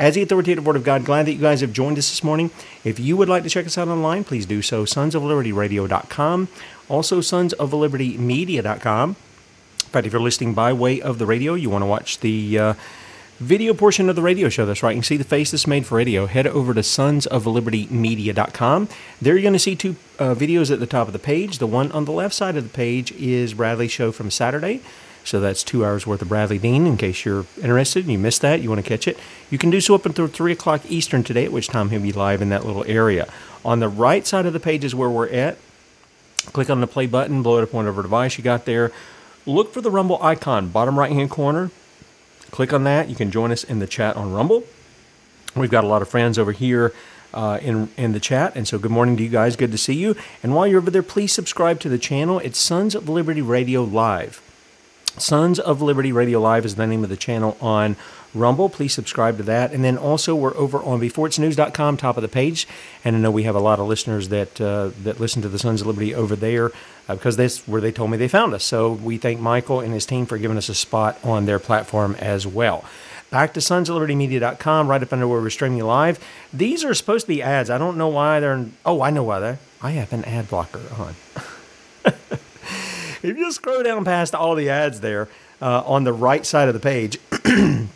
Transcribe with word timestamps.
as 0.00 0.14
the 0.14 0.22
authoritative 0.22 0.66
Word 0.66 0.76
of 0.76 0.82
God. 0.82 1.04
Glad 1.04 1.26
that 1.26 1.34
you 1.34 1.40
guys 1.40 1.60
have 1.60 1.74
joined 1.74 1.98
us 1.98 2.08
this 2.08 2.24
morning. 2.24 2.50
If 2.82 2.98
you 2.98 3.18
would 3.18 3.28
like 3.28 3.42
to 3.42 3.50
check 3.50 3.66
us 3.66 3.76
out 3.76 3.88
online, 3.88 4.24
please 4.24 4.46
do 4.46 4.62
so. 4.62 4.84
Sonsoflibertyradio.com. 4.84 6.48
Also, 6.88 7.20
sons 7.20 7.52
of 7.52 7.70
sonsoflibertymedia.com. 7.70 9.10
In 9.10 9.16
fact, 9.92 10.06
if 10.06 10.12
you're 10.12 10.22
listening 10.22 10.54
by 10.54 10.72
way 10.72 11.02
of 11.02 11.18
the 11.18 11.26
radio, 11.26 11.52
you 11.54 11.68
want 11.68 11.82
to 11.82 11.86
watch 11.86 12.20
the 12.20 12.58
uh, 12.58 12.72
video 13.40 13.74
portion 13.74 14.08
of 14.08 14.16
the 14.16 14.22
radio 14.22 14.48
show. 14.48 14.64
That's 14.64 14.82
right. 14.82 14.92
You 14.92 15.00
can 15.00 15.04
see 15.04 15.18
the 15.18 15.24
face 15.24 15.50
that's 15.50 15.66
made 15.66 15.84
for 15.84 15.96
radio. 15.96 16.24
Head 16.24 16.46
over 16.46 16.72
to 16.72 16.80
sonsoflibertymedia.com. 16.80 18.88
There 19.20 19.34
you're 19.34 19.42
going 19.42 19.52
to 19.52 19.58
see 19.58 19.76
two 19.76 19.96
uh, 20.18 20.34
videos 20.34 20.72
at 20.72 20.80
the 20.80 20.86
top 20.86 21.08
of 21.08 21.12
the 21.12 21.18
page. 21.18 21.58
The 21.58 21.66
one 21.66 21.92
on 21.92 22.06
the 22.06 22.12
left 22.12 22.34
side 22.34 22.56
of 22.56 22.64
the 22.64 22.70
page 22.70 23.12
is 23.12 23.52
Bradley's 23.52 23.92
show 23.92 24.12
from 24.12 24.30
Saturday. 24.30 24.80
So 25.24 25.40
that's 25.40 25.62
two 25.62 25.84
hours 25.84 26.06
worth 26.06 26.22
of 26.22 26.28
Bradley 26.28 26.58
Dean. 26.58 26.86
In 26.86 26.96
case 26.96 27.24
you're 27.24 27.46
interested 27.62 28.04
and 28.04 28.12
you 28.12 28.18
missed 28.18 28.40
that, 28.42 28.60
you 28.60 28.68
want 28.68 28.82
to 28.82 28.88
catch 28.88 29.06
it, 29.06 29.18
you 29.50 29.58
can 29.58 29.70
do 29.70 29.80
so 29.80 29.94
up 29.94 30.06
until 30.06 30.26
3 30.26 30.52
o'clock 30.52 30.82
Eastern 30.88 31.22
today, 31.22 31.44
at 31.44 31.52
which 31.52 31.68
time 31.68 31.90
he'll 31.90 32.00
be 32.00 32.12
live 32.12 32.42
in 32.42 32.48
that 32.48 32.64
little 32.64 32.84
area. 32.86 33.28
On 33.64 33.80
the 33.80 33.88
right 33.88 34.26
side 34.26 34.46
of 34.46 34.52
the 34.52 34.60
page 34.60 34.84
is 34.84 34.94
where 34.94 35.10
we're 35.10 35.28
at. 35.28 35.58
Click 36.52 36.70
on 36.70 36.80
the 36.80 36.86
play 36.86 37.06
button, 37.06 37.42
blow 37.42 37.58
it 37.58 37.62
up 37.62 37.74
on 37.74 37.84
whatever 37.84 38.02
device 38.02 38.38
you 38.38 38.44
got 38.44 38.64
there. 38.64 38.92
Look 39.46 39.72
for 39.72 39.80
the 39.80 39.90
Rumble 39.90 40.22
icon, 40.22 40.68
bottom 40.68 40.98
right 40.98 41.12
hand 41.12 41.30
corner. 41.30 41.70
Click 42.50 42.72
on 42.72 42.84
that. 42.84 43.08
You 43.08 43.14
can 43.14 43.30
join 43.30 43.52
us 43.52 43.62
in 43.62 43.78
the 43.78 43.86
chat 43.86 44.16
on 44.16 44.32
Rumble. 44.32 44.64
We've 45.54 45.70
got 45.70 45.84
a 45.84 45.86
lot 45.86 46.02
of 46.02 46.08
friends 46.08 46.38
over 46.38 46.52
here 46.52 46.92
uh, 47.32 47.58
in 47.62 47.90
in 47.96 48.12
the 48.12 48.20
chat. 48.20 48.56
And 48.56 48.66
so, 48.66 48.78
good 48.78 48.90
morning 48.90 49.16
to 49.18 49.22
you 49.22 49.28
guys. 49.28 49.56
Good 49.56 49.72
to 49.72 49.78
see 49.78 49.94
you. 49.94 50.16
And 50.42 50.54
while 50.54 50.66
you're 50.66 50.80
over 50.80 50.90
there, 50.90 51.02
please 51.02 51.32
subscribe 51.32 51.80
to 51.80 51.88
the 51.88 51.98
channel. 51.98 52.38
It's 52.40 52.58
Sons 52.58 52.94
of 52.94 53.08
Liberty 53.08 53.42
Radio 53.42 53.82
Live. 53.82 54.42
Sons 55.18 55.58
of 55.58 55.82
Liberty 55.82 56.12
Radio 56.12 56.40
Live 56.40 56.64
is 56.64 56.76
the 56.76 56.86
name 56.86 57.02
of 57.02 57.10
the 57.10 57.16
channel 57.16 57.56
on 57.60 57.96
Rumble. 58.34 58.68
Please 58.68 58.94
subscribe 58.94 59.36
to 59.38 59.42
that. 59.44 59.72
And 59.72 59.84
then 59.84 59.98
also 59.98 60.34
we're 60.34 60.56
over 60.56 60.78
on 60.78 61.00
beforeitsnews.com, 61.00 61.96
top 61.96 62.16
of 62.16 62.22
the 62.22 62.28
page. 62.28 62.68
And 63.04 63.16
I 63.16 63.18
know 63.18 63.30
we 63.30 63.42
have 63.42 63.56
a 63.56 63.60
lot 63.60 63.80
of 63.80 63.86
listeners 63.86 64.28
that 64.28 64.60
uh, 64.60 64.90
that 65.02 65.18
listen 65.18 65.42
to 65.42 65.48
the 65.48 65.58
Sons 65.58 65.80
of 65.80 65.86
Liberty 65.86 66.14
over 66.14 66.36
there 66.36 66.70
uh, 67.08 67.14
because 67.14 67.36
that's 67.36 67.66
where 67.66 67.80
they 67.80 67.92
told 67.92 68.10
me 68.10 68.16
they 68.16 68.28
found 68.28 68.54
us. 68.54 68.64
So 68.64 68.92
we 68.92 69.18
thank 69.18 69.40
Michael 69.40 69.80
and 69.80 69.92
his 69.92 70.06
team 70.06 70.26
for 70.26 70.38
giving 70.38 70.56
us 70.56 70.68
a 70.68 70.74
spot 70.74 71.18
on 71.24 71.46
their 71.46 71.58
platform 71.58 72.14
as 72.18 72.46
well. 72.46 72.84
Back 73.30 73.54
to 73.54 73.60
sonsoflibertymedia.com, 73.60 74.88
right 74.88 75.02
up 75.02 75.12
under 75.12 75.28
where 75.28 75.40
we're 75.40 75.50
streaming 75.50 75.80
live. 75.80 76.18
These 76.52 76.84
are 76.84 76.94
supposed 76.94 77.26
to 77.26 77.28
be 77.28 77.42
ads. 77.42 77.70
I 77.70 77.78
don't 77.78 77.96
know 77.96 78.08
why 78.08 78.40
they're. 78.40 78.54
In, 78.54 78.74
oh, 78.84 79.02
I 79.02 79.10
know 79.10 79.22
why 79.22 79.38
they're. 79.38 79.58
I 79.82 79.92
have 79.92 80.12
an 80.12 80.24
ad 80.24 80.48
blocker 80.48 80.82
on. 80.98 81.14
if 83.22 83.36
you 83.36 83.52
scroll 83.52 83.82
down 83.82 84.04
past 84.04 84.34
all 84.34 84.54
the 84.54 84.70
ads 84.70 85.00
there 85.00 85.28
uh, 85.60 85.82
on 85.84 86.04
the 86.04 86.12
right 86.12 86.44
side 86.46 86.68
of 86.68 86.74
the 86.74 86.80
page, 86.80 87.18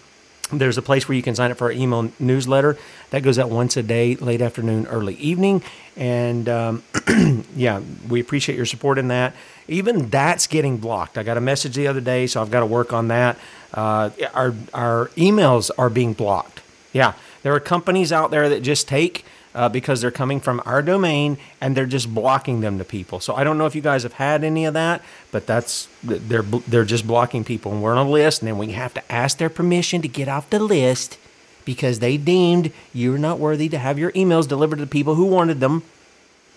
there's 0.52 0.78
a 0.78 0.82
place 0.82 1.08
where 1.08 1.16
you 1.16 1.22
can 1.22 1.34
sign 1.34 1.50
up 1.50 1.58
for 1.58 1.64
our 1.64 1.72
email 1.72 2.10
newsletter 2.18 2.76
that 3.10 3.22
goes 3.22 3.38
out 3.38 3.50
once 3.50 3.76
a 3.76 3.82
day, 3.82 4.16
late 4.16 4.42
afternoon, 4.42 4.86
early 4.86 5.14
evening. 5.14 5.62
And 5.96 6.48
um, 6.48 6.82
yeah, 7.56 7.80
we 8.08 8.20
appreciate 8.20 8.56
your 8.56 8.66
support 8.66 8.98
in 8.98 9.08
that. 9.08 9.34
Even 9.68 10.10
that's 10.10 10.46
getting 10.46 10.76
blocked. 10.76 11.16
I 11.16 11.22
got 11.22 11.36
a 11.36 11.40
message 11.40 11.74
the 11.74 11.86
other 11.86 12.00
day, 12.00 12.26
so 12.26 12.42
I've 12.42 12.50
got 12.50 12.60
to 12.60 12.66
work 12.66 12.92
on 12.92 13.08
that. 13.08 13.38
Uh, 13.72 14.10
our 14.34 14.54
our 14.74 15.08
emails 15.16 15.70
are 15.78 15.88
being 15.88 16.12
blocked. 16.12 16.60
Yeah, 16.92 17.14
there 17.42 17.54
are 17.54 17.60
companies 17.60 18.12
out 18.12 18.30
there 18.30 18.48
that 18.48 18.62
just 18.62 18.86
take 18.86 19.24
uh, 19.54 19.68
because 19.68 20.00
they're 20.00 20.10
coming 20.10 20.40
from 20.40 20.60
our 20.66 20.82
domain 20.82 21.38
and 21.60 21.76
they're 21.76 21.86
just 21.86 22.12
blocking 22.12 22.60
them 22.60 22.78
to 22.78 22.84
people. 22.84 23.20
So 23.20 23.34
I 23.34 23.44
don't 23.44 23.56
know 23.56 23.66
if 23.66 23.74
you 23.74 23.82
guys 23.82 24.02
have 24.02 24.14
had 24.14 24.42
any 24.42 24.64
of 24.64 24.74
that, 24.74 25.02
but 25.30 25.46
that's 25.46 25.88
they're 26.02 26.42
they're 26.42 26.84
just 26.84 27.06
blocking 27.06 27.44
people, 27.44 27.72
and 27.72 27.82
we're 27.82 27.94
on 27.94 28.06
a 28.06 28.10
list, 28.10 28.42
and 28.42 28.48
then 28.48 28.58
we 28.58 28.72
have 28.72 28.94
to 28.94 29.12
ask 29.12 29.38
their 29.38 29.50
permission 29.50 30.02
to 30.02 30.08
get 30.08 30.28
off 30.28 30.50
the 30.50 30.58
list 30.58 31.18
because 31.64 32.00
they 32.00 32.16
deemed 32.16 32.72
you're 32.92 33.18
not 33.18 33.38
worthy 33.38 33.68
to 33.68 33.78
have 33.78 33.98
your 33.98 34.12
emails 34.12 34.46
delivered 34.48 34.76
to 34.76 34.84
the 34.84 34.90
people 34.90 35.14
who 35.14 35.24
wanted 35.24 35.60
them. 35.60 35.82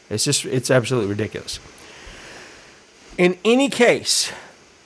It's 0.09 0.24
just 0.24 0.46
it's 0.46 0.72
absolutely 0.72 1.09
ridiculous. 1.09 1.59
In 3.18 3.38
any 3.44 3.69
case, 3.69 4.31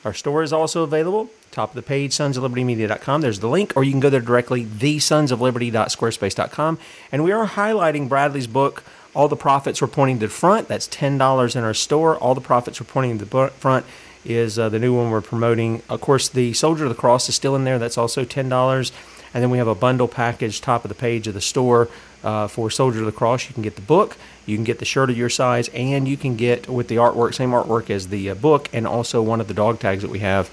our 0.05 0.13
store 0.13 0.41
is 0.44 0.53
also 0.53 0.83
available 0.83 1.29
top 1.51 1.69
of 1.69 1.75
the 1.75 1.81
page, 1.81 2.13
sonsoflibertymedia.com. 2.13 3.22
There's 3.22 3.39
the 3.39 3.50
link, 3.50 3.73
or 3.75 3.84
you 3.84 3.91
can 3.91 4.00
go 4.00 4.09
there 4.09 4.22
directly, 4.22 4.66
thesonsofliberty.squarespace.com. 4.66 6.79
And 7.12 7.23
we 7.23 7.31
are 7.31 7.47
highlighting 7.47 8.09
Bradley's 8.09 8.47
book, 8.47 8.84
All 9.13 9.28
the 9.28 9.35
Prophets 9.35 9.81
Were 9.81 9.88
Pointing 9.88 10.19
to 10.19 10.28
the 10.28 10.34
Front. 10.34 10.67
That's 10.67 10.88
$10 10.88 11.56
in 11.56 11.63
our 11.63 11.73
store. 11.73 12.17
All 12.17 12.34
the 12.34 12.41
Prophets 12.41 12.79
Were 12.79 12.85
Pointing 12.85 13.19
to 13.19 13.25
the 13.25 13.50
Front 13.50 13.85
is 14.23 14.57
uh, 14.57 14.69
the 14.69 14.79
new 14.79 14.95
one 14.95 15.12
we're 15.12 15.22
promoting. 15.22 15.81
Of 15.89 16.01
course, 16.01 16.29
the 16.29 16.53
Soldier 16.53 16.85
of 16.85 16.89
the 16.89 16.95
Cross 16.95 17.29
is 17.29 17.35
still 17.35 17.56
in 17.56 17.63
there. 17.63 17.79
That's 17.79 17.97
also 17.97 18.23
$10. 18.23 18.91
And 19.33 19.44
then 19.44 19.50
we 19.50 19.57
have 19.57 19.68
a 19.68 19.75
bundle 19.75 20.07
package, 20.07 20.62
top 20.62 20.85
of 20.85 20.89
the 20.89 20.95
page 20.95 21.28
of 21.28 21.33
the 21.33 21.41
store 21.41 21.89
uh, 22.23 22.47
for 22.47 22.69
Soldier 22.69 23.00
of 23.00 23.06
the 23.06 23.12
Cross. 23.12 23.48
You 23.48 23.53
can 23.53 23.63
get 23.63 23.75
the 23.75 23.81
book, 23.81 24.18
you 24.45 24.57
can 24.57 24.63
get 24.63 24.80
the 24.80 24.86
shirt 24.86 25.09
of 25.09 25.18
your 25.18 25.30
size, 25.30 25.69
and 25.69 26.07
you 26.07 26.18
can 26.18 26.36
get 26.36 26.68
with 26.68 26.88
the 26.88 26.98
artwork, 26.98 27.33
same 27.33 27.51
artwork 27.51 27.89
as 27.89 28.09
the 28.09 28.30
uh, 28.30 28.36
book, 28.36 28.69
and 28.74 28.86
also 28.86 29.21
one 29.21 29.42
of 29.42 29.48
the 29.48 29.53
dog 29.53 29.80
tags 29.80 30.01
that 30.01 30.12
we 30.12 30.19
have 30.19 30.51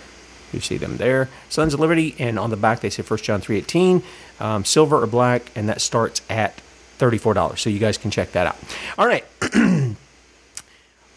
you 0.53 0.61
see 0.61 0.77
them 0.77 0.97
there. 0.97 1.29
Sons 1.49 1.75
of 1.75 1.81
Liberty, 1.81 2.15
and 2.19 2.39
on 2.39 2.51
the 2.51 2.57
back 2.57 2.81
they 2.81 2.91
say 2.91 3.03
1 3.03 3.19
John 3.21 3.41
3.18, 3.41 4.03
um, 4.41 4.65
silver 4.65 5.03
or 5.03 5.07
black, 5.07 5.51
and 5.55 5.69
that 5.69 5.81
starts 5.81 6.23
at 6.29 6.61
$34. 6.99 7.59
So 7.59 7.71
you 7.71 7.79
guys 7.79 7.99
can 7.99 8.11
check 8.11 8.33
that 8.33 8.47
out. 8.47 8.57
All 8.97 9.07
right. 9.07 9.25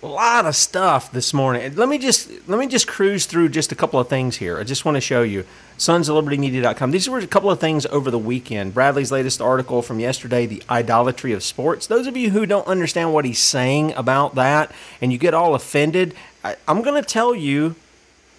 a 0.03 0.07
lot 0.07 0.45
of 0.45 0.55
stuff 0.55 1.11
this 1.11 1.33
morning. 1.33 1.75
Let 1.75 1.87
me 1.87 1.97
just 1.97 2.29
let 2.47 2.59
me 2.59 2.67
just 2.67 2.87
cruise 2.87 3.25
through 3.25 3.49
just 3.49 3.71
a 3.71 3.75
couple 3.75 3.99
of 3.99 4.07
things 4.09 4.37
here. 4.37 4.57
I 4.59 4.63
just 4.63 4.83
want 4.83 4.95
to 4.95 5.01
show 5.01 5.21
you 5.21 5.45
sons 5.77 6.09
of 6.09 6.15
liberty 6.15 6.37
media.com. 6.37 6.91
These 6.91 7.09
were 7.09 7.19
a 7.19 7.27
couple 7.27 7.51
of 7.51 7.59
things 7.59 7.85
over 7.87 8.09
the 8.09 8.17
weekend. 8.17 8.73
Bradley's 8.73 9.11
latest 9.11 9.41
article 9.41 9.81
from 9.81 9.99
yesterday, 9.99 10.45
the 10.45 10.63
idolatry 10.69 11.33
of 11.33 11.43
sports. 11.43 11.87
Those 11.87 12.07
of 12.07 12.17
you 12.17 12.31
who 12.31 12.45
don't 12.45 12.67
understand 12.67 13.13
what 13.13 13.25
he's 13.25 13.39
saying 13.39 13.93
about 13.93 14.35
that 14.35 14.71
and 15.01 15.11
you 15.11 15.17
get 15.17 15.33
all 15.33 15.53
offended, 15.53 16.15
I, 16.43 16.55
I'm 16.67 16.81
going 16.81 17.01
to 17.01 17.07
tell 17.07 17.35
you 17.35 17.75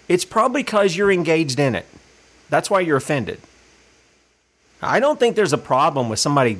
it's 0.07 0.25
probably 0.25 0.63
because 0.63 0.95
you're 0.95 1.11
engaged 1.11 1.59
in 1.59 1.75
it. 1.75 1.85
That's 2.49 2.69
why 2.69 2.81
you're 2.81 2.97
offended. 2.97 3.39
I 4.81 4.99
don't 4.99 5.19
think 5.19 5.35
there's 5.35 5.53
a 5.53 5.57
problem 5.57 6.09
with 6.09 6.19
somebody 6.19 6.59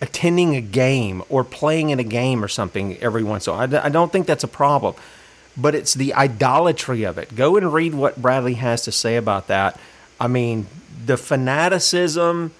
attending 0.00 0.56
a 0.56 0.60
game 0.60 1.22
or 1.28 1.44
playing 1.44 1.90
in 1.90 1.98
a 1.98 2.04
game 2.04 2.44
or 2.44 2.48
something 2.48 2.96
every 2.98 3.22
once 3.22 3.46
in 3.46 3.54
a 3.54 3.56
while. 3.56 3.76
I 3.76 3.88
don't 3.88 4.12
think 4.12 4.26
that's 4.26 4.44
a 4.44 4.48
problem. 4.48 4.94
But 5.56 5.74
it's 5.76 5.94
the 5.94 6.14
idolatry 6.14 7.04
of 7.04 7.16
it. 7.16 7.36
Go 7.36 7.56
and 7.56 7.72
read 7.72 7.94
what 7.94 8.20
Bradley 8.20 8.54
has 8.54 8.82
to 8.82 8.92
say 8.92 9.16
about 9.16 9.46
that. 9.46 9.78
I 10.18 10.26
mean, 10.26 10.66
the 11.06 11.16
fanaticism 11.16 12.52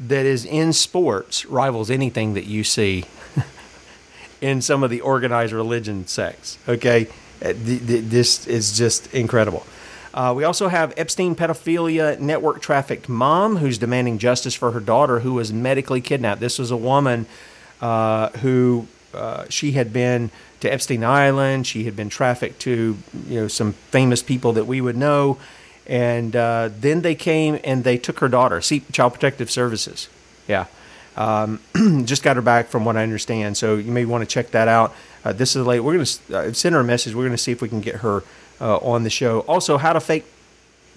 that 0.00 0.26
is 0.26 0.44
in 0.44 0.72
sports 0.72 1.46
rivals 1.46 1.90
anything 1.90 2.34
that 2.34 2.46
you 2.46 2.64
see 2.64 3.04
in 4.40 4.62
some 4.62 4.82
of 4.82 4.90
the 4.90 5.00
organized 5.00 5.52
religion 5.52 6.06
sects. 6.06 6.58
Okay, 6.68 7.06
this 7.40 8.46
is 8.46 8.76
just 8.76 9.12
incredible. 9.14 9.66
Uh, 10.12 10.32
we 10.36 10.44
also 10.44 10.68
have 10.68 10.92
Epstein 10.96 11.36
pedophilia 11.36 12.18
network 12.18 12.60
trafficked 12.60 13.08
mom 13.08 13.56
who's 13.56 13.78
demanding 13.78 14.18
justice 14.18 14.54
for 14.54 14.72
her 14.72 14.80
daughter 14.80 15.20
who 15.20 15.34
was 15.34 15.52
medically 15.52 16.00
kidnapped. 16.00 16.40
This 16.40 16.58
was 16.58 16.70
a 16.70 16.76
woman 16.76 17.26
uh, 17.80 18.30
who 18.38 18.88
uh, 19.14 19.44
she 19.48 19.72
had 19.72 19.92
been 19.92 20.30
to 20.60 20.72
Epstein 20.72 21.04
Island. 21.04 21.66
She 21.66 21.84
had 21.84 21.96
been 21.96 22.08
trafficked 22.08 22.60
to 22.62 22.98
you 23.26 23.40
know 23.40 23.48
some 23.48 23.72
famous 23.72 24.22
people 24.22 24.52
that 24.54 24.66
we 24.66 24.80
would 24.80 24.96
know, 24.96 25.38
and 25.86 26.34
uh, 26.34 26.70
then 26.72 27.02
they 27.02 27.14
came 27.14 27.58
and 27.64 27.84
they 27.84 27.96
took 27.96 28.18
her 28.20 28.28
daughter. 28.28 28.60
See, 28.60 28.80
Child 28.92 29.14
Protective 29.14 29.50
Services. 29.50 30.08
Yeah, 30.48 30.66
um, 31.16 31.60
just 32.04 32.22
got 32.22 32.36
her 32.36 32.42
back 32.42 32.68
from 32.68 32.84
what 32.84 32.96
I 32.96 33.02
understand. 33.04 33.56
So 33.56 33.76
you 33.76 33.92
may 33.92 34.04
want 34.04 34.22
to 34.22 34.26
check 34.26 34.50
that 34.50 34.68
out. 34.68 34.94
Uh, 35.24 35.32
this 35.32 35.54
is 35.54 35.66
late. 35.66 35.80
We're 35.80 35.94
going 35.94 36.06
to 36.06 36.36
uh, 36.36 36.52
send 36.52 36.74
her 36.74 36.80
a 36.80 36.84
message. 36.84 37.14
We're 37.14 37.24
going 37.24 37.32
to 37.32 37.38
see 37.38 37.52
if 37.52 37.60
we 37.60 37.68
can 37.68 37.80
get 37.80 37.96
her 37.96 38.22
uh, 38.60 38.78
on 38.78 39.02
the 39.02 39.10
show. 39.10 39.40
Also, 39.40 39.78
how 39.78 39.92
to 39.92 40.00
fake 40.00 40.24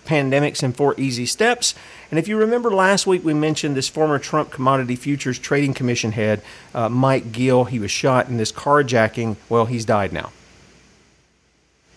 pandemics 0.05 0.63
in 0.63 0.73
four 0.73 0.95
easy 0.97 1.25
steps. 1.25 1.75
And 2.09 2.19
if 2.19 2.27
you 2.27 2.37
remember 2.37 2.71
last 2.71 3.07
week, 3.07 3.23
we 3.23 3.33
mentioned 3.33 3.75
this 3.75 3.89
former 3.89 4.19
Trump 4.19 4.51
Commodity 4.51 4.95
Futures 4.95 5.39
Trading 5.39 5.73
Commission 5.73 6.11
head, 6.11 6.41
uh, 6.73 6.89
Mike 6.89 7.31
Gill. 7.31 7.65
He 7.65 7.79
was 7.79 7.91
shot 7.91 8.27
in 8.27 8.37
this 8.37 8.51
carjacking. 8.51 9.37
Well, 9.49 9.65
he's 9.65 9.85
died 9.85 10.13
now. 10.13 10.31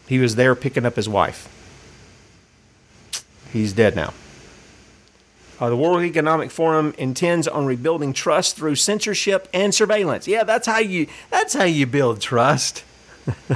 He 0.06 0.18
was 0.18 0.36
there 0.36 0.54
picking 0.54 0.86
up 0.86 0.96
his 0.96 1.08
wife. 1.08 1.52
He's 3.52 3.72
dead 3.72 3.96
now. 3.96 4.12
Uh, 5.58 5.70
the 5.70 5.76
World 5.76 6.02
Economic 6.02 6.50
Forum 6.50 6.94
intends 6.98 7.48
on 7.48 7.64
rebuilding 7.64 8.12
trust 8.12 8.56
through 8.56 8.74
censorship 8.74 9.48
and 9.54 9.74
surveillance. 9.74 10.28
Yeah, 10.28 10.44
that's 10.44 10.66
how 10.66 10.78
you 10.78 11.06
that's 11.30 11.54
how 11.54 11.64
you 11.64 11.86
build 11.86 12.20
trust. 12.20 12.84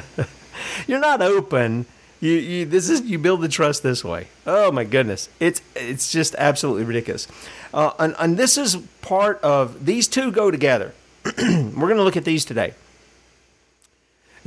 You're 0.86 1.00
not 1.00 1.20
open. 1.20 1.86
You, 2.20 2.32
you 2.32 2.66
this 2.66 2.88
is 2.88 3.02
you 3.02 3.18
build 3.18 3.42
the 3.42 3.48
trust 3.48 3.82
this 3.82 4.04
way. 4.04 4.28
Oh 4.46 4.72
my 4.72 4.84
goodness, 4.84 5.28
it's 5.40 5.60
it's 5.76 6.10
just 6.10 6.34
absolutely 6.36 6.84
ridiculous. 6.84 7.28
Uh, 7.72 7.92
and, 7.98 8.14
and 8.18 8.36
this 8.36 8.58
is 8.58 8.76
part 9.02 9.40
of 9.42 9.84
these 9.84 10.08
two 10.08 10.32
go 10.32 10.50
together. 10.50 10.92
We're 11.24 11.70
going 11.72 11.96
to 11.96 12.02
look 12.02 12.16
at 12.16 12.24
these 12.24 12.44
today. 12.44 12.74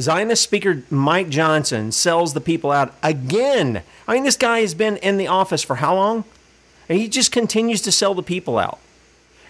Zionist 0.01 0.41
Speaker 0.41 0.83
Mike 0.89 1.29
Johnson 1.29 1.91
sells 1.91 2.33
the 2.33 2.41
people 2.41 2.71
out 2.71 2.93
again. 3.03 3.83
I 4.07 4.15
mean, 4.15 4.23
this 4.23 4.35
guy 4.35 4.61
has 4.61 4.73
been 4.73 4.97
in 4.97 5.17
the 5.17 5.27
office 5.27 5.63
for 5.63 5.75
how 5.75 5.95
long? 5.95 6.25
And 6.89 6.99
he 6.99 7.07
just 7.07 7.31
continues 7.31 7.81
to 7.81 7.91
sell 7.91 8.13
the 8.13 8.23
people 8.23 8.57
out. 8.57 8.79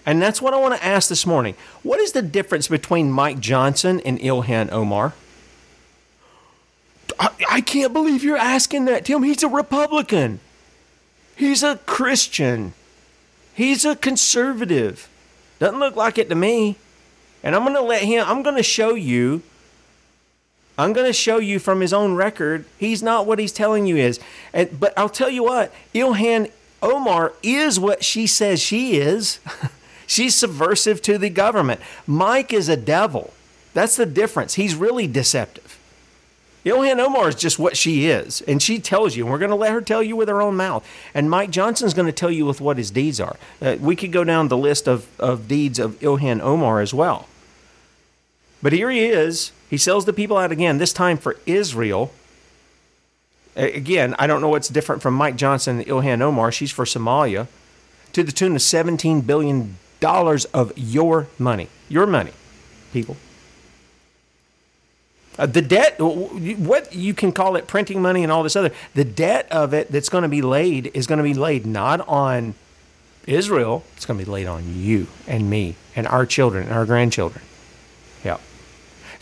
And 0.06 0.20
that's 0.20 0.42
what 0.42 0.52
I 0.52 0.58
want 0.58 0.74
to 0.74 0.84
ask 0.84 1.08
this 1.08 1.26
morning. 1.26 1.54
What 1.82 1.98
is 1.98 2.12
the 2.12 2.22
difference 2.22 2.68
between 2.68 3.10
Mike 3.10 3.40
Johnson 3.40 4.00
and 4.00 4.18
Ilhan 4.18 4.70
Omar? 4.70 5.14
I, 7.18 7.30
I 7.50 7.60
can't 7.60 7.92
believe 7.92 8.22
you're 8.22 8.36
asking 8.36 8.84
that, 8.86 9.06
Tim. 9.06 9.22
He's 9.22 9.42
a 9.42 9.48
Republican. 9.48 10.40
He's 11.36 11.62
a 11.62 11.76
Christian. 11.86 12.74
He's 13.54 13.84
a 13.84 13.96
conservative. 13.96 15.08
Doesn't 15.58 15.78
look 15.78 15.96
like 15.96 16.18
it 16.18 16.28
to 16.28 16.34
me. 16.34 16.76
And 17.42 17.54
I'm 17.54 17.62
going 17.62 17.74
to 17.74 17.82
let 17.82 18.02
him, 18.02 18.24
I'm 18.26 18.42
going 18.42 18.56
to 18.56 18.62
show 18.62 18.94
you 18.94 19.42
I'm 20.76 20.92
going 20.92 21.06
to 21.06 21.12
show 21.12 21.38
you 21.38 21.58
from 21.58 21.80
his 21.80 21.92
own 21.92 22.14
record, 22.14 22.64
he's 22.78 23.02
not 23.02 23.26
what 23.26 23.38
he's 23.38 23.52
telling 23.52 23.86
you 23.86 23.96
is. 23.96 24.18
And, 24.52 24.78
but 24.78 24.92
I'll 24.96 25.08
tell 25.08 25.30
you 25.30 25.44
what, 25.44 25.72
Ilhan 25.94 26.50
Omar 26.84 27.32
is 27.42 27.80
what 27.80 28.04
she 28.04 28.26
says 28.26 28.60
she 28.60 28.96
is. 28.96 29.40
She's 30.06 30.34
subversive 30.34 31.00
to 31.02 31.16
the 31.16 31.30
government. 31.30 31.80
Mike 32.06 32.52
is 32.52 32.68
a 32.68 32.76
devil. 32.76 33.32
That's 33.72 33.96
the 33.96 34.04
difference. 34.04 34.54
He's 34.54 34.74
really 34.74 35.06
deceptive. 35.06 35.78
Ilhan 36.66 36.98
Omar 36.98 37.30
is 37.30 37.34
just 37.34 37.58
what 37.58 37.76
she 37.76 38.06
is, 38.06 38.40
and 38.42 38.62
she 38.62 38.78
tells 38.78 39.16
you, 39.16 39.24
and 39.24 39.32
we're 39.32 39.38
going 39.38 39.50
to 39.50 39.56
let 39.56 39.72
her 39.72 39.80
tell 39.80 40.02
you 40.02 40.16
with 40.16 40.28
her 40.28 40.40
own 40.40 40.56
mouth. 40.56 40.86
And 41.12 41.28
Mike 41.28 41.50
Johnson's 41.50 41.92
going 41.92 42.06
to 42.06 42.12
tell 42.12 42.30
you 42.30 42.46
with 42.46 42.60
what 42.60 42.78
his 42.78 42.90
deeds 42.90 43.20
are. 43.20 43.36
Uh, 43.60 43.76
we 43.80 43.96
could 43.96 44.12
go 44.12 44.24
down 44.24 44.48
the 44.48 44.56
list 44.56 44.86
of, 44.86 45.08
of 45.18 45.48
deeds 45.48 45.78
of 45.78 45.98
Ilhan 46.00 46.40
Omar 46.40 46.80
as 46.80 46.94
well. 46.94 47.28
But 48.62 48.72
here 48.72 48.90
he 48.90 49.04
is. 49.06 49.52
He 49.68 49.76
sells 49.76 50.06
the 50.06 50.12
people 50.12 50.38
out 50.38 50.52
again, 50.52 50.78
this 50.78 50.92
time 50.92 51.18
for 51.18 51.36
Israel. 51.44 52.12
Again, 53.56 54.14
I 54.18 54.26
don't 54.26 54.40
know 54.40 54.48
what's 54.48 54.68
different 54.68 55.02
from 55.02 55.14
Mike 55.14 55.36
Johnson 55.36 55.78
and 55.78 55.86
Ilhan 55.86 56.20
Omar. 56.20 56.50
She's 56.50 56.72
for 56.72 56.84
Somalia. 56.84 57.46
To 58.12 58.22
the 58.22 58.32
tune 58.32 58.54
of 58.54 58.62
$17 58.62 59.26
billion 59.26 59.76
of 60.02 60.72
your 60.76 61.26
money. 61.38 61.68
Your 61.88 62.06
money, 62.06 62.32
people. 62.92 63.16
Uh, 65.36 65.46
the 65.46 65.62
debt, 65.62 65.96
what 65.98 66.94
you 66.94 67.12
can 67.12 67.32
call 67.32 67.56
it 67.56 67.66
printing 67.66 68.00
money 68.00 68.22
and 68.22 68.30
all 68.30 68.42
this 68.42 68.54
other, 68.54 68.70
the 68.94 69.04
debt 69.04 69.50
of 69.50 69.74
it 69.74 69.90
that's 69.90 70.08
going 70.08 70.22
to 70.22 70.28
be 70.28 70.42
laid 70.42 70.90
is 70.94 71.06
going 71.06 71.18
to 71.18 71.24
be 71.24 71.34
laid 71.34 71.66
not 71.66 72.06
on 72.06 72.54
Israel, 73.26 73.82
it's 73.96 74.06
going 74.06 74.18
to 74.18 74.24
be 74.24 74.30
laid 74.30 74.46
on 74.46 74.62
you 74.76 75.08
and 75.26 75.50
me 75.50 75.74
and 75.96 76.06
our 76.06 76.24
children 76.24 76.64
and 76.64 76.72
our 76.72 76.86
grandchildren. 76.86 77.42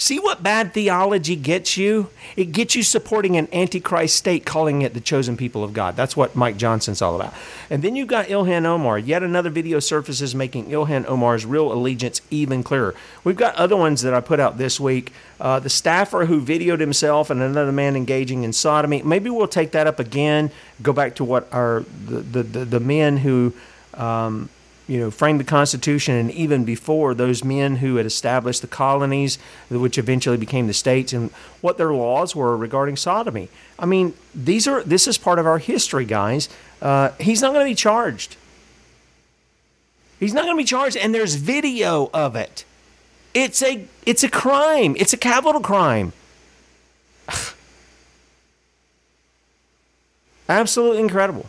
See 0.03 0.19
what 0.19 0.43
bad 0.43 0.75
theology 0.75 1.37
gets 1.37 1.77
you? 1.77 2.11
It 2.35 2.51
gets 2.51 2.75
you 2.75 2.83
supporting 2.83 3.37
an 3.37 3.47
antichrist 3.53 4.17
state, 4.17 4.45
calling 4.45 4.83
it 4.83 4.95
the 4.95 5.01
chosen 5.01 5.37
people 5.37 5.63
of 5.63 5.73
God. 5.73 5.95
That's 5.95 6.17
what 6.17 6.35
Mike 6.35 6.57
Johnson's 6.57 7.01
all 7.01 7.15
about. 7.15 7.33
And 7.71 7.85
then 7.85 7.95
you've 7.95 8.09
got 8.09 8.27
Ilhan 8.27 8.65
Omar. 8.65 8.99
Yet 8.99 9.23
another 9.23 9.49
video 9.49 9.79
surfaces 9.79 10.35
making 10.35 10.67
Ilhan 10.71 11.09
Omar's 11.09 11.47
real 11.47 11.73
allegiance 11.73 12.21
even 12.33 12.65
clearer. 12.65 12.97
We've 13.23 13.37
got 13.37 13.55
other 13.55 13.77
ones 13.77 14.03
that 14.03 14.13
I 14.13 14.21
put 14.21 14.41
out 14.41 14.59
this 14.59 14.81
week. 14.81 15.13
Uh, 15.41 15.61
the 15.61 15.71
staffer 15.71 16.25
who 16.25 16.43
videoed 16.43 16.81
himself 16.81 17.31
and 17.31 17.41
another 17.41 17.71
man 17.71 17.95
engaging 17.95 18.43
in 18.43 18.53
sodomy. 18.53 19.03
Maybe 19.05 19.31
we'll 19.31 19.47
take 19.47 19.71
that 19.71 19.87
up 19.87 20.01
again. 20.01 20.51
Go 20.83 20.93
back 20.93 21.15
to 21.15 21.25
what 21.25 21.47
our 21.53 21.85
the 22.07 22.17
the, 22.17 22.43
the, 22.43 22.65
the 22.65 22.81
men 22.81 23.19
who. 23.19 23.55
Um, 23.95 24.49
you 24.88 24.99
know, 24.99 25.11
framed 25.11 25.40
the 25.40 25.44
Constitution, 25.44 26.14
and 26.14 26.31
even 26.32 26.64
before 26.64 27.14
those 27.14 27.44
men 27.44 27.76
who 27.76 27.96
had 27.96 28.06
established 28.06 28.62
the 28.62 28.67
colonies, 28.67 29.39
which 29.70 29.96
eventually 29.96 30.36
became 30.36 30.67
the 30.67 30.74
states, 30.74 31.12
and 31.12 31.31
what 31.60 31.79
their 31.79 31.93
laws 31.93 32.34
were 32.34 32.56
regarding 32.56 32.96
sodomy. 32.96 33.48
I 33.79 33.86
mean, 33.86 34.15
these 34.34 34.67
are 34.67 34.82
this 34.82 35.06
is 35.06 35.19
part 35.19 35.39
of 35.39 35.46
our 35.46 35.58
history, 35.58 36.05
guys. 36.05 36.48
Uh, 36.81 37.10
he's 37.20 37.41
not 37.41 37.53
going 37.53 37.65
to 37.65 37.70
be 37.70 37.77
charged. 37.77 38.36
He's 40.19 40.34
not 40.34 40.44
going 40.44 40.56
to 40.56 40.60
be 40.60 40.67
charged, 40.67 40.96
and 40.96 41.15
there's 41.15 41.36
video 41.36 42.10
of 42.12 42.36
it. 42.36 42.65
It's 43.34 43.62
a 43.62 43.86
it's 44.05 44.24
a 44.24 44.29
crime. 44.29 44.96
It's 44.98 45.12
a 45.12 45.17
capital 45.17 45.60
crime. 45.60 46.12
Absolutely 50.48 50.98
incredible. 50.98 51.46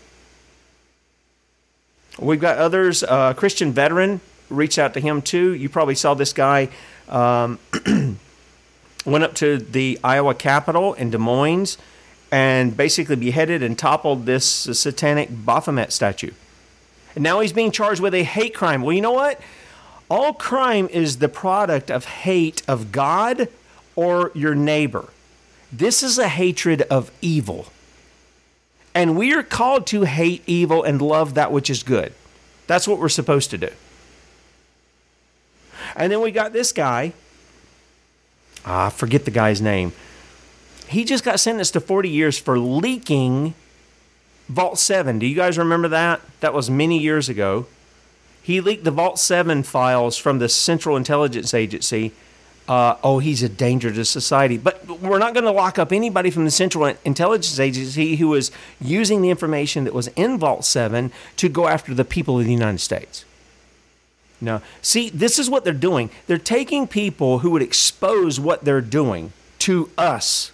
We've 2.20 2.40
got 2.40 2.58
others. 2.58 3.04
Uh, 3.04 3.34
Christian 3.34 3.72
veteran 3.72 4.22
reached 4.50 4.78
out 4.78 4.94
to 4.94 5.00
him 5.00 5.22
too. 5.22 5.54
You 5.54 5.70
probably 5.70 5.96
saw 5.96 6.14
this 6.14 6.34
guy. 6.34 6.70
Um, 7.10 7.60
went 9.06 9.24
up 9.24 9.34
to 9.36 9.58
the 9.58 10.00
Iowa 10.04 10.34
Capitol 10.34 10.94
in 10.94 11.10
Des 11.10 11.18
Moines 11.18 11.78
and 12.32 12.76
basically 12.76 13.16
beheaded 13.16 13.62
and 13.62 13.78
toppled 13.78 14.26
this 14.26 14.46
satanic 14.46 15.30
Baphomet 15.32 15.92
statue. 15.92 16.32
And 17.16 17.24
now 17.24 17.42
he's 17.42 17.54
being 17.54 17.72
charged 17.72 18.02
with 18.02 18.14
a 18.14 18.24
hate 18.24 18.56
crime. 18.56 18.82
Well, 18.82 18.94
you 18.94 19.02
know 19.02 19.12
what? 19.12 19.40
All 20.10 20.34
crime 20.34 20.88
is 20.92 21.18
the 21.18 21.30
product 21.30 21.92
of 21.92 22.06
hate 22.06 22.62
of 22.68 22.92
God 22.92 23.50
or 23.96 24.32
your 24.34 24.56
neighbor. 24.56 25.10
This 25.72 26.04
is 26.04 26.18
a 26.18 26.28
hatred 26.28 26.84
of 26.84 27.12
evil. 27.22 27.68
And 28.96 29.18
we 29.18 29.34
are 29.34 29.44
called 29.44 29.88
to 29.88 30.04
hate 30.04 30.44
evil 30.46 30.84
and 30.84 31.02
love 31.02 31.34
that 31.34 31.52
which 31.52 31.70
is 31.70 31.84
good. 31.84 32.14
That's 32.68 32.88
what 32.88 33.00
we're 33.00 33.10
supposed 33.10 33.50
to 33.52 33.58
do. 33.58 33.70
And 35.96 36.12
then 36.12 36.22
we 36.22 36.32
got 36.32 36.54
this 36.54 36.72
guy. 36.72 37.14
Ah, 38.66 38.88
I 38.88 38.90
forget 38.90 39.26
the 39.26 39.32
guy's 39.32 39.62
name. 39.62 39.94
He 40.88 41.04
just 41.04 41.24
got 41.24 41.40
sentenced 41.40 41.74
to 41.74 41.82
40 41.82 42.10
years 42.10 42.38
for 42.38 42.58
leaking 42.60 43.56
Vault 44.48 44.78
7. 44.78 45.20
Do 45.20 45.26
you 45.26 45.36
guys 45.36 45.58
remember 45.58 45.88
that? 45.88 46.22
That 46.42 46.54
was 46.54 46.70
many 46.70 47.00
years 47.00 47.30
ago. 47.30 47.66
He 48.42 48.62
leaked 48.62 48.84
the 48.84 48.92
Vault 48.92 49.18
7 49.18 49.64
files 49.64 50.18
from 50.18 50.40
the 50.40 50.50
Central 50.50 50.98
Intelligence 50.98 51.54
Agency 51.54 52.12
uh, 52.68 52.96
oh, 53.04 53.20
he's 53.20 53.44
a 53.44 53.50
danger 53.50 53.92
to 53.92 54.06
society. 54.06 54.58
But 54.58 54.88
we're 55.02 55.20
not 55.20 55.34
going 55.34 55.46
to 55.46 55.52
lock 55.52 55.78
up 55.78 55.92
anybody 55.92 56.30
from 56.30 56.46
the 56.46 56.52
Central 56.52 56.86
Intelligence 57.04 57.60
Agency 57.60 58.16
who 58.16 58.34
is 58.34 58.52
using 58.80 59.22
the 59.22 59.30
information 59.30 59.84
that 59.84 59.94
was 59.94 60.08
in 60.10 60.38
Vault 60.38 60.66
7 60.66 61.12
to 61.38 61.50
go 61.50 61.68
after 61.68 61.94
the 61.94 62.06
people 62.06 62.40
of 62.40 62.46
the 62.46 62.52
United 62.52 62.80
States. 62.80 63.26
No. 64.40 64.62
See, 64.82 65.10
this 65.10 65.40
is 65.40 65.50
what 65.50 65.64
they're 65.64 65.74
doing. 65.74 66.10
They're 66.28 66.38
taking 66.38 66.88
people 66.88 67.40
who 67.40 67.52
would 67.52 67.62
expose 67.62 68.40
what 68.40 68.66
they're 68.66 68.82
doing 68.82 69.32
to 69.60 69.90
us. 69.98 70.52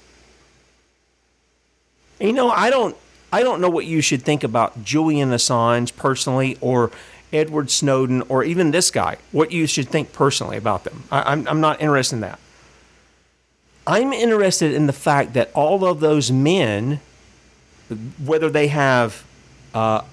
And, 2.20 2.30
you 2.30 2.36
know, 2.36 2.52
I 2.52 2.70
don't 2.70 2.96
I 3.32 3.44
don't 3.44 3.62
know 3.62 3.70
what 3.70 3.86
you 3.86 4.02
should 4.02 4.24
think 4.24 4.44
about 4.44 4.84
Julian 4.84 5.30
Assange 5.30 5.96
personally, 5.96 6.58
or 6.62 6.92
Edward 7.32 7.70
Snowden, 7.70 8.24
or 8.30 8.44
even 8.44 8.72
this 8.72 8.92
guy. 8.92 9.18
What 9.32 9.52
you 9.52 9.68
should 9.68 9.90
think 9.90 10.14
personally 10.14 10.58
about 10.58 10.84
them. 10.84 11.04
I, 11.12 11.32
I'm, 11.34 11.48
I'm 11.48 11.62
not 11.62 11.82
interested 11.82 12.16
in 12.16 12.22
that. 12.22 12.40
I'm 13.86 14.14
interested 14.14 14.74
in 14.74 14.88
the 14.88 14.94
fact 14.94 15.34
that 15.34 15.52
all 15.54 15.86
of 15.86 16.00
those 16.00 16.32
men, 16.32 17.00
whether 18.24 18.50
they 18.50 18.68
have 18.68 19.26
uh, 19.74 20.04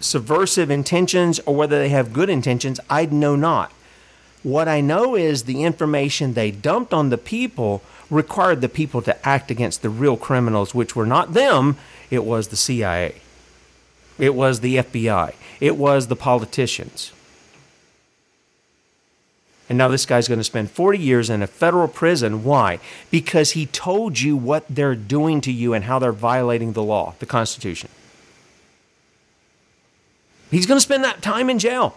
subversive 0.00 0.70
intentions 0.70 1.40
or 1.40 1.54
whether 1.54 1.78
they 1.78 1.88
have 1.88 2.12
good 2.12 2.30
intentions, 2.30 2.78
I 2.88 3.06
know 3.06 3.36
not. 3.36 3.72
What 4.42 4.68
I 4.68 4.80
know 4.80 5.14
is 5.14 5.44
the 5.44 5.62
information 5.62 6.34
they 6.34 6.50
dumped 6.50 6.92
on 6.92 7.10
the 7.10 7.18
people 7.18 7.82
required 8.10 8.60
the 8.60 8.68
people 8.68 9.00
to 9.02 9.28
act 9.28 9.50
against 9.50 9.82
the 9.82 9.88
real 9.88 10.16
criminals, 10.16 10.74
which 10.74 10.94
were 10.94 11.06
not 11.06 11.32
them, 11.32 11.76
it 12.10 12.24
was 12.24 12.48
the 12.48 12.56
CIA, 12.56 13.14
it 14.18 14.34
was 14.34 14.60
the 14.60 14.76
FBI, 14.76 15.34
it 15.60 15.76
was 15.76 16.08
the 16.08 16.16
politicians. 16.16 17.12
And 19.68 19.78
now 19.78 19.88
this 19.88 20.04
guy's 20.04 20.28
going 20.28 20.40
to 20.40 20.44
spend 20.44 20.70
40 20.70 20.98
years 20.98 21.30
in 21.30 21.42
a 21.42 21.46
federal 21.46 21.88
prison. 21.88 22.44
Why? 22.44 22.78
Because 23.10 23.52
he 23.52 23.64
told 23.64 24.20
you 24.20 24.36
what 24.36 24.66
they're 24.68 24.94
doing 24.94 25.40
to 25.40 25.52
you 25.52 25.72
and 25.72 25.84
how 25.84 25.98
they're 25.98 26.12
violating 26.12 26.74
the 26.74 26.82
law, 26.82 27.14
the 27.20 27.26
Constitution. 27.26 27.88
He's 30.50 30.66
going 30.66 30.76
to 30.76 30.82
spend 30.82 31.04
that 31.04 31.22
time 31.22 31.48
in 31.48 31.58
jail. 31.58 31.96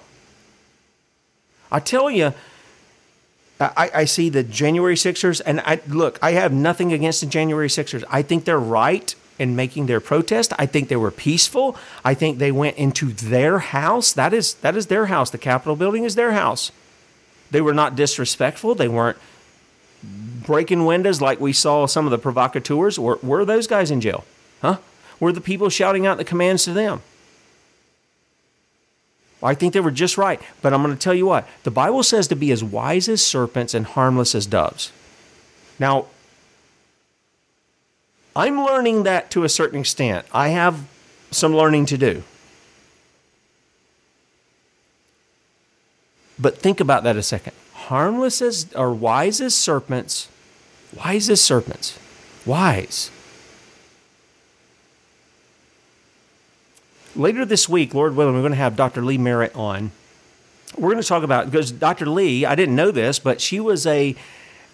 I 1.70 1.82
tell 1.82 2.10
you, 2.10 2.34
I, 3.60 3.92
I, 3.94 4.06
see 4.06 4.30
the 4.30 4.44
January 4.44 4.96
Sixers, 4.96 5.42
and 5.42 5.60
I 5.62 5.82
look. 5.88 6.20
I 6.22 6.32
have 6.32 6.54
nothing 6.54 6.94
against 6.94 7.20
the 7.20 7.28
January 7.28 7.70
Sixers. 7.70 8.04
I 8.10 8.22
think 8.22 8.46
they're 8.46 8.58
right 8.58 9.14
in 9.38 9.56
making 9.56 9.86
their 9.86 10.00
protest. 10.00 10.54
I 10.58 10.66
think 10.66 10.88
they 10.88 10.96
were 10.96 11.12
peaceful. 11.12 11.76
I 12.04 12.14
think 12.14 12.38
they 12.38 12.52
went 12.52 12.78
into 12.78 13.08
their 13.12 13.60
house. 13.60 14.14
That 14.14 14.34
is 14.34 14.56
that 14.56 14.76
is 14.76 14.88
their 14.88 15.08
house. 15.08 15.30
The 15.30 15.38
Capitol 15.38 15.76
building 15.76 16.04
is 16.04 16.16
their 16.16 16.32
house. 16.32 16.72
They 17.52 17.62
were 17.62 17.74
not 17.74 17.96
disrespectful. 17.96 18.76
They 18.76 18.88
weren't 18.88 19.18
breaking 20.04 20.86
windows 20.86 21.22
like 21.22 21.40
we 21.40 21.54
saw 21.54 21.86
some 21.86 22.06
of 22.06 22.12
the 22.12 22.18
provocateurs. 22.18 23.00
Were, 23.00 23.20
were 23.22 23.46
those 23.46 23.68
guys 23.68 23.92
in 23.92 24.02
jail? 24.02 24.24
Huh? 24.62 24.78
Were 25.20 25.32
the 25.32 25.42
people 25.42 25.70
shouting 25.70 26.06
out 26.06 26.18
the 26.18 26.24
commands 26.24 26.64
to 26.66 26.74
them? 26.74 27.02
I 29.42 29.54
think 29.54 29.74
they 29.74 29.80
were 29.80 29.92
just 29.92 30.18
right. 30.18 30.42
But 30.62 30.74
I'm 30.74 30.82
going 30.82 30.96
to 30.96 31.00
tell 31.02 31.14
you 31.14 31.26
what 31.26 31.48
the 31.64 31.72
Bible 31.72 32.04
says 32.04 32.28
to 32.30 32.36
be 32.36 32.52
as 32.52 32.64
wise 32.64 33.08
as 33.08 33.24
serpents 33.24 33.74
and 33.74 33.86
harmless 33.86 34.34
as 34.34 34.46
doves. 34.46 34.92
Now, 35.80 36.08
I'm 38.36 38.64
learning 38.64 39.04
that 39.04 39.32
to 39.32 39.44
a 39.44 39.50
certain 39.50 39.80
extent. 39.80 40.26
I 40.34 40.50
have 40.50 40.86
some 41.32 41.56
learning 41.56 41.86
to 41.88 41.98
do. 41.98 42.24
But 46.38 46.58
think 46.58 46.80
about 46.80 47.04
that 47.04 47.16
a 47.16 47.24
second. 47.24 47.54
Harmless 47.74 48.42
as 48.42 48.74
or 48.74 48.94
wise 48.94 49.40
as 49.40 49.56
serpents, 49.56 50.28
wise 50.94 51.30
as 51.30 51.42
serpents, 51.42 51.98
wise. 52.46 53.10
Later 57.16 57.46
this 57.46 57.70
week, 57.70 57.94
Lord 57.94 58.18
willing, 58.18 58.34
we're 58.34 58.42
going 58.42 58.52
to 58.52 58.58
have 58.58 58.76
Dr. 58.76 59.02
Lee 59.02 59.18
Merritt 59.18 59.56
on. 59.56 59.92
We're 60.78 60.92
going 60.92 61.02
to 61.02 61.08
talk 61.08 61.24
about 61.24 61.50
because 61.50 61.72
Dr. 61.72 62.06
Lee, 62.06 62.46
I 62.46 62.56
didn't 62.56 62.76
know 62.76 62.92
this, 62.92 63.20
but 63.20 63.40
she 63.40 63.62
was 63.62 63.88
a 63.88 64.14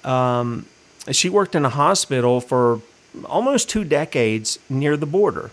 um, 0.03 0.65
she 1.11 1.29
worked 1.29 1.53
in 1.53 1.63
a 1.63 1.69
hospital 1.69 2.41
for 2.41 2.81
almost 3.25 3.69
two 3.69 3.83
decades 3.83 4.59
near 4.69 4.97
the 4.97 5.05
border. 5.05 5.51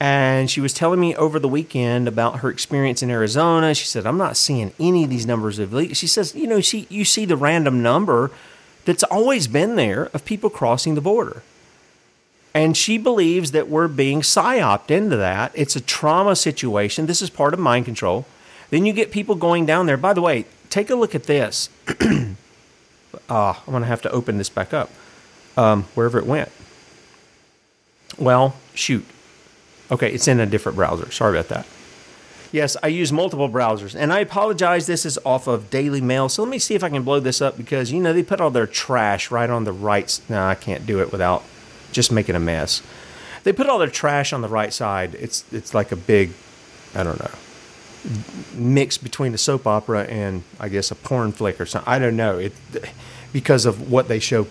And 0.00 0.48
she 0.48 0.60
was 0.60 0.72
telling 0.72 1.00
me 1.00 1.14
over 1.16 1.40
the 1.40 1.48
weekend 1.48 2.06
about 2.06 2.38
her 2.38 2.50
experience 2.50 3.02
in 3.02 3.10
Arizona. 3.10 3.74
She 3.74 3.86
said, 3.86 4.06
I'm 4.06 4.18
not 4.18 4.36
seeing 4.36 4.72
any 4.78 5.04
of 5.04 5.10
these 5.10 5.26
numbers 5.26 5.58
of 5.58 5.74
She 5.96 6.06
says, 6.06 6.34
you 6.36 6.46
know, 6.46 6.60
she, 6.60 6.86
you 6.88 7.04
see 7.04 7.24
the 7.24 7.36
random 7.36 7.82
number 7.82 8.30
that's 8.84 9.02
always 9.04 9.48
been 9.48 9.74
there 9.74 10.04
of 10.14 10.24
people 10.24 10.50
crossing 10.50 10.94
the 10.94 11.00
border. 11.00 11.42
And 12.54 12.76
she 12.76 12.96
believes 12.96 13.50
that 13.50 13.68
we're 13.68 13.88
being 13.88 14.20
psyoped 14.20 14.90
into 14.90 15.16
that. 15.16 15.52
It's 15.54 15.76
a 15.76 15.80
trauma 15.80 16.36
situation. 16.36 17.06
This 17.06 17.20
is 17.20 17.28
part 17.28 17.52
of 17.52 17.60
mind 17.60 17.84
control. 17.84 18.24
Then 18.70 18.86
you 18.86 18.92
get 18.92 19.10
people 19.10 19.34
going 19.34 19.66
down 19.66 19.86
there. 19.86 19.96
By 19.96 20.12
the 20.12 20.22
way, 20.22 20.44
take 20.70 20.90
a 20.90 20.94
look 20.94 21.14
at 21.14 21.24
this. 21.24 21.68
Ah, 23.30 23.62
I'm 23.66 23.72
going 23.72 23.82
to 23.82 23.88
have 23.88 24.02
to 24.02 24.10
open 24.10 24.36
this 24.36 24.50
back 24.50 24.74
up 24.74 24.90
um, 25.58 25.82
wherever 25.94 26.18
it 26.18 26.26
went. 26.26 26.50
Well, 28.16 28.54
shoot. 28.74 29.04
Okay, 29.90 30.12
it's 30.12 30.28
in 30.28 30.38
a 30.38 30.46
different 30.46 30.76
browser. 30.76 31.10
Sorry 31.10 31.36
about 31.36 31.48
that. 31.48 31.66
Yes, 32.52 32.76
I 32.82 32.86
use 32.86 33.12
multiple 33.12 33.48
browsers, 33.48 33.94
and 33.94 34.10
I 34.10 34.20
apologize. 34.20 34.86
This 34.86 35.04
is 35.04 35.18
off 35.26 35.46
of 35.46 35.68
Daily 35.68 36.00
Mail, 36.00 36.30
so 36.30 36.42
let 36.42 36.50
me 36.50 36.58
see 36.58 36.74
if 36.74 36.82
I 36.82 36.88
can 36.88 37.02
blow 37.02 37.20
this 37.20 37.42
up 37.42 37.58
because 37.58 37.92
you 37.92 38.00
know 38.00 38.14
they 38.14 38.22
put 38.22 38.40
all 38.40 38.50
their 38.50 38.66
trash 38.66 39.30
right 39.30 39.50
on 39.50 39.64
the 39.64 39.72
right. 39.72 40.18
No, 40.30 40.46
I 40.46 40.54
can't 40.54 40.86
do 40.86 41.00
it 41.00 41.12
without 41.12 41.42
just 41.92 42.10
making 42.10 42.36
a 42.36 42.40
mess. 42.40 42.82
They 43.44 43.52
put 43.52 43.68
all 43.68 43.78
their 43.78 43.88
trash 43.88 44.32
on 44.32 44.40
the 44.40 44.48
right 44.48 44.72
side. 44.72 45.14
It's 45.16 45.44
it's 45.52 45.74
like 45.74 45.92
a 45.92 45.96
big, 45.96 46.32
I 46.94 47.02
don't 47.02 47.18
know, 47.20 47.30
mix 48.54 48.96
between 48.96 49.34
a 49.34 49.38
soap 49.38 49.66
opera 49.66 50.04
and 50.04 50.42
I 50.58 50.70
guess 50.70 50.90
a 50.90 50.94
porn 50.94 51.32
flick 51.32 51.60
or 51.60 51.66
something. 51.66 51.92
I 51.92 51.98
don't 51.98 52.16
know 52.16 52.38
it 52.38 52.52
because 53.32 53.66
of 53.66 53.90
what 53.90 54.08
they 54.08 54.20
show 54.20 54.46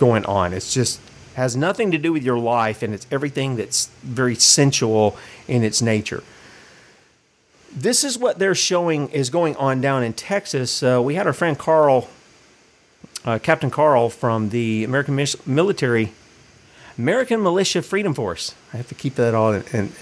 going 0.00 0.24
on. 0.24 0.52
It's 0.52 0.74
just 0.74 0.98
has 1.34 1.54
nothing 1.56 1.92
to 1.92 1.98
do 1.98 2.12
with 2.12 2.24
your 2.24 2.38
life, 2.38 2.82
and 2.82 2.92
it's 2.92 3.06
everything 3.10 3.54
that's 3.54 3.86
very 4.02 4.34
sensual 4.34 5.16
in 5.46 5.62
its 5.62 5.80
nature. 5.80 6.24
This 7.72 8.02
is 8.02 8.18
what 8.18 8.40
they're 8.40 8.56
showing 8.56 9.08
is 9.10 9.30
going 9.30 9.54
on 9.56 9.80
down 9.80 10.02
in 10.02 10.12
Texas. 10.14 10.82
Uh, 10.82 11.00
we 11.04 11.14
had 11.14 11.26
our 11.26 11.32
friend 11.32 11.56
Carl, 11.56 12.08
uh, 13.24 13.38
Captain 13.38 13.70
Carl 13.70 14.10
from 14.10 14.48
the 14.48 14.82
American 14.82 15.14
Military, 15.46 16.12
American 16.98 17.42
Militia 17.42 17.82
Freedom 17.82 18.12
Force. 18.12 18.54
I 18.72 18.78
have 18.78 18.88
to 18.88 18.94
keep 18.94 19.14
that 19.14 19.34
all 19.34 19.52
in. 19.52 19.92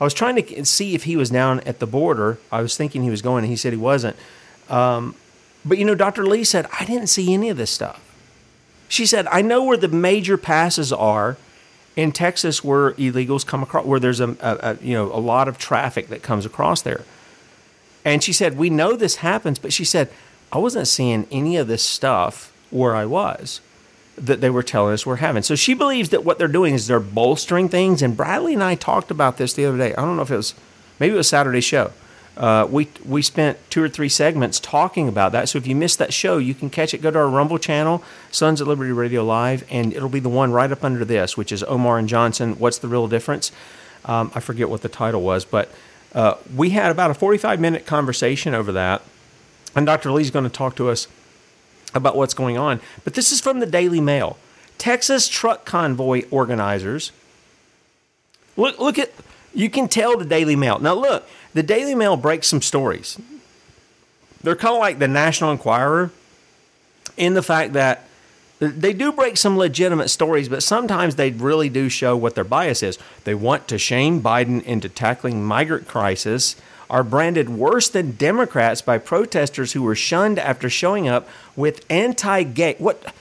I 0.00 0.04
was 0.04 0.14
trying 0.14 0.42
to 0.42 0.64
see 0.64 0.94
if 0.94 1.04
he 1.04 1.16
was 1.16 1.30
down 1.30 1.60
at 1.60 1.78
the 1.78 1.86
border. 1.86 2.38
I 2.50 2.60
was 2.62 2.76
thinking 2.76 3.04
he 3.04 3.10
was 3.10 3.22
going, 3.22 3.44
and 3.44 3.50
he 3.50 3.56
said 3.56 3.72
he 3.72 3.78
wasn't. 3.78 4.16
Um, 4.68 5.14
but 5.64 5.78
you 5.78 5.84
know, 5.84 5.94
Dr. 5.94 6.26
Lee 6.26 6.42
said 6.42 6.66
I 6.80 6.84
didn't 6.84 7.08
see 7.08 7.32
any 7.32 7.50
of 7.50 7.56
this 7.56 7.70
stuff. 7.70 8.00
She 8.88 9.06
said, 9.06 9.26
I 9.28 9.42
know 9.42 9.64
where 9.64 9.76
the 9.76 9.88
major 9.88 10.36
passes 10.36 10.92
are 10.92 11.36
in 11.96 12.12
Texas 12.12 12.62
where 12.62 12.92
illegals 12.92 13.44
come 13.46 13.62
across, 13.62 13.84
where 13.84 13.98
there's 13.98 14.20
a, 14.20 14.30
a, 14.40 14.58
a, 14.60 14.78
you 14.82 14.94
know 14.94 15.12
a 15.12 15.18
lot 15.18 15.48
of 15.48 15.58
traffic 15.58 16.08
that 16.08 16.22
comes 16.22 16.46
across 16.46 16.82
there. 16.82 17.04
And 18.04 18.22
she 18.22 18.32
said, 18.32 18.56
we 18.56 18.70
know 18.70 18.94
this 18.94 19.16
happens, 19.16 19.58
but 19.58 19.72
she 19.72 19.84
said, 19.84 20.08
I 20.52 20.58
wasn't 20.58 20.86
seeing 20.86 21.26
any 21.32 21.56
of 21.56 21.66
this 21.66 21.82
stuff 21.82 22.52
where 22.70 22.94
I 22.94 23.04
was 23.04 23.60
that 24.16 24.40
they 24.40 24.48
were 24.48 24.62
telling 24.62 24.94
us 24.94 25.04
we're 25.04 25.16
having. 25.16 25.42
So 25.42 25.54
she 25.54 25.74
believes 25.74 26.10
that 26.10 26.24
what 26.24 26.38
they're 26.38 26.48
doing 26.48 26.74
is 26.74 26.86
they're 26.86 27.00
bolstering 27.00 27.68
things. 27.68 28.02
And 28.02 28.16
Bradley 28.16 28.54
and 28.54 28.62
I 28.62 28.74
talked 28.74 29.10
about 29.10 29.36
this 29.36 29.52
the 29.52 29.66
other 29.66 29.76
day. 29.76 29.94
I 29.94 30.02
don't 30.02 30.16
know 30.16 30.22
if 30.22 30.30
it 30.30 30.36
was 30.36 30.54
maybe 30.98 31.14
it 31.14 31.18
was 31.18 31.28
Saturday 31.28 31.60
show. 31.60 31.92
Uh, 32.36 32.68
we 32.70 32.88
we 33.06 33.22
spent 33.22 33.58
two 33.70 33.82
or 33.82 33.88
three 33.88 34.10
segments 34.10 34.60
talking 34.60 35.08
about 35.08 35.32
that. 35.32 35.48
So 35.48 35.56
if 35.56 35.66
you 35.66 35.74
missed 35.74 35.98
that 35.98 36.12
show, 36.12 36.36
you 36.36 36.54
can 36.54 36.68
catch 36.68 36.92
it. 36.92 36.98
Go 36.98 37.10
to 37.10 37.18
our 37.18 37.28
Rumble 37.28 37.58
channel, 37.58 38.02
Sons 38.30 38.60
of 38.60 38.68
Liberty 38.68 38.92
Radio 38.92 39.24
Live, 39.24 39.64
and 39.70 39.92
it'll 39.94 40.10
be 40.10 40.20
the 40.20 40.28
one 40.28 40.52
right 40.52 40.70
up 40.70 40.84
under 40.84 41.04
this, 41.04 41.36
which 41.36 41.50
is 41.50 41.62
Omar 41.64 41.98
and 41.98 42.08
Johnson. 42.08 42.58
What's 42.58 42.78
the 42.78 42.88
real 42.88 43.08
difference? 43.08 43.52
Um, 44.04 44.30
I 44.34 44.40
forget 44.40 44.68
what 44.68 44.82
the 44.82 44.88
title 44.90 45.22
was, 45.22 45.46
but 45.46 45.70
uh, 46.14 46.34
we 46.54 46.70
had 46.70 46.90
about 46.90 47.10
a 47.10 47.14
45 47.14 47.58
minute 47.58 47.86
conversation 47.86 48.54
over 48.54 48.70
that, 48.72 49.02
and 49.74 49.86
Dr. 49.86 50.12
Lee's 50.12 50.30
going 50.30 50.44
to 50.44 50.50
talk 50.50 50.76
to 50.76 50.90
us 50.90 51.08
about 51.94 52.16
what's 52.16 52.34
going 52.34 52.58
on. 52.58 52.80
But 53.02 53.14
this 53.14 53.32
is 53.32 53.40
from 53.40 53.60
the 53.60 53.66
Daily 53.66 54.00
Mail. 54.00 54.36
Texas 54.76 55.26
truck 55.26 55.64
convoy 55.64 56.24
organizers. 56.30 57.12
Look, 58.58 58.78
look 58.78 58.98
at 58.98 59.10
you 59.54 59.70
can 59.70 59.88
tell 59.88 60.18
the 60.18 60.24
Daily 60.24 60.54
Mail. 60.54 60.78
Now 60.78 60.94
look, 60.94 61.26
the 61.56 61.62
Daily 61.62 61.94
Mail 61.94 62.18
breaks 62.18 62.48
some 62.48 62.60
stories. 62.60 63.18
They're 64.42 64.54
kind 64.54 64.74
of 64.74 64.80
like 64.80 64.98
the 64.98 65.08
National 65.08 65.50
Enquirer 65.50 66.10
in 67.16 67.32
the 67.32 67.42
fact 67.42 67.72
that 67.72 68.04
they 68.58 68.92
do 68.92 69.10
break 69.10 69.38
some 69.38 69.56
legitimate 69.56 70.10
stories, 70.10 70.50
but 70.50 70.62
sometimes 70.62 71.16
they 71.16 71.30
really 71.30 71.70
do 71.70 71.88
show 71.88 72.14
what 72.14 72.34
their 72.34 72.44
bias 72.44 72.82
is. 72.82 72.98
They 73.24 73.34
want 73.34 73.68
to 73.68 73.78
shame 73.78 74.20
Biden 74.20 74.62
into 74.64 74.90
tackling 74.90 75.46
migrant 75.46 75.88
crisis, 75.88 76.56
are 76.90 77.02
branded 77.02 77.48
worse 77.48 77.88
than 77.88 78.12
Democrats 78.12 78.82
by 78.82 78.98
protesters 78.98 79.72
who 79.72 79.82
were 79.82 79.94
shunned 79.94 80.38
after 80.38 80.68
showing 80.68 81.08
up 81.08 81.26
with 81.56 81.86
anti-gay. 81.88 82.76
What? 82.76 83.14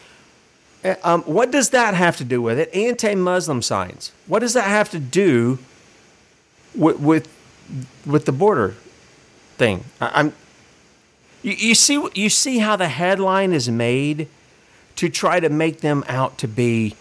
Eh, 0.84 0.96
um, 1.06 1.22
what 1.24 1.52
does 1.52 1.70
that 1.70 1.94
have 1.94 2.18
to 2.18 2.26
do 2.26 2.42
with 2.42 2.60
it? 2.60 2.76
Anti-Muslim 2.76 3.62
signs. 3.62 4.12
What 4.28 4.40
does 4.40 4.54
that 4.56 4.68
have 4.68 4.90
to 4.90 5.00
do 5.00 5.58
with, 6.76 7.00
with 7.00 7.30
with 8.06 8.26
the 8.26 8.32
border 8.32 8.76
thing. 9.58 9.86
I, 10.00 10.20
am 10.20 10.34
you, 11.42 11.54
you 11.54 11.76
see 11.76 12.08
you 12.14 12.30
see 12.30 12.60
how 12.60 12.76
the 12.76 12.88
headline 12.88 13.54
is 13.54 13.70
made 13.70 14.28
to 14.96 15.10
try 15.10 15.40
to 15.40 15.50
make 15.50 15.82
them 15.82 16.04
out 16.08 16.38
to 16.40 16.48
be 16.48 16.96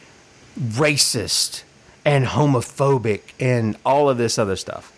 racist 0.58 1.62
and 2.04 2.26
homophobic 2.26 3.20
and 3.40 3.76
all 3.84 4.10
of 4.10 4.18
this 4.18 4.38
other 4.38 4.56
stuff. 4.56 4.92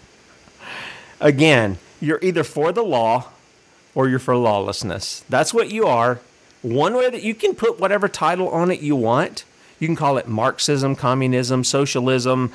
Again, 1.21 1.79
you're 2.01 2.19
either 2.23 2.45
for 2.45 2.73
the 2.73 2.83
law 2.83 3.29
or 3.95 4.09
you're 4.09 4.19
for 4.19 4.37
lawlessness. 4.37 5.25
That's 5.29 5.55
what 5.55 5.71
you 5.71 5.87
are. 5.87 6.21
One 6.63 6.95
way 6.95 7.09
that 7.09 7.23
you 7.23 7.35
can 7.35 7.55
put 7.55 7.79
whatever 7.79 8.09
title 8.09 8.49
on 8.49 8.71
it 8.71 8.81
you 8.81 8.97
want. 8.97 9.45
You 9.79 9.87
can 9.87 9.97
call 9.97 10.19
it 10.19 10.27
Marxism, 10.27 10.97
communism, 10.97 11.65
socialism, 11.65 12.53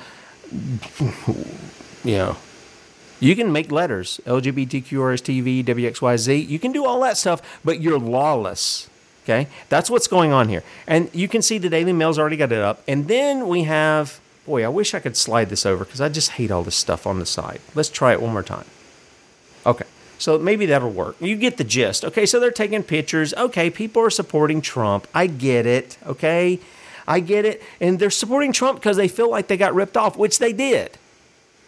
you 2.04 2.16
know. 2.16 2.36
You 3.22 3.36
can 3.36 3.52
make 3.52 3.70
letters, 3.70 4.20
LGBTQRSTV, 4.26 5.64
WXYZ. 5.64 6.48
You 6.48 6.58
can 6.58 6.72
do 6.72 6.84
all 6.84 7.00
that 7.02 7.16
stuff, 7.16 7.40
but 7.64 7.80
you're 7.80 7.98
lawless. 7.98 8.90
Okay? 9.24 9.46
That's 9.68 9.88
what's 9.88 10.08
going 10.08 10.32
on 10.32 10.48
here. 10.48 10.64
And 10.88 11.08
you 11.12 11.28
can 11.28 11.40
see 11.40 11.58
the 11.58 11.70
Daily 11.70 11.92
Mail's 11.92 12.18
already 12.18 12.36
got 12.36 12.50
it 12.50 12.58
up. 12.58 12.82
And 12.88 13.06
then 13.06 13.46
we 13.46 13.62
have, 13.62 14.20
boy, 14.44 14.64
I 14.64 14.68
wish 14.68 14.92
I 14.92 14.98
could 14.98 15.16
slide 15.16 15.50
this 15.50 15.64
over 15.64 15.84
because 15.84 16.00
I 16.00 16.08
just 16.08 16.32
hate 16.32 16.50
all 16.50 16.64
this 16.64 16.74
stuff 16.74 17.06
on 17.06 17.20
the 17.20 17.26
side. 17.26 17.60
Let's 17.76 17.90
try 17.90 18.12
it 18.12 18.20
one 18.20 18.32
more 18.32 18.42
time. 18.42 18.66
Okay. 19.64 19.86
So 20.18 20.38
maybe 20.38 20.66
that'll 20.66 20.90
work. 20.90 21.16
You 21.20 21.36
get 21.36 21.56
the 21.56 21.64
gist. 21.64 22.04
Okay, 22.04 22.26
so 22.26 22.38
they're 22.38 22.50
taking 22.50 22.82
pictures. 22.82 23.34
Okay, 23.34 23.70
people 23.70 24.02
are 24.02 24.10
supporting 24.10 24.60
Trump. 24.60 25.06
I 25.14 25.26
get 25.26 25.66
it. 25.66 25.98
Okay, 26.06 26.60
I 27.06 27.20
get 27.20 27.44
it. 27.44 27.62
And 27.80 27.98
they're 27.98 28.10
supporting 28.10 28.52
Trump 28.52 28.78
because 28.78 28.96
they 28.96 29.08
feel 29.08 29.30
like 29.30 29.48
they 29.48 29.56
got 29.56 29.74
ripped 29.74 29.96
off, 29.96 30.16
which 30.16 30.38
they 30.38 30.52
did. 30.52 30.98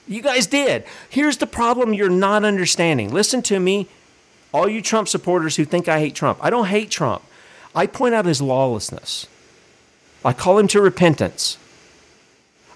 You 0.07 0.21
guys 0.21 0.47
did. 0.47 0.85
Here's 1.09 1.39
the 1.39 1.47
problem 1.47 1.95
you're 1.95 2.11
not 2.11 2.45
understanding. 2.45 3.13
Listen 3.13 3.43
to 3.43 3.59
me, 3.59 3.89
all 4.53 4.69
you 4.69 4.83
Trump 4.83 5.09
supporters 5.09 5.57
who 5.57 5.65
think 5.65 5.89
I 5.89 5.99
hate 5.99 6.15
Trump. 6.15 6.39
I 6.43 6.51
don't 6.51 6.67
hate 6.67 6.91
Trump. 6.91 7.23
I 7.75 7.87
point 7.87 8.15
out 8.15 8.27
his 8.27 8.43
lawlessness. 8.43 9.27
I 10.25 10.33
call 10.33 10.59
him 10.59 10.69
to 10.69 10.81
repentance. 10.81 11.59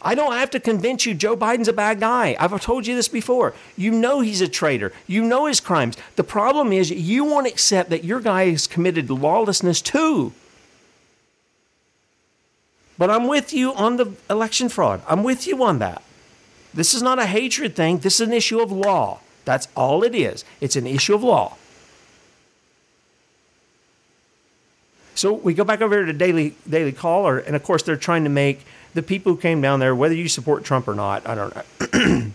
I 0.00 0.14
don't 0.14 0.32
have 0.32 0.50
to 0.50 0.60
convince 0.60 1.06
you 1.06 1.14
Joe 1.14 1.36
Biden's 1.36 1.68
a 1.68 1.72
bad 1.72 2.00
guy. 2.00 2.36
I've 2.38 2.60
told 2.62 2.86
you 2.86 2.94
this 2.94 3.08
before. 3.08 3.54
You 3.76 3.90
know 3.90 4.20
he's 4.20 4.40
a 4.40 4.48
traitor. 4.48 4.92
You 5.06 5.22
know 5.22 5.46
his 5.46 5.60
crimes. 5.60 5.96
The 6.16 6.24
problem 6.24 6.72
is 6.72 6.90
you 6.90 7.24
won't 7.24 7.46
accept 7.46 7.90
that 7.90 8.04
your 8.04 8.20
guy 8.20 8.50
has 8.50 8.66
committed 8.66 9.10
lawlessness 9.10 9.82
too. 9.82 10.32
But 12.96 13.10
I'm 13.10 13.26
with 13.26 13.52
you 13.52 13.74
on 13.74 13.96
the 13.96 14.12
election 14.30 14.68
fraud. 14.68 15.02
I'm 15.06 15.22
with 15.22 15.46
you 15.46 15.62
on 15.62 15.78
that. 15.80 16.02
This 16.74 16.94
is 16.94 17.02
not 17.02 17.18
a 17.18 17.26
hatred 17.26 17.74
thing. 17.74 17.98
This 17.98 18.20
is 18.20 18.26
an 18.28 18.32
issue 18.32 18.60
of 18.60 18.70
law. 18.70 19.20
That's 19.44 19.68
all 19.74 20.04
it 20.04 20.14
is. 20.14 20.44
It's 20.60 20.76
an 20.76 20.86
issue 20.86 21.14
of 21.14 21.22
law. 21.22 21.56
So 25.14 25.32
we 25.32 25.52
go 25.52 25.64
back 25.64 25.80
over 25.80 25.96
here 25.96 26.06
to 26.06 26.12
Daily 26.12 26.54
Daily 26.68 26.92
Caller, 26.92 27.38
and 27.38 27.56
of 27.56 27.64
course 27.64 27.82
they're 27.82 27.96
trying 27.96 28.22
to 28.24 28.30
make 28.30 28.64
the 28.94 29.02
people 29.02 29.34
who 29.34 29.40
came 29.40 29.60
down 29.60 29.80
there, 29.80 29.94
whether 29.94 30.14
you 30.14 30.28
support 30.28 30.64
Trump 30.64 30.86
or 30.86 30.94
not, 30.94 31.26
I 31.26 31.34
don't 31.34 31.56
know. 31.56 32.32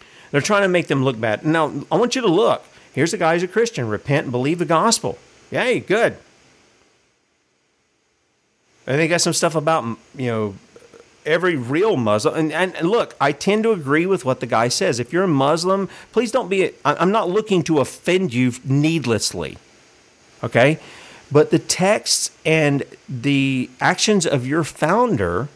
they're 0.30 0.40
trying 0.40 0.62
to 0.62 0.68
make 0.68 0.86
them 0.86 1.04
look 1.04 1.20
bad. 1.20 1.44
Now 1.44 1.72
I 1.92 1.96
want 1.96 2.14
you 2.16 2.22
to 2.22 2.28
look. 2.28 2.64
Here's 2.94 3.12
a 3.12 3.18
guy 3.18 3.34
who's 3.34 3.42
a 3.42 3.48
Christian. 3.48 3.88
Repent 3.88 4.24
and 4.24 4.32
believe 4.32 4.58
the 4.58 4.64
gospel. 4.64 5.18
Yay, 5.50 5.80
good. 5.80 6.16
And 8.86 8.98
they 8.98 9.06
got 9.06 9.20
some 9.20 9.34
stuff 9.34 9.54
about 9.54 9.84
you 10.16 10.26
know 10.28 10.54
every 11.28 11.54
real 11.54 11.96
Muslim. 11.96 12.34
And, 12.34 12.52
and, 12.52 12.88
look, 12.88 13.14
I 13.20 13.32
tend 13.32 13.62
to 13.64 13.72
agree 13.72 14.06
with 14.06 14.24
what 14.24 14.40
the 14.40 14.46
guy 14.46 14.68
says. 14.68 14.98
If 14.98 15.12
you're 15.12 15.24
a 15.24 15.28
Muslim, 15.28 15.88
please 16.10 16.32
don't 16.32 16.48
be. 16.48 16.72
I'm 16.84 17.12
not 17.12 17.28
looking 17.28 17.62
to 17.64 17.78
offend 17.78 18.34
you 18.34 18.52
needlessly. 18.64 19.58
Okay, 20.42 20.78
but 21.30 21.50
the 21.50 21.58
texts 21.58 22.30
and 22.44 22.84
the 23.08 23.70
actions 23.80 24.26
of 24.26 24.46
your 24.46 24.64
founder 24.64 25.48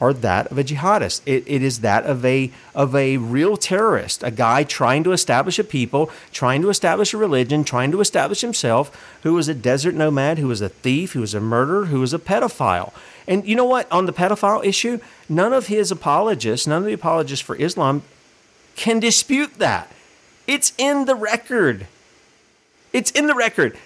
are 0.00 0.12
that 0.14 0.50
of 0.50 0.58
a 0.58 0.64
jihadist. 0.64 1.20
It, 1.26 1.44
it 1.46 1.62
is 1.62 1.80
that 1.80 2.04
of 2.04 2.24
a 2.24 2.50
of 2.74 2.94
a 2.94 3.18
real 3.18 3.56
terrorist, 3.56 4.22
a 4.22 4.30
guy 4.30 4.64
trying 4.64 5.04
to 5.04 5.12
establish 5.12 5.58
a 5.58 5.64
people, 5.64 6.10
trying 6.32 6.62
to 6.62 6.70
establish 6.70 7.12
a 7.12 7.18
religion, 7.18 7.64
trying 7.64 7.90
to 7.92 8.00
establish 8.00 8.40
himself, 8.40 9.18
who 9.22 9.34
was 9.34 9.48
a 9.48 9.54
desert 9.54 9.94
nomad, 9.94 10.38
who 10.38 10.48
was 10.48 10.60
a 10.60 10.68
thief, 10.68 11.12
who 11.12 11.20
was 11.20 11.34
a 11.34 11.40
murderer, 11.40 11.86
who 11.86 12.00
was 12.00 12.14
a 12.14 12.18
pedophile. 12.18 12.92
And 13.28 13.46
you 13.46 13.54
know 13.54 13.64
what? 13.64 13.90
On 13.92 14.06
the 14.06 14.12
pedophile 14.12 14.64
issue, 14.64 15.00
none 15.28 15.52
of 15.52 15.66
his 15.66 15.90
apologists, 15.90 16.66
none 16.66 16.82
of 16.82 16.86
the 16.86 16.94
apologists 16.94 17.44
for 17.44 17.56
Islam 17.56 18.02
can 18.76 18.98
dispute 18.98 19.54
that. 19.58 19.92
It's 20.46 20.72
in 20.78 21.04
the 21.04 21.14
record. 21.14 21.86
It's 22.92 23.10
in 23.10 23.26
the 23.26 23.34
record. 23.34 23.76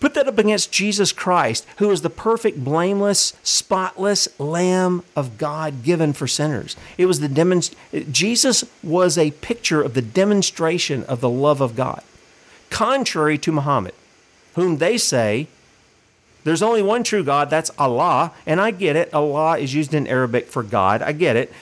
Put 0.00 0.14
that 0.14 0.28
up 0.28 0.38
against 0.38 0.70
Jesus 0.70 1.10
Christ, 1.10 1.66
who 1.78 1.90
is 1.90 2.02
the 2.02 2.10
perfect, 2.10 2.62
blameless, 2.62 3.32
spotless 3.42 4.28
Lamb 4.38 5.02
of 5.16 5.38
God 5.38 5.82
given 5.82 6.12
for 6.12 6.28
sinners. 6.28 6.76
It 6.96 7.06
was 7.06 7.18
the 7.18 7.28
demonst- 7.28 7.74
Jesus 8.12 8.64
was 8.82 9.18
a 9.18 9.32
picture 9.32 9.82
of 9.82 9.94
the 9.94 10.02
demonstration 10.02 11.02
of 11.04 11.20
the 11.20 11.28
love 11.28 11.60
of 11.60 11.74
God, 11.74 12.02
contrary 12.70 13.38
to 13.38 13.50
Muhammad, 13.50 13.94
whom 14.54 14.78
they 14.78 14.98
say 14.98 15.48
there's 16.44 16.62
only 16.62 16.82
one 16.82 17.02
true 17.02 17.24
God, 17.24 17.50
that's 17.50 17.70
Allah, 17.76 18.32
and 18.46 18.60
I 18.60 18.70
get 18.70 18.94
it. 18.94 19.12
Allah 19.12 19.58
is 19.58 19.74
used 19.74 19.92
in 19.92 20.06
Arabic 20.06 20.46
for 20.46 20.62
God, 20.62 21.02
I 21.02 21.12
get 21.12 21.34
it. 21.34 21.52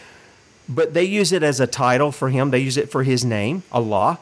But 0.69 0.95
they 0.95 1.05
use 1.05 1.33
it 1.33 1.43
as 1.43 1.59
a 1.59 1.67
title 1.67 2.13
for 2.13 2.29
him, 2.29 2.51
they 2.51 2.59
use 2.59 2.77
it 2.77 2.91
for 2.91 3.03
his 3.03 3.25
name, 3.25 3.63
Allah. 3.73 4.19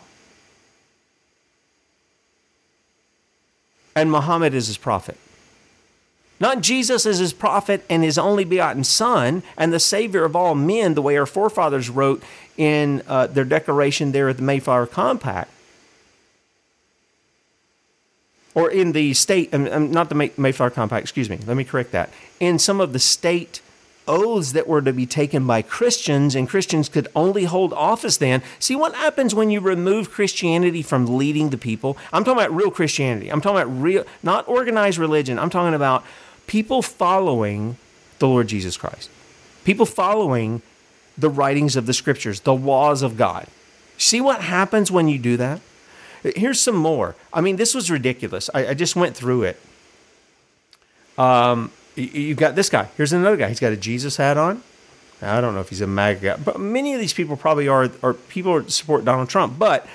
And 3.94 4.11
Muhammad 4.11 4.54
is 4.54 4.66
his 4.66 4.76
prophet. 4.76 5.18
Not 6.40 6.61
Jesus 6.61 7.07
is 7.07 7.18
his 7.18 7.33
prophet 7.33 7.85
and 7.88 8.02
his 8.02 8.18
only 8.18 8.44
begotten 8.44 8.85
Son 8.85 9.42
and 9.57 9.72
the 9.72 9.80
Savior 9.80 10.24
of 10.24 10.35
all 10.35 10.54
men, 10.54 10.94
the 10.94 11.02
way 11.02 11.16
our 11.16 11.26
forefathers 11.26 11.88
wrote 11.88 12.22
in 12.57 13.02
uh, 13.07 13.28
their 13.28 13.44
declaration 13.44 14.12
there 14.12 14.28
at 14.28 14.37
the 14.37 14.42
Mayflower 14.42 14.87
Compact. 14.87 15.50
Or 18.54 18.70
in 18.70 18.92
the 18.92 19.14
state, 19.14 19.52
um, 19.54 19.66
um 19.68 19.90
not 19.90 20.09
the 20.09 20.30
Mayflower 20.37 20.70
Compact, 20.70 21.02
excuse 21.02 21.30
me, 21.30 21.38
let 21.46 21.57
me 21.57 21.64
correct 21.64 21.92
that. 21.92 22.11
In 22.40 22.59
some 22.59 22.80
of 22.80 22.92
the 22.92 22.98
state 22.98 23.61
oaths 24.06 24.52
that 24.52 24.66
were 24.66 24.82
to 24.82 24.92
be 24.92 25.06
taken 25.06 25.46
by 25.46 25.62
Christians, 25.62 26.34
and 26.34 26.48
Christians 26.48 26.88
could 26.88 27.08
only 27.14 27.44
hold 27.44 27.72
office 27.72 28.16
then. 28.16 28.42
See 28.58 28.76
what 28.76 28.94
happens 28.94 29.34
when 29.34 29.50
you 29.50 29.60
remove 29.60 30.10
Christianity 30.10 30.82
from 30.82 31.16
leading 31.18 31.50
the 31.50 31.58
people? 31.58 31.96
I'm 32.12 32.24
talking 32.24 32.42
about 32.42 32.54
real 32.54 32.70
Christianity. 32.70 33.30
I'm 33.30 33.40
talking 33.40 33.62
about 33.62 33.80
real, 33.80 34.04
not 34.22 34.46
organized 34.48 34.98
religion. 34.98 35.38
I'm 35.38 35.50
talking 35.50 35.74
about 35.74 36.04
people 36.46 36.82
following 36.82 37.76
the 38.18 38.28
Lord 38.28 38.48
Jesus 38.48 38.76
Christ, 38.76 39.10
people 39.64 39.86
following 39.86 40.62
the 41.16 41.30
writings 41.30 41.76
of 41.76 41.86
the 41.86 41.94
scriptures, 41.94 42.40
the 42.40 42.54
laws 42.54 43.02
of 43.02 43.16
God. 43.16 43.46
See 43.96 44.20
what 44.20 44.40
happens 44.42 44.90
when 44.90 45.08
you 45.08 45.18
do 45.18 45.36
that? 45.36 45.60
Here's 46.22 46.60
some 46.60 46.76
more. 46.76 47.14
I 47.32 47.40
mean, 47.40 47.56
this 47.56 47.74
was 47.74 47.90
ridiculous. 47.90 48.48
I, 48.54 48.68
I 48.68 48.74
just 48.74 48.96
went 48.96 49.16
through 49.16 49.44
it. 49.44 49.60
Um, 51.18 51.70
You've 51.96 52.38
got 52.38 52.54
this 52.57 52.68
guy. 52.68 52.88
Here's 52.96 53.12
another 53.12 53.37
guy. 53.37 53.48
He's 53.48 53.61
got 53.61 53.72
a 53.72 53.76
Jesus 53.76 54.16
hat 54.16 54.37
on. 54.37 54.62
I 55.22 55.40
don't 55.40 55.54
know 55.54 55.61
if 55.61 55.68
he's 55.68 55.80
a 55.80 55.87
MAGA 55.87 56.20
guy, 56.20 56.37
but 56.37 56.59
many 56.61 56.92
of 56.92 57.00
these 57.00 57.14
people 57.14 57.37
probably 57.37 57.68
are, 57.68 57.90
are 58.02 58.14
people 58.14 58.68
support 58.68 59.04
Donald 59.04 59.28
Trump. 59.28 59.59
But 59.59 59.87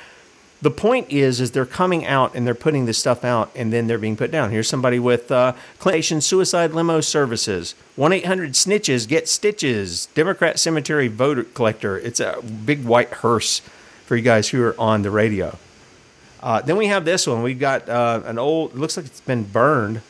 the 0.62 0.72
point 0.72 1.12
is, 1.12 1.40
is 1.40 1.52
they're 1.52 1.66
coming 1.66 2.06
out 2.06 2.36
and 2.36 2.48
they're 2.48 2.56
putting 2.56 2.86
this 2.86 2.98
stuff 2.98 3.24
out, 3.24 3.52
and 3.56 3.72
then 3.72 3.88
they're 3.88 3.98
being 3.98 4.18
put 4.18 4.32
down. 4.32 4.50
Here's 4.50 4.68
somebody 4.68 4.98
with 4.98 5.32
uh, 5.32 5.54
Clinton 5.78 6.22
Suicide 6.22 6.72
Limo 6.72 7.02
Services, 7.02 7.76
one 7.96 8.12
eight 8.12 8.26
hundred 8.26 8.54
snitches 8.54 9.08
get 9.08 9.28
stitches. 9.28 10.08
Democrat 10.16 10.58
Cemetery 10.58 11.10
voter 11.10 11.44
collector. 11.44 11.98
It's 11.98 12.20
a 12.20 12.42
big 12.42 12.86
white 12.86 13.10
hearse 13.10 13.60
for 14.06 14.16
you 14.16 14.24
guys 14.24 14.50
who 14.50 14.64
are 14.64 14.76
on 14.80 15.04
the 15.04 15.12
radio. 15.12 15.58
Uh, 16.42 16.62
then 16.62 16.78
we 16.78 16.88
have 16.88 17.06
this 17.06 17.28
one. 17.28 17.44
We've 17.44 17.60
got 17.60 17.88
uh, 17.88 18.22
an 18.26 18.40
old. 18.40 18.74
Looks 18.74 18.98
like 18.98 19.06
it's 19.06 19.22
been 19.22 19.44
burned. 19.44 20.02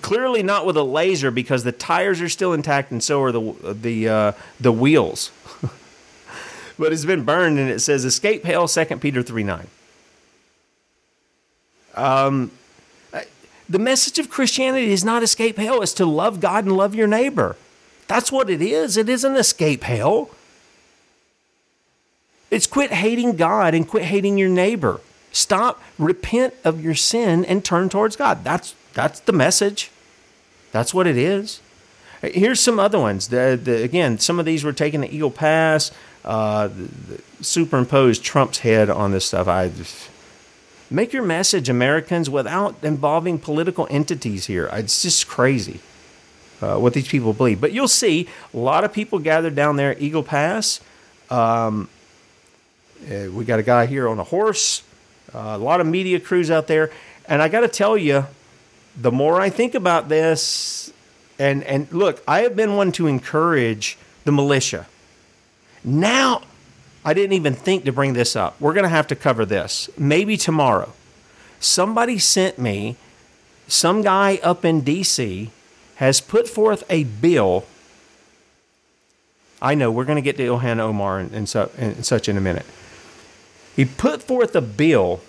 Clearly 0.00 0.42
not 0.42 0.64
with 0.64 0.76
a 0.76 0.82
laser 0.82 1.30
because 1.30 1.64
the 1.64 1.72
tires 1.72 2.20
are 2.20 2.28
still 2.28 2.52
intact 2.54 2.90
and 2.90 3.02
so 3.02 3.22
are 3.22 3.32
the 3.32 3.54
the 3.62 4.08
uh, 4.08 4.32
the 4.58 4.72
wheels. 4.72 5.30
but 6.78 6.92
it's 6.92 7.04
been 7.04 7.24
burned 7.24 7.58
and 7.58 7.68
it 7.68 7.80
says 7.80 8.04
escape 8.04 8.44
hell 8.44 8.66
2 8.66 8.84
Peter 8.98 9.22
3 9.22 9.42
9. 9.42 9.66
Um, 11.94 12.50
the 13.68 13.78
message 13.78 14.18
of 14.18 14.28
Christianity 14.28 14.92
is 14.92 15.04
not 15.04 15.22
escape 15.22 15.56
hell, 15.56 15.82
it's 15.82 15.94
to 15.94 16.06
love 16.06 16.40
God 16.40 16.64
and 16.64 16.76
love 16.76 16.94
your 16.94 17.06
neighbor. 17.06 17.56
That's 18.06 18.30
what 18.30 18.50
it 18.50 18.60
is. 18.60 18.96
It 18.96 19.08
isn't 19.08 19.36
escape 19.36 19.84
hell. 19.84 20.30
It's 22.50 22.66
quit 22.66 22.92
hating 22.92 23.36
God 23.36 23.72
and 23.72 23.88
quit 23.88 24.04
hating 24.04 24.36
your 24.36 24.50
neighbor. 24.50 25.00
Stop, 25.32 25.82
repent 25.98 26.52
of 26.64 26.84
your 26.84 26.94
sin, 26.94 27.46
and 27.46 27.64
turn 27.64 27.88
towards 27.88 28.16
God. 28.16 28.44
That's 28.44 28.74
that's 28.92 29.20
the 29.20 29.32
message. 29.32 29.90
That's 30.72 30.92
what 30.94 31.06
it 31.06 31.16
is. 31.16 31.60
Here's 32.20 32.60
some 32.60 32.78
other 32.78 32.98
ones. 33.00 33.28
The, 33.28 33.58
the, 33.62 33.82
again, 33.82 34.18
some 34.18 34.38
of 34.38 34.46
these 34.46 34.62
were 34.64 34.72
taken 34.72 35.00
to 35.00 35.10
Eagle 35.10 35.30
Pass. 35.30 35.90
Uh, 36.24 36.68
superimposed 37.40 38.22
Trump's 38.22 38.58
head 38.58 38.88
on 38.88 39.10
this 39.10 39.24
stuff. 39.24 39.48
I 39.48 39.68
just, 39.68 40.08
make 40.88 41.12
your 41.12 41.24
message, 41.24 41.68
Americans, 41.68 42.30
without 42.30 42.76
involving 42.82 43.38
political 43.38 43.88
entities 43.90 44.46
here. 44.46 44.68
It's 44.72 45.02
just 45.02 45.26
crazy. 45.26 45.80
uh, 46.62 46.76
what 46.76 46.94
these 46.94 47.08
people 47.08 47.32
believe. 47.32 47.60
But 47.60 47.72
you'll 47.72 47.88
see 47.88 48.28
a 48.54 48.56
lot 48.56 48.84
of 48.84 48.92
people 48.92 49.18
gathered 49.18 49.54
down 49.54 49.76
there 49.76 49.90
at 49.90 50.00
Eagle 50.00 50.22
Pass. 50.22 50.80
Um, 51.28 51.88
uh, 53.10 53.30
we 53.32 53.44
got 53.44 53.58
a 53.58 53.64
guy 53.64 53.86
here 53.86 54.08
on 54.08 54.18
a 54.18 54.24
horse, 54.24 54.82
uh, 55.34 55.38
a 55.38 55.58
lot 55.58 55.80
of 55.80 55.86
media 55.86 56.20
crews 56.20 56.50
out 56.50 56.68
there. 56.68 56.90
And 57.28 57.42
I 57.42 57.48
got 57.48 57.60
to 57.60 57.68
tell 57.68 57.98
you, 57.98 58.26
the 58.96 59.10
more 59.10 59.40
I 59.40 59.50
think 59.50 59.74
about 59.74 60.08
this, 60.08 60.92
and, 61.38 61.64
and 61.64 61.90
look, 61.92 62.22
I 62.28 62.40
have 62.40 62.54
been 62.54 62.76
one 62.76 62.92
to 62.92 63.06
encourage 63.06 63.96
the 64.24 64.32
militia. 64.32 64.86
Now, 65.84 66.42
I 67.04 67.14
didn't 67.14 67.32
even 67.32 67.54
think 67.54 67.84
to 67.84 67.92
bring 67.92 68.12
this 68.12 68.36
up. 68.36 68.60
We're 68.60 68.74
going 68.74 68.84
to 68.84 68.90
have 68.90 69.06
to 69.08 69.16
cover 69.16 69.44
this 69.44 69.90
maybe 69.98 70.36
tomorrow. 70.36 70.92
Somebody 71.58 72.18
sent 72.18 72.58
me, 72.58 72.96
some 73.66 74.02
guy 74.02 74.38
up 74.42 74.64
in 74.64 74.82
D.C. 74.82 75.50
has 75.96 76.20
put 76.20 76.48
forth 76.48 76.84
a 76.90 77.04
bill. 77.04 77.64
I 79.60 79.74
know 79.74 79.90
we're 79.90 80.04
going 80.04 80.16
to 80.16 80.22
get 80.22 80.36
to 80.36 80.42
Ilhan 80.42 80.78
Omar 80.80 81.18
and, 81.18 81.32
and, 81.32 81.48
su- 81.48 81.70
and 81.78 82.04
such 82.04 82.28
in 82.28 82.36
a 82.36 82.40
minute. 82.40 82.66
He 83.74 83.84
put 83.84 84.22
forth 84.22 84.54
a 84.54 84.60
bill 84.60 85.20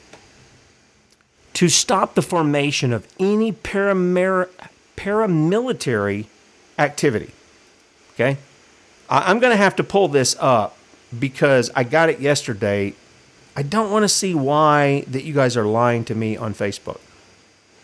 to 1.54 1.70
stop 1.70 2.16
the 2.16 2.22
formation 2.22 2.94
of 2.94 3.08
any 3.20 3.52
paramir- 3.52 4.50
paramilitary 4.98 6.26
activity. 6.80 7.32
Okay? 8.13 8.38
I- 9.10 9.30
I'm 9.30 9.39
going 9.39 9.52
to 9.52 9.58
have 9.58 9.76
to 9.78 9.84
pull 9.84 10.08
this 10.08 10.36
up 10.39 10.78
because 11.18 11.70
I 11.76 11.84
got 11.84 12.10
it 12.10 12.20
yesterday. 12.20 12.94
I 13.56 13.62
don't 13.62 13.92
want 13.92 14.04
to 14.04 14.10
see 14.10 14.34
why 14.34 15.06
that 15.08 15.24
you 15.24 15.34
guys 15.34 15.56
are 15.56 15.66
lying 15.66 16.04
to 16.06 16.16
me 16.16 16.36
on 16.36 16.54
Facebook. 16.54 17.00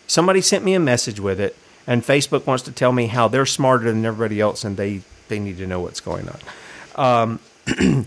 Somebody 0.06 0.40
sent 0.40 0.64
me 0.64 0.74
a 0.74 0.80
message 0.80 1.20
with 1.20 1.38
it, 1.38 1.56
and 1.86 2.02
Facebook 2.02 2.46
wants 2.46 2.64
to 2.64 2.72
tell 2.72 2.90
me 2.90 3.06
how 3.06 3.28
they're 3.28 3.46
smarter 3.46 3.84
than 3.92 4.04
everybody 4.04 4.40
else 4.40 4.64
and 4.64 4.76
they, 4.76 5.02
they 5.28 5.38
need 5.38 5.58
to 5.58 5.66
know 5.66 5.80
what's 5.80 6.00
going 6.00 6.28
on. 6.28 7.38
Um, 7.68 8.06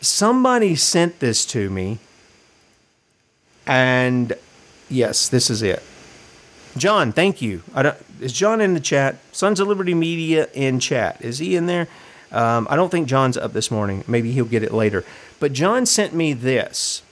somebody 0.00 0.74
sent 0.74 1.20
this 1.20 1.46
to 1.46 1.70
me, 1.70 1.98
and 3.66 4.32
yes, 4.88 5.28
this 5.28 5.50
is 5.50 5.62
it. 5.62 5.82
John, 6.76 7.12
thank 7.12 7.42
you. 7.42 7.62
Is 8.20 8.32
John 8.32 8.60
in 8.60 8.74
the 8.74 8.80
chat? 8.80 9.16
Sons 9.32 9.60
of 9.60 9.68
Liberty 9.68 9.94
Media 9.94 10.48
in 10.54 10.78
chat. 10.78 11.20
Is 11.20 11.38
he 11.38 11.56
in 11.56 11.66
there? 11.66 11.88
Um, 12.30 12.68
I 12.70 12.76
don't 12.76 12.90
think 12.90 13.08
John's 13.08 13.36
up 13.36 13.52
this 13.52 13.70
morning. 13.70 14.04
Maybe 14.06 14.30
he'll 14.32 14.44
get 14.44 14.62
it 14.62 14.72
later. 14.72 15.04
But 15.40 15.52
John 15.52 15.84
sent 15.84 16.14
me 16.14 16.32
this. 16.32 17.02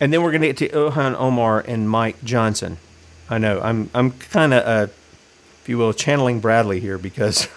And 0.00 0.12
then 0.12 0.22
we're 0.22 0.30
going 0.30 0.42
to 0.42 0.48
get 0.48 0.56
to 0.58 0.68
Ilhan 0.68 1.14
Omar 1.14 1.60
and 1.60 1.88
Mike 1.88 2.22
Johnson. 2.24 2.78
I 3.28 3.38
know. 3.38 3.60
I'm, 3.60 3.90
I'm 3.94 4.12
kind 4.12 4.54
of, 4.54 4.64
uh, 4.66 4.92
if 5.62 5.68
you 5.68 5.78
will, 5.78 5.92
channeling 5.92 6.40
Bradley 6.40 6.80
here 6.80 6.98
because. 6.98 7.48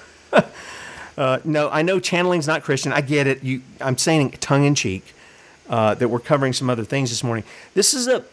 uh, 1.18 1.40
no, 1.46 1.70
I 1.70 1.82
know 1.84 2.00
channeling's 2.00 2.48
not 2.48 2.64
Christian. 2.64 2.92
I 2.92 3.02
get 3.02 3.28
it. 3.28 3.44
You, 3.44 3.62
I'm 3.80 3.98
saying 3.98 4.32
tongue 4.32 4.66
in 4.66 4.76
cheek 4.76 5.14
uh, 5.70 5.96
that 5.96 6.10
we're 6.10 6.20
covering 6.20 6.54
some 6.54 6.70
other 6.70 6.84
things 6.84 7.10
this 7.10 7.24
morning. 7.24 7.44
This 7.74 7.94
is 7.94 8.08
a 8.08 8.24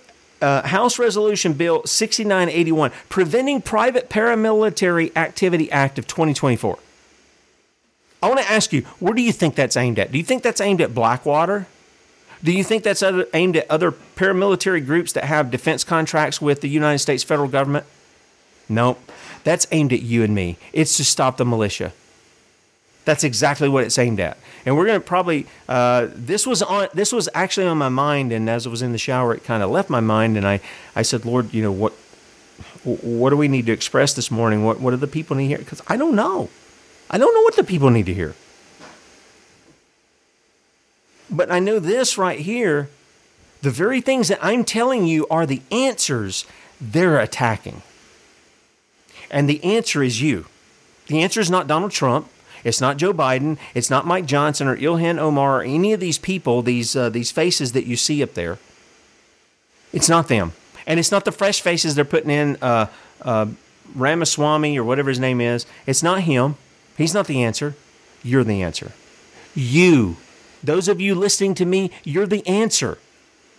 uh, 0.42 0.66
House 0.66 0.98
Resolution 0.98 1.54
Bill 1.54 1.82
6981, 1.84 2.90
Preventing 3.08 3.62
Private 3.62 4.10
Paramilitary 4.10 5.16
Activity 5.16 5.70
Act 5.72 5.98
of 5.98 6.06
2024. 6.06 6.78
I 8.22 8.28
want 8.28 8.40
to 8.40 8.50
ask 8.50 8.72
you, 8.72 8.82
where 9.00 9.14
do 9.14 9.22
you 9.22 9.32
think 9.32 9.54
that's 9.54 9.76
aimed 9.76 9.98
at? 9.98 10.12
Do 10.12 10.18
you 10.18 10.24
think 10.24 10.42
that's 10.42 10.60
aimed 10.60 10.80
at 10.80 10.94
Blackwater? 10.94 11.66
Do 12.42 12.52
you 12.52 12.64
think 12.64 12.82
that's 12.82 13.02
other, 13.02 13.26
aimed 13.32 13.56
at 13.56 13.70
other 13.70 13.92
paramilitary 13.92 14.84
groups 14.84 15.12
that 15.12 15.24
have 15.24 15.50
defense 15.50 15.84
contracts 15.84 16.40
with 16.40 16.60
the 16.60 16.68
United 16.68 16.98
States 16.98 17.22
federal 17.22 17.48
government? 17.48 17.86
Nope. 18.68 18.98
That's 19.44 19.66
aimed 19.72 19.92
at 19.92 20.02
you 20.02 20.22
and 20.22 20.34
me. 20.34 20.56
It's 20.72 20.96
to 20.98 21.04
stop 21.04 21.36
the 21.36 21.44
militia. 21.44 21.92
That's 23.04 23.24
exactly 23.24 23.68
what 23.68 23.84
it's 23.84 23.98
aimed 23.98 24.20
at. 24.20 24.38
And 24.64 24.76
we're 24.76 24.86
going 24.86 25.00
to 25.00 25.06
probably 25.06 25.46
uh, 25.68 26.08
this 26.10 26.46
was 26.46 26.62
on 26.62 26.88
this 26.94 27.12
was 27.12 27.28
actually 27.34 27.66
on 27.66 27.78
my 27.78 27.88
mind, 27.88 28.32
and 28.32 28.48
as 28.48 28.66
I 28.66 28.70
was 28.70 28.82
in 28.82 28.92
the 28.92 28.98
shower, 28.98 29.34
it 29.34 29.44
kind 29.44 29.62
of 29.62 29.70
left 29.70 29.90
my 29.90 30.00
mind, 30.00 30.36
and 30.36 30.46
I 30.46 30.60
I 30.96 31.02
said, 31.02 31.24
Lord, 31.24 31.52
you 31.52 31.62
know 31.62 31.72
what 31.72 31.92
what 32.84 33.30
do 33.30 33.36
we 33.36 33.48
need 33.48 33.66
to 33.66 33.72
express 33.72 34.14
this 34.14 34.30
morning? 34.30 34.64
What 34.64 34.80
what 34.80 34.92
do 34.92 34.96
the 34.96 35.06
people 35.06 35.36
need 35.36 35.44
to 35.44 35.48
hear? 35.48 35.58
Because 35.58 35.82
I 35.86 35.96
don't 35.96 36.14
know. 36.14 36.48
I 37.10 37.18
don't 37.18 37.34
know 37.34 37.42
what 37.42 37.56
the 37.56 37.64
people 37.64 37.90
need 37.90 38.06
to 38.06 38.14
hear. 38.14 38.34
But 41.30 41.50
I 41.50 41.58
know 41.58 41.78
this 41.78 42.16
right 42.16 42.38
here 42.38 42.88
the 43.64 43.70
very 43.70 44.02
things 44.02 44.28
that 44.28 44.38
I'm 44.42 44.62
telling 44.62 45.06
you 45.06 45.26
are 45.28 45.46
the 45.46 45.62
answers 45.72 46.44
they're 46.78 47.18
attacking. 47.18 47.80
And 49.30 49.48
the 49.48 49.64
answer 49.64 50.02
is 50.02 50.20
you. 50.20 50.44
The 51.06 51.22
answer 51.22 51.40
is 51.40 51.50
not 51.50 51.66
Donald 51.66 51.90
Trump. 51.90 52.28
It's 52.64 52.80
not 52.80 52.96
Joe 52.96 53.12
Biden. 53.12 53.58
It's 53.74 53.90
not 53.90 54.06
Mike 54.06 54.26
Johnson 54.26 54.66
or 54.66 54.76
Ilhan 54.76 55.18
Omar 55.18 55.60
or 55.60 55.62
any 55.62 55.92
of 55.92 56.00
these 56.00 56.18
people, 56.18 56.62
these, 56.62 56.96
uh, 56.96 57.10
these 57.10 57.30
faces 57.30 57.72
that 57.72 57.86
you 57.86 57.96
see 57.96 58.22
up 58.22 58.34
there. 58.34 58.58
It's 59.92 60.08
not 60.08 60.28
them. 60.28 60.52
And 60.86 60.98
it's 60.98 61.12
not 61.12 61.24
the 61.24 61.32
fresh 61.32 61.60
faces 61.60 61.94
they're 61.94 62.04
putting 62.04 62.30
in 62.30 62.56
uh, 62.60 62.86
uh, 63.22 63.46
Ramaswamy 63.94 64.78
or 64.78 64.84
whatever 64.84 65.10
his 65.10 65.20
name 65.20 65.40
is. 65.40 65.66
It's 65.86 66.02
not 66.02 66.22
him. 66.22 66.56
He's 66.96 67.14
not 67.14 67.26
the 67.26 67.42
answer. 67.42 67.74
You're 68.22 68.44
the 68.44 68.62
answer. 68.62 68.92
You, 69.54 70.16
those 70.62 70.88
of 70.88 71.00
you 71.00 71.14
listening 71.14 71.54
to 71.56 71.64
me, 71.64 71.90
you're 72.02 72.26
the 72.26 72.46
answer. 72.46 72.98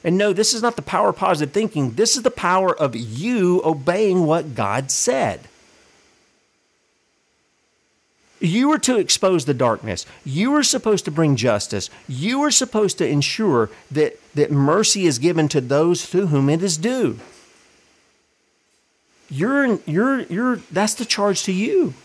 And 0.03 0.17
no, 0.17 0.33
this 0.33 0.53
is 0.53 0.61
not 0.61 0.75
the 0.75 0.81
power 0.81 1.09
of 1.09 1.17
positive 1.17 1.53
thinking. 1.53 1.91
This 1.91 2.15
is 2.15 2.23
the 2.23 2.31
power 2.31 2.75
of 2.75 2.95
you 2.95 3.61
obeying 3.63 4.25
what 4.25 4.55
God 4.55 4.91
said. 4.91 5.47
You 8.45 8.69
were 8.69 8.79
to 8.79 8.97
expose 8.97 9.45
the 9.45 9.53
darkness. 9.53 10.05
You 10.23 10.51
were 10.51 10.63
supposed 10.63 11.05
to 11.05 11.11
bring 11.11 11.35
justice. 11.35 11.89
You 12.07 12.39
were 12.39 12.51
supposed 12.51 12.97
to 12.99 13.07
ensure 13.07 13.69
that, 13.91 14.19
that 14.35 14.51
mercy 14.51 15.05
is 15.05 15.19
given 15.19 15.47
to 15.49 15.61
those 15.61 16.09
to 16.11 16.27
whom 16.27 16.49
it 16.49 16.61
is 16.61 16.77
due. 16.77 17.19
You're, 19.29 19.79
you're, 19.85 20.21
you're, 20.21 20.55
that's 20.71 20.93
the 20.93 21.05
charge 21.05 21.43
to 21.43 21.51
you, 21.51 21.95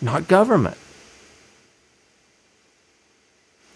not 0.00 0.26
government. 0.26 0.78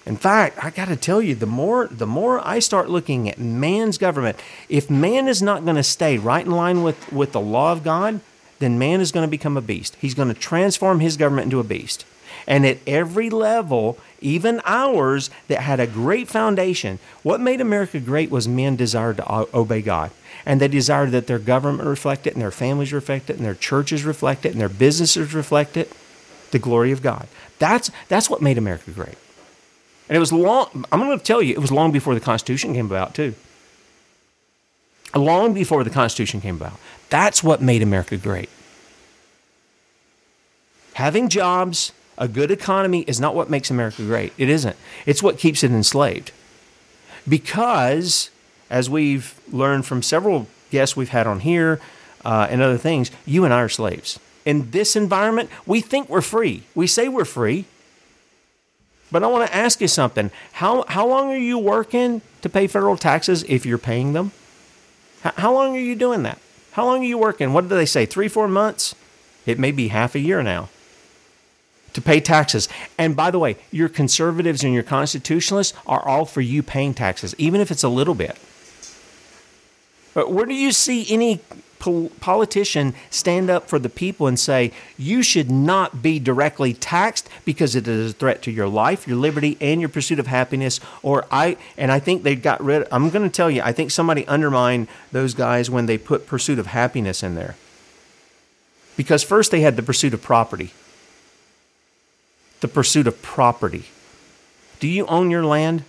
In 0.06 0.16
fact, 0.16 0.64
I 0.64 0.70
got 0.70 0.86
to 0.86 0.96
tell 0.96 1.20
you, 1.20 1.34
the 1.34 1.46
more 1.46 1.88
the 1.88 2.06
more 2.06 2.40
I 2.46 2.60
start 2.60 2.88
looking 2.88 3.28
at 3.28 3.38
man's 3.38 3.98
government, 3.98 4.38
if 4.68 4.88
man 4.88 5.26
is 5.26 5.42
not 5.42 5.64
going 5.64 5.76
to 5.76 5.82
stay 5.82 6.16
right 6.16 6.46
in 6.46 6.52
line 6.52 6.84
with, 6.84 7.12
with 7.12 7.32
the 7.32 7.40
law 7.40 7.72
of 7.72 7.82
God, 7.82 8.20
then 8.58 8.78
man 8.78 9.00
is 9.00 9.12
going 9.12 9.26
to 9.26 9.30
become 9.30 9.56
a 9.56 9.62
beast. 9.62 9.96
He's 10.00 10.14
going 10.14 10.28
to 10.28 10.34
transform 10.34 11.00
his 11.00 11.16
government 11.16 11.46
into 11.46 11.60
a 11.60 11.64
beast. 11.64 12.04
And 12.46 12.64
at 12.64 12.78
every 12.86 13.28
level, 13.28 13.98
even 14.20 14.60
ours 14.64 15.30
that 15.48 15.60
had 15.60 15.80
a 15.80 15.86
great 15.86 16.28
foundation, 16.28 16.98
what 17.22 17.40
made 17.40 17.60
America 17.60 17.98
great 17.98 18.30
was 18.30 18.46
men 18.46 18.76
desired 18.76 19.16
to 19.16 19.56
obey 19.56 19.82
God. 19.82 20.10
And 20.44 20.60
they 20.60 20.68
desired 20.68 21.10
that 21.10 21.26
their 21.26 21.40
government 21.40 21.88
reflect 21.88 22.26
it, 22.26 22.34
and 22.34 22.42
their 22.42 22.52
families 22.52 22.92
reflect 22.92 23.30
it, 23.30 23.36
and 23.36 23.44
their 23.44 23.54
churches 23.54 24.04
reflect 24.04 24.46
it, 24.46 24.52
and 24.52 24.60
their 24.60 24.68
businesses 24.68 25.34
reflect 25.34 25.76
it. 25.76 25.92
The 26.52 26.60
glory 26.60 26.92
of 26.92 27.02
God. 27.02 27.26
That's, 27.58 27.90
that's 28.08 28.30
what 28.30 28.40
made 28.40 28.56
America 28.56 28.92
great. 28.92 29.16
And 30.08 30.16
it 30.16 30.20
was 30.20 30.32
long, 30.32 30.84
I'm 30.92 31.00
going 31.00 31.18
to 31.18 31.24
tell 31.24 31.42
you, 31.42 31.54
it 31.54 31.58
was 31.58 31.72
long 31.72 31.90
before 31.90 32.14
the 32.14 32.20
Constitution 32.20 32.74
came 32.74 32.86
about, 32.86 33.14
too. 33.14 33.34
Long 35.14 35.52
before 35.52 35.82
the 35.82 35.90
Constitution 35.90 36.40
came 36.40 36.56
about. 36.56 36.78
That's 37.08 37.42
what 37.42 37.62
made 37.62 37.82
America 37.82 38.16
great. 38.16 38.48
Having 40.94 41.28
jobs, 41.28 41.92
a 42.18 42.26
good 42.26 42.50
economy 42.50 43.02
is 43.02 43.20
not 43.20 43.34
what 43.34 43.50
makes 43.50 43.70
America 43.70 44.02
great. 44.02 44.32
It 44.38 44.48
isn't. 44.48 44.76
It's 45.04 45.22
what 45.22 45.38
keeps 45.38 45.62
it 45.62 45.70
enslaved. 45.70 46.32
Because, 47.28 48.30
as 48.70 48.88
we've 48.88 49.38
learned 49.52 49.84
from 49.84 50.02
several 50.02 50.46
guests 50.70 50.96
we've 50.96 51.10
had 51.10 51.26
on 51.26 51.40
here 51.40 51.80
uh, 52.24 52.46
and 52.50 52.62
other 52.62 52.78
things, 52.78 53.10
you 53.26 53.44
and 53.44 53.52
I 53.52 53.60
are 53.60 53.68
slaves. 53.68 54.18
In 54.44 54.70
this 54.70 54.96
environment, 54.96 55.50
we 55.66 55.80
think 55.80 56.08
we're 56.08 56.20
free. 56.22 56.62
We 56.74 56.86
say 56.86 57.08
we're 57.08 57.24
free. 57.24 57.66
But 59.12 59.22
I 59.22 59.26
want 59.26 59.48
to 59.48 59.54
ask 59.54 59.80
you 59.80 59.88
something. 59.88 60.30
How, 60.52 60.84
how 60.88 61.06
long 61.06 61.30
are 61.30 61.36
you 61.36 61.58
working 61.58 62.22
to 62.42 62.48
pay 62.48 62.66
federal 62.66 62.96
taxes 62.96 63.44
if 63.44 63.66
you're 63.66 63.78
paying 63.78 64.14
them? 64.14 64.32
How, 65.20 65.32
how 65.36 65.52
long 65.52 65.76
are 65.76 65.80
you 65.80 65.94
doing 65.94 66.22
that? 66.24 66.38
How 66.76 66.84
long 66.84 67.00
are 67.00 67.06
you 67.06 67.16
working? 67.16 67.54
What 67.54 67.70
do 67.70 67.74
they 67.74 67.86
say? 67.86 68.04
Three, 68.04 68.28
four 68.28 68.48
months? 68.48 68.94
It 69.46 69.58
may 69.58 69.72
be 69.72 69.88
half 69.88 70.14
a 70.14 70.18
year 70.18 70.42
now 70.42 70.68
to 71.94 72.02
pay 72.02 72.20
taxes. 72.20 72.68
And 72.98 73.16
by 73.16 73.30
the 73.30 73.38
way, 73.38 73.56
your 73.70 73.88
conservatives 73.88 74.62
and 74.62 74.74
your 74.74 74.82
constitutionalists 74.82 75.74
are 75.86 76.06
all 76.06 76.26
for 76.26 76.42
you 76.42 76.62
paying 76.62 76.92
taxes, 76.92 77.34
even 77.38 77.62
if 77.62 77.70
it's 77.70 77.82
a 77.82 77.88
little 77.88 78.14
bit. 78.14 78.36
But 80.12 80.30
where 80.30 80.44
do 80.44 80.52
you 80.52 80.70
see 80.70 81.10
any 81.10 81.40
pol- 81.78 82.10
politician 82.20 82.94
stand 83.10 83.50
up 83.50 83.68
for 83.68 83.78
the 83.78 83.88
people 83.88 84.26
and 84.26 84.38
say, 84.38 84.72
you 84.96 85.22
should 85.22 85.50
not 85.50 86.02
be 86.02 86.18
directly 86.18 86.72
taxed 86.72 87.28
because 87.44 87.74
it 87.74 87.86
is 87.88 88.10
a 88.10 88.14
threat 88.14 88.42
to 88.42 88.50
your 88.50 88.68
life, 88.68 89.06
your 89.06 89.16
liberty, 89.16 89.56
and 89.60 89.80
your 89.80 89.88
pursuit 89.88 90.18
of 90.18 90.26
happiness? 90.26 90.80
Or 91.02 91.26
I, 91.30 91.56
and 91.76 91.90
I 91.92 91.98
think 91.98 92.22
they 92.22 92.34
got 92.36 92.62
rid, 92.62 92.86
I'm 92.90 93.10
going 93.10 93.28
to 93.28 93.34
tell 93.34 93.50
you, 93.50 93.62
I 93.62 93.72
think 93.72 93.90
somebody 93.90 94.26
undermined 94.26 94.88
those 95.12 95.34
guys 95.34 95.70
when 95.70 95.86
they 95.86 95.98
put 95.98 96.26
pursuit 96.26 96.58
of 96.58 96.66
happiness 96.66 97.22
in 97.22 97.34
there. 97.34 97.56
Because 98.96 99.22
first 99.22 99.50
they 99.50 99.60
had 99.60 99.76
the 99.76 99.82
pursuit 99.82 100.14
of 100.14 100.22
property. 100.22 100.72
The 102.60 102.68
pursuit 102.68 103.06
of 103.06 103.20
property. 103.20 103.84
Do 104.80 104.88
you 104.88 105.06
own 105.06 105.30
your 105.30 105.44
land? 105.44 105.84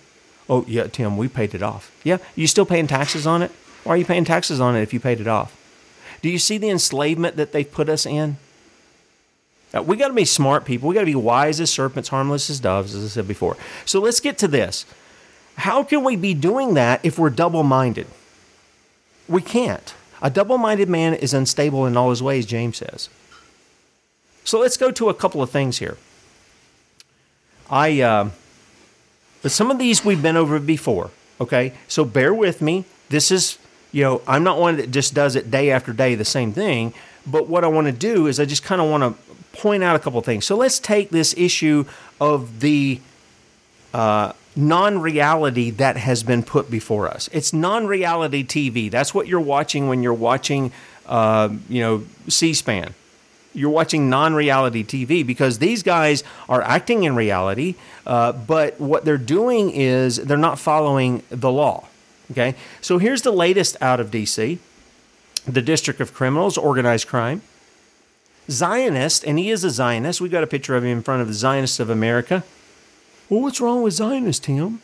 Oh, 0.48 0.64
yeah, 0.66 0.86
Tim, 0.86 1.16
we 1.16 1.28
paid 1.28 1.54
it 1.54 1.62
off. 1.62 1.90
Yeah, 2.04 2.18
you 2.36 2.46
still 2.46 2.66
paying 2.66 2.86
taxes 2.86 3.26
on 3.26 3.42
it? 3.42 3.50
Why 3.84 3.94
are 3.94 3.96
you 3.96 4.04
paying 4.04 4.24
taxes 4.24 4.60
on 4.60 4.76
it 4.76 4.82
if 4.82 4.92
you 4.92 5.00
paid 5.00 5.20
it 5.20 5.26
off? 5.26 5.57
Do 6.20 6.28
you 6.28 6.38
see 6.38 6.58
the 6.58 6.70
enslavement 6.70 7.36
that 7.36 7.52
they 7.52 7.64
put 7.64 7.88
us 7.88 8.06
in? 8.06 8.36
Now, 9.72 9.82
we 9.82 9.96
got 9.96 10.08
to 10.08 10.14
be 10.14 10.24
smart 10.24 10.64
people. 10.64 10.88
We 10.88 10.94
got 10.94 11.02
to 11.02 11.06
be 11.06 11.14
wise 11.14 11.60
as 11.60 11.70
serpents, 11.70 12.08
harmless 12.08 12.48
as 12.48 12.58
doves, 12.58 12.94
as 12.94 13.04
I 13.04 13.08
said 13.08 13.28
before. 13.28 13.56
So 13.84 14.00
let's 14.00 14.20
get 14.20 14.38
to 14.38 14.48
this. 14.48 14.86
How 15.56 15.82
can 15.82 16.04
we 16.04 16.16
be 16.16 16.34
doing 16.34 16.74
that 16.74 17.04
if 17.04 17.18
we're 17.18 17.30
double 17.30 17.62
minded? 17.62 18.06
We 19.28 19.42
can't. 19.42 19.94
A 20.22 20.30
double 20.30 20.58
minded 20.58 20.88
man 20.88 21.14
is 21.14 21.34
unstable 21.34 21.86
in 21.86 21.96
all 21.96 22.10
his 22.10 22.22
ways, 22.22 22.46
James 22.46 22.78
says. 22.78 23.08
So 24.44 24.58
let's 24.58 24.76
go 24.76 24.90
to 24.90 25.10
a 25.10 25.14
couple 25.14 25.42
of 25.42 25.50
things 25.50 25.78
here. 25.78 25.98
I, 27.70 28.00
uh, 28.00 28.30
but 29.42 29.52
some 29.52 29.70
of 29.70 29.78
these 29.78 30.04
we've 30.04 30.22
been 30.22 30.36
over 30.36 30.58
before, 30.58 31.10
okay? 31.40 31.74
So 31.86 32.04
bear 32.04 32.32
with 32.32 32.62
me. 32.62 32.86
This 33.10 33.30
is, 33.30 33.58
you 33.92 34.02
know, 34.02 34.22
I'm 34.26 34.44
not 34.44 34.58
one 34.58 34.76
that 34.76 34.90
just 34.90 35.14
does 35.14 35.36
it 35.36 35.50
day 35.50 35.70
after 35.70 35.92
day, 35.92 36.14
the 36.14 36.24
same 36.24 36.52
thing. 36.52 36.92
But 37.26 37.48
what 37.48 37.64
I 37.64 37.68
want 37.68 37.86
to 37.86 37.92
do 37.92 38.26
is 38.26 38.40
I 38.40 38.44
just 38.44 38.62
kind 38.62 38.80
of 38.80 38.90
want 38.90 39.02
to 39.02 39.58
point 39.58 39.82
out 39.82 39.96
a 39.96 39.98
couple 39.98 40.20
things. 40.20 40.44
So 40.44 40.56
let's 40.56 40.78
take 40.78 41.10
this 41.10 41.34
issue 41.36 41.84
of 42.20 42.60
the 42.60 43.00
uh, 43.92 44.32
non 44.56 45.00
reality 45.00 45.70
that 45.70 45.96
has 45.96 46.22
been 46.22 46.42
put 46.42 46.70
before 46.70 47.08
us. 47.08 47.28
It's 47.32 47.52
non 47.52 47.86
reality 47.86 48.44
TV. 48.44 48.90
That's 48.90 49.14
what 49.14 49.26
you're 49.26 49.40
watching 49.40 49.88
when 49.88 50.02
you're 50.02 50.14
watching, 50.14 50.72
uh, 51.06 51.50
you 51.68 51.80
know, 51.80 52.04
C 52.28 52.52
SPAN. 52.54 52.94
You're 53.54 53.70
watching 53.70 54.10
non 54.10 54.34
reality 54.34 54.84
TV 54.84 55.26
because 55.26 55.58
these 55.58 55.82
guys 55.82 56.22
are 56.48 56.62
acting 56.62 57.04
in 57.04 57.16
reality, 57.16 57.74
uh, 58.06 58.32
but 58.32 58.80
what 58.80 59.04
they're 59.04 59.18
doing 59.18 59.70
is 59.70 60.16
they're 60.16 60.36
not 60.36 60.58
following 60.58 61.22
the 61.30 61.50
law. 61.50 61.88
Okay? 62.30 62.54
So 62.80 62.98
here's 62.98 63.22
the 63.22 63.32
latest 63.32 63.76
out 63.80 64.00
of 64.00 64.10
DC 64.10 64.58
the 65.46 65.62
District 65.62 66.00
of 66.00 66.12
Criminals, 66.12 66.58
Organized 66.58 67.08
Crime. 67.08 67.40
Zionist, 68.50 69.24
and 69.24 69.38
he 69.38 69.50
is 69.50 69.64
a 69.64 69.70
Zionist. 69.70 70.20
We've 70.20 70.32
got 70.32 70.42
a 70.42 70.46
picture 70.46 70.76
of 70.76 70.84
him 70.84 70.98
in 70.98 71.02
front 71.02 71.22
of 71.22 71.28
the 71.28 71.34
Zionists 71.34 71.80
of 71.80 71.90
America. 71.90 72.44
Well, 73.28 73.42
what's 73.42 73.60
wrong 73.60 73.82
with 73.82 73.94
Zionists, 73.94 74.46
Tim? 74.46 74.80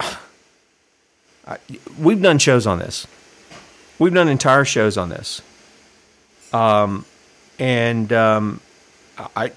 We've 1.98 2.20
done 2.20 2.38
shows 2.38 2.66
on 2.66 2.78
this. 2.78 3.06
We've 3.98 4.12
done 4.12 4.28
entire 4.28 4.66
shows 4.66 4.98
on 4.98 5.08
this. 5.08 5.40
Um, 6.52 7.06
and 7.58 8.12
um, 8.12 8.60
I, 9.34 9.52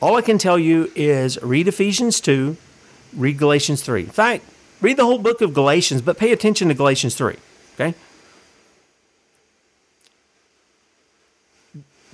all 0.00 0.16
I 0.16 0.22
can 0.22 0.38
tell 0.38 0.58
you 0.58 0.90
is 0.94 1.40
read 1.42 1.68
Ephesians 1.68 2.20
2, 2.20 2.56
read 3.16 3.38
Galatians 3.38 3.82
3. 3.82 4.02
In 4.02 4.10
fact, 4.10 4.44
read 4.80 4.96
the 4.96 5.04
whole 5.04 5.18
book 5.18 5.40
of 5.40 5.52
Galatians, 5.52 6.02
but 6.02 6.18
pay 6.18 6.32
attention 6.32 6.68
to 6.68 6.74
Galatians 6.74 7.14
3. 7.14 7.36
Okay? 7.74 7.94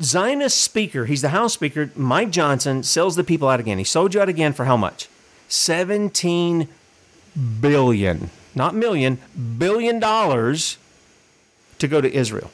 Zionist 0.02 0.60
speaker, 0.60 1.06
he's 1.06 1.22
the 1.22 1.30
House 1.30 1.54
Speaker, 1.54 1.90
Mike 1.96 2.30
Johnson, 2.30 2.82
sells 2.82 3.16
the 3.16 3.24
people 3.24 3.48
out 3.48 3.60
again. 3.60 3.78
He 3.78 3.84
sold 3.84 4.12
you 4.12 4.20
out 4.20 4.28
again 4.28 4.52
for 4.52 4.66
how 4.66 4.76
much? 4.76 5.08
17 5.48 6.68
billion, 7.60 8.30
not 8.54 8.74
million, 8.74 9.18
billion 9.56 9.98
dollars 9.98 10.76
to 11.78 11.88
go 11.88 12.00
to 12.00 12.12
Israel. 12.12 12.50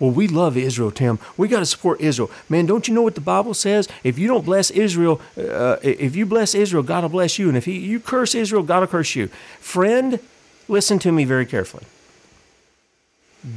Well, 0.00 0.10
we 0.10 0.26
love 0.26 0.56
Israel, 0.56 0.90
Tim. 0.90 1.18
We 1.36 1.46
got 1.46 1.60
to 1.60 1.66
support 1.66 2.00
Israel. 2.00 2.30
Man, 2.48 2.66
don't 2.66 2.88
you 2.88 2.94
know 2.94 3.02
what 3.02 3.14
the 3.14 3.20
Bible 3.20 3.54
says? 3.54 3.88
If 4.02 4.18
you 4.18 4.26
don't 4.26 4.44
bless 4.44 4.70
Israel, 4.70 5.20
uh, 5.38 5.76
if 5.82 6.16
you 6.16 6.26
bless 6.26 6.54
Israel, 6.54 6.82
God 6.82 7.02
will 7.02 7.10
bless 7.10 7.38
you. 7.38 7.48
And 7.48 7.56
if 7.56 7.64
he, 7.64 7.78
you 7.78 8.00
curse 8.00 8.34
Israel, 8.34 8.62
God 8.62 8.80
will 8.80 8.86
curse 8.88 9.14
you. 9.14 9.28
Friend, 9.60 10.18
listen 10.66 10.98
to 11.00 11.12
me 11.12 11.24
very 11.24 11.46
carefully. 11.46 11.84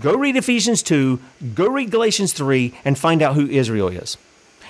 Go 0.01 0.15
read 0.15 0.35
Ephesians 0.35 0.83
2, 0.83 1.19
go 1.55 1.67
read 1.67 1.91
Galatians 1.91 2.33
3, 2.33 2.73
and 2.83 2.97
find 2.97 3.21
out 3.21 3.35
who 3.35 3.47
Israel 3.47 3.87
is. 3.87 4.17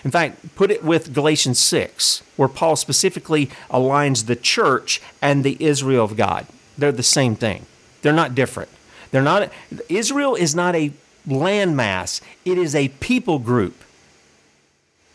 In 0.03 0.11
fact, 0.11 0.55
put 0.55 0.69
it 0.69 0.83
with 0.83 1.13
Galatians 1.13 1.57
6, 1.57 2.21
where 2.35 2.47
Paul 2.47 2.75
specifically 2.75 3.47
aligns 3.69 4.27
the 4.27 4.35
church 4.35 5.01
and 5.19 5.43
the 5.43 5.57
Israel 5.59 6.05
of 6.05 6.15
God. 6.15 6.45
They're 6.77 6.91
the 6.91 7.03
same 7.03 7.35
thing, 7.35 7.65
they're 8.03 8.13
not 8.13 8.35
different. 8.35 8.69
They're 9.09 9.21
not, 9.21 9.51
Israel 9.89 10.35
is 10.35 10.53
not 10.53 10.75
a 10.75 10.91
landmass, 11.27 12.21
it 12.45 12.57
is 12.57 12.73
a 12.73 12.87
people 12.87 13.39
group. 13.39 13.83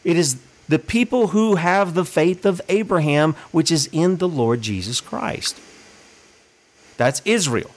It 0.04 0.16
is 0.16 0.40
the 0.68 0.78
people 0.78 1.28
who 1.28 1.56
have 1.56 1.94
the 1.94 2.04
faith 2.04 2.44
of 2.46 2.60
Abraham, 2.68 3.34
which 3.50 3.70
is 3.70 3.88
in 3.92 4.18
the 4.18 4.28
Lord 4.28 4.62
Jesus 4.62 5.00
Christ. 5.00 5.58
That's 6.96 7.22
Israel. 7.24 7.70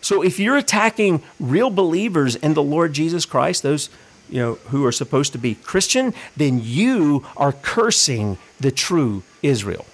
So 0.00 0.22
if 0.22 0.38
you're 0.38 0.56
attacking 0.56 1.22
real 1.40 1.70
believers 1.70 2.36
in 2.36 2.54
the 2.54 2.62
Lord 2.62 2.92
Jesus 2.92 3.24
Christ, 3.24 3.62
those 3.62 3.88
you 4.28 4.38
know 4.38 4.54
who 4.66 4.84
are 4.84 4.92
supposed 4.92 5.32
to 5.32 5.38
be 5.38 5.54
Christian, 5.54 6.14
then 6.36 6.60
you 6.62 7.24
are 7.36 7.52
cursing 7.52 8.38
the 8.60 8.70
true 8.70 9.22
Israel. 9.42 9.86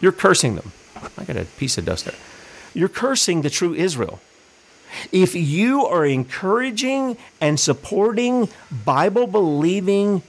You're 0.00 0.12
cursing 0.12 0.56
them. 0.56 0.72
I 1.16 1.24
got 1.24 1.36
a 1.36 1.44
piece 1.44 1.78
of 1.78 1.84
dust 1.84 2.04
there. 2.04 2.14
You're 2.74 2.88
cursing 2.88 3.42
the 3.42 3.50
true 3.50 3.74
Israel. 3.74 4.20
If 5.10 5.34
you 5.34 5.86
are 5.86 6.04
encouraging 6.04 7.16
and 7.40 7.58
supporting 7.58 8.48
Bible 8.84 9.26
believing 9.26 10.22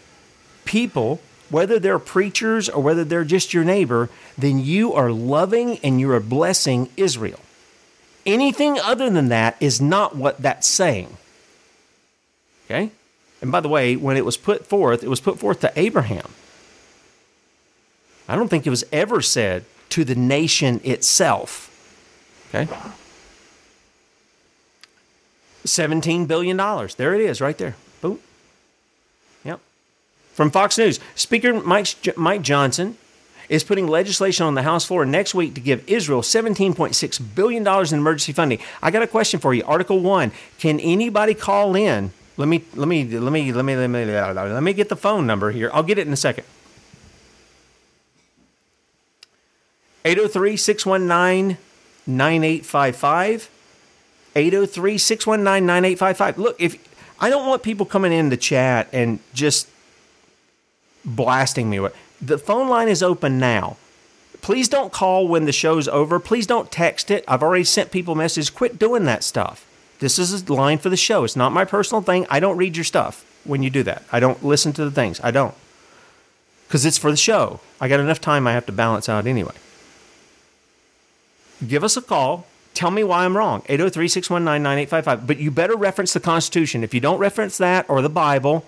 people, 0.65 1.21
whether 1.49 1.79
they're 1.79 1.99
preachers 1.99 2.69
or 2.69 2.81
whether 2.81 3.03
they're 3.03 3.25
just 3.25 3.53
your 3.53 3.63
neighbor, 3.63 4.09
then 4.37 4.59
you 4.59 4.93
are 4.93 5.11
loving 5.11 5.77
and 5.79 5.99
you 5.99 6.11
are 6.11 6.19
blessing 6.19 6.89
Israel. 6.97 7.39
Anything 8.25 8.79
other 8.79 9.09
than 9.09 9.29
that 9.29 9.57
is 9.59 9.81
not 9.81 10.15
what 10.15 10.41
that's 10.41 10.67
saying. 10.67 11.17
Okay? 12.65 12.91
And 13.41 13.51
by 13.51 13.59
the 13.59 13.69
way, 13.69 13.95
when 13.95 14.15
it 14.15 14.25
was 14.25 14.37
put 14.37 14.65
forth, 14.65 15.03
it 15.03 15.09
was 15.09 15.19
put 15.19 15.37
forth 15.37 15.59
to 15.59 15.73
Abraham. 15.75 16.29
I 18.27 18.35
don't 18.35 18.47
think 18.47 18.65
it 18.65 18.69
was 18.69 18.85
ever 18.91 19.21
said 19.21 19.65
to 19.89 20.05
the 20.05 20.15
nation 20.15 20.79
itself. 20.83 21.69
Okay? 22.49 22.71
$17 25.65 26.27
billion. 26.27 26.57
There 26.97 27.15
it 27.15 27.21
is, 27.21 27.41
right 27.41 27.57
there. 27.57 27.75
Boom. 28.01 28.19
Yep. 29.43 29.59
From 30.33 30.51
Fox 30.51 30.77
News 30.77 30.99
Speaker 31.15 31.53
Mike, 31.61 32.17
Mike 32.17 32.41
Johnson 32.41 32.97
is 33.49 33.63
putting 33.63 33.87
legislation 33.87 34.45
on 34.45 34.55
the 34.55 34.63
House 34.63 34.85
floor 34.85 35.05
next 35.05 35.35
week 35.35 35.53
to 35.55 35.61
give 35.61 35.87
Israel 35.89 36.21
$17.6 36.21 37.35
billion 37.35 37.67
in 37.67 37.93
emergency 37.93 38.33
funding. 38.33 38.59
I 38.81 38.91
got 38.91 39.03
a 39.03 39.07
question 39.07 39.39
for 39.39 39.53
you. 39.53 39.63
Article 39.65 39.99
1 39.99 40.31
Can 40.59 40.79
anybody 40.79 41.33
call 41.33 41.75
in? 41.75 42.11
Let 42.35 42.47
me, 42.47 42.63
let 42.73 42.87
me, 42.87 43.05
let 43.05 43.31
me, 43.31 43.51
let 43.51 43.63
me, 43.63 43.75
let 43.75 43.89
me, 43.89 44.05
let 44.05 44.63
me 44.63 44.73
get 44.73 44.89
the 44.89 44.95
phone 44.95 45.27
number 45.27 45.51
here. 45.51 45.69
I'll 45.71 45.83
get 45.83 45.99
it 45.99 46.07
in 46.07 46.13
a 46.13 46.17
second. 46.17 46.45
803 50.05 50.57
619 50.57 51.57
9855. 52.05 53.49
803 54.35 54.97
619 54.97 55.65
9855. 55.65 56.37
Look, 56.37 56.55
if 56.59 56.77
I 57.19 57.29
don't 57.29 57.47
want 57.47 57.63
people 57.63 57.85
coming 57.85 58.11
in 58.11 58.29
the 58.29 58.37
chat 58.37 58.87
and 58.91 59.19
just 59.33 59.67
blasting 61.05 61.69
me 61.69 61.79
with 61.79 61.95
the 62.21 62.37
phone 62.37 62.69
line 62.69 62.87
is 62.87 63.03
open 63.03 63.37
now. 63.37 63.77
Please 64.41 64.67
don't 64.67 64.91
call 64.91 65.27
when 65.27 65.45
the 65.45 65.51
show's 65.51 65.87
over. 65.87 66.19
Please 66.19 66.47
don't 66.47 66.71
text 66.71 67.11
it. 67.11 67.23
I've 67.27 67.43
already 67.43 67.63
sent 67.63 67.91
people 67.91 68.15
messages. 68.15 68.49
Quit 68.49 68.79
doing 68.79 69.05
that 69.05 69.23
stuff. 69.23 69.65
This 69.99 70.19
is 70.19 70.43
a 70.43 70.53
line 70.53 70.79
for 70.79 70.89
the 70.89 70.97
show. 70.97 71.23
It's 71.23 71.35
not 71.35 71.53
my 71.53 71.63
personal 71.63 72.01
thing. 72.01 72.25
I 72.29 72.39
don't 72.39 72.57
read 72.57 72.75
your 72.75 72.83
stuff 72.83 73.25
when 73.45 73.63
you 73.63 73.69
do 73.69 73.83
that. 73.83 74.03
I 74.11 74.19
don't 74.19 74.43
listen 74.43 74.73
to 74.73 74.83
the 74.83 74.91
things. 74.91 75.19
I 75.23 75.31
don't. 75.31 75.55
Because 76.67 76.85
it's 76.85 76.97
for 76.97 77.11
the 77.11 77.17
show. 77.17 77.61
I 77.79 77.87
got 77.87 77.99
enough 77.99 78.19
time 78.19 78.47
I 78.47 78.53
have 78.53 78.65
to 78.65 78.71
balance 78.71 79.07
out 79.07 79.27
anyway. 79.27 79.53
Give 81.65 81.83
us 81.83 81.95
a 81.95 82.01
call. 82.01 82.45
Tell 82.73 82.91
me 82.91 83.03
why 83.03 83.25
I'm 83.25 83.37
wrong. 83.37 83.61
803 83.67 84.07
619 84.07 84.63
9855. 84.63 85.27
But 85.27 85.37
you 85.37 85.51
better 85.51 85.75
reference 85.75 86.13
the 86.13 86.19
Constitution. 86.19 86.83
If 86.83 86.93
you 86.93 86.99
don't 86.99 87.19
reference 87.19 87.57
that 87.57 87.89
or 87.89 88.01
the 88.01 88.09
Bible, 88.09 88.65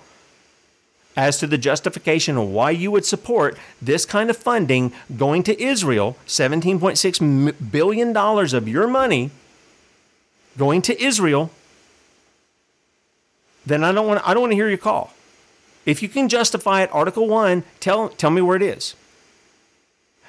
as 1.17 1.37
to 1.39 1.47
the 1.47 1.57
justification 1.57 2.37
of 2.37 2.49
why 2.49 2.71
you 2.71 2.91
would 2.91 3.05
support 3.05 3.57
this 3.81 4.05
kind 4.05 4.29
of 4.29 4.37
funding 4.37 4.91
going 5.15 5.43
to 5.43 5.61
Israel, 5.61 6.17
$17.6 6.27 7.71
billion 7.71 8.17
of 8.17 8.67
your 8.67 8.87
money 8.87 9.31
going 10.57 10.81
to 10.81 11.01
Israel, 11.01 11.51
then 13.65 13.83
I 13.83 13.91
don't 13.91 14.07
want 14.07 14.27
I 14.27 14.33
don't 14.33 14.41
want 14.41 14.51
to 14.51 14.55
hear 14.55 14.69
your 14.69 14.77
call. 14.77 15.13
If 15.85 16.01
you 16.01 16.09
can 16.09 16.29
justify 16.29 16.81
it, 16.81 16.89
Article 16.91 17.27
1, 17.27 17.63
tell, 17.79 18.09
tell 18.09 18.31
me 18.31 18.41
where 18.41 18.55
it 18.55 18.63
is. 18.63 18.95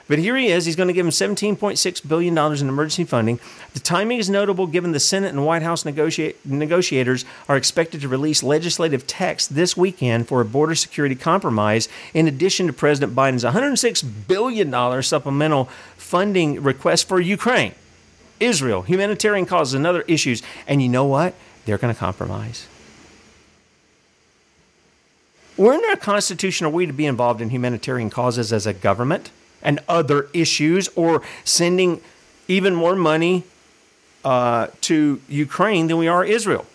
But 0.08 0.20
here 0.20 0.36
he 0.36 0.48
is. 0.48 0.66
He's 0.66 0.76
going 0.76 0.86
to 0.86 0.92
give 0.92 1.04
him 1.04 1.10
$17.6 1.10 2.08
billion 2.08 2.38
in 2.38 2.68
emergency 2.68 3.04
funding. 3.04 3.40
The 3.74 3.80
timing 3.80 4.18
is 4.18 4.30
notable 4.30 4.68
given 4.68 4.92
the 4.92 5.00
Senate 5.00 5.30
and 5.30 5.44
White 5.44 5.62
House 5.62 5.84
negotiate, 5.84 6.44
negotiators 6.46 7.24
are 7.48 7.56
expected 7.56 8.00
to 8.02 8.08
release 8.08 8.42
legislative 8.42 9.06
text 9.06 9.54
this 9.54 9.76
weekend 9.76 10.28
for 10.28 10.40
a 10.40 10.44
border 10.44 10.76
security 10.76 11.16
compromise, 11.16 11.88
in 12.14 12.28
addition 12.28 12.68
to 12.68 12.72
President 12.72 13.16
Biden's 13.16 13.42
$106 13.42 14.28
billion 14.28 15.02
supplemental 15.02 15.64
funding 15.96 16.62
request 16.62 17.08
for 17.08 17.20
Ukraine, 17.20 17.74
Israel, 18.38 18.82
humanitarian 18.82 19.44
causes, 19.44 19.74
and 19.74 19.86
other 19.86 20.02
issues. 20.02 20.40
And 20.68 20.80
you 20.80 20.88
know 20.88 21.04
what? 21.04 21.34
They're 21.64 21.78
going 21.78 21.92
to 21.92 21.98
compromise. 21.98 22.68
We're 25.56 25.74
in 25.74 25.84
our 25.88 25.96
Constitution 25.96 26.66
are 26.66 26.70
we 26.70 26.86
to 26.86 26.92
be 26.92 27.06
involved 27.06 27.40
in 27.40 27.50
humanitarian 27.50 28.10
causes 28.10 28.52
as 28.52 28.66
a 28.66 28.72
government 28.72 29.30
and 29.62 29.80
other 29.88 30.28
issues 30.32 30.88
or 30.96 31.22
sending 31.44 32.00
even 32.48 32.74
more 32.74 32.94
money 32.94 33.44
uh, 34.24 34.68
to 34.82 35.20
Ukraine 35.28 35.88
than 35.88 35.98
we 35.98 36.08
are 36.08 36.24
Israel? 36.24 36.66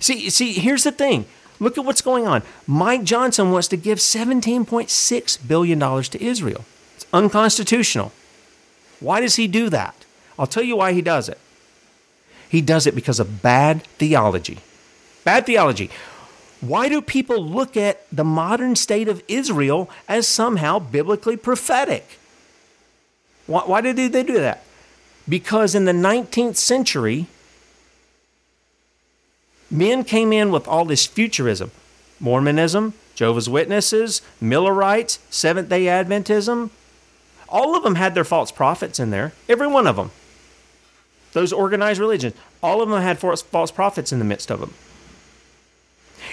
See, 0.00 0.30
see, 0.30 0.52
here's 0.52 0.84
the 0.84 0.92
thing. 0.92 1.26
Look 1.58 1.78
at 1.78 1.84
what's 1.84 2.02
going 2.02 2.26
on. 2.26 2.42
Mike 2.66 3.04
Johnson 3.04 3.50
wants 3.50 3.68
to 3.68 3.76
give 3.76 3.98
$17.6 3.98 5.48
billion 5.48 5.78
to 5.80 6.22
Israel. 6.22 6.64
It's 6.96 7.06
unconstitutional. 7.12 8.12
Why 9.00 9.20
does 9.20 9.36
he 9.36 9.46
do 9.46 9.70
that? 9.70 10.04
I'll 10.38 10.46
tell 10.46 10.62
you 10.62 10.76
why 10.76 10.92
he 10.92 11.02
does 11.02 11.28
it. 11.28 11.38
He 12.48 12.60
does 12.60 12.86
it 12.86 12.94
because 12.94 13.18
of 13.18 13.42
bad 13.42 13.82
theology. 13.98 14.58
Bad 15.24 15.46
theology. 15.46 15.90
Why 16.60 16.88
do 16.88 17.00
people 17.02 17.44
look 17.44 17.76
at 17.76 18.06
the 18.10 18.24
modern 18.24 18.76
state 18.76 19.08
of 19.08 19.22
Israel 19.28 19.90
as 20.08 20.26
somehow 20.26 20.78
biblically 20.78 21.36
prophetic? 21.36 22.18
Why, 23.46 23.62
why 23.62 23.80
did 23.80 23.96
they 23.96 24.22
do 24.22 24.34
that? 24.34 24.64
Because 25.28 25.74
in 25.74 25.84
the 25.84 25.92
19th 25.92 26.56
century, 26.56 27.26
men 29.70 30.04
came 30.04 30.32
in 30.32 30.50
with 30.50 30.66
all 30.66 30.84
this 30.84 31.06
futurism 31.06 31.70
Mormonism, 32.18 32.94
Jehovah's 33.14 33.48
Witnesses, 33.48 34.22
Millerites, 34.40 35.18
Seventh 35.28 35.68
day 35.68 35.84
Adventism. 35.84 36.70
All 37.48 37.76
of 37.76 37.82
them 37.82 37.96
had 37.96 38.14
their 38.14 38.24
false 38.24 38.50
prophets 38.50 38.98
in 38.98 39.10
there, 39.10 39.32
every 39.48 39.66
one 39.66 39.86
of 39.86 39.96
them. 39.96 40.10
Those 41.32 41.52
organized 41.52 42.00
religions, 42.00 42.34
all 42.62 42.80
of 42.80 42.88
them 42.88 43.02
had 43.02 43.18
false 43.18 43.70
prophets 43.70 44.12
in 44.12 44.18
the 44.18 44.24
midst 44.24 44.50
of 44.50 44.60
them. 44.60 44.72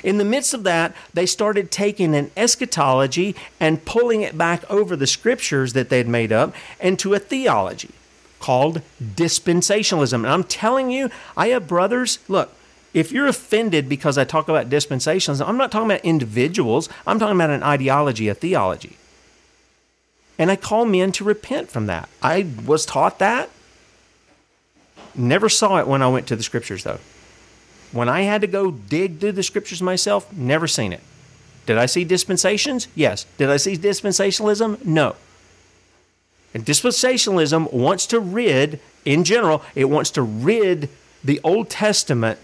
In 0.04 0.18
the 0.18 0.26
midst 0.26 0.54
of 0.54 0.64
that, 0.64 0.96
they 1.14 1.26
started 1.26 1.72
taking 1.72 2.16
an 2.16 2.32
eschatology 2.38 3.36
and 3.60 3.86
pulling 3.86 4.22
it 4.22 4.38
back 4.38 4.70
over 4.70 4.96
the 4.96 5.08
scriptures 5.08 5.74
that 5.74 5.90
they'd 5.90 6.08
made 6.08 6.32
up 6.32 6.56
into 6.80 7.14
a 7.14 7.20
theology 7.20 7.92
called 8.40 8.82
dispensationalism. 9.02 10.16
And 10.16 10.28
I'm 10.28 10.44
telling 10.44 10.92
you, 10.92 11.10
I 11.38 11.48
have 11.50 11.68
brothers, 11.68 12.20
look, 12.28 12.54
if 12.94 13.12
you're 13.12 13.28
offended 13.28 13.90
because 13.90 14.18
I 14.18 14.24
talk 14.24 14.50
about 14.50 14.70
dispensationalism, 14.70 15.48
I'm 15.48 15.58
not 15.58 15.72
talking 15.72 15.90
about 15.90 16.04
individuals, 16.04 16.90
I'm 17.08 17.20
talking 17.20 17.36
about 17.36 17.50
an 17.50 17.64
ideology, 17.64 18.28
a 18.28 18.34
theology. 18.34 18.98
And 20.38 20.52
I 20.52 20.56
call 20.56 20.86
men 20.86 21.12
to 21.14 21.24
repent 21.24 21.70
from 21.70 21.86
that. 21.88 22.10
I 22.22 22.48
was 22.66 22.86
taught 22.86 23.20
that. 23.20 23.50
Never 25.16 25.48
saw 25.48 25.78
it 25.78 25.88
when 25.88 26.02
I 26.02 26.08
went 26.08 26.28
to 26.28 26.36
the 26.36 26.44
scriptures, 26.44 26.84
though. 26.84 27.00
When 27.94 28.10
I 28.10 28.22
had 28.22 28.42
to 28.42 28.48
go 28.48 28.72
dig 28.72 29.20
through 29.20 29.34
the 29.34 29.44
scriptures 29.44 29.82
myself, 29.82 30.32
never 30.34 30.68
seen 30.68 30.92
it. 30.92 31.02
Did 31.66 31.78
I 31.78 31.86
see 31.86 32.04
dispensations? 32.04 32.88
Yes. 32.96 33.26
Did 33.38 33.50
I 33.50 33.58
see 33.58 33.78
dispensationalism? 33.78 34.84
No. 34.84 35.16
And 36.54 36.66
dispensationalism 36.66 37.72
wants 37.72 38.06
to 38.08 38.20
rid, 38.20 38.80
in 39.06 39.24
general, 39.24 39.64
it 39.76 39.86
wants 39.86 40.12
to 40.12 40.22
rid 40.22 40.90
the 41.24 41.40
Old 41.44 41.70
Testament 41.70 42.40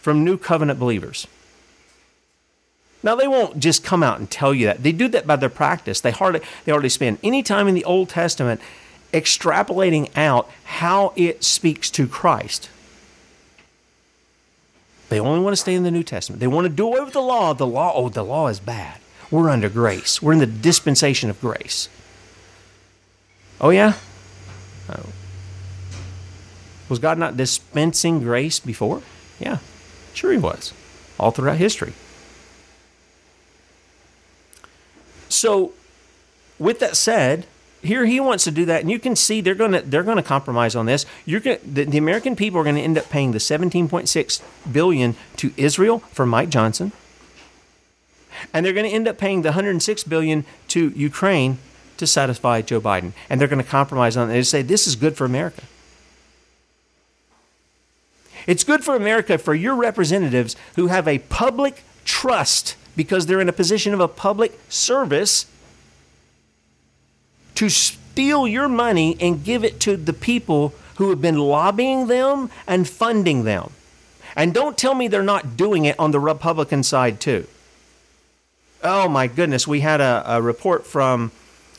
from 0.00 0.24
new 0.24 0.36
covenant 0.36 0.80
believers. 0.80 1.26
Now 3.02 3.14
they 3.14 3.28
won't 3.28 3.60
just 3.60 3.84
come 3.84 4.02
out 4.02 4.18
and 4.18 4.30
tell 4.30 4.52
you 4.52 4.66
that. 4.66 4.82
They 4.82 4.92
do 4.92 5.08
that 5.08 5.26
by 5.26 5.36
their 5.36 5.50
practice. 5.50 6.00
They 6.00 6.10
hardly 6.10 6.40
they 6.64 6.72
hardly 6.72 6.88
spend 6.88 7.18
any 7.22 7.42
time 7.42 7.68
in 7.68 7.74
the 7.74 7.84
Old 7.84 8.08
Testament 8.08 8.60
extrapolating 9.12 10.10
out 10.16 10.50
how 10.64 11.12
it 11.16 11.44
speaks 11.44 11.90
to 11.92 12.08
Christ. 12.08 12.68
They 15.08 15.20
only 15.20 15.40
want 15.40 15.52
to 15.52 15.60
stay 15.60 15.74
in 15.74 15.84
the 15.84 15.90
New 15.90 16.02
Testament. 16.02 16.40
They 16.40 16.46
want 16.46 16.64
to 16.64 16.68
do 16.68 16.86
away 16.86 17.00
with 17.00 17.12
the 17.12 17.20
law. 17.20 17.52
The 17.52 17.66
law, 17.66 17.92
oh, 17.94 18.08
the 18.08 18.24
law 18.24 18.48
is 18.48 18.58
bad. 18.58 18.98
We're 19.30 19.50
under 19.50 19.68
grace. 19.68 20.20
We're 20.20 20.32
in 20.32 20.38
the 20.38 20.46
dispensation 20.46 21.30
of 21.30 21.40
grace. 21.40 21.88
Oh, 23.60 23.70
yeah? 23.70 23.94
Oh. 24.88 25.06
Was 26.88 26.98
God 26.98 27.18
not 27.18 27.36
dispensing 27.36 28.20
grace 28.20 28.60
before? 28.60 29.02
Yeah, 29.40 29.58
sure 30.14 30.32
He 30.32 30.38
was, 30.38 30.72
all 31.18 31.30
throughout 31.30 31.56
history. 31.56 31.92
So, 35.28 35.72
with 36.58 36.78
that 36.78 36.96
said, 36.96 37.46
here 37.86 38.04
he 38.04 38.20
wants 38.20 38.44
to 38.44 38.50
do 38.50 38.64
that, 38.66 38.82
and 38.82 38.90
you 38.90 38.98
can 38.98 39.16
see 39.16 39.40
they're 39.40 39.54
going 39.54 39.72
to 39.72 39.82
they're 39.82 40.02
to 40.02 40.22
compromise 40.22 40.76
on 40.76 40.86
this. 40.86 41.06
You're 41.24 41.40
going 41.40 41.58
the, 41.64 41.84
the 41.84 41.98
American 41.98 42.36
people 42.36 42.60
are 42.60 42.64
going 42.64 42.76
to 42.76 42.82
end 42.82 42.98
up 42.98 43.08
paying 43.08 43.32
the 43.32 43.38
17.6 43.38 44.42
billion 44.70 45.16
to 45.36 45.52
Israel 45.56 46.00
for 46.12 46.26
Mike 46.26 46.48
Johnson, 46.48 46.92
and 48.52 48.64
they're 48.64 48.72
going 48.72 48.88
to 48.88 48.92
end 48.92 49.08
up 49.08 49.18
paying 49.18 49.42
the 49.42 49.50
106 49.50 50.04
billion 50.04 50.44
to 50.68 50.90
Ukraine 50.90 51.58
to 51.96 52.06
satisfy 52.06 52.60
Joe 52.62 52.80
Biden, 52.80 53.12
and 53.30 53.40
they're 53.40 53.48
going 53.48 53.62
to 53.62 53.68
compromise 53.68 54.16
on 54.16 54.30
it 54.30 54.36
and 54.36 54.46
say 54.46 54.62
this 54.62 54.86
is 54.86 54.96
good 54.96 55.16
for 55.16 55.24
America. 55.24 55.62
It's 58.46 58.62
good 58.62 58.84
for 58.84 58.94
America 58.94 59.38
for 59.38 59.54
your 59.54 59.74
representatives 59.74 60.54
who 60.76 60.86
have 60.86 61.08
a 61.08 61.18
public 61.18 61.82
trust 62.04 62.76
because 62.94 63.26
they're 63.26 63.40
in 63.40 63.48
a 63.48 63.52
position 63.52 63.92
of 63.92 64.00
a 64.00 64.08
public 64.08 64.58
service 64.68 65.46
to 67.56 67.68
steal 67.68 68.46
your 68.46 68.68
money 68.68 69.16
and 69.20 69.44
give 69.44 69.64
it 69.64 69.80
to 69.80 69.96
the 69.96 70.12
people 70.12 70.74
who 70.96 71.10
have 71.10 71.20
been 71.20 71.38
lobbying 71.38 72.06
them 72.06 72.50
and 72.66 72.88
funding 72.88 73.44
them. 73.44 73.70
And 74.34 74.52
don't 74.52 74.76
tell 74.76 74.94
me 74.94 75.08
they're 75.08 75.22
not 75.22 75.56
doing 75.56 75.84
it 75.84 75.98
on 75.98 76.10
the 76.10 76.20
Republican 76.20 76.82
side 76.82 77.20
too. 77.20 77.46
Oh 78.82 79.08
my 79.08 79.26
goodness, 79.26 79.66
we 79.66 79.80
had 79.80 80.00
a, 80.00 80.22
a 80.26 80.42
report 80.42 80.86
from 80.86 81.32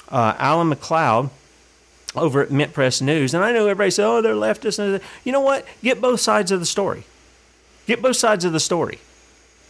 uh, 0.10 0.36
Alan 0.38 0.70
MacLeod 0.70 1.30
over 2.16 2.42
at 2.42 2.52
Mint 2.52 2.74
Press 2.74 3.02
News, 3.02 3.34
and 3.34 3.44
I 3.44 3.52
know 3.52 3.64
everybody 3.64 3.92
says, 3.92 4.06
"Oh, 4.06 4.22
they're 4.22 4.34
leftists." 4.34 5.02
You 5.24 5.32
know 5.32 5.42
what? 5.42 5.66
Get 5.84 6.02
both 6.02 6.20
sides 6.20 6.52
of 6.52 6.60
the 6.60 6.66
story. 6.66 7.04
Get 7.86 8.02
both 8.02 8.18
sides 8.18 8.44
of 8.44 8.54
the 8.54 8.60
story. 8.60 9.00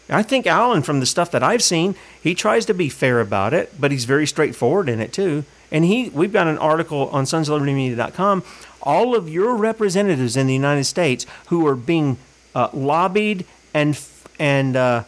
I 0.10 0.24
think 0.24 0.48
Alan, 0.48 0.84
from 0.84 1.02
the 1.02 1.06
stuff 1.06 1.32
that 1.32 1.44
I've 1.44 1.62
seen, 1.62 1.96
he 2.24 2.34
tries 2.34 2.66
to 2.68 2.74
be 2.74 2.88
fair 2.88 3.20
about 3.20 3.54
it, 3.54 3.74
but 3.80 3.92
he's 3.92 4.06
very 4.06 4.26
straightforward 4.26 4.88
in 4.88 5.02
it 5.02 5.12
too. 5.12 5.44
And 5.72 5.86
he, 5.86 6.10
we've 6.10 6.32
got 6.32 6.48
an 6.48 6.58
article 6.58 7.10
on 7.10 7.26
sonsoflibertymedia.com. 7.26 8.44
All 8.84 9.16
of 9.16 9.30
your 9.30 9.56
representatives 9.56 10.38
in 10.38 10.48
the 10.48 10.54
United 10.54 10.86
States 10.86 11.26
who 11.48 11.68
are 11.68 11.76
being 11.76 12.18
uh, 12.56 12.70
lobbied 12.74 13.46
and 13.74 14.00
and 14.40 14.76
uh, 14.76 15.04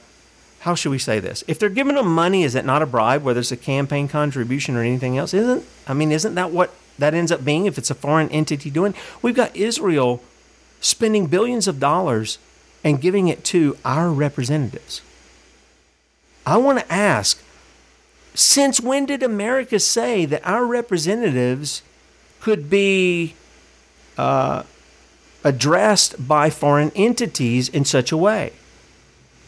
how 0.61 0.75
should 0.75 0.89
we 0.89 0.99
say 0.99 1.19
this? 1.19 1.43
If 1.47 1.59
they're 1.59 1.69
giving 1.69 1.95
them 1.95 2.13
money, 2.13 2.43
is 2.43 2.55
it 2.55 2.65
not 2.65 2.81
a 2.81 2.85
bribe? 2.85 3.23
Whether 3.23 3.39
it's 3.39 3.51
a 3.51 3.57
campaign 3.57 4.07
contribution 4.07 4.75
or 4.75 4.81
anything 4.81 5.17
else, 5.17 5.33
isn't? 5.33 5.65
I 5.87 5.93
mean, 5.93 6.11
isn't 6.11 6.35
that 6.35 6.51
what 6.51 6.73
that 6.97 7.13
ends 7.13 7.31
up 7.31 7.45
being? 7.45 7.65
If 7.65 7.77
it's 7.77 7.89
a 7.89 7.95
foreign 7.95 8.29
entity 8.29 8.69
doing, 8.69 8.93
we've 9.21 9.35
got 9.35 9.55
Israel 9.55 10.21
spending 10.81 11.27
billions 11.27 11.67
of 11.67 11.79
dollars 11.79 12.39
and 12.83 13.01
giving 13.01 13.27
it 13.27 13.43
to 13.45 13.77
our 13.85 14.09
representatives. 14.09 15.01
I 16.45 16.57
want 16.57 16.79
to 16.79 16.91
ask 16.91 17.41
since 18.39 18.79
when 18.79 19.05
did 19.05 19.21
America 19.21 19.81
say 19.81 20.23
that 20.23 20.41
our 20.47 20.65
representatives 20.65 21.81
could 22.39 22.69
be 22.69 23.35
uh, 24.17 24.63
addressed 25.43 26.25
by 26.25 26.49
foreign 26.49 26.89
entities 26.95 27.67
in 27.67 27.83
such 27.83 28.13
a 28.13 28.17
way? 28.17 28.53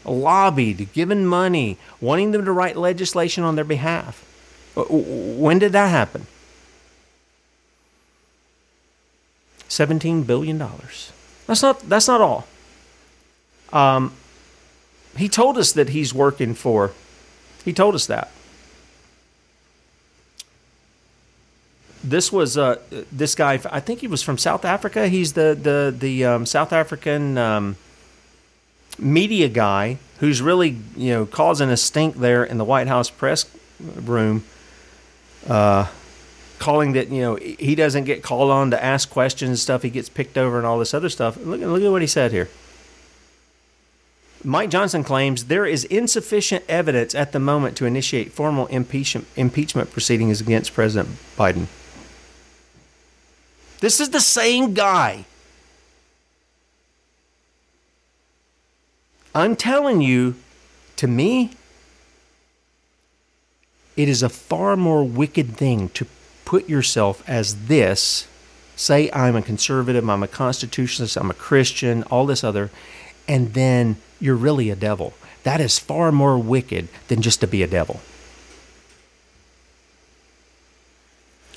Lobbied, 0.03 0.91
given 0.91 1.25
money, 1.25 1.77
wanting 2.01 2.31
them 2.31 2.43
to 2.43 2.51
write 2.51 2.75
legislation 2.75 3.45
on 3.45 3.55
their 3.55 3.63
behalf. 3.63 4.25
When 4.75 5.57
did 5.57 5.71
that 5.71 5.87
happen? 5.87 6.27
$17 9.69 10.27
billion. 10.27 10.57
That's 11.47 11.61
not, 11.61 11.79
that's 11.87 12.09
not 12.09 12.19
all. 12.19 12.45
Um, 13.71 14.11
he 15.15 15.29
told 15.29 15.57
us 15.57 15.71
that 15.71 15.89
he's 15.89 16.13
working 16.13 16.53
for, 16.55 16.91
he 17.63 17.71
told 17.71 17.95
us 17.95 18.05
that. 18.07 18.31
This 22.04 22.32
was 22.32 22.58
uh, 22.58 22.78
this 23.12 23.36
guy. 23.36 23.60
I 23.72 23.80
think 23.80 23.99
he 23.99 24.08
was 24.08 24.24
from 24.24 24.38
South 24.38 24.66
Africa. 24.66 25.08
He's 25.08 25.34
the 25.34 25.58
the 25.60 25.95
the 25.97 26.26
um, 26.26 26.45
South 26.45 26.74
African 26.74 27.38
um, 27.38 27.76
media 28.97 29.49
guy 29.49 29.97
who's 30.20 30.41
really 30.41 30.78
you 30.95 31.12
know 31.12 31.26
causing 31.26 31.70
a 31.70 31.78
stink 31.78 32.16
there 32.18 32.43
in 32.43 32.58
the 32.58 32.66
White 32.66 32.88
House 32.88 33.10
press 33.10 33.45
room. 33.80 34.43
calling 36.60 36.93
that 36.93 37.10
you 37.10 37.22
know 37.22 37.36
he 37.36 37.76
doesn't 37.76 38.04
get 38.04 38.22
called 38.22 38.52
on 38.52 38.72
to 38.72 38.84
ask 38.84 39.10
questions 39.10 39.49
and 39.49 39.60
stuff. 39.60 39.82
He 39.82 39.89
gets 39.89 40.10
picked 40.10 40.38
over 40.38 40.58
and 40.58 40.66
all 40.66 40.80
this 40.80 40.93
other 40.93 41.10
stuff. 41.10 41.38
Look, 41.38 41.62
look 41.62 41.82
at 41.82 41.91
what 41.91 42.02
he 42.02 42.08
said 42.08 42.32
here. 42.32 42.49
Mike 44.43 44.72
Johnson 44.72 45.04
claims 45.04 45.45
there 45.45 45.68
is 45.68 45.84
insufficient 45.86 46.66
evidence 46.68 47.14
at 47.14 47.32
the 47.32 47.39
moment 47.39 47.78
to 47.78 47.86
initiate 47.86 48.32
formal 48.32 48.66
impeachment 48.68 49.28
impeachment 49.36 49.91
proceedings 49.91 50.41
against 50.41 50.74
President 50.74 51.10
Biden. 51.38 51.68
This 53.82 53.99
is 53.99 54.11
the 54.11 54.21
same 54.21 54.73
guy. 54.73 55.25
I'm 59.34 59.55
telling 59.55 60.01
you, 60.01 60.36
to 60.97 61.07
me, 61.07 61.51
it 63.97 64.07
is 64.07 64.23
a 64.23 64.29
far 64.29 64.77
more 64.77 65.03
wicked 65.03 65.57
thing 65.57 65.89
to 65.89 66.05
put 66.45 66.69
yourself 66.69 67.27
as 67.27 67.65
this. 67.67 68.27
Say 68.75 69.11
i'm 69.11 69.36
a 69.36 69.43
conservative 69.43 70.09
i'm 70.09 70.23
a 70.23 70.27
constitutionalist 70.27 71.15
i'm 71.15 71.29
a 71.29 71.36
christian 71.36 72.01
all 72.03 72.25
this 72.25 72.43
other 72.43 72.71
and 73.27 73.53
then 73.53 73.97
you're 74.19 74.36
really 74.36 74.69
a 74.69 74.75
devil. 74.75 75.13
That 75.43 75.61
is 75.61 75.79
far 75.79 76.11
more 76.11 76.38
wicked 76.38 76.88
than 77.07 77.21
just 77.21 77.41
to 77.41 77.47
be 77.47 77.63
a 77.63 77.67
devil 77.67 78.01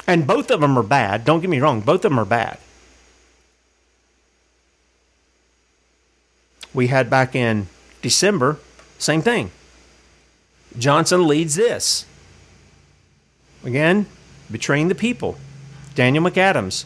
and 0.07 0.27
both 0.27 0.51
of 0.51 0.61
them 0.61 0.79
are 0.79 0.83
bad 0.83 1.25
don't 1.25 1.41
get 1.41 1.51
me 1.51 1.61
wrong 1.61 1.81
both 1.81 2.05
of 2.05 2.11
them 2.11 2.19
are 2.19 2.25
bad 2.25 2.59
we 6.73 6.89
had 6.89 7.09
back 7.09 7.35
in 7.35 7.67
december 8.03 8.59
same 8.99 9.23
thing 9.23 9.51
johnson 10.79 11.27
leads 11.27 11.55
this 11.55 12.07
again 13.65 14.07
betraying 14.51 14.89
the 14.89 14.95
people. 14.95 15.37
Daniel 15.95 16.25
McAdams. 16.25 16.85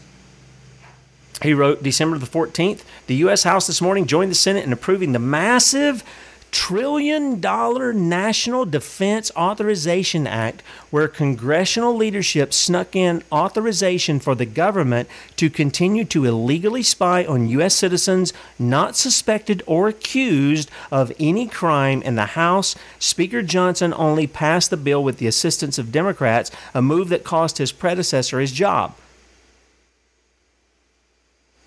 He 1.43 1.55
wrote 1.55 1.83
December 1.83 2.19
the 2.19 2.27
14th 2.27 2.83
The 3.07 3.17
U.S. 3.17 3.45
House 3.45 3.67
this 3.67 3.81
morning 3.81 4.07
joined 4.07 4.31
the 4.31 4.37
Senate 4.37 4.65
in 4.65 4.73
approving 4.73 5.13
the 5.13 5.19
massive 5.19 6.03
trillion 6.51 7.41
dollar 7.41 7.93
National 7.93 8.65
Defense 8.65 9.31
Authorization 9.37 10.27
Act, 10.27 10.63
where 10.91 11.09
congressional 11.09 11.95
leadership 11.95 12.53
snuck 12.53 12.97
in 12.97 13.23
authorization 13.31 14.21
for 14.21 14.35
the 14.35 14.47
government 14.47 15.09
to 15.37 15.51
continue 15.51 16.05
to 16.07 16.25
illegally 16.25 16.83
spy 16.83 17.25
on 17.25 17.49
U.S. 17.49 17.75
citizens 17.75 18.33
not 18.59 18.97
suspected 18.97 19.63
or 19.67 19.89
accused 19.89 20.71
of 20.91 21.13
any 21.19 21.47
crime 21.47 22.03
in 22.03 22.15
the 22.15 22.27
House. 22.27 22.75
Speaker 22.99 23.43
Johnson 23.43 23.93
only 23.95 24.27
passed 24.27 24.71
the 24.71 24.77
bill 24.77 25.03
with 25.03 25.19
the 25.19 25.27
assistance 25.27 25.79
of 25.79 25.93
Democrats, 25.93 26.51
a 26.75 26.83
move 26.83 27.09
that 27.09 27.25
cost 27.25 27.59
his 27.59 27.73
predecessor 27.73 28.41
his 28.41 28.53
job. 28.53 28.95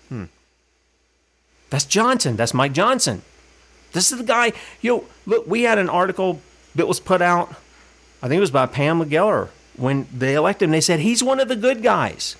Hmm. 0.08 0.24
That's 1.70 1.84
Johnson. 1.84 2.36
That's 2.36 2.54
Mike 2.54 2.72
Johnson. 2.72 3.22
This 3.92 4.12
is 4.12 4.18
the 4.18 4.24
guy. 4.24 4.52
You 4.80 4.90
know, 4.90 5.04
look, 5.26 5.46
we 5.46 5.62
had 5.62 5.78
an 5.78 5.88
article 5.88 6.40
that 6.74 6.88
was 6.88 7.00
put 7.00 7.22
out. 7.22 7.50
I 8.22 8.28
think 8.28 8.38
it 8.38 8.40
was 8.40 8.50
by 8.50 8.66
Pam 8.66 9.02
Geller 9.08 9.48
when 9.76 10.06
they 10.12 10.34
elected 10.34 10.66
him. 10.66 10.72
They 10.72 10.80
said 10.80 11.00
he's 11.00 11.22
one 11.22 11.40
of 11.40 11.48
the 11.48 11.56
good 11.56 11.82
guys. 11.82 12.36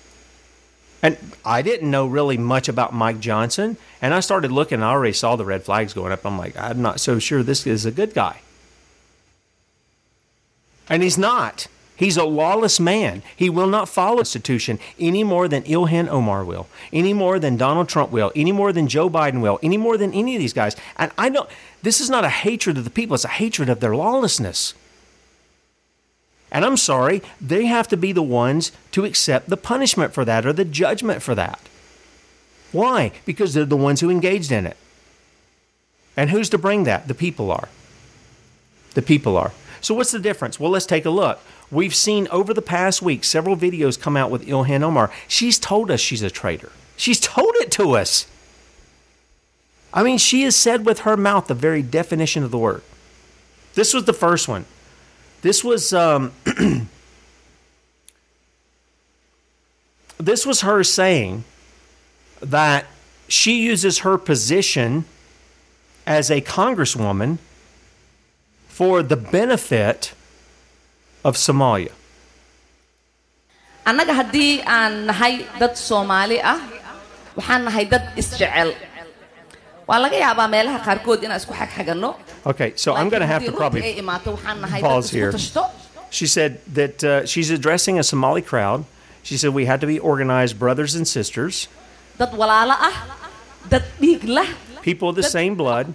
And 1.01 1.17
I 1.43 1.61
didn't 1.61 1.91
know 1.91 2.07
really 2.07 2.37
much 2.37 2.69
about 2.69 2.93
Mike 2.93 3.19
Johnson. 3.19 3.75
And 4.01 4.13
I 4.13 4.21
started 4.21 4.51
looking. 4.51 4.81
I 4.81 4.91
already 4.91 5.13
saw 5.13 5.35
the 5.35 5.43
red 5.43 5.63
flags 5.63 5.93
going 5.93 6.13
up. 6.13 6.25
I'm 6.25 6.37
like, 6.37 6.57
I'm 6.57 6.81
not 6.81 7.01
so 7.01 7.19
sure 7.19 7.43
this 7.43 7.67
is 7.67 7.85
a 7.85 7.91
good 7.91 8.13
guy. 8.13 8.39
And 10.89 11.03
he's 11.03 11.17
not. 11.17 11.67
He's 11.95 12.17
a 12.17 12.23
lawless 12.23 12.79
man. 12.79 13.21
He 13.35 13.49
will 13.49 13.67
not 13.67 13.87
follow 13.87 14.17
the 14.17 14.21
Constitution 14.23 14.79
any 14.99 15.23
more 15.23 15.47
than 15.47 15.63
Ilhan 15.63 16.07
Omar 16.07 16.43
will, 16.43 16.67
any 16.91 17.13
more 17.13 17.39
than 17.39 17.55
Donald 17.55 17.87
Trump 17.87 18.11
will, 18.11 18.31
any 18.35 18.51
more 18.51 18.73
than 18.73 18.87
Joe 18.87 19.09
Biden 19.09 19.41
will, 19.41 19.59
any 19.61 19.77
more 19.77 19.97
than 19.97 20.13
any 20.13 20.35
of 20.35 20.41
these 20.41 20.53
guys. 20.53 20.75
And 20.97 21.11
I 21.17 21.29
know 21.29 21.47
this 21.83 22.01
is 22.01 22.09
not 22.09 22.25
a 22.25 22.29
hatred 22.29 22.77
of 22.77 22.83
the 22.83 22.89
people, 22.89 23.13
it's 23.13 23.25
a 23.25 23.29
hatred 23.29 23.69
of 23.69 23.79
their 23.79 23.95
lawlessness. 23.95 24.73
And 26.51 26.63
I'm 26.65 26.77
sorry, 26.77 27.21
they 27.41 27.65
have 27.65 27.87
to 27.89 27.97
be 27.97 28.11
the 28.11 28.23
ones 28.23 28.71
to 28.91 29.05
accept 29.05 29.49
the 29.49 29.57
punishment 29.57 30.13
for 30.13 30.23
that 30.25 30.45
or 30.45 30.53
the 30.53 30.65
judgment 30.65 31.21
for 31.23 31.33
that. 31.35 31.59
Why? 32.71 33.11
Because 33.25 33.53
they're 33.53 33.65
the 33.65 33.77
ones 33.77 34.01
who 34.01 34.09
engaged 34.09 34.51
in 34.51 34.65
it. 34.65 34.77
And 36.15 36.29
who's 36.29 36.49
to 36.49 36.57
bring 36.57 36.83
that? 36.83 37.07
The 37.07 37.15
people 37.15 37.51
are. 37.51 37.69
The 38.93 39.01
people 39.01 39.35
are. 39.37 39.51
So, 39.81 39.93
what's 39.93 40.11
the 40.11 40.19
difference? 40.19 40.59
Well, 40.59 40.71
let's 40.71 40.85
take 40.85 41.05
a 41.05 41.09
look. 41.09 41.41
We've 41.73 41.95
seen 41.95 42.27
over 42.27 42.53
the 42.53 42.61
past 42.61 43.01
week 43.01 43.23
several 43.23 43.57
videos 43.57 43.99
come 43.99 44.15
out 44.15 44.29
with 44.29 44.45
Ilhan 44.45 44.83
Omar. 44.83 45.11
She's 45.27 45.57
told 45.57 45.89
us 45.89 45.99
she's 45.99 46.21
a 46.21 46.29
traitor. 46.29 46.71
She's 46.95 47.19
told 47.19 47.55
it 47.55 47.71
to 47.71 47.93
us. 47.93 48.27
I 49.91 50.03
mean, 50.03 50.19
she 50.19 50.43
has 50.43 50.55
said 50.55 50.85
with 50.85 50.99
her 50.99 51.17
mouth 51.17 51.47
the 51.47 51.55
very 51.55 51.81
definition 51.81 52.43
of 52.43 52.51
the 52.51 52.59
word. 52.59 52.83
This 53.73 53.91
was 53.91 54.05
the 54.05 54.13
first 54.13 54.47
one. 54.47 54.65
This 55.41 55.63
was 55.63 55.93
um, 55.93 56.31
this 60.17 60.45
was 60.45 60.61
her 60.61 60.83
saying 60.83 61.43
that 62.39 62.85
she 63.27 63.63
uses 63.63 63.99
her 63.99 64.19
position 64.19 65.05
as 66.05 66.29
a 66.29 66.39
congresswoman 66.39 67.39
for 68.67 69.01
the 69.01 69.17
benefit 69.17 70.13
of 71.23 71.35
Somalia. 71.47 71.91
annaga 73.91 74.13
haddii 74.21 74.51
aan 74.77 74.93
nahay 75.09 75.33
dad 75.61 75.73
soomaali 75.87 76.37
ah 76.53 76.59
waxaan 77.37 77.61
nahay 77.67 77.85
dad 77.93 78.03
isjecel. 78.21 78.69
Waa 79.87 79.99
laga 80.03 80.17
yaabaa 80.25 80.47
meelaha 80.55 80.79
qaarkood 80.87 81.23
inaan 81.27 81.39
isku 81.43 81.53
xagxaganno 81.61 82.11
Okay, 82.51 82.69
so 82.75 82.93
I'm 82.93 83.09
going 83.13 83.21
to 83.21 83.31
have 83.33 83.45
to 83.45 83.51
probably 83.51 83.81
pause 84.81 85.09
here. 85.09 85.31
She 86.09 86.27
said 86.27 86.51
that 86.79 87.03
uh, 87.03 87.25
she's 87.25 87.49
addressing 87.57 87.97
a 87.99 88.03
Somali 88.03 88.41
crowd. 88.41 88.85
She 89.23 89.35
said 89.37 89.49
we 89.61 89.65
had 89.65 89.79
to 89.81 89.87
be 89.87 89.99
organized 89.99 90.59
brothers 90.59 90.95
and 90.95 91.07
sisters, 91.07 91.67
dad 92.19 92.31
walaalo 92.41 92.75
ah 92.89 92.95
dad 93.73 93.83
dhiig 94.01 94.23
lah 94.37 94.47
people 94.87 95.07
of 95.11 95.15
the 95.15 95.23
same 95.23 95.55
blood, 95.55 95.85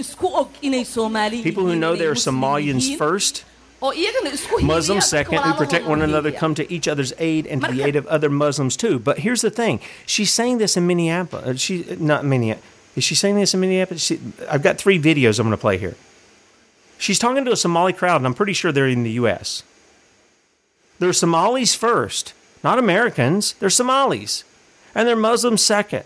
people 1.48 1.64
who 1.68 1.76
know 1.76 1.92
they're 1.94 2.20
Somalians 2.28 2.96
first, 2.96 3.44
Muslims 4.66 5.06
second, 5.06 5.38
who 5.42 5.54
protect 5.54 5.86
one 5.86 6.02
another, 6.02 6.32
come 6.32 6.54
to 6.56 6.72
each 6.72 6.88
other's 6.88 7.12
aid 7.18 7.46
and 7.46 7.62
to 7.62 7.70
the 7.72 7.82
aid 7.82 7.94
of 7.96 8.06
other 8.08 8.28
Muslims 8.28 8.76
too. 8.76 8.98
But 8.98 9.20
here's 9.20 9.40
the 9.40 9.50
thing: 9.50 9.80
she's 10.06 10.32
saying 10.32 10.58
this 10.58 10.76
in 10.76 10.86
Minneapolis. 10.86 11.46
Uh, 11.46 11.54
She 11.56 11.84
not 11.98 12.24
Minneapolis. 12.24 12.66
Is 12.96 13.04
she 13.04 13.14
saying 13.14 13.36
this 13.36 13.54
in 13.54 13.60
Minneapolis? 13.60 14.02
She, 14.02 14.20
I've 14.50 14.62
got 14.62 14.78
three 14.78 14.98
videos 14.98 15.38
I'm 15.38 15.46
going 15.46 15.56
to 15.56 15.60
play 15.60 15.78
here. 15.78 15.94
She's 16.98 17.18
talking 17.20 17.44
to 17.44 17.52
a 17.52 17.56
Somali 17.56 17.92
crowd, 17.92 18.16
and 18.16 18.26
I'm 18.26 18.34
pretty 18.34 18.52
sure 18.52 18.72
they're 18.72 18.88
in 18.88 19.04
the 19.04 19.12
U.S. 19.12 19.62
They're 20.98 21.12
Somalis 21.12 21.76
first, 21.76 22.34
not 22.64 22.80
Americans. 22.80 23.52
They're 23.60 23.70
Somalis, 23.70 24.42
and 24.96 25.06
they're 25.06 25.14
Muslims 25.14 25.62
second. 25.62 26.02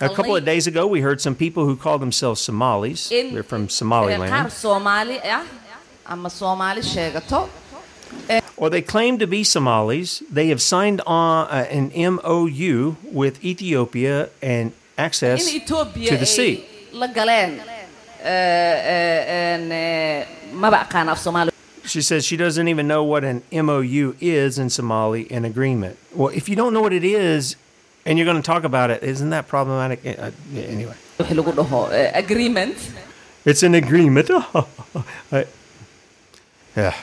A 0.00 0.08
couple 0.14 0.36
of 0.36 0.44
days 0.44 0.66
ago, 0.66 0.86
we 0.86 1.00
heard 1.00 1.20
some 1.20 1.34
people 1.34 1.64
who 1.66 1.76
call 1.76 1.98
themselves 1.98 2.40
Somalis. 2.40 3.08
They're 3.08 3.42
from 3.42 3.68
Somaliland. 3.68 4.22
ah 6.06 6.14
sheegato 6.82 7.48
or 8.56 8.70
they 8.70 8.82
claim 8.82 9.18
to 9.18 9.26
be 9.26 9.42
Somalis. 9.42 10.22
They 10.30 10.48
have 10.48 10.62
signed 10.62 11.00
on 11.06 11.48
uh, 11.48 11.66
an 11.70 11.90
MOU 12.14 12.96
with 13.10 13.44
Ethiopia 13.44 14.28
and 14.40 14.72
access 14.96 15.50
to 15.50 16.16
the 16.16 16.26
sea. 16.26 16.64
Ay 21.84 21.88
la 21.88 21.88
galeen 21.88 21.88
en, 21.88 21.88
maba 21.88 21.88
aqaan 21.88 21.88
af 21.88 21.88
soomaali 21.88 21.88
She 21.88 22.00
says 22.00 22.24
she 22.24 22.36
doesn't 22.36 22.68
even 22.68 22.86
know 22.86 23.02
what 23.02 23.24
an 23.24 23.42
MOU 23.52 24.14
is 24.20 24.58
in 24.58 24.70
Somali, 24.70 25.30
an 25.30 25.44
agreement. 25.44 25.96
Well, 26.14 26.28
if 26.28 26.48
you 26.48 26.56
don't 26.56 26.72
know 26.72 26.80
what 26.80 26.92
it 26.92 27.04
is 27.04 27.56
and 28.06 28.18
you're 28.18 28.24
going 28.24 28.42
to 28.42 28.46
talk 28.46 28.64
about 28.64 28.90
it, 28.90 29.02
isn't 29.02 29.30
that 29.30 29.48
problematic? 29.48 30.00
Uh, 30.06 30.30
anyway, 30.54 30.94
wixii 31.18 31.34
lagu 31.34 31.52
dhaho 31.52 32.10
agreement 32.14 32.76
it's 33.44 33.62
an 33.62 33.74
agreement. 33.74 34.30
I- 35.32 35.46
yeah. 36.76 36.94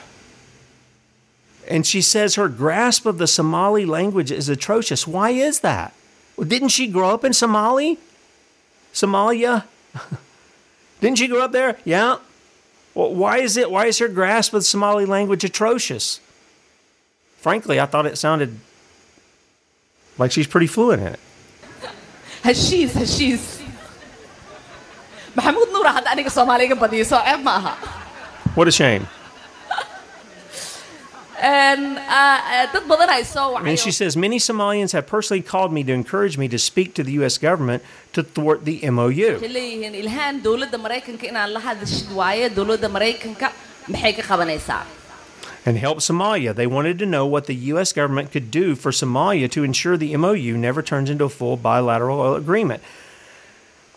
And 1.67 1.85
she 1.85 2.01
says 2.01 2.35
her 2.35 2.47
grasp 2.47 3.05
of 3.05 3.17
the 3.17 3.27
Somali 3.27 3.85
language 3.85 4.31
is 4.31 4.49
atrocious. 4.49 5.05
Why 5.05 5.31
is 5.31 5.59
that? 5.59 5.93
Didn't 6.39 6.69
she 6.69 6.87
grow 6.87 7.09
up 7.13 7.23
in 7.23 7.33
Somali? 7.33 7.99
Somalia? 8.93 9.65
didn't 11.01 11.19
she 11.19 11.27
grow 11.27 11.41
up 11.43 11.51
there? 11.51 11.77
Yeah. 11.85 12.17
Well, 12.99 13.15
why 13.15 13.37
is 13.37 13.55
it? 13.55 13.71
Why 13.71 13.85
is 13.85 13.97
her 13.99 14.09
grasp 14.09 14.53
of 14.53 14.65
Somali 14.65 15.05
language 15.05 15.45
atrocious? 15.45 16.19
Frankly, 17.37 17.79
I 17.79 17.85
thought 17.85 18.05
it 18.05 18.17
sounded 18.17 18.59
like 20.17 20.33
she's 20.33 20.47
pretty 20.47 20.67
fluent 20.67 21.01
in 21.01 21.07
it. 21.15 21.19
heshiis 22.43 22.91
heshiis 22.99 23.45
maxamuud 25.35 25.71
nuura 25.75 25.91
hadda 25.95 26.11
aniga 26.13 26.31
soomaali 26.35 26.67
iga 26.67 26.75
badiyo 26.83 27.05
soo 27.11 27.21
ceeb 27.29 27.47
What 28.55 28.67
a 28.67 28.71
shame. 28.71 29.07
Badan 32.87 33.09
ay 33.09 33.23
soo 33.23 33.55
And 33.57 33.79
she 33.79 33.91
says 33.91 34.17
many 34.17 34.39
Somalians 34.39 34.91
have 34.91 35.07
personally 35.07 35.41
called 35.41 35.71
me 35.71 35.83
to 35.83 35.93
encourage 35.93 36.37
me 36.37 36.47
to 36.47 36.59
speak 36.59 36.93
to 36.95 37.03
the 37.03 37.13
U.S. 37.13 37.37
government 37.37 37.83
to 38.13 38.23
thwart 38.23 38.65
the 38.65 38.89
MOU. 38.89 39.39
and 45.65 45.77
help 45.77 45.99
Somalia. 45.99 46.55
They 46.55 46.67
wanted 46.67 46.99
to 46.99 47.05
know 47.05 47.25
what 47.25 47.45
the 47.45 47.55
U.S. 47.55 47.93
government 47.93 48.31
could 48.31 48.49
do 48.51 48.75
for 48.75 48.91
Somalia 48.91 49.49
to 49.51 49.63
ensure 49.63 49.97
the 49.97 50.15
MOU 50.15 50.57
never 50.57 50.81
turns 50.81 51.09
into 51.09 51.25
a 51.25 51.29
full 51.29 51.57
bilateral 51.57 52.35
agreement. 52.35 52.81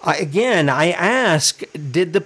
I, 0.03 0.17
again, 0.17 0.69
I 0.69 0.91
ask, 0.91 1.63
did 1.73 2.13
the, 2.13 2.25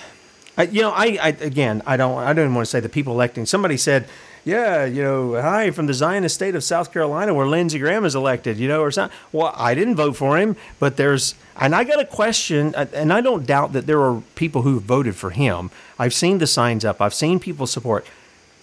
I, 0.58 0.64
you 0.64 0.82
know, 0.82 0.90
I, 0.90 1.18
I 1.20 1.28
again, 1.40 1.82
I 1.86 1.96
don't, 1.96 2.18
I 2.18 2.32
don't 2.32 2.54
want 2.54 2.66
to 2.66 2.70
say 2.70 2.80
the 2.80 2.88
people 2.88 3.12
electing. 3.12 3.46
Somebody 3.46 3.76
said, 3.76 4.06
yeah, 4.44 4.84
you 4.84 5.02
know, 5.02 5.40
hi 5.40 5.70
from 5.70 5.86
the 5.86 5.94
Zionist 5.94 6.34
state 6.34 6.54
of 6.54 6.64
South 6.64 6.92
Carolina 6.92 7.34
where 7.34 7.46
Lindsey 7.46 7.78
Graham 7.78 8.04
is 8.04 8.14
elected, 8.14 8.58
you 8.58 8.68
know, 8.68 8.80
or 8.80 8.90
something. 8.90 9.16
Well, 9.32 9.52
I 9.56 9.74
didn't 9.74 9.96
vote 9.96 10.16
for 10.16 10.38
him, 10.38 10.56
but 10.78 10.96
there's, 10.96 11.34
and 11.56 11.74
I 11.74 11.84
got 11.84 12.00
a 12.00 12.04
question, 12.04 12.74
uh, 12.74 12.86
and 12.92 13.12
I 13.12 13.20
don't 13.20 13.46
doubt 13.46 13.72
that 13.72 13.86
there 13.86 14.00
are 14.00 14.22
people 14.34 14.62
who 14.62 14.80
voted 14.80 15.16
for 15.16 15.30
him. 15.30 15.70
I've 15.98 16.14
seen 16.14 16.38
the 16.38 16.46
signs 16.46 16.84
up. 16.84 17.00
I've 17.00 17.14
seen 17.14 17.40
people 17.40 17.66
support. 17.66 18.06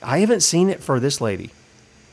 I 0.01 0.19
haven't 0.19 0.41
seen 0.41 0.69
it 0.69 0.82
for 0.82 0.99
this 0.99 1.19
lady. 1.21 1.51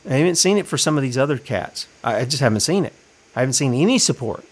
I 0.09 0.15
haven't 0.15 0.35
seen 0.35 0.57
it 0.57 0.67
for 0.67 0.77
some 0.77 0.97
of 0.97 1.03
these 1.03 1.17
other 1.17 1.37
cats. 1.37 1.87
I, 2.03 2.17
I 2.17 2.25
just 2.25 2.41
haven't 2.41 2.61
seen 2.61 2.85
it. 2.85 2.93
I 3.35 3.39
haven't 3.39 3.53
seen 3.53 3.73
any 3.73 3.97
support. 3.97 4.45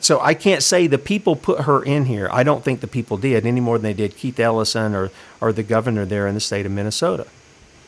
So 0.00 0.20
I 0.20 0.34
can't 0.34 0.62
say 0.62 0.86
the 0.86 0.98
people 0.98 1.34
put 1.34 1.62
her 1.62 1.82
in 1.82 2.04
here. 2.04 2.28
I 2.30 2.42
don't 2.42 2.62
think 2.62 2.80
the 2.80 2.86
people 2.86 3.16
did 3.16 3.46
any 3.46 3.60
more 3.60 3.78
than 3.78 3.84
they 3.90 3.94
did 4.04 4.16
Keith 4.16 4.38
Ellison 4.38 4.94
or, 4.94 5.10
or 5.40 5.52
the 5.52 5.62
governor 5.62 6.04
there 6.04 6.26
in 6.26 6.34
the 6.34 6.40
state 6.40 6.66
of 6.66 6.72
Minnesota. 6.72 7.26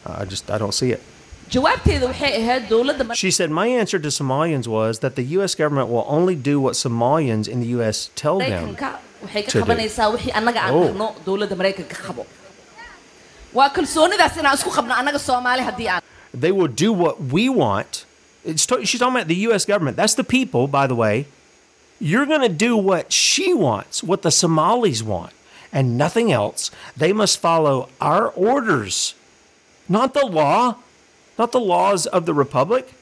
Uh, 0.07 0.16
I 0.20 0.24
just 0.24 0.51
I 0.51 0.59
don't 0.59 0.74
see 0.74 0.91
it. 0.97 1.01
jawaabteeda 1.55 2.07
waxay 2.11 2.30
ahayd 2.41 2.62
dowladda 2.72 3.05
Mar- 3.07 3.16
She 3.22 3.30
said 3.30 3.51
my 3.51 3.66
answer 3.80 3.99
to 3.99 4.09
Somalians 4.09 4.66
was 4.66 4.99
that 5.05 5.14
the 5.14 5.22
U.S. 5.37 5.55
government 5.55 5.89
will 5.89 6.07
only 6.09 6.35
do 6.35 6.57
what 6.64 6.74
Somalians 6.74 7.47
in 7.49 7.61
the 7.61 7.68
U.S. 7.78 8.11
tell 8.22 8.39
them. 8.39 8.51
maraykanka 8.74 8.91
waxay 9.24 9.43
ka 9.45 9.51
to 9.53 9.59
do. 9.59 9.64
qabanaysaa 9.64 10.07
wixii 10.14 10.32
annaga 10.41 10.61
aan 10.64 10.72
Oh. 10.78 10.82
dhahno 10.89 11.09
dowladda 11.28 11.55
maraykanka 11.61 11.97
qabo 12.09 12.24
waa 13.59 13.68
kalsoonidaas 13.76 14.35
inaan 14.43 14.57
isku 14.61 14.70
qabno 14.78 14.95
annaga 15.01 15.20
soomaali 15.28 15.62
haddii 15.68 15.89
aan 15.95 16.03
They 16.45 16.51
will 16.59 16.72
do 16.87 16.91
what 17.05 17.16
we 17.37 17.45
want. 17.62 17.93
It's 18.53 18.64
she's 18.91 18.99
talking 19.03 19.16
about 19.18 19.28
the 19.35 19.41
U.S. 19.49 19.64
government. 19.72 19.97
That's 20.01 20.16
the 20.22 20.26
people, 20.37 20.62
by 20.78 20.87
the 20.93 20.97
way. 21.05 21.16
You're 22.05 22.26
going 22.26 22.42
to 22.42 22.50
do 22.52 22.76
what 22.76 23.14
she 23.14 23.55
wants, 23.55 24.02
what 24.02 24.20
the 24.20 24.30
Somalis 24.30 25.02
want, 25.02 25.32
and 25.72 25.96
nothing 25.96 26.30
else. 26.30 26.70
They 26.94 27.14
must 27.14 27.40
follow 27.40 27.88
our 27.98 28.28
orders, 28.28 29.14
not 29.88 30.12
the 30.12 30.26
law, 30.26 30.76
not 31.38 31.52
the 31.52 31.61
laws 31.61 32.05
of 32.05 32.26
the 32.26 32.34
republic, 32.34 32.92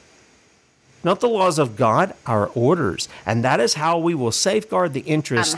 not 1.03 1.19
the 1.19 1.27
laws 1.29 1.59
of 1.59 1.75
God, 1.75 2.15
our 2.27 2.47
orders. 2.55 3.09
And 3.27 3.43
that 3.43 3.59
is 3.59 3.75
how 3.75 3.99
we 3.99 4.15
will 4.15 4.31
safeguard 4.31 4.93
the 4.93 5.01
interest 5.01 5.57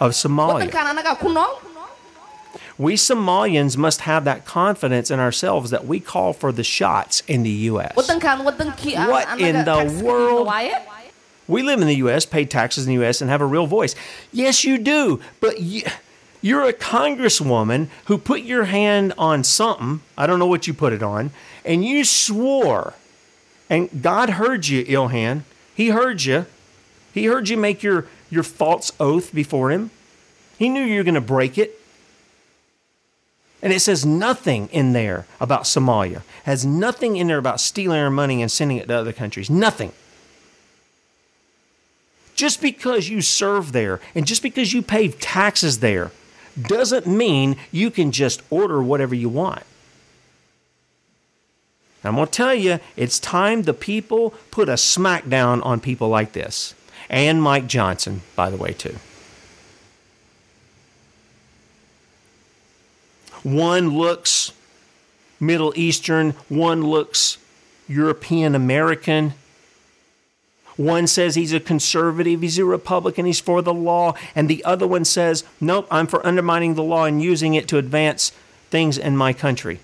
of 0.00 0.12
Somalia. 0.12 0.64
waddankan 0.64 0.96
annagaa 0.96 1.20
ku 1.20 1.28
nool 1.28 1.60
We 2.78 2.94
Somalians 2.96 3.76
must 3.76 4.00
have 4.08 4.24
that 4.24 4.46
confidence 4.46 5.10
in 5.10 5.20
ourselves 5.20 5.68
that 5.68 5.84
we 5.84 6.00
call 6.00 6.32
for 6.32 6.50
the 6.50 6.64
shots 6.64 7.20
in 7.28 7.42
the 7.42 7.68
U.S. 7.76 7.92
waddankan 7.92 8.40
waddankii 8.40 8.96
aan 8.96 9.10
What 9.12 9.28
in 9.38 9.68
the 9.68 9.84
world? 10.02 10.48
We 11.50 11.62
live 11.62 11.80
in 11.80 11.88
the 11.88 11.96
U.S., 11.96 12.24
pay 12.24 12.44
taxes 12.44 12.86
in 12.86 12.88
the 12.88 13.00
U.S., 13.00 13.20
and 13.20 13.28
have 13.30 13.40
a 13.40 13.46
real 13.46 13.66
voice. 13.66 13.94
Yes, 14.32 14.64
you 14.64 14.78
do. 14.78 15.20
But 15.40 15.60
you, 15.60 15.82
you're 16.40 16.64
a 16.64 16.72
congresswoman 16.72 17.88
who 18.06 18.16
put 18.16 18.42
your 18.42 18.64
hand 18.64 19.12
on 19.18 19.44
something. 19.44 20.00
I 20.16 20.26
don't 20.26 20.38
know 20.38 20.46
what 20.46 20.66
you 20.66 20.72
put 20.72 20.92
it 20.92 21.02
on. 21.02 21.30
And 21.64 21.84
you 21.84 22.04
swore. 22.04 22.94
And 23.68 24.02
God 24.02 24.30
heard 24.30 24.66
you, 24.66 24.84
Ilhan. 24.84 25.42
He 25.74 25.90
heard 25.90 26.24
you. 26.24 26.46
He 27.12 27.26
heard 27.26 27.48
you 27.48 27.56
make 27.56 27.82
your, 27.82 28.06
your 28.30 28.42
false 28.42 28.92
oath 28.98 29.34
before 29.34 29.70
Him. 29.70 29.90
He 30.58 30.68
knew 30.68 30.82
you 30.82 30.98
were 30.98 31.04
going 31.04 31.14
to 31.14 31.20
break 31.20 31.58
it. 31.58 31.80
And 33.62 33.72
it 33.72 33.80
says 33.80 34.06
nothing 34.06 34.68
in 34.68 34.94
there 34.94 35.26
about 35.38 35.64
Somalia. 35.64 36.22
Has 36.44 36.64
nothing 36.64 37.16
in 37.16 37.26
there 37.26 37.38
about 37.38 37.60
stealing 37.60 37.98
our 37.98 38.10
money 38.10 38.40
and 38.40 38.50
sending 38.50 38.78
it 38.78 38.88
to 38.88 38.94
other 38.94 39.12
countries. 39.12 39.50
Nothing. 39.50 39.92
Just 42.34 42.62
because 42.62 43.08
you 43.08 43.20
serve 43.20 43.72
there 43.72 44.00
and 44.14 44.26
just 44.26 44.42
because 44.42 44.72
you 44.72 44.82
pay 44.82 45.08
taxes 45.08 45.80
there 45.80 46.10
doesn't 46.60 47.06
mean 47.06 47.56
you 47.70 47.90
can 47.90 48.12
just 48.12 48.42
order 48.50 48.82
whatever 48.82 49.14
you 49.14 49.28
want. 49.28 49.62
I'm 52.02 52.14
going 52.14 52.26
to 52.26 52.32
tell 52.32 52.54
you, 52.54 52.80
it's 52.96 53.18
time 53.18 53.62
the 53.62 53.74
people 53.74 54.30
put 54.50 54.68
a 54.68 54.74
smackdown 54.74 55.64
on 55.64 55.80
people 55.80 56.08
like 56.08 56.32
this. 56.32 56.74
And 57.10 57.42
Mike 57.42 57.66
Johnson, 57.66 58.22
by 58.36 58.48
the 58.48 58.56
way, 58.56 58.72
too. 58.72 58.96
One 63.42 63.90
looks 63.90 64.52
Middle 65.40 65.72
Eastern, 65.74 66.32
one 66.48 66.82
looks 66.84 67.38
European 67.88 68.54
American. 68.54 69.32
One 70.80 71.06
says 71.06 71.34
he's 71.34 71.52
a 71.52 71.60
conservative, 71.60 72.40
he's 72.40 72.56
a 72.56 72.64
Republican, 72.64 73.26
he's 73.26 73.38
for 73.38 73.60
the 73.60 73.74
law, 73.74 74.14
and 74.34 74.48
the 74.48 74.64
other 74.64 74.86
one 74.86 75.04
says, 75.04 75.44
nope, 75.60 75.86
I'm 75.90 76.06
for 76.06 76.26
undermining 76.26 76.74
the 76.74 76.82
law 76.82 77.04
and 77.04 77.22
using 77.22 77.52
it 77.52 77.68
to 77.68 77.76
advance 77.76 78.32
things 78.70 78.96
in 78.96 79.14
my 79.14 79.34
country. 79.34 79.78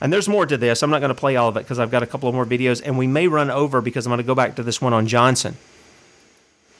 And 0.00 0.10
there's 0.10 0.26
more 0.26 0.46
to 0.46 0.56
this. 0.56 0.82
I'm 0.82 0.88
not 0.88 1.00
going 1.00 1.10
to 1.10 1.14
play 1.14 1.36
all 1.36 1.50
of 1.50 1.58
it 1.58 1.64
because 1.64 1.78
I've 1.78 1.90
got 1.90 2.02
a 2.02 2.06
couple 2.06 2.30
of 2.30 2.34
more 2.34 2.46
videos, 2.46 2.80
and 2.82 2.96
we 2.96 3.06
may 3.06 3.28
run 3.28 3.50
over 3.50 3.82
because 3.82 4.06
I'm 4.06 4.10
going 4.10 4.16
to 4.16 4.24
go 4.24 4.34
back 4.34 4.56
to 4.56 4.62
this 4.62 4.80
one 4.80 4.94
on 4.94 5.06
Johnson 5.06 5.58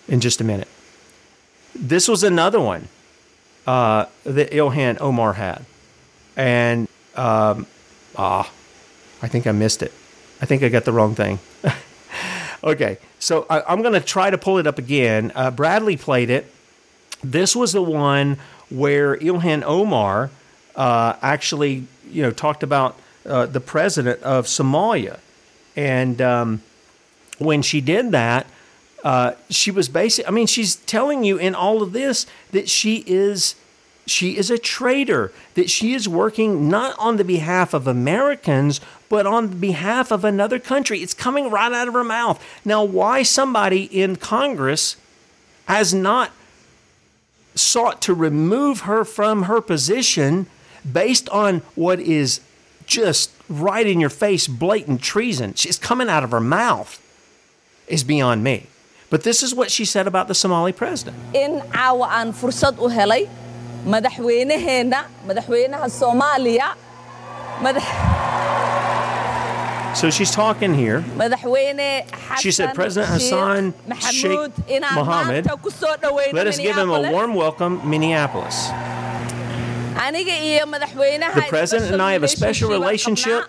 in 0.09 0.21
just 0.21 0.41
a 0.41 0.45
minute. 0.45 0.69
This 1.75 2.09
was 2.09 2.25
another 2.25 2.59
one 2.59 2.89
uh, 3.67 4.07
that 4.25 4.51
Ilhan 4.51 4.99
Omar 5.03 5.35
had. 5.35 5.67
And 6.39 6.89
um, 7.17 7.67
ah, 8.17 8.51
I 9.21 9.29
think 9.29 9.47
I 9.47 9.53
missed 9.53 9.83
it. 9.83 9.93
I 10.41 10.47
think 10.47 10.63
I 10.63 10.71
got 10.71 10.87
the 10.87 10.93
wrong 10.93 11.15
thing. 11.15 11.39
okay, 12.65 12.99
so 13.19 13.47
I, 13.49 13.63
I'm 13.63 13.83
going 13.83 13.95
to 13.95 14.01
try 14.01 14.31
to 14.31 14.39
pull 14.39 14.59
it 14.59 14.67
up 14.67 14.79
again. 14.79 15.31
Uh, 15.35 15.51
Bradley 15.51 15.97
played 15.97 16.31
it. 16.31 16.51
This 17.23 17.55
was 17.55 17.73
the 17.73 17.83
one 17.83 18.39
where 18.71 19.17
Ilhan 19.17 19.63
Omar 19.63 20.31
uh, 20.75 21.17
actually, 21.23 21.87
you 22.11 22.23
know, 22.23 22.31
talked 22.31 22.63
about 22.63 22.99
uh, 23.25 23.47
the 23.47 23.61
president 23.61 24.23
of 24.23 24.47
Somalia, 24.47 25.19
and 25.77 26.21
um, 26.21 26.63
when 27.39 27.63
she 27.63 27.81
did 27.81 28.11
that, 28.13 28.47
uh, 29.05 29.33
she 29.51 29.71
was 29.71 29.89
basic. 29.89 30.27
I 30.27 30.31
mean, 30.31 30.47
she's 30.47 30.77
telling 30.77 31.25
you 31.25 31.37
in 31.37 31.55
all 31.55 31.83
of 31.83 31.93
this 31.93 32.27
that 32.53 32.69
she 32.69 33.05
is 33.07 33.55
she 34.07 34.37
is 34.37 34.51
a 34.51 34.59
traitor. 34.59 35.33
That 35.55 35.71
she 35.71 35.95
is 35.95 36.09
working 36.09 36.69
not 36.69 36.99
on 36.99 37.17
the 37.17 37.25
behalf 37.25 37.75
of 37.75 37.87
Americans, 37.87 38.81
but 39.15 39.27
on 39.27 39.47
behalf 39.47 40.11
of 40.11 40.25
another 40.25 40.59
country. 40.59 40.99
It's 40.99 41.15
coming 41.15 41.49
right 41.49 41.73
out 41.73 41.87
of 41.87 41.95
her 41.95 42.03
mouth. 42.03 42.45
Now, 42.65 42.83
why 42.83 43.23
somebody 43.23 43.85
in 43.85 44.17
Congress 44.17 44.97
has 45.67 45.95
not 45.95 46.33
sought 47.55 48.03
to 48.03 48.13
remove 48.13 48.81
her 48.91 49.05
from 49.05 49.45
her 49.45 49.61
position 49.61 50.47
based 50.83 51.29
on 51.29 51.63
what 51.77 52.01
is 52.01 52.41
just 52.87 53.31
right 53.49 53.87
in 53.87 54.01
your 54.01 54.11
face, 54.11 54.49
blatant 54.49 55.01
treason. 55.01 55.55
She's 55.55 55.79
coming 55.79 56.09
out 56.09 56.25
of 56.25 56.33
her 56.33 56.41
mouth 56.41 57.01
is 57.87 58.03
beyond 58.03 58.43
me. 58.43 58.67
But 59.11 59.23
this 59.23 59.45
is 59.45 59.55
what 59.55 59.71
she 59.71 59.85
said 59.85 60.09
about 60.09 60.27
the 60.27 60.35
Somali 60.35 60.73
president. 60.73 61.17
in 61.33 61.61
caawa 61.71 62.09
aan 62.19 62.33
fursad 62.33 62.75
u 62.83 62.89
helay 62.99 63.29
madaxweynaheenna 63.87 65.07
madaxweynaha 65.29 65.87
soomaaliya 66.01 66.69
So 69.95 70.11
she's 70.11 70.31
talking 70.31 70.75
here. 70.75 71.05
She 72.41 72.51
said 72.51 72.75
President 72.75 73.13
Hassan 73.13 73.75
Sheikh 74.01 74.51
Mohammed, 74.95 75.45
maanta 75.45 75.63
ku 75.63 75.71
soo 75.71 75.87
dhaweyno 75.87 76.33
Let 76.33 76.47
us 76.47 76.59
give 76.59 76.77
him 76.77 76.91
a 76.91 77.11
warm 77.11 77.35
welcome, 77.35 77.81
Minneapolis. 77.89 78.71
aniga 79.95 80.35
iyo 80.35 80.67
madaxweynaha 80.67 81.35
The 81.35 81.43
president 81.49 81.93
and 81.93 82.03
I 82.03 82.13
have 82.13 82.23
a 82.25 82.29
special 82.29 82.69
relationship. 82.71 83.47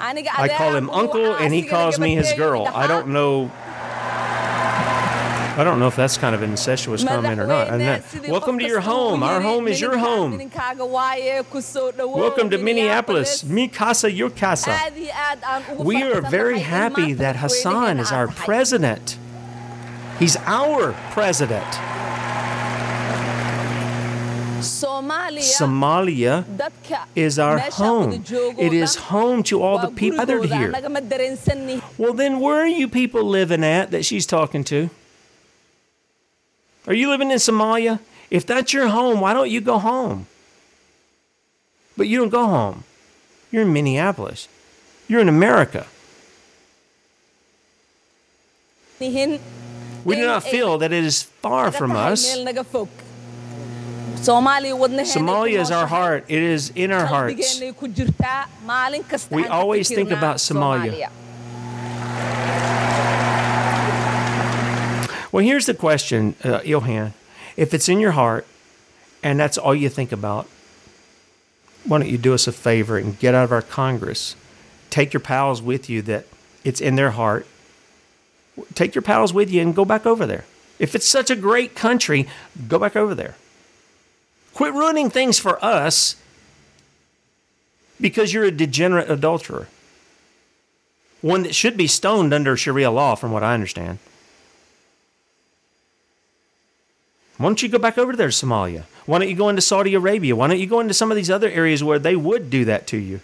I 0.00 0.48
call 0.48 0.74
him 0.74 0.90
uncle 0.90 1.34
and 1.36 1.52
he 1.54 1.62
calls 1.62 1.98
me 1.98 2.14
his 2.14 2.32
girl. 2.32 2.66
I 2.74 2.86
don't 2.86 3.08
know. 3.08 3.50
I 5.56 5.62
don't 5.62 5.78
know 5.78 5.86
if 5.86 5.94
that's 5.94 6.16
kind 6.18 6.34
of 6.34 6.42
an 6.42 6.50
incestuous 6.50 7.04
comment 7.04 7.38
or 7.38 7.46
not. 7.46 7.68
Don't 7.68 7.78
know. 7.78 7.84
Madaxweyne, 7.84 8.20
sidii 8.22 8.28
Welcome 8.30 8.58
to 8.58 8.66
your 8.66 8.80
home. 8.80 9.22
Our 9.22 9.40
home 9.40 9.68
is 9.68 9.80
your 9.80 9.96
home. 9.96 10.32
nininkaaga 10.38 10.84
waaye, 10.96 11.44
ku 11.50 11.60
soo 11.62 11.92
dhawow 11.92 12.16
Welcome 12.16 12.50
to 12.50 12.58
Minneapolis. 12.58 13.44
Mi 13.44 13.68
casa, 13.68 14.10
your 14.10 14.30
casa. 14.30 14.72
Aad 14.72 14.96
iyo 14.96 15.12
aad 15.26 15.38
aan 15.52 15.62
ugu 15.74 15.84
We 15.84 16.02
are 16.02 16.20
very 16.22 16.58
happy 16.58 17.12
that 17.12 17.36
Hassan 17.36 18.00
is 18.00 18.10
our 18.10 18.26
president. 18.26 19.16
He's 20.18 20.36
our 20.60 20.92
president. 21.12 21.70
Somalia 24.64 26.44
is 27.14 27.38
our 27.38 27.58
home. 27.58 28.12
It 28.58 28.72
is 28.72 28.96
home 28.96 29.42
to 29.44 29.62
all 29.62 29.78
the 29.78 29.92
people 30.02 30.18
gathered 30.18 30.44
here. 30.46 30.72
annaga 30.72 30.90
ma 30.90 31.00
dareensanni 31.14 31.80
Well, 31.98 32.12
then 32.24 32.40
where 32.40 32.60
are 32.66 32.74
you 32.82 32.88
people 32.88 33.22
living 33.38 33.62
at 33.62 33.90
that 33.92 34.04
she's 34.04 34.26
talking 34.26 34.64
to? 34.64 34.90
Are 36.86 36.94
you 36.94 37.08
living 37.08 37.30
in 37.30 37.38
Somalia? 37.38 37.98
If 38.30 38.46
that's 38.46 38.72
your 38.72 38.88
home, 38.88 39.20
why 39.20 39.32
don't 39.34 39.50
you 39.50 39.60
go 39.60 39.78
home? 39.78 40.26
But 41.96 42.08
you 42.08 42.18
don't 42.18 42.30
go 42.30 42.46
home. 42.46 42.84
You're 43.50 43.62
in 43.62 43.72
Minneapolis. 43.72 44.48
You're 45.08 45.20
in 45.20 45.28
America. 45.28 45.86
We 50.04 50.16
do 50.16 50.26
not 50.26 50.42
feel 50.42 50.78
that 50.78 50.92
it 50.92 51.04
is 51.04 51.22
far 51.22 51.70
from 51.72 51.92
us. 51.92 52.36
Somalia 55.16 55.60
is 55.60 55.70
our 55.70 55.86
heart. 55.86 56.24
It 56.28 56.42
is 56.42 56.70
in 56.74 56.90
our 56.92 57.06
hearts. 57.06 57.60
We 59.30 59.46
always 59.46 59.88
think 59.88 60.10
about 60.10 60.36
Somalia. 60.36 61.10
Well, 65.34 65.42
here's 65.44 65.66
the 65.66 65.74
question, 65.74 66.36
uh, 66.44 66.60
Ilhan. 66.60 67.12
If 67.56 67.74
it's 67.74 67.88
in 67.88 67.98
your 67.98 68.12
heart 68.12 68.46
and 69.20 69.40
that's 69.40 69.58
all 69.58 69.74
you 69.74 69.88
think 69.88 70.12
about, 70.12 70.46
why 71.84 71.98
don't 71.98 72.08
you 72.08 72.18
do 72.18 72.34
us 72.34 72.46
a 72.46 72.52
favor 72.52 72.96
and 72.96 73.18
get 73.18 73.34
out 73.34 73.42
of 73.42 73.50
our 73.50 73.60
Congress? 73.60 74.36
Take 74.90 75.12
your 75.12 75.18
pals 75.18 75.60
with 75.60 75.90
you 75.90 76.02
that 76.02 76.26
it's 76.62 76.80
in 76.80 76.94
their 76.94 77.10
heart. 77.10 77.48
Take 78.74 78.94
your 78.94 79.02
pals 79.02 79.34
with 79.34 79.50
you 79.50 79.60
and 79.60 79.74
go 79.74 79.84
back 79.84 80.06
over 80.06 80.24
there. 80.24 80.44
If 80.78 80.94
it's 80.94 81.04
such 81.04 81.30
a 81.30 81.34
great 81.34 81.74
country, 81.74 82.28
go 82.68 82.78
back 82.78 82.94
over 82.94 83.12
there. 83.12 83.34
Quit 84.54 84.72
ruining 84.72 85.10
things 85.10 85.40
for 85.40 85.58
us 85.64 86.14
because 88.00 88.32
you're 88.32 88.44
a 88.44 88.52
degenerate 88.52 89.10
adulterer. 89.10 89.66
One 91.22 91.42
that 91.42 91.56
should 91.56 91.76
be 91.76 91.88
stoned 91.88 92.32
under 92.32 92.56
Sharia 92.56 92.92
law, 92.92 93.16
from 93.16 93.32
what 93.32 93.42
I 93.42 93.54
understand. 93.54 93.98
Why 97.38 97.46
don't 97.46 97.62
you 97.62 97.68
go 97.68 97.78
back 97.78 97.98
over 97.98 98.14
there 98.14 98.30
to 98.30 98.32
Somalia? 98.46 98.84
Why 99.06 99.18
don't 99.18 99.28
you 99.28 99.34
go 99.34 99.48
into 99.48 99.60
Saudi 99.62 99.94
Arabia? 99.94 100.36
Why 100.36 100.46
don't 100.46 100.58
you 100.60 100.66
go 100.66 100.80
into 100.80 100.94
some 100.94 101.10
of 101.10 101.16
these 101.16 101.30
other 101.30 101.48
areas 101.50 101.82
where 101.82 101.98
they 101.98 102.16
would 102.16 102.48
do 102.48 102.64
that 102.66 102.86
to 102.88 102.96
you, 102.96 103.20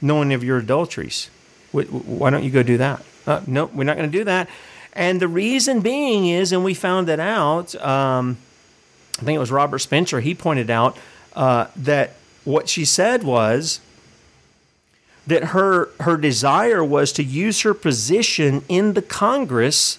knowing 0.00 0.32
of 0.34 0.42
your 0.42 0.58
adulteries? 0.58 1.30
Wh- 1.72 1.84
wh- 1.86 2.08
Why 2.08 2.30
don't 2.30 2.42
you 2.44 2.50
go 2.50 2.62
do 2.62 2.76
that? 2.78 3.02
Uh, 3.26 3.40
no, 3.46 3.66
we're 3.66 3.84
not 3.84 3.96
going 3.96 4.10
to 4.10 4.18
do 4.18 4.24
that. 4.24 4.48
And 4.92 5.20
the 5.20 5.28
reason 5.28 5.80
being 5.80 6.26
is, 6.26 6.50
and 6.52 6.64
we 6.64 6.74
found 6.74 7.06
that 7.08 7.20
out, 7.20 7.74
um, 7.76 8.38
I 9.20 9.24
think 9.24 9.36
it 9.36 9.40
was 9.40 9.52
Robert 9.52 9.78
Spencer, 9.78 10.20
he 10.20 10.34
pointed 10.34 10.70
out 10.70 10.96
uh, 11.36 11.66
that 11.76 12.14
what 12.44 12.68
she 12.68 12.84
said 12.84 13.22
was 13.22 13.80
that 15.26 15.44
her, 15.44 15.90
her 16.00 16.16
desire 16.16 16.82
was 16.82 17.12
to 17.12 17.22
use 17.22 17.60
her 17.60 17.74
position 17.74 18.64
in 18.68 18.94
the 18.94 19.02
Congress 19.02 19.98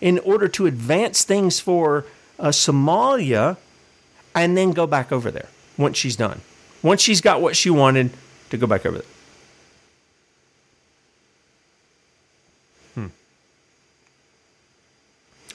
in 0.00 0.18
order 0.20 0.48
to 0.48 0.66
advance 0.66 1.24
things 1.24 1.60
for 1.60 2.04
uh, 2.42 2.48
Somalia 2.48 3.56
and 4.34 4.56
then 4.56 4.72
go 4.72 4.86
back 4.86 5.12
over 5.12 5.30
there 5.30 5.48
once 5.78 5.96
she's 5.96 6.16
done. 6.16 6.40
Once 6.82 7.00
she's 7.00 7.20
got 7.20 7.40
what 7.40 7.56
she 7.56 7.70
wanted, 7.70 8.10
to 8.50 8.58
go 8.58 8.66
back 8.66 8.84
over 8.84 8.98
there. 8.98 9.06
Hmm. 12.94 13.06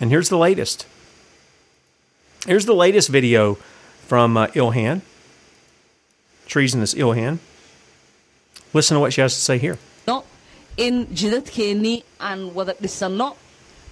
And 0.02 0.10
here's 0.10 0.30
the 0.30 0.38
latest. 0.38 0.88
Here's 2.48 2.66
the 2.66 2.74
latest 2.74 3.10
video 3.10 3.56
from 4.08 4.38
uh, 4.38 4.48
Ilhan, 4.48 5.02
treasonous 6.48 6.96
Ilhan. 6.96 7.38
Listen 8.74 8.96
to 8.96 9.00
what 9.00 9.14
she 9.14 9.22
has 9.22 9.36
to 9.36 9.42
say 9.42 9.58
here. 9.60 9.78
no 10.08 10.24
in 10.78 11.08
jidadkeennii 11.14 12.04
aan 12.20 12.54
wada 12.54 12.74
dhisanno 12.82 13.36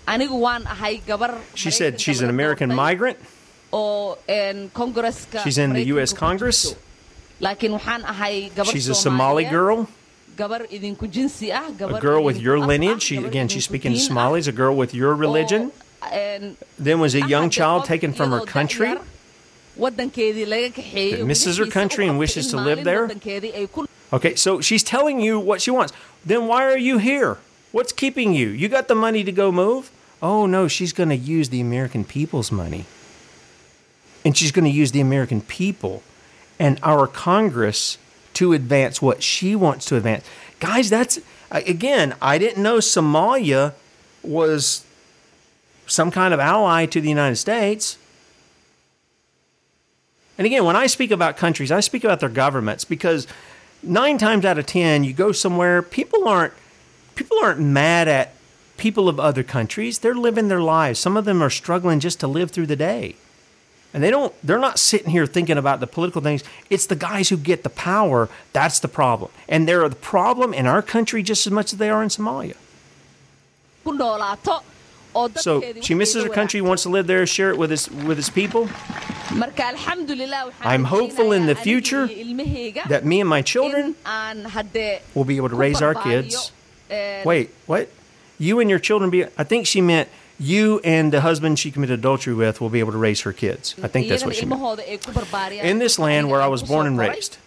anigu 0.08 0.40
waan 0.40 0.64
ahay 0.64 1.02
gabar 1.06 1.38
She 1.54 1.72
said 1.72 2.00
she's 2.00 2.22
an 2.22 2.30
American 2.30 2.74
migrant. 2.74 3.18
oo 3.74 4.16
She's 5.44 5.58
in 5.58 5.74
the 5.74 5.84
US 5.96 6.14
Congress. 6.14 6.74
jirto. 6.74 6.78
laakiin 7.42 7.72
waxaan 7.78 8.04
ahay 8.04 8.52
gabar 8.52 8.72
She's 8.72 8.88
a 8.88 8.96
Somali 8.96 9.46
girl, 9.46 9.88
gabar 10.38 10.62
idinku 10.70 11.08
jinsi 11.08 11.52
ah 11.52 11.70
gabar 11.72 11.94
ah, 11.94 11.96
ah. 11.96 11.98
a 11.98 12.02
girl 12.02 12.24
with 12.24 12.40
your 12.40 12.60
lineage. 12.60 13.04
She, 13.04 13.18
again, 13.18 13.48
she's 13.48 13.66
speaking 13.66 13.94
to 13.94 14.00
Somalis, 14.00 14.48
a 14.48 14.52
girl 14.52 14.76
with 14.76 14.94
your 14.94 15.14
religion. 15.16 15.72
Then 16.78 17.00
was 17.00 17.16
a 17.16 17.28
young 17.28 17.50
child 17.50 17.86
taken 17.86 18.14
from 18.14 18.32
her 18.32 18.46
country. 18.46 18.88
da'yar, 18.88 19.02
wadankeedii 19.80 21.18
That 21.18 21.26
misses 21.26 21.58
her 21.58 21.66
oh, 21.66 21.70
country 21.70 22.08
and 22.08 22.20
wishes 22.20 22.48
to 22.52 22.58
live 22.58 22.84
there. 22.84 23.10
Eh, 23.12 23.66
ku 23.68 23.88
Okay, 24.14 24.36
so 24.36 24.62
she's 24.62 24.84
telling 24.84 25.20
you 25.20 25.40
what 25.40 25.62
she 25.62 25.72
wants. 25.72 25.92
Then 26.24 26.48
why 26.48 26.64
are 26.66 26.78
you 26.78 27.00
here? 27.00 27.38
What's 27.72 27.92
keeping 27.92 28.34
you? 28.34 28.50
You 28.50 28.70
got 28.70 28.88
the 28.88 28.96
money 28.96 29.24
to 29.24 29.32
go 29.32 29.52
move? 29.52 29.92
Oh 30.28 30.48
no, 30.48 30.68
she's 30.68 30.92
going 30.92 31.10
to 31.10 31.16
use 31.16 31.50
the 31.50 31.62
American 31.62 32.04
people's 32.04 32.52
money. 32.52 32.86
And 34.26 34.36
she's 34.36 34.52
going 34.52 34.66
to 34.66 34.72
use 34.72 34.92
the 34.92 35.00
American 35.00 35.40
people 35.40 36.02
and 36.58 36.80
our 36.82 37.06
Congress 37.06 38.00
to 38.34 38.52
advance 38.52 39.04
what 39.04 39.22
she 39.22 39.56
wants 39.56 39.86
to 39.86 39.98
advance. 39.98 40.26
Guys, 40.60 40.90
that's 40.90 41.20
again, 41.52 42.16
I 42.24 42.40
didn't 42.40 42.64
know 42.64 42.80
Somalia 42.80 43.74
was 44.24 44.84
some 45.86 46.10
kind 46.10 46.34
of 46.34 46.40
ally 46.40 46.88
to 46.88 47.00
the 47.00 47.08
United 47.08 47.36
States. 47.36 48.00
And 50.40 50.48
again, 50.48 50.66
when 50.66 50.76
I 50.76 50.88
speak 50.88 51.12
about 51.12 51.38
countries, 51.38 51.72
I 51.72 51.82
speak 51.82 52.04
about 52.04 52.20
their 52.20 52.30
governments 52.30 52.84
because 52.84 53.28
nine 53.84 54.18
times 54.18 54.44
out 54.44 54.58
of 54.58 54.66
ten, 54.66 55.04
you 55.04 55.14
go 55.14 55.32
somewhere, 55.32 55.84
people 55.84 56.28
aren't 56.28 56.54
people 57.14 57.38
aren't 57.44 57.60
mad 57.60 58.08
at 58.08 58.35
people 58.78 59.08
of 59.10 59.20
other 59.20 59.44
countries. 59.44 60.00
They're 60.00 60.16
living 60.16 60.48
their 60.48 60.62
lives. 60.62 61.00
Some 61.00 61.18
of 61.18 61.26
them 61.26 61.42
are 61.42 61.50
struggling 61.50 62.00
just 62.00 62.20
to 62.20 62.28
live 62.28 62.52
through 62.52 62.68
the 62.68 62.76
day. 62.76 63.16
And 63.94 64.04
they 64.04 64.12
don't 64.12 64.34
they're 64.44 64.60
not 64.60 64.78
sitting 64.78 65.10
here 65.10 65.26
thinking 65.26 65.58
about 65.58 65.80
the 65.80 65.88
political 65.88 66.22
things. 66.22 66.44
It's 66.70 66.86
the 66.86 66.98
guys 66.98 67.30
who 67.30 67.38
get 67.38 67.64
the 67.64 67.70
power, 67.70 68.28
that's 68.52 68.80
the 68.80 68.90
problem. 68.90 69.32
And 69.48 69.68
they're 69.70 69.88
the 69.88 69.96
problem 69.96 70.54
in 70.54 70.66
our 70.68 70.82
country 70.82 71.24
just 71.24 71.48
as 71.48 71.54
much 71.54 71.72
as 71.72 71.80
they 71.80 71.90
are 71.90 72.04
in 72.04 72.10
Somalia. 72.10 72.56
So 75.38 75.62
she 75.82 75.94
misses 75.94 76.24
her 76.24 76.30
country, 76.30 76.60
wants 76.60 76.84
to 76.84 76.90
live 76.90 77.08
there, 77.08 77.26
share 77.26 77.52
it 77.52 77.58
with 77.58 77.70
his 77.70 77.90
with 77.90 78.18
his 78.18 78.30
people. 78.30 78.68
I'm 80.60 80.84
hopeful 80.84 81.32
in 81.32 81.46
the 81.46 81.56
future 81.56 82.08
That 82.90 83.06
me 83.06 83.22
and 83.22 83.30
my 83.30 83.42
children 83.42 83.96
will 85.14 85.24
be 85.24 85.38
able 85.38 85.50
to 85.50 85.56
raise 85.56 85.82
our 85.82 85.94
kids. 85.96 86.52
Wait, 87.26 87.50
what? 87.66 87.90
You 88.38 88.60
and 88.60 88.70
your 88.70 88.80
children 88.80 89.10
be 89.10 89.26
I 89.38 89.44
think 89.44 89.68
she 89.68 89.82
meant 89.82 90.10
you 90.40 90.82
and 90.84 91.12
the 91.14 91.22
husband 91.22 91.60
she 91.60 91.72
committed 91.72 92.00
adultery 92.00 92.34
with 92.34 92.60
will 92.60 92.70
be 92.70 92.80
able 92.80 92.92
to 92.92 92.98
raise 92.98 93.22
her 93.22 93.32
kids. 93.34 93.76
I 93.82 93.88
think 93.88 94.08
that's 94.10 94.26
what 94.26 94.36
she 94.36 94.46
meant. 94.46 94.62
ilmahooda 94.62 94.84
ay 94.90 94.98
ku 94.98 95.12
barbaariyaan. 95.12 95.64
In 95.64 95.80
this 95.80 95.98
land 95.98 96.30
where 96.30 96.42
I 96.42 96.48
was 96.48 96.64
born 96.64 96.88
and 96.88 96.98
raised. 96.98 97.38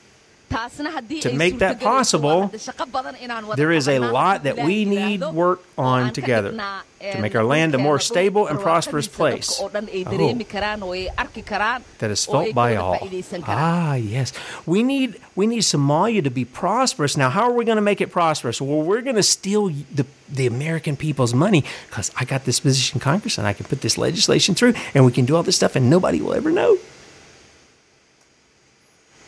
To 0.48 1.32
make 1.34 1.58
that 1.58 1.78
possible, 1.80 2.40
waa 2.40 2.48
hadda 2.48 2.60
shaqo 2.66 2.84
badan 2.90 3.14
inaan 3.20 3.44
wada 3.48 3.56
There 3.60 3.70
is 3.70 3.86
a 3.86 3.98
lot 3.98 4.44
that 4.44 4.56
we 4.56 4.84
need 4.84 5.20
work 5.20 5.60
on 5.76 6.12
together 6.12 6.52
to 6.56 7.20
make 7.20 7.34
our 7.36 7.44
land 7.44 7.74
a 7.74 7.78
more 7.78 7.98
stable 8.00 8.46
and 8.48 8.58
prosperous 8.58 9.06
place. 9.06 9.60
oo 9.60 9.68
dhan 9.68 9.86
ay 9.92 10.02
Oh. 10.06 10.10
dareemi 10.12 10.46
karaan 10.54 10.80
oo 10.82 10.92
ay 10.96 11.04
arki 11.24 11.44
karaan 11.44 11.84
that 12.00 12.10
is 12.10 12.24
felt 12.24 12.54
by 12.56 12.76
all. 12.76 12.96
Ah, 13.44 13.94
yes. 13.94 14.32
We 14.64 14.80
need 14.82 15.20
we 15.36 15.44
need 15.46 15.64
Somalia 15.68 16.24
to 16.24 16.32
be 16.32 16.44
prosperous. 16.44 17.16
Now, 17.16 17.28
how 17.28 17.44
are 17.48 17.56
we 17.60 17.64
going 17.68 17.80
to 17.82 17.88
make 17.92 18.00
it 18.00 18.10
prosperous? 18.10 18.56
Well, 18.60 18.82
we're 18.82 19.04
going 19.04 19.20
to 19.20 19.28
steal 19.36 19.68
the 20.00 20.06
the 20.40 20.46
American 20.48 20.96
people's 20.96 21.34
money 21.34 21.60
because 21.88 22.08
I 22.16 22.24
got 22.24 22.44
this 22.48 22.58
position 22.60 22.96
in 22.96 23.00
Congress 23.00 23.36
and 23.38 23.46
I 23.46 23.52
can 23.52 23.66
put 23.68 23.80
this 23.84 23.96
legislation 23.98 24.54
through, 24.54 24.72
and 24.94 25.04
we 25.04 25.12
can 25.12 25.24
do 25.28 25.36
all 25.36 25.44
this 25.44 25.56
stuff, 25.60 25.76
and 25.76 25.88
nobody 25.96 26.20
will 26.24 26.34
ever 26.40 26.50
know. 26.50 26.78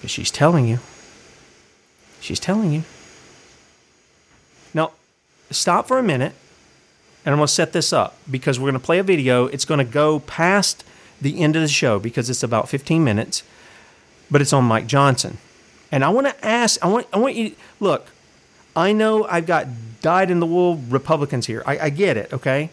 But 0.00 0.08
she's 0.10 0.30
telling 0.32 0.66
you. 0.66 0.80
She's 2.20 2.40
telling 2.40 2.72
you. 2.72 2.82
Now, 4.74 4.92
stop 5.50 5.88
for 5.88 5.98
a 5.98 6.02
minute, 6.02 6.32
and 7.24 7.32
I'm 7.32 7.38
going 7.38 7.46
to 7.46 7.52
set 7.52 7.72
this 7.72 7.92
up 7.92 8.16
because 8.30 8.58
we're 8.58 8.70
going 8.70 8.80
to 8.80 8.84
play 8.84 8.98
a 8.98 9.02
video. 9.02 9.46
It's 9.46 9.64
going 9.64 9.78
to 9.78 9.84
go 9.84 10.20
past 10.20 10.84
the 11.20 11.40
end 11.42 11.56
of 11.56 11.62
the 11.62 11.68
show 11.68 11.98
because 11.98 12.30
it's 12.30 12.42
about 12.42 12.68
15 12.68 13.02
minutes, 13.02 13.42
but 14.30 14.40
it's 14.40 14.52
on 14.52 14.64
Mike 14.64 14.86
Johnson. 14.86 15.38
And 15.92 16.04
I 16.04 16.08
want 16.10 16.28
to 16.28 16.46
ask, 16.46 16.82
I 16.84 16.88
want, 16.88 17.06
I 17.12 17.18
want 17.18 17.34
you, 17.34 17.54
look, 17.80 18.08
I 18.76 18.92
know 18.92 19.24
I've 19.24 19.46
got 19.46 19.66
dyed 20.00 20.30
in 20.30 20.40
the 20.40 20.46
wool 20.46 20.76
Republicans 20.76 21.46
here. 21.46 21.62
I, 21.66 21.78
I 21.78 21.90
get 21.90 22.16
it, 22.16 22.32
okay? 22.32 22.70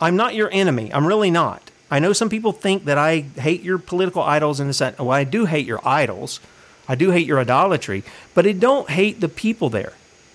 I'm 0.00 0.16
not 0.16 0.34
your 0.34 0.50
enemy. 0.52 0.92
I'm 0.92 1.06
really 1.06 1.30
not. 1.30 1.70
I 1.90 1.98
know 1.98 2.12
some 2.12 2.28
people 2.28 2.52
think 2.52 2.84
that 2.84 2.98
I 2.98 3.20
hate 3.20 3.62
your 3.62 3.78
political 3.78 4.22
idols 4.22 4.60
and 4.60 4.68
this. 4.68 4.80
Well, 4.80 5.10
I 5.10 5.24
do 5.24 5.46
hate 5.46 5.66
your 5.66 5.80
idols. 5.86 6.40
I 6.88 6.94
do 6.94 7.10
hate 7.10 7.26
your 7.26 7.38
idolatry, 7.38 8.02
but 8.34 8.46
I 8.46 8.52
don't 8.52 8.88
hate 8.88 9.20
the 9.20 9.28
people 9.28 9.68
there. 9.68 9.92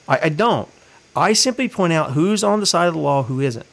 I, 0.08 0.20
I 0.24 0.30
don't. 0.30 0.70
I 1.16 1.34
simply 1.34 1.68
point 1.68 1.94
out 1.94 2.12
who's 2.12 2.44
on 2.44 2.60
the 2.60 2.66
side 2.66 2.88
of 2.88 2.94
the 2.94 3.00
law, 3.00 3.24
who 3.24 3.40
isn't. 3.40 3.66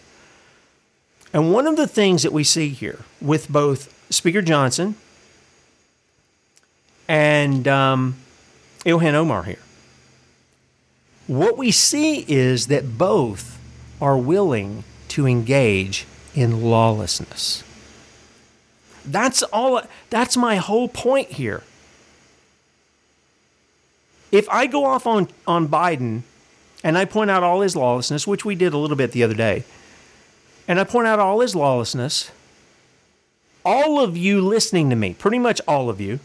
And 1.33 1.53
one 1.53 1.67
of 1.67 1.77
the 1.77 1.87
things 1.87 2.23
that 2.23 2.33
we 2.33 2.43
see 2.43 2.71
here 2.71 3.01
with 3.21 3.49
both 3.49 3.95
Speaker 4.11 4.43
Johnson 4.43 4.97
and 7.09 7.69
um, 7.69 8.17
Ilhan 8.85 9.15
Omar 9.15 9.45
here. 9.45 9.59
What 11.27 11.57
we 11.57 11.71
see 11.71 12.25
is 12.27 12.67
that 12.67 12.99
both 12.99 13.59
are 14.01 14.19
willing 14.19 14.85
to 15.09 15.27
engage 15.27 16.07
in 16.35 16.63
lawlessness. 16.63 17.63
That's 19.05 19.43
all 19.45 19.83
that's 20.11 20.37
my 20.37 20.57
whole 20.57 20.89
point 20.89 21.33
here. 21.33 21.63
If 24.33 24.49
I 24.49 24.67
go 24.67 24.85
off 24.85 25.07
on, 25.07 25.29
on 25.47 25.69
Biden 25.69 26.23
and 26.85 26.97
I 26.97 27.05
point 27.05 27.31
out 27.31 27.43
all 27.43 27.61
his 27.61 27.77
lawlessness, 27.77 28.27
which 28.27 28.45
we 28.45 28.55
did 28.55 28.73
a 28.73 28.79
little 28.79 28.97
bit 28.97 29.13
the 29.13 29.23
other 29.23 29.35
day, 29.35 29.65
and 30.69 30.79
I 30.79 30.85
point 30.85 31.09
out 31.09 31.19
all 31.19 31.41
his 31.41 31.55
lawlessness, 31.55 32.31
all 33.65 34.01
of 34.01 34.17
you 34.17 34.41
listening 34.41 34.89
to 34.91 34.97
me, 34.97 35.15
pretty 35.15 35.39
much 35.39 35.61
all 35.67 35.91
of 35.91 36.01
you, 36.01 36.21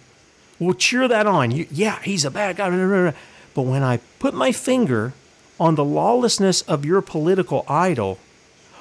will 0.59 0.73
cheer 0.73 1.07
that 1.07 1.25
on. 1.25 1.51
You, 1.51 1.67
yeah, 1.71 1.99
he's 2.01 2.25
a 2.25 2.31
bad 2.31 2.57
guy. 2.57 3.13
But 3.53 3.61
when 3.63 3.83
I 3.83 3.97
put 4.19 4.33
my 4.33 4.51
finger 4.51 5.13
on 5.59 5.75
the 5.75 5.85
lawlessness 5.85 6.61
of 6.63 6.85
your 6.85 7.01
political 7.01 7.65
idol, 7.67 8.19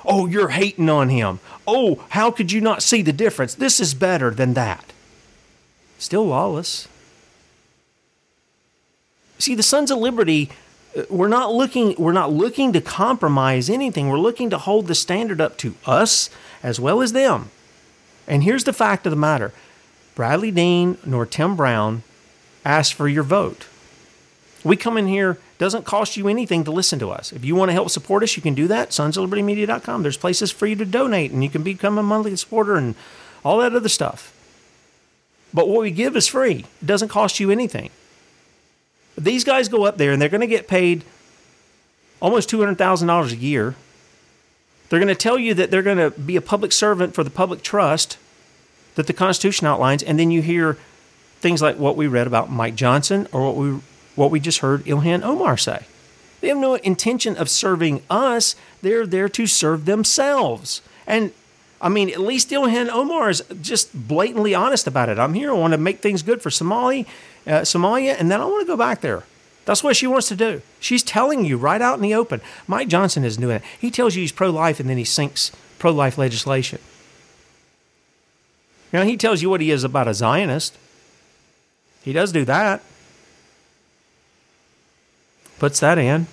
oh, 0.05 0.27
you're 0.27 0.51
hating 0.51 0.91
on 0.91 1.09
him. 1.09 1.41
Oh, 1.67 2.05
how 2.11 2.31
could 2.31 2.53
you 2.53 2.61
not 2.61 2.83
see 2.83 3.03
the 3.03 3.13
difference? 3.13 3.55
This 3.55 3.81
is 3.81 3.95
better 3.95 4.31
than 4.31 4.55
that. 4.55 4.93
Still 5.99 6.27
lawless. 6.27 6.89
See, 9.39 9.55
the 9.55 9.63
Sons 9.63 9.91
of 9.91 9.99
Liberty, 9.99 10.51
uh, 10.97 11.03
we're 11.11 11.29
not 11.29 11.53
looking 11.53 11.95
we're 11.99 12.13
not 12.13 12.33
looking 12.33 12.73
to 12.73 12.81
compromise 12.81 13.69
anything. 13.69 14.09
We're 14.09 14.19
looking 14.19 14.51
to 14.51 14.59
hold 14.59 14.87
the 14.87 14.95
standard 14.95 15.41
up 15.41 15.57
to 15.59 15.75
us 15.87 16.31
as 16.63 16.81
well 16.81 17.03
as 17.03 17.13
them. 17.13 17.51
And 18.27 18.43
here's 18.43 18.65
the 18.65 18.73
fact 18.73 19.07
of 19.07 19.11
the 19.11 19.17
matter. 19.17 19.53
Bradley 20.15 20.51
Dean 20.51 20.97
nor 21.05 21.27
Tim 21.27 21.57
Brown 21.57 22.03
asked 22.65 22.95
for 22.95 23.09
your 23.09 23.25
vote. 23.25 23.67
We 24.63 24.77
come 24.77 24.97
in 24.97 25.09
here, 25.09 25.39
doesn't 25.59 25.85
cost 25.85 26.17
you 26.17 26.27
anything 26.27 26.65
to 26.65 26.71
listen 26.71 26.99
to 27.01 27.11
us. 27.11 27.33
If 27.33 27.45
you 27.45 27.55
want 27.55 27.69
to 27.69 27.75
help 27.75 27.91
support 27.91 28.23
us, 28.23 28.35
you 28.35 28.43
can 28.43 28.55
do 28.55 28.67
that. 28.69 28.91
sonsoflibertymedia.com. 28.91 30.03
There's 30.03 30.17
places 30.17 30.51
for 30.51 30.67
you 30.67 30.77
to 30.77 30.87
donate 30.87 31.33
and 31.33 31.45
you 31.45 31.51
can 31.51 31.63
become 31.63 31.99
a 31.99 32.03
monthly 32.03 32.35
supporter 32.37 32.77
and 32.77 32.95
all 33.45 33.59
that 33.59 33.75
other 33.75 33.91
stuff. 33.91 34.33
But 35.53 35.69
what 35.69 35.83
we 35.83 35.91
give 35.91 36.17
is 36.17 36.27
free. 36.27 36.65
It 36.81 36.87
doesn't 36.87 37.09
cost 37.09 37.39
you 37.39 37.51
anything. 37.51 37.91
These 39.17 39.45
guys 39.45 39.69
go 39.69 39.85
up 39.85 39.97
there 39.97 40.13
and 40.13 40.21
they're 40.21 40.29
going 40.29 40.41
to 40.41 40.47
get 40.47 40.69
paid 40.69 41.05
almost 42.21 42.51
$200,000 42.51 43.33
a 43.33 43.37
year. 43.37 43.75
They're 44.89 44.99
going 44.99 45.09
to 45.09 45.15
tell 45.15 45.39
you 45.39 45.55
that 45.55 45.71
they're 45.71 45.83
going 45.83 45.99
to 45.99 46.11
be 46.11 46.37
a 46.37 46.41
public 46.41 46.73
servant 46.73 47.15
for 47.15 47.25
the 47.25 47.31
public 47.31 47.63
trust 47.63 48.19
that 48.95 49.07
the 49.07 49.13
Constitution 49.13 49.67
outlines, 49.67 50.03
and 50.03 50.19
then 50.19 50.31
you 50.31 50.41
hear 50.43 50.79
things 51.41 51.61
like 51.61 51.77
what 51.77 51.97
we 51.97 52.07
read 52.07 52.27
about 52.27 52.51
Mike 52.51 52.75
Johnson 52.75 53.27
or 53.33 53.45
what 53.45 53.57
we 53.57 53.81
what 54.15 54.31
we 54.31 54.39
just 54.39 54.61
heard 54.61 54.85
Ilhan 54.85 55.23
Omar 55.23 55.57
say. 55.57 55.87
They 56.41 56.49
have 56.49 56.59
no 56.59 56.75
intention 56.77 57.37
of 57.37 57.51
serving 57.51 58.03
us. 58.09 58.55
They're 58.81 59.07
there 59.07 59.29
to 59.31 59.47
serve 59.47 59.87
themselves. 59.87 60.83
And 61.07 61.33
I 61.85 61.91
mean, 61.91 62.09
at 62.09 62.21
least 62.21 62.49
Ilhan 62.49 62.89
Omar 62.89 63.29
is 63.29 63.43
just 63.61 64.09
blatantly 64.09 64.55
honest 64.55 64.87
about 64.87 65.11
it. 65.11 65.19
I'm 65.19 65.35
here. 65.35 65.51
I 65.51 65.55
want 65.55 65.73
to 65.75 65.79
make 65.79 65.99
things 65.99 66.23
good 66.23 66.41
for 66.41 66.51
Somali, 66.51 67.07
uh, 67.47 67.61
Somalia, 67.61 68.19
and 68.19 68.31
then 68.31 68.41
I 68.41 68.47
want 68.47 68.63
to 68.63 68.67
go 68.67 68.77
back 68.77 69.03
there. 69.03 69.25
That's 69.67 69.85
what 69.85 69.95
she 69.95 70.07
wants 70.07 70.29
to 70.29 70.37
do. 70.37 70.63
She's 70.81 71.03
telling 71.03 71.45
you 71.45 71.59
right 71.59 71.83
out 71.83 71.97
in 71.97 72.01
the 72.01 72.15
open. 72.15 72.41
Mike 72.67 72.89
Johnson 72.89 73.23
is 73.23 73.37
doing 73.37 73.57
it. 73.57 73.63
He 73.79 73.91
tells 73.91 74.17
you 74.17 74.23
he's 74.23 74.33
pro 74.33 74.49
life 74.49 74.81
and 74.81 74.89
then 74.89 74.97
he 74.97 75.05
sinks 75.05 75.53
pro 75.79 75.93
life 75.93 76.17
legislation. 76.17 76.79
Know, 78.91 79.05
he 79.05 79.19
tells 79.19 79.43
you 79.43 79.51
what 79.51 79.61
he 79.61 79.71
is 79.71 79.85
about 79.85 80.09
a 80.09 80.15
Zionist. 80.15 80.79
He 82.03 82.15
does 82.15 82.33
do 82.33 82.47
that. 82.47 82.83
Puts 85.59 85.81
that 85.81 85.99
in. 85.99 86.29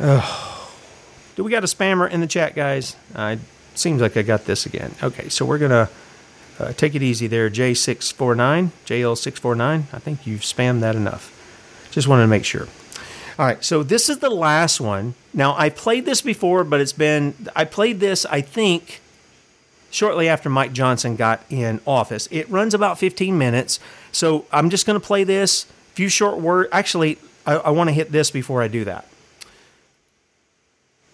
Oh. 0.00 0.51
Do 1.34 1.44
we 1.44 1.50
got 1.50 1.64
a 1.64 1.66
spammer 1.66 2.10
in 2.10 2.20
the 2.20 2.26
chat, 2.26 2.54
guys? 2.54 2.96
Uh, 3.14 3.36
seems 3.74 4.00
like 4.02 4.16
I 4.16 4.22
got 4.22 4.44
this 4.44 4.66
again. 4.66 4.94
Okay, 5.02 5.28
so 5.28 5.44
we're 5.44 5.58
to 5.70 5.88
uh, 6.58 6.72
take 6.74 6.94
it 6.94 7.02
easy 7.02 7.26
there. 7.26 7.48
J649, 7.48 8.70
JL649. 8.86 9.84
I 9.92 9.98
think 9.98 10.26
you've 10.26 10.42
spammed 10.42 10.80
that 10.80 10.94
enough. 10.94 11.32
Just 11.90 12.08
wanted 12.08 12.22
to 12.22 12.28
make 12.28 12.44
sure. 12.44 12.68
All 13.38 13.46
right, 13.46 13.64
so 13.64 13.82
this 13.82 14.10
is 14.10 14.18
the 14.18 14.30
last 14.30 14.80
one. 14.80 15.14
Now, 15.32 15.54
I 15.56 15.70
played 15.70 16.04
this 16.04 16.20
before, 16.20 16.64
but 16.64 16.80
it's 16.80 16.92
been, 16.92 17.34
I 17.56 17.64
played 17.64 17.98
this, 17.98 18.26
I 18.26 18.42
think, 18.42 19.00
shortly 19.90 20.28
after 20.28 20.50
Mike 20.50 20.72
Johnson 20.72 21.16
got 21.16 21.42
in 21.48 21.80
office. 21.86 22.28
It 22.30 22.48
runs 22.50 22.74
about 22.74 22.98
15 22.98 23.36
minutes. 23.38 23.80
So 24.12 24.44
I'm 24.52 24.68
just 24.68 24.86
going 24.86 25.00
to 25.00 25.06
play 25.06 25.24
this. 25.24 25.64
Few 25.94 26.10
short 26.10 26.38
words. 26.38 26.68
Actually, 26.72 27.18
I, 27.46 27.54
I 27.56 27.70
want 27.70 27.88
to 27.88 27.94
hit 27.94 28.12
this 28.12 28.30
before 28.30 28.62
I 28.62 28.68
do 28.68 28.84
that. 28.84 29.06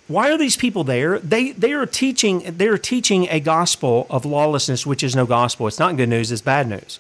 Why 0.09 0.31
are 0.31 0.39
these 0.39 0.57
people 0.57 0.85
there? 0.85 1.19
They 1.19 1.53
they 1.53 1.75
are 1.75 1.85
teaching 1.85 2.41
they 2.57 2.67
are 2.67 2.79
teaching 2.79 3.29
a 3.29 3.41
gospel 3.41 4.07
of 4.09 4.25
lawlessness, 4.25 4.87
which 4.87 5.03
is 5.03 5.15
no 5.15 5.27
gospel. 5.27 5.67
It's 5.67 5.79
not 5.79 5.97
good 5.97 6.09
news. 6.09 6.33
It's 6.33 6.43
bad 6.43 6.67
news. 6.67 6.99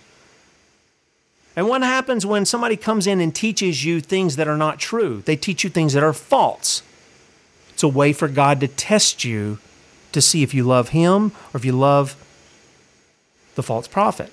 And 1.56 1.66
what 1.66 1.82
happens 1.82 2.24
when 2.24 2.44
somebody 2.44 2.76
comes 2.76 3.06
in 3.06 3.20
and 3.20 3.34
teaches 3.34 3.84
you 3.84 4.00
things 4.00 4.36
that 4.36 4.46
are 4.46 4.59
not 4.59 4.78
true? 4.78 5.22
They 5.24 5.34
teach 5.34 5.64
you 5.64 5.70
things 5.70 5.94
that 5.94 6.04
are 6.04 6.12
false. 6.12 6.82
It's 7.70 7.82
a 7.82 7.88
way 7.88 8.12
for 8.12 8.28
God 8.28 8.61
to 8.61 8.68
test 8.68 9.24
you 9.24 9.59
to 10.12 10.20
see 10.20 10.42
if 10.42 10.54
you 10.54 10.62
love 10.62 10.90
Him 10.90 11.32
or 11.52 11.59
if 11.59 11.64
you 11.64 11.72
love 11.72 12.14
the 13.54 13.62
false 13.62 13.88
prophet. 13.88 14.32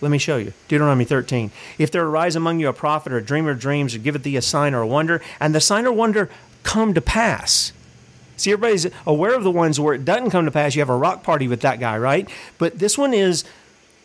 Let 0.00 0.10
me 0.10 0.18
show 0.18 0.38
you. 0.38 0.54
Deuteronomy 0.68 1.04
13. 1.04 1.50
If 1.76 1.90
there 1.90 2.06
arise 2.06 2.36
among 2.36 2.60
you 2.60 2.68
a 2.68 2.72
prophet 2.72 3.12
or 3.12 3.18
a 3.18 3.22
dreamer 3.22 3.50
of 3.50 3.60
dreams, 3.60 3.94
or 3.94 3.98
giveth 3.98 4.22
thee 4.22 4.36
a 4.36 4.42
sign 4.42 4.72
or 4.72 4.80
a 4.80 4.86
wonder, 4.86 5.20
and 5.40 5.54
the 5.54 5.60
sign 5.60 5.84
or 5.84 5.92
wonder 5.92 6.30
come 6.62 6.94
to 6.94 7.00
pass. 7.00 7.72
See, 8.40 8.52
everybody's 8.52 8.86
aware 9.06 9.34
of 9.34 9.44
the 9.44 9.50
ones 9.50 9.78
where 9.78 9.94
it 9.94 10.04
doesn't 10.04 10.30
come 10.30 10.46
to 10.46 10.50
pass. 10.50 10.74
You 10.74 10.80
have 10.80 10.88
a 10.88 10.96
rock 10.96 11.22
party 11.22 11.46
with 11.46 11.60
that 11.60 11.78
guy, 11.78 11.98
right? 11.98 12.28
But 12.56 12.78
this 12.78 12.96
one 12.96 13.12
is, 13.12 13.44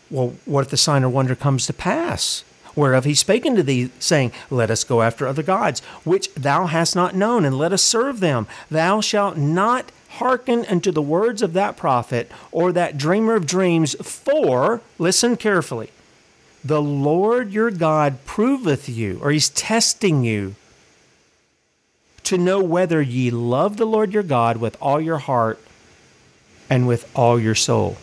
well, 0.09 0.35
what 0.45 0.65
if 0.65 0.69
the 0.69 0.77
sign 0.77 1.03
or 1.03 1.09
wonder 1.09 1.35
comes 1.35 1.65
to 1.67 1.73
pass? 1.73 2.43
Whereof 2.75 3.05
he 3.05 3.15
spake 3.15 3.45
unto 3.45 3.63
thee, 3.63 3.89
saying, 3.99 4.33
Let 4.49 4.69
us 4.69 4.83
go 4.83 5.01
after 5.01 5.25
other 5.25 5.43
gods, 5.43 5.79
which 6.03 6.33
thou 6.33 6.65
hast 6.65 6.95
not 6.95 7.15
known, 7.15 7.45
and 7.45 7.57
let 7.57 7.71
us 7.71 7.81
serve 7.81 8.19
them. 8.19 8.47
Thou 8.69 8.99
shalt 8.99 9.37
not 9.37 9.91
hearken 10.09 10.65
unto 10.65 10.91
the 10.91 11.01
words 11.01 11.41
of 11.41 11.53
that 11.53 11.77
prophet 11.77 12.29
or 12.51 12.73
that 12.73 12.97
dreamer 12.97 13.35
of 13.35 13.47
dreams, 13.47 13.95
for, 14.05 14.81
listen 14.97 15.37
carefully, 15.37 15.89
the 16.63 16.81
Lord 16.81 17.51
your 17.51 17.71
God 17.71 18.17
proveth 18.25 18.89
you, 18.89 19.19
or 19.21 19.31
he's 19.31 19.49
testing 19.49 20.25
you, 20.25 20.55
to 22.25 22.37
know 22.37 22.61
whether 22.61 23.01
ye 23.01 23.31
love 23.31 23.77
the 23.77 23.85
Lord 23.85 24.13
your 24.13 24.23
God 24.23 24.57
with 24.57 24.77
all 24.81 24.99
your 24.99 25.19
heart 25.19 25.59
and 26.69 26.87
with 26.87 27.09
all 27.15 27.39
your 27.39 27.55
soul. 27.55 27.97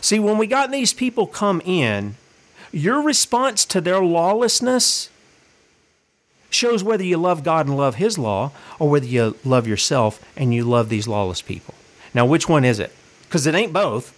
See, 0.00 0.18
when 0.18 0.38
we 0.38 0.46
got 0.46 0.70
these 0.70 0.92
people 0.92 1.26
come 1.26 1.60
in, 1.64 2.14
your 2.70 3.02
response 3.02 3.64
to 3.66 3.80
their 3.80 4.00
lawlessness 4.00 5.10
shows 6.50 6.82
whether 6.82 7.04
you 7.04 7.16
love 7.16 7.42
God 7.42 7.66
and 7.66 7.76
love 7.76 7.96
His 7.96 8.16
law 8.18 8.52
or 8.78 8.88
whether 8.88 9.06
you 9.06 9.36
love 9.44 9.66
yourself 9.66 10.24
and 10.36 10.54
you 10.54 10.64
love 10.64 10.88
these 10.88 11.08
lawless 11.08 11.42
people. 11.42 11.74
Now, 12.14 12.26
which 12.26 12.48
one 12.48 12.64
is 12.64 12.78
it? 12.78 12.92
Because 13.24 13.46
it 13.46 13.54
ain't 13.54 13.72
both. 13.72 14.14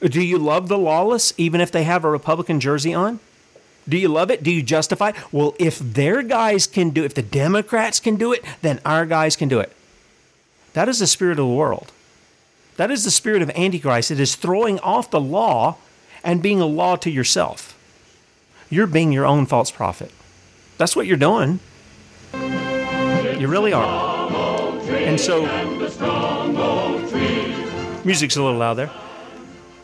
Do 0.00 0.22
you 0.22 0.38
love 0.38 0.68
the 0.68 0.78
lawless 0.78 1.32
even 1.36 1.60
if 1.60 1.72
they 1.72 1.84
have 1.84 2.04
a 2.04 2.10
Republican 2.10 2.60
jersey 2.60 2.94
on? 2.94 3.20
Do 3.88 3.96
you 3.96 4.08
love 4.08 4.30
it? 4.30 4.42
Do 4.42 4.50
you 4.50 4.62
justify? 4.62 5.12
Well, 5.30 5.54
if 5.58 5.78
their 5.78 6.22
guys 6.22 6.66
can 6.66 6.90
do 6.90 7.02
it, 7.02 7.06
if 7.06 7.14
the 7.14 7.22
Democrats 7.22 8.00
can 8.00 8.16
do 8.16 8.32
it, 8.32 8.44
then 8.62 8.80
our 8.84 9.06
guys 9.06 9.36
can 9.36 9.48
do 9.48 9.60
it. 9.60 9.72
That 10.72 10.88
is 10.88 10.98
the 10.98 11.06
spirit 11.06 11.32
of 11.32 11.46
the 11.46 11.54
world. 11.54 11.92
That 12.76 12.90
is 12.90 13.04
the 13.04 13.10
spirit 13.10 13.42
of 13.42 13.50
Antichrist. 13.50 14.10
It 14.10 14.18
is 14.18 14.34
throwing 14.34 14.80
off 14.80 15.10
the 15.10 15.20
law 15.20 15.76
and 16.24 16.42
being 16.42 16.60
a 16.60 16.66
law 16.66 16.96
to 16.96 17.10
yourself 17.10 17.74
you're 18.74 18.86
being 18.86 19.12
your 19.12 19.24
own 19.24 19.46
false 19.46 19.70
prophet. 19.70 20.10
That's 20.78 20.96
what 20.96 21.06
you're 21.06 21.16
doing. 21.16 21.60
You 22.32 23.48
really 23.48 23.72
are. 23.72 24.28
And 24.90 25.20
so, 25.20 25.42
music's 28.04 28.36
a 28.36 28.42
little 28.42 28.58
loud 28.58 28.74
there. 28.74 28.90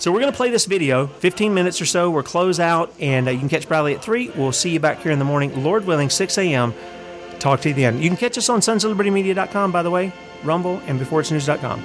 So 0.00 0.10
we're 0.10 0.20
going 0.20 0.32
to 0.32 0.36
play 0.36 0.48
this 0.48 0.64
video, 0.64 1.08
15 1.08 1.52
minutes 1.52 1.78
or 1.78 1.84
so. 1.84 2.10
We'll 2.10 2.22
close 2.22 2.58
out, 2.58 2.90
and 2.98 3.28
uh, 3.28 3.32
you 3.32 3.38
can 3.38 3.50
catch 3.50 3.68
Bradley 3.68 3.94
at 3.94 4.02
3. 4.02 4.30
We'll 4.30 4.50
see 4.50 4.70
you 4.70 4.80
back 4.80 5.02
here 5.02 5.12
in 5.12 5.18
the 5.18 5.26
morning, 5.26 5.62
Lord 5.62 5.84
willing, 5.84 6.08
6 6.08 6.38
a.m. 6.38 6.72
Talk 7.38 7.60
to 7.60 7.68
you 7.68 7.74
then. 7.74 8.00
You 8.00 8.08
can 8.08 8.16
catch 8.16 8.38
us 8.38 8.48
on 8.48 8.60
sonsoflibertymedia.com, 8.60 9.72
by 9.72 9.82
the 9.82 9.90
way, 9.90 10.14
Rumble, 10.42 10.80
and 10.86 10.98
beforeitsnews.com. 10.98 11.84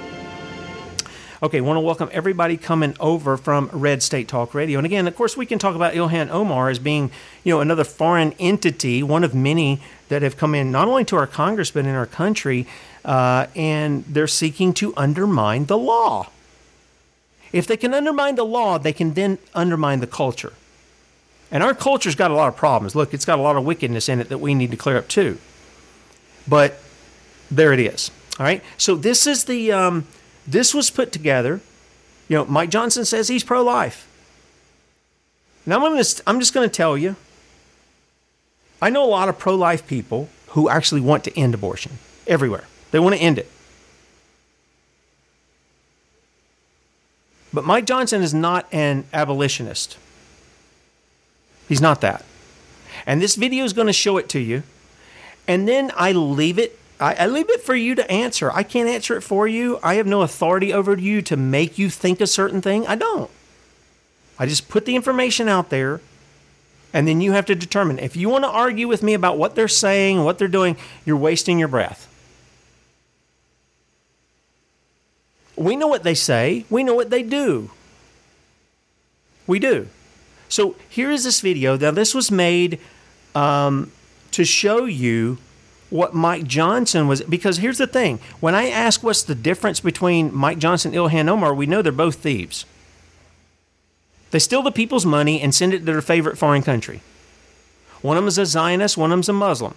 Okay, 1.43 1.59
want 1.59 1.75
to 1.75 1.81
welcome 1.81 2.07
everybody 2.13 2.55
coming 2.55 2.95
over 3.01 3.35
from 3.35 3.69
Red 3.73 4.01
State 4.01 4.29
Talk 4.29 4.53
Radio. 4.53 4.79
And 4.79 4.85
again, 4.85 5.09
of 5.09 5.15
course, 5.17 5.35
we 5.35 5.45
can 5.45 5.59
talk 5.59 5.75
about 5.75 5.93
Ilhan 5.93 6.29
Omar 6.29 6.69
as 6.69 6.79
being, 6.79 7.11
you 7.43 7.53
know, 7.53 7.59
another 7.59 7.83
foreign 7.83 8.31
entity, 8.39 9.03
one 9.03 9.25
of 9.25 9.35
many 9.35 9.81
that 10.07 10.21
have 10.21 10.37
come 10.37 10.55
in 10.55 10.71
not 10.71 10.87
only 10.87 11.03
to 11.03 11.17
our 11.17 11.27
Congress 11.27 11.69
but 11.69 11.83
in 11.83 11.93
our 11.93 12.05
country, 12.05 12.65
uh, 13.03 13.47
and 13.57 14.05
they're 14.05 14.25
seeking 14.25 14.73
to 14.75 14.93
undermine 14.95 15.65
the 15.65 15.77
law. 15.77 16.29
If 17.51 17.67
they 17.67 17.77
can 17.77 17.93
undermine 17.93 18.35
the 18.35 18.45
law, 18.45 18.77
they 18.77 18.93
can 18.93 19.13
then 19.13 19.37
undermine 19.53 19.99
the 19.99 20.07
culture. 20.07 20.53
And 21.51 21.63
our 21.63 21.73
culture's 21.73 22.15
got 22.15 22.31
a 22.31 22.33
lot 22.33 22.47
of 22.47 22.55
problems. 22.55 22.95
Look, 22.95 23.13
it's 23.13 23.25
got 23.25 23.39
a 23.39 23.41
lot 23.41 23.55
of 23.55 23.63
wickedness 23.63 24.09
in 24.09 24.19
it 24.19 24.29
that 24.29 24.39
we 24.39 24.53
need 24.53 24.71
to 24.71 24.77
clear 24.77 24.97
up 24.97 25.07
too. 25.07 25.37
But 26.47 26.79
there 27.49 27.71
it 27.71 27.79
is. 27.79 28.11
All 28.39 28.45
right. 28.45 28.61
So 28.77 28.95
this 28.95 29.27
is 29.27 29.45
the 29.45 29.71
um, 29.71 30.05
this 30.47 30.73
was 30.73 30.89
put 30.89 31.11
together. 31.11 31.61
You 32.27 32.37
know, 32.37 32.45
Mike 32.45 32.69
Johnson 32.69 33.05
says 33.05 33.27
he's 33.27 33.43
pro-life. 33.43 34.07
Now 35.65 35.85
I'm 35.85 36.03
to 36.03 36.23
I'm 36.27 36.39
just 36.39 36.53
going 36.53 36.67
to 36.67 36.73
tell 36.73 36.97
you. 36.97 37.15
I 38.81 38.89
know 38.89 39.03
a 39.03 39.07
lot 39.07 39.29
of 39.29 39.39
pro-life 39.39 39.87
people 39.87 40.29
who 40.49 40.69
actually 40.69 41.01
want 41.01 41.23
to 41.23 41.39
end 41.39 41.53
abortion 41.53 41.93
everywhere. 42.27 42.65
They 42.91 42.99
want 42.99 43.15
to 43.15 43.21
end 43.21 43.37
it. 43.37 43.49
But 47.55 47.63
Mike 47.63 47.85
Johnson 47.85 48.21
is 48.21 48.33
not 48.33 48.67
an 48.73 49.05
abolitionist. 49.13 49.97
He's 51.69 51.81
not 51.81 52.01
that. 52.01 52.25
And 53.05 53.21
this 53.21 53.35
video 53.35 53.63
is 53.63 53.71
going 53.71 53.87
to 53.87 53.93
show 53.93 54.17
it 54.17 54.27
to 54.29 54.39
you. 54.39 54.63
And 55.47 55.65
then 55.67 55.91
I 55.95 56.11
leave 56.11 56.59
it. 56.59 56.77
I, 56.99 57.13
I, 57.15 57.27
leave 57.27 57.49
it 57.49 57.61
for 57.61 57.73
you 57.73 57.95
to 57.95 58.11
answer. 58.11 58.51
I 58.51 58.63
can't 58.63 58.89
answer 58.89 59.15
it 59.15 59.21
for 59.21 59.47
you. 59.47 59.79
I 59.81 59.95
have 59.95 60.05
no 60.05 60.21
authority 60.21 60.73
over 60.73 60.97
you 60.97 61.21
to 61.23 61.37
make 61.37 61.77
you 61.77 61.89
think 61.89 62.19
a 62.19 62.27
certain 62.27 62.61
thing. 62.61 62.85
I 62.87 62.95
don't. 62.95 63.31
I 64.37 64.45
just 64.45 64.67
put 64.67 64.85
the 64.85 64.95
information 64.95 65.47
out 65.47 65.69
there, 65.69 66.01
and 66.93 67.07
then 67.07 67.21
you 67.21 67.33
have 67.33 67.45
to 67.45 67.55
determine. 67.55 67.99
If 67.99 68.17
you 68.17 68.27
want 68.29 68.43
to 68.43 68.49
argue 68.49 68.87
with 68.87 69.03
me 69.03 69.13
about 69.13 69.37
what 69.37 69.55
they're 69.55 69.67
saying, 69.67 70.23
what 70.23 70.37
they're 70.37 70.47
doing, 70.47 70.77
you're 71.05 71.17
wasting 71.17 71.59
your 71.59 71.67
breath. 71.67 72.07
We 75.55 75.75
know 75.75 75.87
what 75.87 76.03
they 76.03 76.15
say, 76.15 76.65
we 76.69 76.83
know 76.83 76.93
what 76.93 77.09
they 77.09 77.23
do. 77.23 77.71
We 79.47 79.59
do. 79.59 79.87
So 80.49 80.75
here 80.89 81.11
is 81.11 81.23
this 81.23 81.41
video. 81.41 81.77
Now, 81.77 81.91
this 81.91 82.13
was 82.13 82.31
made 82.31 82.79
um, 83.33 83.91
to 84.31 84.43
show 84.43 84.85
you 84.85 85.37
what 85.89 86.13
Mike 86.13 86.45
Johnson 86.45 87.07
was. 87.07 87.21
Because 87.21 87.57
here's 87.57 87.77
the 87.77 87.87
thing 87.87 88.19
when 88.39 88.55
I 88.55 88.69
ask 88.69 89.03
what's 89.03 89.23
the 89.23 89.35
difference 89.35 89.79
between 89.79 90.33
Mike 90.33 90.57
Johnson 90.57 90.93
and 90.93 90.99
Ilhan 90.99 91.29
Omar, 91.29 91.53
we 91.53 91.65
know 91.65 91.81
they're 91.81 91.91
both 91.91 92.15
thieves. 92.15 92.65
They 94.31 94.39
steal 94.39 94.61
the 94.61 94.71
people's 94.71 95.05
money 95.05 95.39
and 95.39 95.53
send 95.53 95.73
it 95.73 95.79
to 95.79 95.85
their 95.85 96.01
favorite 96.01 96.37
foreign 96.37 96.63
country. 96.63 97.01
One 98.01 98.17
of 98.17 98.23
them 98.23 98.27
is 98.27 98.37
a 98.37 98.45
Zionist, 98.45 98.97
one 98.97 99.11
of 99.11 99.13
them 99.13 99.21
is 99.21 99.29
a 99.29 99.33
Muslim. 99.33 99.75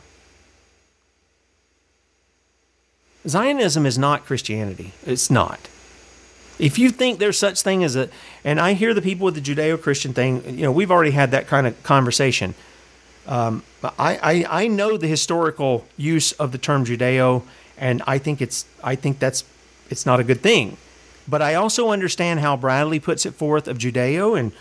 Zionism 3.28 3.86
is 3.86 3.98
not 3.98 4.24
Christianity. 4.24 4.92
It's 5.04 5.30
not. 5.30 5.68
If 6.58 6.78
you 6.78 6.90
think 6.90 7.18
there's 7.18 7.38
such 7.38 7.62
thing 7.62 7.84
as 7.84 7.94
a, 7.94 8.08
and 8.42 8.58
I 8.58 8.72
hear 8.72 8.94
the 8.94 9.02
people 9.02 9.26
with 9.26 9.34
the 9.34 9.40
Judeo-Christian 9.40 10.12
thing, 10.12 10.42
you 10.58 10.62
know, 10.62 10.72
we've 10.72 10.90
already 10.90 11.12
had 11.12 11.30
that 11.30 11.46
kind 11.46 11.66
of 11.66 11.80
conversation. 11.82 12.54
Um, 13.26 13.62
I, 13.82 14.18
I 14.48 14.64
I 14.64 14.68
know 14.68 14.96
the 14.96 15.06
historical 15.06 15.86
use 15.96 16.32
of 16.32 16.50
the 16.50 16.58
term 16.58 16.84
Judeo, 16.84 17.42
and 17.76 18.02
I 18.06 18.18
think 18.18 18.40
it's 18.40 18.64
I 18.82 18.96
think 18.96 19.18
that's 19.18 19.44
it's 19.90 20.06
not 20.06 20.18
a 20.18 20.24
good 20.24 20.40
thing. 20.40 20.78
But 21.28 21.42
I 21.42 21.54
also 21.54 21.90
understand 21.90 22.40
how 22.40 22.56
Bradley 22.56 22.98
puts 22.98 23.26
it 23.26 23.34
forth 23.34 23.68
of 23.68 23.76
Judeo, 23.76 24.38
and 24.38 24.52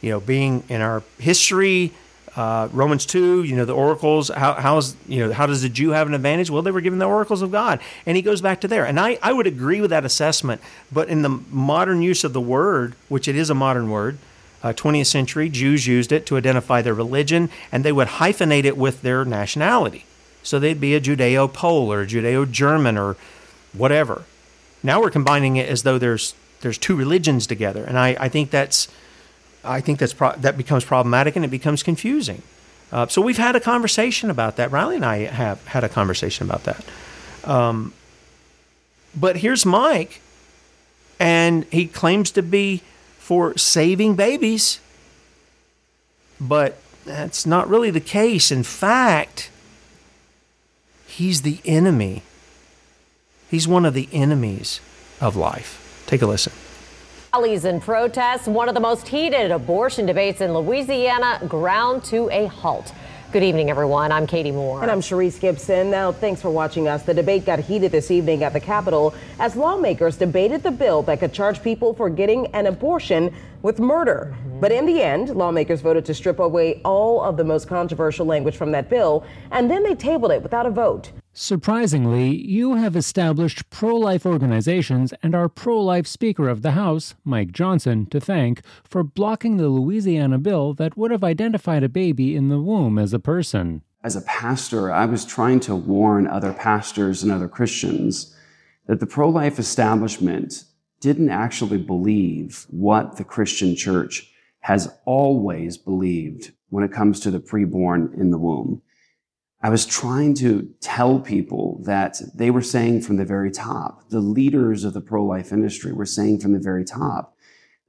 you 0.00 0.10
know, 0.10 0.20
being 0.20 0.64
in 0.68 0.80
our 0.80 1.02
history, 1.18 1.92
uh, 2.36 2.68
Romans 2.72 3.06
two, 3.06 3.44
you 3.44 3.54
know, 3.54 3.64
the 3.64 3.74
oracles. 3.74 4.28
How 4.28 4.54
how's 4.54 4.96
you 5.06 5.20
know 5.20 5.32
how 5.32 5.46
does 5.46 5.62
the 5.62 5.68
Jew 5.68 5.90
have 5.90 6.08
an 6.08 6.14
advantage? 6.14 6.50
Well, 6.50 6.62
they 6.62 6.70
were 6.70 6.80
given 6.80 6.98
the 6.98 7.06
oracles 7.06 7.42
of 7.42 7.52
God, 7.52 7.80
and 8.06 8.16
he 8.16 8.22
goes 8.22 8.40
back 8.40 8.60
to 8.62 8.68
there. 8.68 8.84
And 8.84 8.98
I 8.98 9.18
I 9.22 9.32
would 9.32 9.46
agree 9.46 9.80
with 9.80 9.90
that 9.90 10.04
assessment. 10.04 10.60
But 10.90 11.08
in 11.08 11.22
the 11.22 11.28
modern 11.28 12.02
use 12.02 12.24
of 12.24 12.32
the 12.32 12.40
word, 12.40 12.94
which 13.08 13.28
it 13.28 13.36
is 13.36 13.50
a 13.50 13.54
modern 13.54 13.88
word, 13.88 14.18
uh, 14.64 14.72
20th 14.72 15.06
century 15.06 15.48
Jews 15.48 15.86
used 15.86 16.10
it 16.10 16.26
to 16.26 16.36
identify 16.36 16.82
their 16.82 16.94
religion, 16.94 17.50
and 17.70 17.84
they 17.84 17.92
would 17.92 18.08
hyphenate 18.08 18.64
it 18.64 18.76
with 18.76 19.02
their 19.02 19.24
nationality. 19.24 20.04
So 20.42 20.58
they'd 20.58 20.80
be 20.80 20.94
a 20.94 21.00
Judeo 21.00 21.52
Pole 21.52 21.92
or 21.92 22.02
a 22.02 22.06
Judeo 22.06 22.50
German 22.50 22.98
or 22.98 23.16
whatever. 23.72 24.24
Now 24.82 25.00
we're 25.00 25.10
combining 25.10 25.56
it 25.56 25.68
as 25.68 25.82
though 25.84 25.98
there's 25.98 26.34
there's 26.62 26.78
two 26.78 26.96
religions 26.96 27.46
together, 27.46 27.84
and 27.84 27.98
I, 27.98 28.16
I 28.18 28.28
think 28.28 28.50
that's 28.50 28.88
I 29.64 29.80
think 29.80 29.98
that's 29.98 30.12
pro- 30.12 30.36
that 30.36 30.56
becomes 30.56 30.84
problematic 30.84 31.36
and 31.36 31.44
it 31.44 31.50
becomes 31.50 31.82
confusing. 31.82 32.42
Uh, 32.92 33.06
so 33.06 33.20
we've 33.20 33.38
had 33.38 33.56
a 33.56 33.60
conversation 33.60 34.30
about 34.30 34.56
that. 34.56 34.70
Riley 34.70 34.96
and 34.96 35.04
I 35.04 35.18
have 35.24 35.64
had 35.66 35.84
a 35.84 35.88
conversation 35.88 36.46
about 36.46 36.64
that. 36.64 36.84
Um, 37.44 37.92
but 39.16 39.38
here's 39.38 39.64
Mike, 39.66 40.20
and 41.18 41.64
he 41.70 41.86
claims 41.86 42.30
to 42.32 42.42
be 42.42 42.82
for 43.18 43.56
saving 43.56 44.16
babies, 44.16 44.80
but 46.40 46.78
that's 47.04 47.46
not 47.46 47.68
really 47.68 47.90
the 47.90 48.00
case. 48.00 48.50
In 48.50 48.62
fact, 48.62 49.50
he's 51.06 51.42
the 51.42 51.60
enemy. 51.64 52.22
He's 53.50 53.68
one 53.68 53.84
of 53.84 53.94
the 53.94 54.08
enemies 54.12 54.80
of 55.20 55.36
life. 55.36 56.04
Take 56.06 56.22
a 56.22 56.26
listen. 56.26 56.52
Rallies 57.34 57.64
and 57.64 57.82
protests, 57.82 58.46
one 58.46 58.68
of 58.68 58.76
the 58.76 58.80
most 58.80 59.08
heated 59.08 59.50
abortion 59.50 60.06
debates 60.06 60.40
in 60.40 60.54
Louisiana, 60.54 61.40
ground 61.48 62.04
to 62.04 62.30
a 62.30 62.46
halt. 62.46 62.92
Good 63.32 63.42
evening, 63.42 63.70
everyone. 63.70 64.12
I'm 64.12 64.24
Katie 64.24 64.52
Moore. 64.52 64.82
And 64.82 64.88
I'm 64.88 65.00
Sharice 65.00 65.40
Gibson. 65.40 65.90
Now, 65.90 66.12
thanks 66.12 66.40
for 66.40 66.50
watching 66.50 66.86
us. 66.86 67.02
The 67.02 67.12
debate 67.12 67.44
got 67.44 67.58
heated 67.58 67.90
this 67.90 68.12
evening 68.12 68.44
at 68.44 68.52
the 68.52 68.60
Capitol 68.60 69.16
as 69.40 69.56
lawmakers 69.56 70.16
debated 70.16 70.62
the 70.62 70.70
bill 70.70 71.02
that 71.02 71.18
could 71.18 71.32
charge 71.32 71.60
people 71.60 71.92
for 71.92 72.08
getting 72.08 72.46
an 72.54 72.68
abortion 72.68 73.34
with 73.64 73.80
murder. 73.80 74.32
Mm-hmm. 74.36 74.60
But 74.60 74.70
in 74.70 74.86
the 74.86 75.02
end, 75.02 75.30
lawmakers 75.30 75.80
voted 75.80 76.04
to 76.04 76.14
strip 76.14 76.38
away 76.38 76.80
all 76.84 77.22
of 77.22 77.36
the 77.36 77.44
most 77.44 77.66
controversial 77.66 78.26
language 78.26 78.56
from 78.56 78.70
that 78.72 78.88
bill, 78.88 79.24
and 79.50 79.68
then 79.68 79.82
they 79.82 79.96
tabled 79.96 80.30
it 80.30 80.42
without 80.42 80.66
a 80.66 80.70
vote. 80.70 81.10
Surprisingly, 81.32 82.28
you 82.28 82.74
have 82.74 82.94
established 82.94 83.68
pro 83.68 83.96
life 83.96 84.24
organizations 84.24 85.12
and 85.22 85.34
our 85.34 85.48
pro 85.48 85.80
life 85.80 86.06
Speaker 86.06 86.48
of 86.48 86.62
the 86.62 86.72
House, 86.72 87.16
Mike 87.24 87.50
Johnson, 87.50 88.06
to 88.06 88.20
thank 88.20 88.62
for 88.84 89.02
blocking 89.02 89.56
the 89.56 89.68
Louisiana 89.68 90.38
bill 90.38 90.74
that 90.74 90.96
would 90.96 91.10
have 91.10 91.24
identified 91.24 91.82
a 91.82 91.88
baby 91.88 92.36
in 92.36 92.50
the 92.50 92.60
womb 92.60 92.98
as 92.98 93.12
a 93.12 93.18
person. 93.18 93.82
As 94.04 94.14
a 94.14 94.20
pastor, 94.20 94.92
I 94.92 95.06
was 95.06 95.24
trying 95.24 95.60
to 95.60 95.74
warn 95.74 96.28
other 96.28 96.52
pastors 96.52 97.22
and 97.22 97.32
other 97.32 97.48
Christians 97.48 98.36
that 98.86 99.00
the 99.00 99.06
pro 99.06 99.28
life 99.28 99.58
establishment 99.58 100.64
didn't 101.04 101.28
actually 101.28 101.76
believe 101.76 102.64
what 102.70 103.18
the 103.18 103.24
Christian 103.24 103.76
church 103.76 104.32
has 104.60 104.90
always 105.04 105.76
believed 105.76 106.52
when 106.70 106.82
it 106.82 106.90
comes 106.90 107.20
to 107.20 107.30
the 107.30 107.38
preborn 107.38 108.18
in 108.18 108.30
the 108.30 108.38
womb. 108.38 108.80
I 109.62 109.68
was 109.68 109.84
trying 109.84 110.32
to 110.36 110.66
tell 110.80 111.20
people 111.20 111.82
that 111.84 112.22
they 112.34 112.50
were 112.50 112.62
saying 112.62 113.02
from 113.02 113.18
the 113.18 113.26
very 113.26 113.50
top, 113.50 114.08
the 114.08 114.20
leaders 114.20 114.82
of 114.82 114.94
the 114.94 115.02
pro-life 115.02 115.52
industry 115.52 115.92
were 115.92 116.06
saying 116.06 116.40
from 116.40 116.54
the 116.54 116.58
very 116.58 116.86
top 116.86 117.36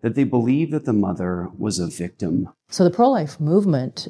that 0.02 0.16
they 0.16 0.26
believed 0.26 0.74
that 0.74 0.84
the 0.84 0.92
mother 0.92 1.50
was 1.58 1.80
a 1.80 1.88
victim. 1.88 2.50
So 2.68 2.84
the 2.84 2.92
pro-life 2.92 3.40
movement 3.40 4.10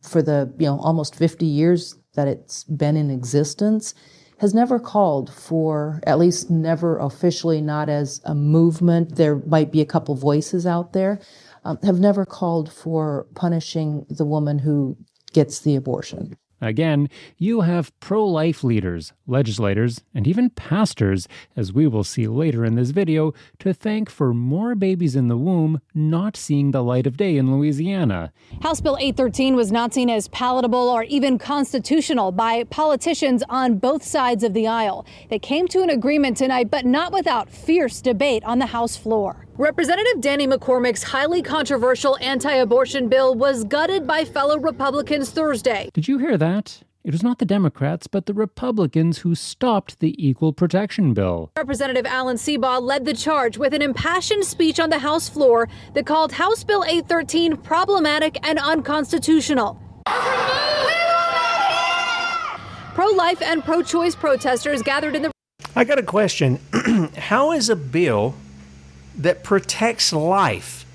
for 0.00 0.22
the, 0.22 0.54
you 0.60 0.66
know, 0.66 0.78
almost 0.78 1.16
50 1.16 1.44
years 1.44 1.96
that 2.14 2.28
it's 2.28 2.62
been 2.62 2.96
in 2.96 3.10
existence 3.10 3.94
has 4.38 4.54
never 4.54 4.78
called 4.78 5.32
for, 5.32 6.00
at 6.06 6.18
least 6.18 6.50
never 6.50 6.98
officially, 6.98 7.60
not 7.60 7.88
as 7.88 8.20
a 8.24 8.34
movement. 8.34 9.16
There 9.16 9.36
might 9.46 9.72
be 9.72 9.80
a 9.80 9.86
couple 9.86 10.14
voices 10.14 10.66
out 10.66 10.92
there, 10.92 11.20
um, 11.64 11.78
have 11.82 11.98
never 11.98 12.24
called 12.24 12.72
for 12.72 13.26
punishing 13.34 14.06
the 14.08 14.24
woman 14.24 14.60
who 14.60 14.96
gets 15.32 15.60
the 15.60 15.76
abortion. 15.76 16.36
Again, 16.60 17.08
you 17.36 17.60
have 17.60 17.98
pro 18.00 18.24
life 18.24 18.64
leaders, 18.64 19.12
legislators, 19.26 20.00
and 20.12 20.26
even 20.26 20.50
pastors, 20.50 21.28
as 21.56 21.72
we 21.72 21.86
will 21.86 22.04
see 22.04 22.26
later 22.26 22.64
in 22.64 22.74
this 22.74 22.90
video, 22.90 23.32
to 23.60 23.72
thank 23.72 24.10
for 24.10 24.34
more 24.34 24.74
babies 24.74 25.14
in 25.14 25.28
the 25.28 25.36
womb 25.36 25.80
not 25.94 26.36
seeing 26.36 26.72
the 26.72 26.82
light 26.82 27.06
of 27.06 27.16
day 27.16 27.36
in 27.36 27.54
Louisiana. 27.54 28.32
House 28.62 28.80
Bill 28.80 28.96
813 28.98 29.54
was 29.54 29.70
not 29.70 29.94
seen 29.94 30.10
as 30.10 30.28
palatable 30.28 30.88
or 30.88 31.04
even 31.04 31.38
constitutional 31.38 32.32
by 32.32 32.64
politicians 32.64 33.44
on 33.48 33.78
both 33.78 34.02
sides 34.02 34.42
of 34.42 34.52
the 34.52 34.66
aisle. 34.66 35.06
They 35.30 35.38
came 35.38 35.68
to 35.68 35.82
an 35.82 35.90
agreement 35.90 36.36
tonight, 36.36 36.70
but 36.70 36.84
not 36.84 37.12
without 37.12 37.48
fierce 37.50 38.00
debate 38.00 38.42
on 38.44 38.58
the 38.58 38.66
House 38.66 38.96
floor. 38.96 39.47
Representative 39.58 40.20
Danny 40.20 40.46
McCormick's 40.46 41.02
highly 41.02 41.42
controversial 41.42 42.16
anti 42.20 42.54
abortion 42.54 43.08
bill 43.08 43.34
was 43.34 43.64
gutted 43.64 44.06
by 44.06 44.24
fellow 44.24 44.56
Republicans 44.56 45.30
Thursday. 45.30 45.90
Did 45.92 46.06
you 46.06 46.18
hear 46.18 46.38
that? 46.38 46.84
It 47.02 47.10
was 47.10 47.24
not 47.24 47.40
the 47.40 47.44
Democrats, 47.44 48.06
but 48.06 48.26
the 48.26 48.34
Republicans 48.34 49.18
who 49.18 49.34
stopped 49.34 49.98
the 49.98 50.14
Equal 50.24 50.52
Protection 50.52 51.12
Bill. 51.12 51.50
Representative 51.56 52.06
Alan 52.06 52.36
Seabaugh 52.36 52.80
led 52.80 53.04
the 53.04 53.14
charge 53.14 53.58
with 53.58 53.74
an 53.74 53.82
impassioned 53.82 54.44
speech 54.44 54.78
on 54.78 54.90
the 54.90 55.00
House 55.00 55.28
floor 55.28 55.68
that 55.94 56.06
called 56.06 56.30
House 56.30 56.62
Bill 56.62 56.84
813 56.84 57.56
problematic 57.56 58.38
and 58.46 58.60
unconstitutional. 58.60 59.82
Pro 62.94 63.08
life 63.08 63.42
and 63.42 63.64
pro 63.64 63.82
choice 63.82 64.14
protesters 64.14 64.82
gathered 64.82 65.16
in 65.16 65.22
the. 65.22 65.32
I 65.74 65.82
got 65.82 65.98
a 65.98 66.04
question. 66.04 66.60
How 67.16 67.50
is 67.50 67.68
a 67.68 67.76
bill 67.76 68.36
that 69.18 69.42
protects 69.42 70.12
life. 70.12 70.86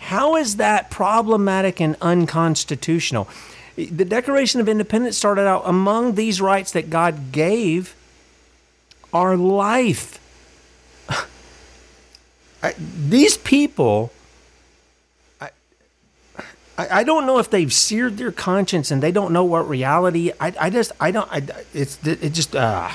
How 0.00 0.36
is 0.36 0.56
that 0.56 0.90
problematic 0.90 1.80
and 1.80 1.96
unconstitutional? 2.00 3.28
The 3.76 4.04
Declaration 4.04 4.60
of 4.60 4.68
Independence 4.68 5.18
started 5.18 5.46
out 5.46 5.62
among 5.66 6.14
these 6.14 6.40
rights 6.40 6.72
that 6.72 6.88
God 6.88 7.32
gave 7.32 7.94
are 9.12 9.36
life. 9.36 10.18
I, 12.62 12.74
these 12.78 13.36
people, 13.36 14.12
I, 15.40 15.50
I 16.78 17.04
don't 17.04 17.26
know 17.26 17.38
if 17.38 17.50
they've 17.50 17.72
seared 17.72 18.16
their 18.16 18.32
conscience 18.32 18.90
and 18.90 19.02
they 19.02 19.12
don't 19.12 19.32
know 19.32 19.44
what 19.44 19.68
reality. 19.68 20.32
I, 20.40 20.54
I 20.60 20.70
just, 20.70 20.92
I 21.00 21.10
don't. 21.10 21.28
I, 21.30 21.42
it's 21.74 22.04
it 22.06 22.30
just. 22.30 22.54
Uh, 22.54 22.90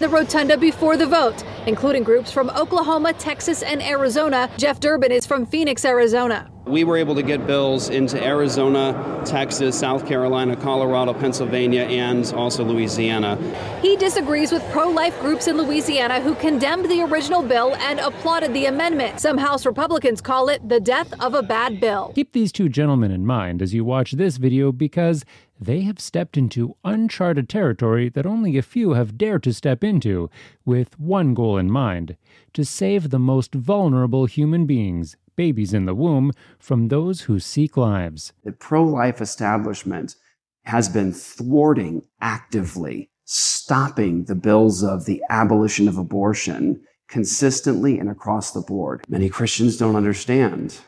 the 0.00 0.08
rotunda 0.08 0.56
before 0.56 0.96
the 0.96 1.06
vote, 1.06 1.44
including 1.66 2.02
groups 2.02 2.32
from 2.32 2.48
Oklahoma, 2.50 3.12
Texas, 3.12 3.62
and 3.62 3.82
Arizona. 3.82 4.50
Jeff 4.56 4.80
Durbin 4.80 5.12
is 5.12 5.26
from 5.26 5.44
Phoenix, 5.44 5.84
Arizona. 5.84 6.50
We 6.64 6.84
were 6.84 6.96
able 6.96 7.14
to 7.16 7.22
get 7.22 7.46
bills 7.46 7.88
into 7.90 8.22
Arizona, 8.22 9.22
Texas, 9.26 9.78
South 9.78 10.06
Carolina, 10.06 10.56
Colorado, 10.56 11.12
Pennsylvania, 11.12 11.82
and 11.82 12.32
also 12.34 12.64
Louisiana. 12.64 13.36
He 13.82 13.96
disagrees 13.96 14.52
with 14.52 14.62
pro 14.70 14.88
life 14.88 15.18
groups 15.20 15.48
in 15.48 15.56
Louisiana 15.56 16.20
who 16.20 16.34
condemned 16.36 16.88
the 16.88 17.02
original 17.02 17.42
bill 17.42 17.74
and 17.76 17.98
applauded 17.98 18.54
the 18.54 18.66
amendment. 18.66 19.20
Some 19.20 19.36
House 19.36 19.66
Republicans 19.66 20.20
call 20.20 20.48
it 20.48 20.66
the 20.66 20.80
death 20.80 21.12
of 21.20 21.34
a 21.34 21.42
bad 21.42 21.80
bill. 21.80 22.12
Keep 22.14 22.32
these 22.32 22.52
two 22.52 22.68
gentlemen 22.68 23.10
in 23.10 23.26
mind 23.26 23.60
as 23.60 23.74
you 23.74 23.84
watch 23.84 24.12
this 24.12 24.36
video 24.36 24.70
because 24.70 25.24
they 25.60 25.82
have 25.82 26.00
stepped 26.00 26.38
into 26.38 26.74
uncharted 26.84 27.48
territory 27.48 28.08
that 28.08 28.24
only 28.24 28.56
a 28.56 28.62
few 28.62 28.94
have 28.94 29.18
dared 29.18 29.42
to 29.42 29.52
step 29.52 29.84
into, 29.84 30.30
with 30.64 30.98
one 30.98 31.34
goal 31.34 31.58
in 31.58 31.70
mind 31.70 32.16
to 32.54 32.64
save 32.64 33.10
the 33.10 33.18
most 33.18 33.54
vulnerable 33.54 34.24
human 34.24 34.64
beings, 34.64 35.16
babies 35.36 35.74
in 35.74 35.84
the 35.84 35.94
womb, 35.94 36.32
from 36.58 36.88
those 36.88 37.22
who 37.22 37.38
seek 37.38 37.76
lives. 37.76 38.32
The 38.42 38.52
pro 38.52 38.82
life 38.82 39.20
establishment 39.20 40.16
has 40.64 40.88
been 40.88 41.12
thwarting 41.12 42.06
actively, 42.20 43.10
stopping 43.24 44.24
the 44.24 44.34
bills 44.34 44.82
of 44.82 45.04
the 45.04 45.22
abolition 45.28 45.88
of 45.88 45.98
abortion 45.98 46.82
consistently 47.06 47.98
and 47.98 48.08
across 48.08 48.52
the 48.52 48.60
board. 48.60 49.04
Many 49.08 49.28
Christians 49.28 49.76
don't 49.76 49.96
understand 49.96 50.78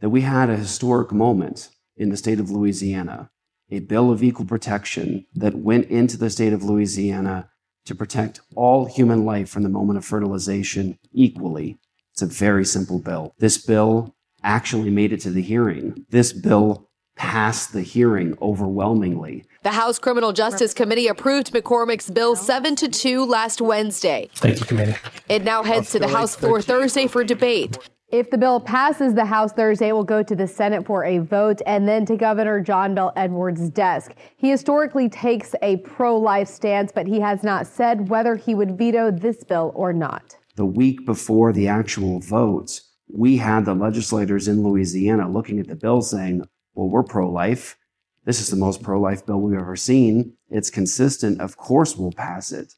that 0.00 0.10
we 0.10 0.20
had 0.20 0.48
a 0.48 0.56
historic 0.56 1.10
moment 1.10 1.70
in 1.96 2.10
the 2.10 2.16
state 2.16 2.38
of 2.38 2.50
Louisiana 2.50 3.30
a 3.70 3.80
bill 3.80 4.10
of 4.10 4.22
equal 4.22 4.46
protection 4.46 5.26
that 5.34 5.54
went 5.54 5.86
into 5.86 6.16
the 6.16 6.30
state 6.30 6.52
of 6.52 6.62
Louisiana 6.62 7.50
to 7.84 7.94
protect 7.94 8.40
all 8.54 8.86
human 8.86 9.24
life 9.24 9.48
from 9.48 9.62
the 9.62 9.68
moment 9.68 9.98
of 9.98 10.04
fertilization 10.04 10.98
equally. 11.12 11.78
It's 12.12 12.22
a 12.22 12.26
very 12.26 12.64
simple 12.64 12.98
bill. 12.98 13.34
This 13.38 13.58
bill 13.58 14.14
actually 14.42 14.90
made 14.90 15.12
it 15.12 15.20
to 15.22 15.30
the 15.30 15.42
hearing. 15.42 16.06
This 16.10 16.32
bill 16.32 16.88
passed 17.16 17.72
the 17.72 17.82
hearing 17.82 18.36
overwhelmingly. 18.40 19.44
The 19.62 19.72
House 19.72 19.98
Criminal 19.98 20.32
Justice 20.32 20.72
Committee 20.72 21.08
approved 21.08 21.52
McCormick's 21.52 22.10
bill 22.10 22.36
7 22.36 22.76
to 22.76 22.88
2 22.88 23.24
last 23.24 23.60
Wednesday. 23.60 24.30
Thank 24.34 24.60
you, 24.60 24.66
committee. 24.66 24.94
It 25.28 25.42
now 25.42 25.64
heads 25.64 25.90
to 25.90 25.98
the 25.98 26.08
House 26.08 26.36
floor 26.36 26.62
Thursday 26.62 27.08
for 27.08 27.24
debate. 27.24 27.76
If 28.10 28.30
the 28.30 28.38
bill 28.38 28.58
passes 28.58 29.12
the 29.12 29.26
House 29.26 29.52
Thursday, 29.52 29.88
it 29.88 29.92
will 29.92 30.02
go 30.02 30.22
to 30.22 30.34
the 30.34 30.46
Senate 30.46 30.86
for 30.86 31.04
a 31.04 31.18
vote 31.18 31.60
and 31.66 31.86
then 31.86 32.06
to 32.06 32.16
Governor 32.16 32.58
John 32.58 32.94
Bel 32.94 33.12
Edwards' 33.16 33.68
desk. 33.68 34.14
He 34.38 34.48
historically 34.48 35.10
takes 35.10 35.54
a 35.60 35.76
pro 35.78 36.16
life 36.16 36.48
stance, 36.48 36.90
but 36.90 37.06
he 37.06 37.20
has 37.20 37.42
not 37.42 37.66
said 37.66 38.08
whether 38.08 38.34
he 38.34 38.54
would 38.54 38.78
veto 38.78 39.10
this 39.10 39.44
bill 39.44 39.72
or 39.74 39.92
not. 39.92 40.38
The 40.56 40.64
week 40.64 41.04
before 41.04 41.52
the 41.52 41.68
actual 41.68 42.18
votes, 42.20 42.90
we 43.12 43.36
had 43.36 43.66
the 43.66 43.74
legislators 43.74 44.48
in 44.48 44.62
Louisiana 44.62 45.30
looking 45.30 45.60
at 45.60 45.68
the 45.68 45.76
bill 45.76 46.00
saying, 46.00 46.44
well, 46.72 46.88
we're 46.88 47.02
pro 47.02 47.30
life. 47.30 47.76
This 48.24 48.40
is 48.40 48.48
the 48.48 48.56
most 48.56 48.82
pro 48.82 48.98
life 48.98 49.26
bill 49.26 49.42
we've 49.42 49.58
ever 49.58 49.76
seen. 49.76 50.32
It's 50.48 50.70
consistent. 50.70 51.42
Of 51.42 51.58
course, 51.58 51.94
we'll 51.94 52.12
pass 52.12 52.52
it. 52.52 52.72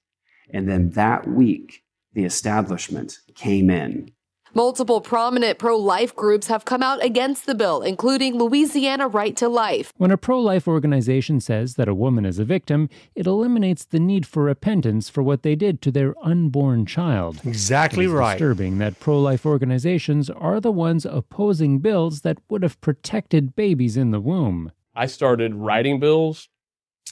And 0.52 0.68
then 0.68 0.90
that 0.90 1.28
week, 1.28 1.84
the 2.14 2.24
establishment 2.24 3.20
came 3.36 3.70
in 3.70 4.10
Multiple 4.55 5.01
prominent 5.01 5.61
pro 5.61 5.76
life 5.76 6.16
groups 6.16 6.48
have 6.48 6.64
come 6.64 6.82
out 6.82 7.05
against 7.05 7.46
the 7.46 7.55
bill, 7.55 7.82
including 7.82 8.36
Louisiana 8.36 9.07
Right 9.07 9.36
to 9.36 9.48
Life. 9.48 9.92
When 9.96 10.11
a 10.11 10.16
pro 10.16 10.40
life 10.40 10.66
organization 10.66 11.38
says 11.38 11.74
that 11.76 11.86
a 11.86 11.94
woman 11.94 12.24
is 12.24 12.40
a 12.40 12.44
victim, 12.44 12.88
it 13.14 13.28
eliminates 13.28 13.84
the 13.84 14.01
need 14.01 14.26
for 14.26 14.42
repentance 14.42 15.09
for 15.09 15.22
what 15.22 15.44
they 15.44 15.55
did 15.55 15.80
to 15.82 15.92
their 15.92 16.16
unborn 16.20 16.84
child. 16.84 17.40
Exactly 17.44 18.09
right. 18.09 18.32
disturbing 18.32 18.78
that 18.78 18.98
pro 18.98 19.20
life 19.20 19.46
organizations 19.46 20.28
are 20.28 20.61
the 20.61 20.72
ones 20.72 21.07
opposing 21.07 21.78
bills 21.78 22.22
that 22.22 22.38
would 22.48 22.64
have 22.64 22.80
protected 22.80 23.55
babies 23.55 23.96
in 23.96 24.11
the 24.11 24.20
womb. 24.20 24.72
I 24.96 25.07
started 25.07 25.55
writing 25.55 26.01
bills 26.01 26.48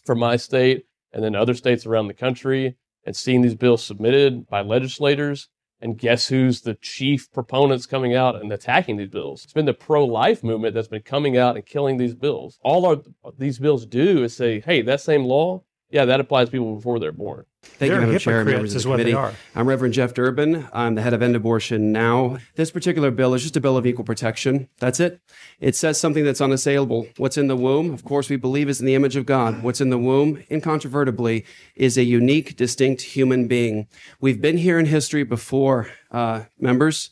for 0.05 0.16
my 0.16 0.36
state 0.36 0.86
and 1.12 1.22
then 1.22 1.36
other 1.36 1.55
states 1.55 1.86
around 1.86 2.09
the 2.09 2.14
country 2.14 2.76
and 3.05 3.14
seeing 3.14 3.43
these 3.43 3.55
bills 3.55 3.84
submitted 3.84 4.49
by 4.49 4.61
legislators 4.62 5.49
and 5.81 5.99
guess 5.99 6.29
who's 6.29 6.62
the 6.62 6.74
chief 6.74 7.31
proponents 7.33 7.87
coming 7.87 8.14
out 8.14 8.37
and 8.37 8.53
attacking 8.53 8.97
these 8.97 9.11
bills? 9.11 9.45
It's 9.45 9.53
been 9.53 9.66
the 9.66 9.74
pro 9.74 10.05
life 10.05 10.43
movement 10.43 10.74
that's 10.74 10.89
been 10.89 11.03
coming 11.03 11.37
out 11.37 11.57
and 11.57 11.64
killing 11.64 11.97
these 11.97 12.14
bills. 12.14 12.59
All 12.62 12.87
our, 12.87 12.97
these 13.39 13.59
bills 13.59 13.87
do 13.87 14.24
is 14.24 14.35
say, 14.35 14.61
hey, 14.61 14.83
that 14.83 15.01
same 15.01 15.24
law, 15.24 15.62
yeah, 15.91 16.05
that 16.05 16.20
applies 16.20 16.49
to 16.49 16.53
people 16.53 16.74
before 16.74 16.99
they're 16.99 17.12
born. 17.12 17.45
Thank 17.78 17.92
They're 17.92 18.00
you, 18.00 18.06
Madam 18.06 18.18
Chair, 18.18 18.44
members 18.44 18.74
of 18.74 18.82
the 18.82 18.88
committee. 18.88 19.34
I'm 19.54 19.68
Reverend 19.68 19.94
Jeff 19.94 20.12
Durbin. 20.12 20.68
I'm 20.72 20.96
the 20.96 21.02
head 21.02 21.14
of 21.14 21.22
End 21.22 21.36
Abortion 21.36 21.92
Now. 21.92 22.38
This 22.56 22.72
particular 22.72 23.10
bill 23.12 23.34
is 23.34 23.42
just 23.42 23.56
a 23.56 23.60
bill 23.60 23.76
of 23.76 23.86
equal 23.86 24.04
protection. 24.04 24.68
That's 24.78 24.98
it. 24.98 25.20
It 25.60 25.76
says 25.76 25.98
something 25.98 26.24
that's 26.24 26.40
unassailable. 26.40 27.06
What's 27.18 27.38
in 27.38 27.46
the 27.46 27.56
womb, 27.56 27.94
of 27.94 28.04
course, 28.04 28.28
we 28.28 28.36
believe 28.36 28.68
is 28.68 28.80
in 28.80 28.86
the 28.86 28.96
image 28.96 29.14
of 29.14 29.26
God. 29.26 29.62
What's 29.62 29.80
in 29.80 29.90
the 29.90 29.98
womb, 29.98 30.42
incontrovertibly, 30.50 31.44
is 31.76 31.96
a 31.96 32.02
unique, 32.02 32.56
distinct 32.56 33.02
human 33.02 33.46
being. 33.46 33.86
We've 34.20 34.40
been 34.40 34.58
here 34.58 34.78
in 34.78 34.86
history 34.86 35.22
before, 35.22 35.88
uh, 36.10 36.44
members. 36.58 37.10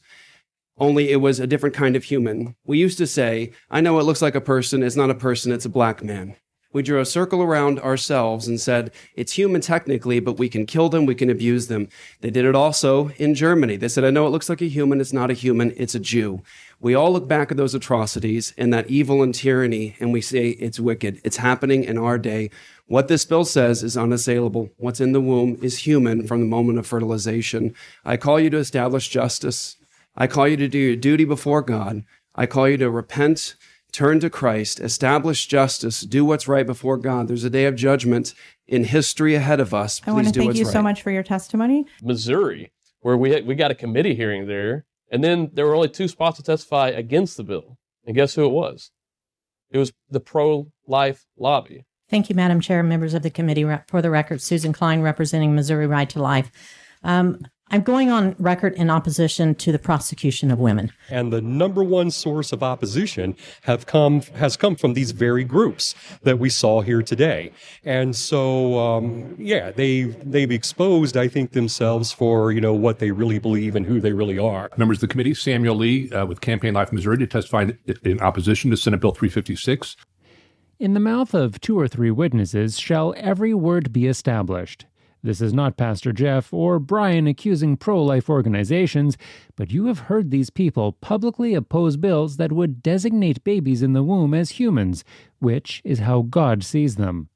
Only 0.78 1.10
it 1.10 1.16
was 1.16 1.40
a 1.40 1.46
different 1.46 1.74
kind 1.74 1.96
of 1.96 2.04
human. 2.04 2.56
We 2.66 2.78
used 2.78 2.98
to 2.98 3.06
say, 3.06 3.52
I 3.70 3.80
know 3.80 3.98
it 3.98 4.02
looks 4.02 4.20
like 4.20 4.34
a 4.34 4.40
person. 4.40 4.82
It's 4.82 4.96
not 4.96 5.10
a 5.10 5.14
person. 5.14 5.52
It's 5.52 5.64
a 5.64 5.70
black 5.70 6.02
man. 6.02 6.36
We 6.76 6.82
drew 6.82 7.00
a 7.00 7.06
circle 7.06 7.42
around 7.42 7.80
ourselves 7.80 8.46
and 8.46 8.60
said, 8.60 8.92
it's 9.14 9.32
human 9.32 9.62
technically, 9.62 10.20
but 10.20 10.38
we 10.38 10.50
can 10.50 10.66
kill 10.66 10.90
them, 10.90 11.06
we 11.06 11.14
can 11.14 11.30
abuse 11.30 11.68
them. 11.68 11.88
They 12.20 12.28
did 12.28 12.44
it 12.44 12.54
also 12.54 13.08
in 13.16 13.34
Germany. 13.34 13.76
They 13.76 13.88
said, 13.88 14.04
I 14.04 14.10
know 14.10 14.26
it 14.26 14.30
looks 14.30 14.50
like 14.50 14.60
a 14.60 14.68
human, 14.68 15.00
it's 15.00 15.10
not 15.10 15.30
a 15.30 15.32
human, 15.32 15.72
it's 15.78 15.94
a 15.94 15.98
Jew. 15.98 16.42
We 16.78 16.94
all 16.94 17.10
look 17.10 17.26
back 17.26 17.50
at 17.50 17.56
those 17.56 17.74
atrocities 17.74 18.52
and 18.58 18.74
that 18.74 18.90
evil 18.90 19.22
and 19.22 19.34
tyranny, 19.34 19.96
and 20.00 20.12
we 20.12 20.20
say 20.20 20.50
it's 20.50 20.78
wicked. 20.78 21.18
It's 21.24 21.38
happening 21.38 21.82
in 21.82 21.96
our 21.96 22.18
day. 22.18 22.50
What 22.88 23.08
this 23.08 23.24
bill 23.24 23.46
says 23.46 23.82
is 23.82 23.96
unassailable. 23.96 24.68
What's 24.76 25.00
in 25.00 25.12
the 25.12 25.20
womb 25.22 25.58
is 25.62 25.78
human 25.78 26.26
from 26.26 26.40
the 26.40 26.46
moment 26.46 26.78
of 26.78 26.86
fertilization. 26.86 27.74
I 28.04 28.18
call 28.18 28.38
you 28.38 28.50
to 28.50 28.58
establish 28.58 29.08
justice. 29.08 29.78
I 30.14 30.26
call 30.26 30.46
you 30.46 30.58
to 30.58 30.68
do 30.68 30.76
your 30.76 30.96
duty 30.96 31.24
before 31.24 31.62
God. 31.62 32.04
I 32.34 32.44
call 32.44 32.68
you 32.68 32.76
to 32.76 32.90
repent 32.90 33.54
turn 33.96 34.20
to 34.20 34.28
Christ, 34.28 34.78
establish 34.78 35.46
justice, 35.46 36.02
do 36.02 36.22
what's 36.22 36.46
right 36.46 36.66
before 36.66 36.98
God. 36.98 37.28
There's 37.28 37.44
a 37.44 37.50
day 37.50 37.64
of 37.64 37.76
judgment 37.76 38.34
in 38.66 38.84
history 38.84 39.34
ahead 39.34 39.58
of 39.58 39.72
us. 39.72 40.00
Please 40.00 40.10
I 40.10 40.12
want 40.12 40.26
to 40.26 40.32
do 40.32 40.40
thank 40.40 40.56
you 40.56 40.64
right. 40.64 40.72
so 40.72 40.82
much 40.82 41.00
for 41.00 41.10
your 41.10 41.22
testimony. 41.22 41.86
Missouri, 42.02 42.72
where 43.00 43.16
we 43.16 43.30
had, 43.30 43.46
we 43.46 43.54
got 43.54 43.70
a 43.70 43.74
committee 43.74 44.14
hearing 44.14 44.46
there, 44.46 44.84
and 45.10 45.24
then 45.24 45.50
there 45.54 45.64
were 45.64 45.74
only 45.74 45.88
two 45.88 46.08
spots 46.08 46.36
to 46.36 46.42
testify 46.42 46.88
against 46.88 47.38
the 47.38 47.42
bill. 47.42 47.78
And 48.04 48.14
guess 48.14 48.34
who 48.34 48.44
it 48.44 48.50
was? 48.50 48.90
It 49.70 49.78
was 49.78 49.94
the 50.10 50.20
pro-life 50.20 51.24
lobby. 51.38 51.86
Thank 52.10 52.28
you, 52.28 52.34
Madam 52.34 52.60
Chair, 52.60 52.82
members 52.82 53.14
of 53.14 53.22
the 53.22 53.30
committee. 53.30 53.64
For 53.88 54.02
the 54.02 54.10
record, 54.10 54.42
Susan 54.42 54.74
Klein 54.74 55.00
representing 55.00 55.54
Missouri 55.54 55.86
Right 55.86 56.10
to 56.10 56.20
Life. 56.20 56.50
Um, 57.02 57.46
I'm 57.70 57.82
going 57.82 58.10
on 58.10 58.36
record 58.38 58.74
in 58.74 58.90
opposition 58.90 59.54
to 59.56 59.72
the 59.72 59.78
prosecution 59.78 60.50
of 60.52 60.58
women. 60.60 60.92
and 61.10 61.32
the 61.32 61.40
number 61.40 61.82
one 61.82 62.10
source 62.10 62.52
of 62.52 62.62
opposition 62.62 63.34
have 63.62 63.86
come 63.86 64.20
has 64.36 64.56
come 64.56 64.76
from 64.76 64.94
these 64.94 65.10
very 65.10 65.42
groups 65.44 65.94
that 66.22 66.38
we 66.38 66.48
saw 66.48 66.80
here 66.80 67.02
today 67.02 67.50
and 67.84 68.14
so 68.14 68.78
um, 68.78 69.34
yeah 69.38 69.70
they 69.72 70.02
they've 70.24 70.50
exposed 70.52 71.16
i 71.16 71.26
think 71.28 71.52
themselves 71.52 72.12
for 72.12 72.52
you 72.52 72.60
know 72.60 72.72
what 72.74 72.98
they 73.00 73.10
really 73.10 73.38
believe 73.38 73.74
and 73.74 73.84
who 73.86 74.00
they 74.00 74.12
really 74.12 74.38
are 74.38 74.70
Members 74.76 74.98
of 74.98 75.02
the 75.02 75.08
committee, 75.08 75.34
Samuel 75.34 75.74
Lee 75.76 76.10
uh, 76.12 76.24
with 76.26 76.40
Campaign 76.40 76.74
Life 76.74 76.92
Missouri 76.92 77.18
to 77.18 77.26
testify 77.26 77.62
in, 77.62 77.78
in 78.04 78.20
opposition 78.20 78.70
to 78.70 78.76
Senate 78.76 79.00
Bill 79.00 79.12
356. 79.12 79.96
In 80.78 80.92
the 80.94 81.00
mouth 81.00 81.34
of 81.34 81.60
two 81.60 81.78
or 81.78 81.88
three 81.88 82.10
witnesses 82.10 82.78
shall 82.78 83.14
every 83.16 83.54
word 83.54 83.92
be 83.92 84.06
established. 84.06 84.84
This 85.26 85.40
is 85.40 85.52
not 85.52 85.76
Pastor 85.76 86.12
Jeff 86.12 86.54
or 86.54 86.78
Brian 86.78 87.26
accusing 87.26 87.76
pro 87.76 88.00
life 88.00 88.30
organizations, 88.30 89.18
but 89.56 89.72
you 89.72 89.86
have 89.86 90.06
heard 90.06 90.30
these 90.30 90.50
people 90.50 90.92
publicly 90.92 91.52
oppose 91.52 91.96
bills 91.96 92.36
that 92.36 92.52
would 92.52 92.80
designate 92.80 93.42
babies 93.42 93.82
in 93.82 93.92
the 93.92 94.04
womb 94.04 94.32
as 94.34 94.50
humans, 94.50 95.02
which 95.40 95.82
is 95.84 95.98
how 95.98 96.22
God 96.22 96.62
sees 96.62 96.94
them. 96.94 97.28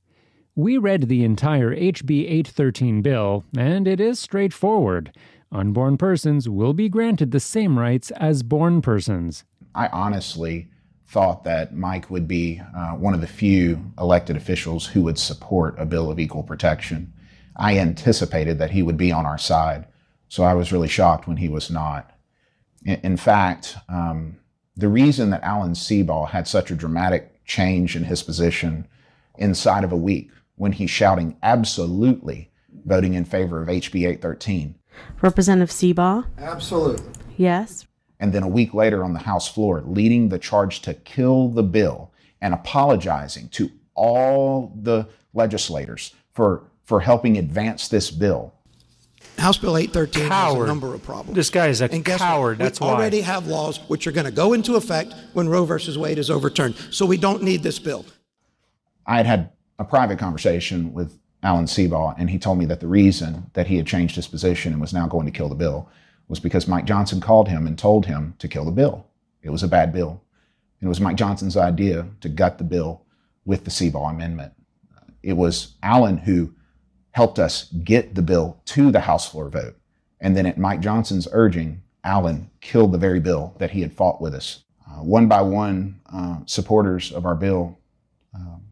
We 0.55 0.79
read 0.79 1.09
the 1.09 1.25
entire 1.25 1.75
HB 1.75 2.31
813 2.31 3.03
bill, 3.03 3.43
and 3.59 3.89
it 3.89 4.01
is 4.01 4.21
straightforward. 4.21 5.11
unborn 5.51 5.99
persons 5.99 6.49
will 6.49 6.73
be 6.73 6.89
granted 6.89 7.33
the 7.33 7.41
same 7.41 7.77
rights 7.77 8.13
as 8.13 8.45
born 8.45 8.83
persons. 8.83 9.43
I 9.75 9.89
honestly 9.89 10.69
thought 11.09 11.43
that 11.43 11.75
Mike 11.75 12.09
would 12.09 12.29
be 12.29 12.63
uh, 12.73 12.93
one 12.93 13.15
of 13.15 13.21
the 13.21 13.27
few 13.27 13.93
elected 13.99 14.37
officials 14.37 14.87
who 14.87 15.03
would 15.03 15.19
support 15.19 15.75
a 15.77 15.85
bill 15.85 16.09
of 16.09 16.21
equal 16.21 16.45
protection. 16.45 17.13
I 17.61 17.79
anticipated 17.79 18.59
that 18.59 18.71
he 18.71 18.83
would 18.83 18.97
be 18.97 19.13
on 19.13 19.27
our 19.27 19.39
side, 19.39 19.87
so 20.29 20.43
I 20.43 20.55
was 20.55 20.73
really 20.73 20.89
shocked 20.89 21.29
when 21.29 21.37
he 21.37 21.49
was 21.49 21.71
not. 21.71 22.11
In, 22.85 23.01
in 23.03 23.17
fact, 23.17 23.77
um, 23.89 24.39
the 24.77 24.89
reason 24.89 25.31
that 25.31 25.43
Alan 25.43 25.75
Seabaugh 25.75 26.31
had 26.31 26.49
such 26.49 26.71
a 26.71 26.75
dramatic 26.75 27.45
change 27.45 27.97
in 27.97 28.05
his 28.05 28.23
position 28.23 28.89
inside 29.37 29.85
of 29.85 29.93
a 29.93 29.97
week 29.97 30.31
when 30.57 30.73
he's 30.73 30.91
shouting 30.91 31.37
absolutely 31.43 32.51
voting 32.87 33.15
in 33.15 33.25
favor 33.25 33.63
of 33.63 33.69
HB 33.69 33.95
813. 33.95 34.75
Representative 35.21 35.71
Seabaugh? 35.71 36.27
Absolutely. 36.39 37.05
Yes. 37.37 37.87
And 38.19 38.33
then 38.33 38.43
a 38.43 38.49
week 38.49 38.75
later 38.75 39.05
on 39.05 39.13
the 39.13 39.21
House 39.21 39.49
floor, 39.49 39.83
leading 39.87 40.29
the 40.29 40.39
charge 40.39 40.81
to 40.83 40.95
kill 40.95 41.49
the 41.49 41.63
bill 41.63 42.13
and 42.41 42.55
apologizing 42.55 43.49
to 43.51 43.71
all 43.95 44.73
the 44.81 45.09
legislators 45.35 46.15
for, 46.33 46.70
for 46.91 46.99
helping 46.99 47.39
advance 47.39 47.87
this 47.87 48.11
bill. 48.11 48.53
House 49.39 49.57
Bill 49.57 49.77
813 49.77 50.29
has 50.29 50.55
a 50.57 50.67
number 50.67 50.93
of 50.93 51.01
problems. 51.05 51.37
This 51.37 51.49
guy 51.49 51.69
is 51.69 51.81
a 51.81 51.85
and 51.85 52.05
guess 52.05 52.19
coward, 52.19 52.59
What? 52.59 52.65
that's 52.65 52.81
we 52.81 52.89
why. 52.89 52.95
already 52.95 53.21
have 53.21 53.47
laws 53.47 53.79
which 53.87 54.09
are 54.09 54.11
going 54.13 54.25
to 54.25 54.33
go 54.33 54.55
into 54.55 54.75
effect 54.75 55.15
when 55.33 55.49
Roe 55.49 55.65
versus 55.65 55.97
Wade 55.97 56.19
is 56.19 56.31
overturned. 56.33 56.75
So 56.91 57.07
we 57.07 57.17
don't 57.17 57.45
need 57.45 57.63
this 57.63 57.79
bill. 57.79 58.05
I 59.07 59.19
had 59.19 59.27
had 59.27 59.51
a 59.79 59.85
private 59.85 60.19
conversation 60.19 60.93
with 60.93 61.17
Alan 61.45 61.67
Seabaugh, 61.67 62.17
and 62.19 62.29
he 62.29 62.41
told 62.41 62.59
me 62.59 62.65
that 62.67 62.81
the 62.81 62.89
reason 62.89 63.49
that 63.53 63.69
he 63.69 63.77
had 63.77 63.87
changed 63.87 64.17
his 64.17 64.27
position 64.27 64.73
and 64.73 64.81
was 64.81 64.93
now 64.93 65.07
going 65.07 65.27
to 65.27 65.33
kill 65.33 65.49
the 65.49 65.55
bill 65.55 65.89
was 66.27 66.41
because 66.41 66.67
Mike 66.67 66.87
Johnson 66.87 67.21
called 67.21 67.47
him 67.49 67.69
and 67.69 67.79
told 67.79 68.07
him 68.07 68.35
to 68.41 68.49
kill 68.49 68.65
the 68.65 68.73
bill. 68.73 69.07
It 69.45 69.51
was 69.51 69.63
a 69.63 69.69
bad 69.69 69.93
bill. 69.93 70.21
And 70.81 70.89
it 70.89 70.89
was 70.89 71.01
Mike 71.01 71.17
Johnson's 71.17 71.57
idea 71.57 72.09
to 72.21 72.29
gut 72.29 72.59
the 72.59 72.65
bill 72.65 73.03
with 73.45 73.63
the 73.63 73.71
Seabaugh 73.71 74.11
Amendment. 74.11 74.55
It 75.23 75.35
was 75.35 75.77
Alan 75.85 76.19
who 76.19 76.53
helped 77.13 77.39
us 77.39 77.65
get 77.85 78.15
the 78.15 78.23
bill 78.23 78.61
to 78.67 78.91
the 78.91 79.01
House 79.01 79.29
floor 79.29 79.49
vote. 79.49 79.77
And 80.21 80.37
then 80.37 80.47
at 80.47 80.59
Mike 80.59 80.81
Johnson's 80.81 81.29
urging, 81.33 81.83
Alan 82.05 82.51
killed 82.61 82.93
the 82.93 82.99
very 82.99 83.21
bill 83.21 83.55
that 83.59 83.71
he 83.71 83.81
had 83.81 83.93
fought 83.93 84.21
with 84.21 84.35
us. 84.35 84.65
Uh, 84.87 85.03
one 85.03 85.29
by 85.29 85.41
one, 85.41 86.01
uh, 86.13 86.39
supporters 86.47 87.13
of 87.13 87.25
our 87.25 87.35
bill 87.35 87.79
um, 88.35 88.63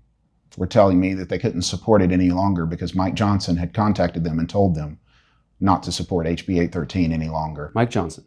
were 0.57 0.66
telling 0.66 1.01
me 1.01 1.14
that 1.14 1.28
they 1.28 1.39
couldn't 1.39 1.62
support 1.62 2.03
it 2.03 2.12
any 2.12 2.30
longer 2.30 2.66
because 2.66 2.95
Mike 2.95 3.14
Johnson 3.14 3.57
had 3.57 3.74
contacted 3.74 4.24
them 4.24 4.39
and 4.39 4.49
told 4.49 4.74
them 4.74 4.99
not 5.61 5.82
to 5.84 5.93
support 5.93 6.26
HB 6.26 6.49
813 6.49 7.12
any 7.12 7.28
longer. 7.28 7.70
Mike 7.74 7.91
Johnson. 7.91 8.24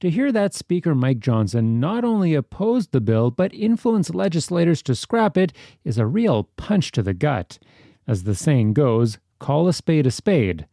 To 0.00 0.10
hear 0.10 0.30
that 0.32 0.54
Speaker 0.54 0.94
Mike 0.94 1.18
Johnson 1.18 1.80
not 1.80 2.04
only 2.04 2.34
opposed 2.34 2.92
the 2.92 3.00
bill 3.00 3.30
but 3.30 3.54
influenced 3.54 4.14
legislators 4.14 4.82
to 4.82 4.94
scrap 4.94 5.36
it 5.36 5.52
is 5.84 5.98
a 5.98 6.06
real 6.06 6.44
punch 6.56 6.92
to 6.92 7.02
the 7.02 7.14
gut. 7.14 7.58
As 8.06 8.24
the 8.24 8.34
saying 8.34 8.74
goes, 8.74 9.18
call 9.44 9.68
a 9.68 9.74
spade 9.74 10.06
a 10.06 10.10
spade. 10.10 10.66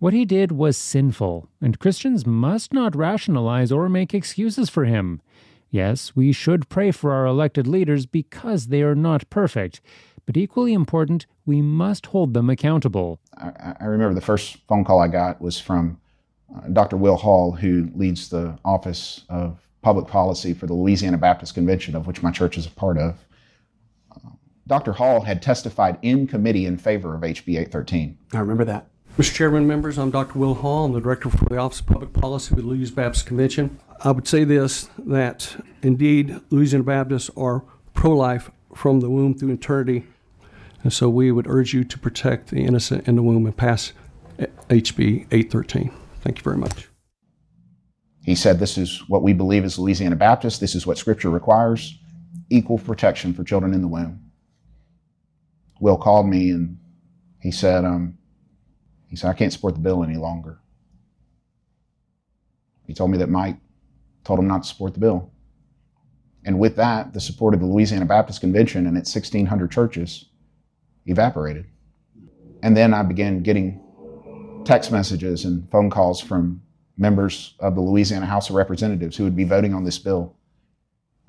What 0.00 0.12
he 0.12 0.24
did 0.24 0.50
was 0.50 0.76
sinful, 0.76 1.48
and 1.60 1.78
Christians 1.78 2.26
must 2.26 2.72
not 2.72 2.96
rationalize 2.96 3.70
or 3.70 3.88
make 3.88 4.12
excuses 4.12 4.68
for 4.68 4.84
him. 4.84 5.22
Yes, 5.70 6.16
we 6.16 6.32
should 6.32 6.68
pray 6.68 6.90
for 6.90 7.12
our 7.12 7.24
elected 7.24 7.68
leaders 7.68 8.04
because 8.04 8.66
they 8.66 8.82
are 8.82 8.96
not 8.96 9.30
perfect, 9.30 9.80
but 10.26 10.36
equally 10.36 10.72
important, 10.72 11.26
we 11.44 11.62
must 11.62 12.06
hold 12.06 12.34
them 12.34 12.50
accountable. 12.50 13.20
I, 13.38 13.76
I 13.78 13.84
remember 13.84 14.14
the 14.14 14.20
first 14.20 14.56
phone 14.66 14.84
call 14.84 14.98
I 14.98 15.06
got 15.06 15.40
was 15.40 15.60
from 15.60 16.00
uh, 16.52 16.66
Dr. 16.72 16.96
Will 16.96 17.16
Hall, 17.16 17.52
who 17.52 17.92
leads 17.94 18.28
the 18.28 18.58
Office 18.64 19.24
of 19.28 19.60
Public 19.82 20.08
Policy 20.08 20.52
for 20.52 20.66
the 20.66 20.74
Louisiana 20.74 21.16
Baptist 21.16 21.54
Convention, 21.54 21.94
of 21.94 22.08
which 22.08 22.24
my 22.24 22.32
church 22.32 22.58
is 22.58 22.66
a 22.66 22.70
part 22.70 22.98
of. 22.98 23.24
Dr. 24.66 24.92
Hall 24.92 25.20
had 25.20 25.42
testified 25.42 25.98
in 26.02 26.26
committee 26.26 26.66
in 26.66 26.76
favor 26.76 27.14
of 27.14 27.22
HB 27.22 27.48
813. 27.48 28.18
I 28.32 28.38
remember 28.38 28.64
that. 28.64 28.88
Mr. 29.16 29.32
Chairman, 29.32 29.66
members, 29.66 29.96
I'm 29.96 30.10
Dr. 30.10 30.38
Will 30.38 30.54
Hall. 30.54 30.84
I'm 30.84 30.92
the 30.92 31.00
Director 31.00 31.30
for 31.30 31.44
the 31.44 31.56
Office 31.56 31.80
of 31.80 31.86
Public 31.86 32.12
Policy 32.12 32.54
with 32.54 32.64
Louisiana 32.64 32.96
Baptist 32.96 33.26
Convention. 33.26 33.78
I 34.04 34.10
would 34.10 34.28
say 34.28 34.44
this 34.44 34.90
that 34.98 35.56
indeed 35.82 36.40
Louisiana 36.50 36.84
Baptists 36.84 37.30
are 37.36 37.64
pro 37.94 38.10
life 38.10 38.50
from 38.74 39.00
the 39.00 39.08
womb 39.08 39.38
through 39.38 39.52
eternity. 39.52 40.04
And 40.82 40.92
so 40.92 41.08
we 41.08 41.32
would 41.32 41.46
urge 41.46 41.72
you 41.72 41.84
to 41.84 41.98
protect 41.98 42.50
the 42.50 42.64
innocent 42.64 43.08
in 43.08 43.16
the 43.16 43.22
womb 43.22 43.46
and 43.46 43.56
pass 43.56 43.92
HB 44.38 45.26
813. 45.30 45.90
Thank 46.20 46.38
you 46.38 46.42
very 46.42 46.58
much. 46.58 46.88
He 48.22 48.34
said, 48.34 48.58
This 48.58 48.76
is 48.76 49.02
what 49.08 49.22
we 49.22 49.32
believe 49.32 49.64
as 49.64 49.78
Louisiana 49.78 50.16
Baptists. 50.16 50.58
This 50.58 50.74
is 50.74 50.86
what 50.86 50.98
Scripture 50.98 51.30
requires 51.30 51.98
equal 52.50 52.78
protection 52.78 53.32
for 53.32 53.44
children 53.44 53.72
in 53.72 53.80
the 53.80 53.88
womb. 53.88 54.25
Will 55.80 55.96
called 55.96 56.26
me 56.26 56.50
and 56.50 56.78
he 57.40 57.50
said, 57.50 57.84
um, 57.84 58.18
he 59.08 59.16
said, 59.16 59.30
I 59.30 59.34
can't 59.34 59.52
support 59.52 59.74
the 59.74 59.80
bill 59.80 60.02
any 60.02 60.16
longer. 60.16 60.58
He 62.86 62.94
told 62.94 63.10
me 63.10 63.18
that 63.18 63.28
Mike 63.28 63.56
told 64.24 64.38
him 64.38 64.48
not 64.48 64.62
to 64.62 64.68
support 64.68 64.94
the 64.94 65.00
bill. 65.00 65.30
And 66.44 66.58
with 66.58 66.76
that, 66.76 67.12
the 67.12 67.20
support 67.20 67.54
of 67.54 67.60
the 67.60 67.66
Louisiana 67.66 68.04
Baptist 68.04 68.40
Convention 68.40 68.86
and 68.86 68.96
its 68.96 69.14
1,600 69.14 69.70
churches 69.70 70.26
evaporated. 71.04 71.66
And 72.62 72.76
then 72.76 72.94
I 72.94 73.02
began 73.02 73.42
getting 73.42 73.80
text 74.64 74.90
messages 74.90 75.44
and 75.44 75.70
phone 75.70 75.90
calls 75.90 76.20
from 76.20 76.62
members 76.96 77.54
of 77.60 77.74
the 77.74 77.80
Louisiana 77.80 78.26
House 78.26 78.48
of 78.48 78.56
Representatives 78.56 79.16
who 79.16 79.24
would 79.24 79.36
be 79.36 79.44
voting 79.44 79.74
on 79.74 79.84
this 79.84 79.98
bill. 79.98 80.36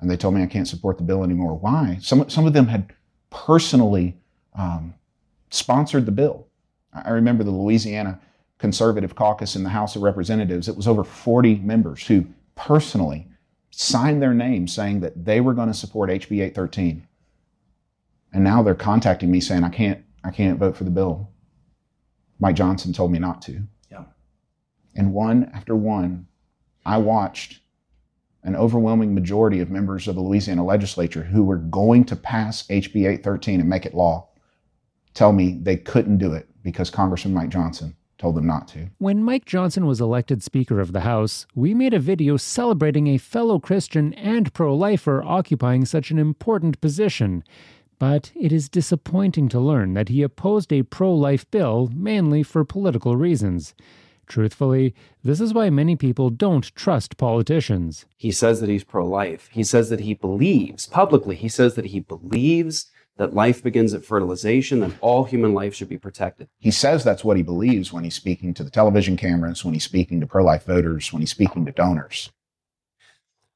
And 0.00 0.10
they 0.10 0.16
told 0.16 0.34
me 0.34 0.42
I 0.42 0.46
can't 0.46 0.68
support 0.68 0.98
the 0.98 1.04
bill 1.04 1.24
anymore. 1.24 1.54
Why? 1.58 1.98
Some, 2.00 2.28
some 2.30 2.46
of 2.46 2.52
them 2.52 2.68
had 2.68 2.92
personally 3.30 4.16
um, 4.54 4.94
sponsored 5.50 6.06
the 6.06 6.12
bill. 6.12 6.46
I 6.92 7.10
remember 7.10 7.44
the 7.44 7.50
Louisiana 7.50 8.20
Conservative 8.58 9.14
Caucus 9.14 9.54
in 9.54 9.62
the 9.62 9.70
House 9.70 9.94
of 9.94 10.02
Representatives. 10.02 10.68
It 10.68 10.76
was 10.76 10.88
over 10.88 11.04
40 11.04 11.56
members 11.56 12.06
who 12.06 12.26
personally 12.54 13.28
signed 13.70 14.20
their 14.20 14.34
name 14.34 14.66
saying 14.66 15.00
that 15.00 15.24
they 15.24 15.40
were 15.40 15.54
going 15.54 15.68
to 15.68 15.74
support 15.74 16.10
HB 16.10 16.32
813. 16.32 17.06
And 18.32 18.44
now 18.44 18.62
they're 18.62 18.74
contacting 18.74 19.30
me 19.30 19.40
saying 19.40 19.64
I 19.64 19.70
can't 19.70 20.04
I 20.24 20.30
can't 20.30 20.58
vote 20.58 20.76
for 20.76 20.84
the 20.84 20.90
bill. 20.90 21.30
Mike 22.40 22.56
Johnson 22.56 22.92
told 22.92 23.12
me 23.12 23.18
not 23.18 23.40
to. 23.42 23.62
Yeah. 23.90 24.04
And 24.94 25.14
one 25.14 25.50
after 25.54 25.76
one, 25.76 26.26
I 26.84 26.98
watched 26.98 27.60
an 28.42 28.56
overwhelming 28.56 29.14
majority 29.14 29.60
of 29.60 29.70
members 29.70 30.08
of 30.08 30.14
the 30.14 30.20
Louisiana 30.20 30.64
legislature 30.64 31.22
who 31.22 31.44
were 31.44 31.56
going 31.56 32.04
to 32.06 32.16
pass 32.16 32.66
HB 32.66 32.96
813 32.96 33.60
and 33.60 33.68
make 33.68 33.86
it 33.86 33.94
law 33.94 34.27
tell 35.18 35.32
me 35.32 35.58
they 35.60 35.76
couldn't 35.76 36.18
do 36.18 36.32
it 36.32 36.48
because 36.62 36.90
Congressman 36.90 37.34
Mike 37.34 37.48
Johnson 37.48 37.96
told 38.18 38.36
them 38.36 38.46
not 38.46 38.68
to. 38.68 38.88
When 38.98 39.24
Mike 39.24 39.46
Johnson 39.46 39.84
was 39.84 40.00
elected 40.00 40.44
Speaker 40.44 40.78
of 40.78 40.92
the 40.92 41.00
House, 41.00 41.44
we 41.56 41.74
made 41.74 41.92
a 41.92 41.98
video 41.98 42.36
celebrating 42.36 43.08
a 43.08 43.18
fellow 43.18 43.58
Christian 43.58 44.14
and 44.14 44.54
pro 44.54 44.72
lifer 44.76 45.20
occupying 45.24 45.84
such 45.84 46.12
an 46.12 46.20
important 46.20 46.80
position. 46.80 47.42
But 47.98 48.30
it 48.36 48.52
is 48.52 48.68
disappointing 48.68 49.48
to 49.48 49.58
learn 49.58 49.94
that 49.94 50.08
he 50.08 50.22
opposed 50.22 50.72
a 50.72 50.84
pro 50.84 51.12
life 51.12 51.50
bill 51.50 51.90
mainly 51.92 52.44
for 52.44 52.64
political 52.64 53.16
reasons. 53.16 53.74
Truthfully, 54.28 54.94
this 55.24 55.40
is 55.40 55.52
why 55.52 55.68
many 55.68 55.96
people 55.96 56.30
don't 56.30 56.72
trust 56.76 57.16
politicians. 57.16 58.06
He 58.16 58.30
says 58.30 58.60
that 58.60 58.68
he's 58.68 58.84
pro 58.84 59.04
life. 59.04 59.48
He 59.50 59.64
says 59.64 59.90
that 59.90 60.00
he 60.00 60.14
believes, 60.14 60.86
publicly, 60.86 61.34
he 61.34 61.48
says 61.48 61.74
that 61.74 61.86
he 61.86 61.98
believes 61.98 62.86
that 63.18 63.34
life 63.34 63.62
begins 63.62 63.92
at 63.92 64.04
fertilization, 64.04 64.80
that 64.80 64.92
all 65.00 65.24
human 65.24 65.52
life 65.52 65.74
should 65.74 65.88
be 65.88 65.98
protected. 65.98 66.48
He 66.58 66.70
says 66.70 67.04
that's 67.04 67.24
what 67.24 67.36
he 67.36 67.42
believes 67.42 67.92
when 67.92 68.04
he's 68.04 68.14
speaking 68.14 68.54
to 68.54 68.64
the 68.64 68.70
television 68.70 69.16
cameras, 69.16 69.64
when 69.64 69.74
he's 69.74 69.84
speaking 69.84 70.20
to 70.20 70.26
pro 70.26 70.42
life 70.42 70.64
voters, 70.64 71.12
when 71.12 71.20
he's 71.20 71.30
speaking 71.30 71.66
to 71.66 71.72
donors. 71.72 72.30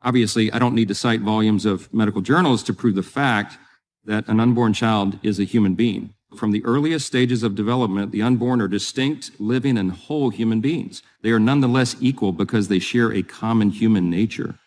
Obviously, 0.02 0.52
I 0.52 0.59
don't 0.59 0.74
need 0.74 0.89
to 0.89 0.97
cite 0.97 1.20
volumes 1.20 1.64
of 1.64 1.93
medical 1.94 2.20
journals 2.20 2.64
to 2.64 2.74
prove 2.74 2.97
the 2.97 3.05
fact 3.05 3.56
that 4.05 4.26
an 4.26 4.40
unborn 4.40 4.72
child 4.72 5.18
is 5.22 5.39
a 5.39 5.44
human 5.44 5.74
being. 5.74 6.14
From 6.36 6.51
the 6.51 6.64
earliest 6.64 7.06
stages 7.06 7.44
of 7.44 7.55
development, 7.55 8.10
the 8.10 8.22
unborn 8.22 8.60
are 8.60 8.68
distinct, 8.68 9.30
living, 9.39 9.78
and 9.78 9.93
whole 9.93 10.30
human 10.30 10.60
beings. 10.60 11.02
They 11.22 11.30
are 11.30 11.39
nonetheless 11.39 11.94
equal 12.01 12.32
because 12.32 12.66
they 12.66 12.80
share 12.80 13.12
a 13.12 13.22
common 13.22 13.70
human 13.70 14.10
nature. 14.10 14.59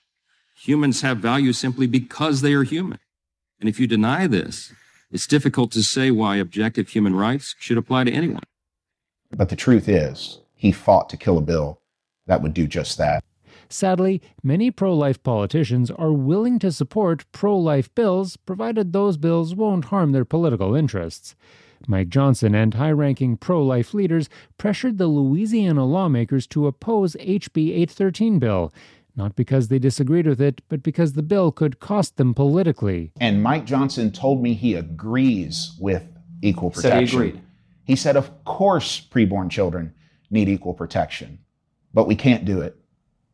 Humans 0.62 1.02
have 1.02 1.18
value 1.18 1.52
simply 1.52 1.86
because 1.86 2.40
they 2.40 2.54
are 2.54 2.64
human. 2.64 3.00
And 3.60 3.68
if 3.68 3.80
you 3.80 3.88
deny 3.88 4.28
this, 4.28 4.72
it's 5.12 5.28
difficult 5.28 5.72
to 5.72 5.84
say 5.84 6.12
why 6.12 6.38
objective 6.38 6.90
human 6.90 7.16
rights 7.16 7.56
should 7.60 7.78
apply 7.78 8.06
to 8.06 8.12
anyone. 8.12 8.44
But 9.32 9.50
the 9.50 9.56
truth 9.56 9.88
is, 9.90 10.40
he 10.56 10.72
fought 10.72 11.10
to 11.10 11.18
kill 11.18 11.38
a 11.38 11.42
bill 11.42 11.82
that 12.28 12.42
would 12.42 12.54
do 12.54 12.68
just 12.68 12.98
that. 12.98 13.24
Sadly, 13.70 14.22
many 14.44 14.72
pro 14.72 14.96
life 14.96 15.22
politicians 15.24 15.90
are 15.92 16.14
willing 16.14 16.60
to 16.60 16.72
support 16.72 17.26
pro 17.32 17.58
life 17.58 17.94
bills 17.96 18.38
provided 18.38 18.94
those 18.94 19.18
bills 19.18 19.56
won't 19.56 19.86
harm 19.86 20.12
their 20.12 20.26
political 20.26 20.76
interests. 20.76 21.36
Mike 21.88 22.10
Johnson 22.10 22.56
and 22.56 22.74
high 22.74 22.92
ranking 22.92 23.38
pro 23.38 23.64
life 23.64 23.94
leaders 23.94 24.30
pressured 24.58 24.98
the 24.98 25.08
Louisiana 25.08 25.86
lawmakers 25.86 26.48
to 26.48 26.68
oppose 26.68 27.16
HB 27.16 27.70
813 27.70 28.40
bill, 28.40 28.74
not 29.16 29.36
because 29.36 29.68
they 29.68 29.80
disagreed 29.80 30.28
with 30.28 30.42
it, 30.42 30.62
but 30.68 30.84
because 30.84 31.14
the 31.14 31.24
bill 31.24 31.52
could 31.52 31.80
cost 31.80 32.18
them 32.18 32.34
politically. 32.34 33.12
And 33.20 33.42
Mike 33.42 33.66
Johnson 33.66 34.12
told 34.12 34.42
me 34.42 34.54
he 34.54 34.76
agrees 34.76 35.76
with 35.80 36.04
equal 36.42 36.72
Said 36.74 36.84
he 36.84 36.90
protection. 36.90 37.20
agreed. 37.20 37.42
He 37.86 37.96
said, 37.96 38.18
of 38.18 38.44
course, 38.46 39.00
preborn 39.00 39.50
children 39.50 39.94
need 40.30 40.50
equal 40.50 40.74
protection, 40.74 41.40
but 41.94 42.08
we 42.08 42.16
can't 42.16 42.46
do 42.46 42.62
it. 42.62 42.78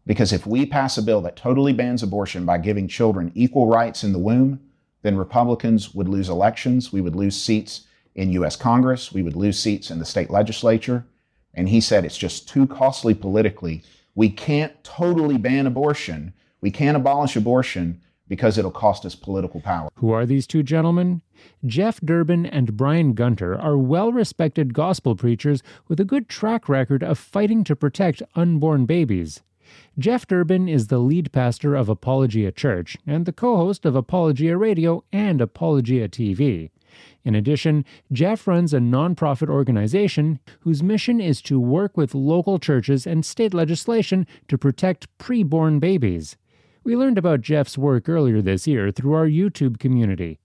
Because 0.05 0.33
if 0.33 0.45
we 0.45 0.65
pass 0.65 0.97
a 0.97 1.01
bill 1.01 1.21
that 1.21 1.35
totally 1.35 1.73
bans 1.73 2.03
abortion 2.03 2.45
by 2.45 2.57
giving 2.57 2.87
children 2.87 3.31
equal 3.33 3.67
rights 3.67 4.03
in 4.03 4.13
the 4.13 4.19
womb, 4.19 4.59
then 5.03 5.15
Republicans 5.15 5.93
would 5.93 6.09
lose 6.09 6.29
elections. 6.29 6.91
We 6.91 7.01
would 7.01 7.15
lose 7.15 7.39
seats 7.39 7.87
in 8.15 8.31
U.S. 8.33 8.55
Congress. 8.55 9.11
We 9.11 9.21
would 9.21 9.35
lose 9.35 9.57
seats 9.57 9.89
in 9.89 9.99
the 9.99 10.05
state 10.05 10.29
legislature. 10.29 11.05
And 11.53 11.69
he 11.69 11.81
said 11.81 12.03
it's 12.03 12.17
just 12.17 12.47
too 12.49 12.67
costly 12.67 13.13
politically. 13.13 13.83
We 14.15 14.29
can't 14.29 14.83
totally 14.83 15.37
ban 15.37 15.67
abortion. 15.67 16.33
We 16.59 16.71
can't 16.71 16.97
abolish 16.97 17.35
abortion 17.35 18.01
because 18.27 18.57
it'll 18.57 18.71
cost 18.71 19.05
us 19.05 19.13
political 19.13 19.59
power. 19.59 19.89
Who 19.95 20.11
are 20.11 20.25
these 20.25 20.47
two 20.47 20.63
gentlemen? 20.63 21.21
Jeff 21.65 21.99
Durbin 21.99 22.45
and 22.45 22.77
Brian 22.77 23.13
Gunter 23.13 23.59
are 23.59 23.77
well 23.77 24.11
respected 24.11 24.73
gospel 24.73 25.15
preachers 25.15 25.61
with 25.87 25.99
a 25.99 26.05
good 26.05 26.29
track 26.29 26.69
record 26.69 27.03
of 27.03 27.19
fighting 27.19 27.63
to 27.65 27.75
protect 27.75 28.23
unborn 28.35 28.85
babies. 28.85 29.41
Jeff 29.97 30.27
Durbin 30.27 30.69
is 30.69 30.87
the 30.87 30.99
lead 30.99 31.31
pastor 31.31 31.75
of 31.75 31.89
Apologia 31.89 32.51
Church 32.51 32.97
and 33.05 33.25
the 33.25 33.33
co 33.33 33.57
host 33.57 33.85
of 33.85 33.95
Apologia 33.95 34.57
Radio 34.57 35.03
and 35.11 35.41
Apologia 35.41 36.07
TV. 36.07 36.69
In 37.23 37.35
addition, 37.35 37.85
Jeff 38.11 38.47
runs 38.47 38.73
a 38.73 38.79
nonprofit 38.79 39.49
organization 39.49 40.39
whose 40.61 40.83
mission 40.83 41.19
is 41.21 41.41
to 41.43 41.59
work 41.59 41.97
with 41.97 42.15
local 42.15 42.59
churches 42.59 43.05
and 43.05 43.25
state 43.25 43.53
legislation 43.53 44.25
to 44.47 44.57
protect 44.57 45.07
preborn 45.17 45.79
babies. 45.79 46.37
We 46.83 46.95
learned 46.95 47.17
about 47.17 47.41
Jeff's 47.41 47.77
work 47.77 48.09
earlier 48.09 48.41
this 48.41 48.65
year 48.65 48.91
through 48.91 49.13
our 49.13 49.27
YouTube 49.27 49.79
community. 49.79 50.39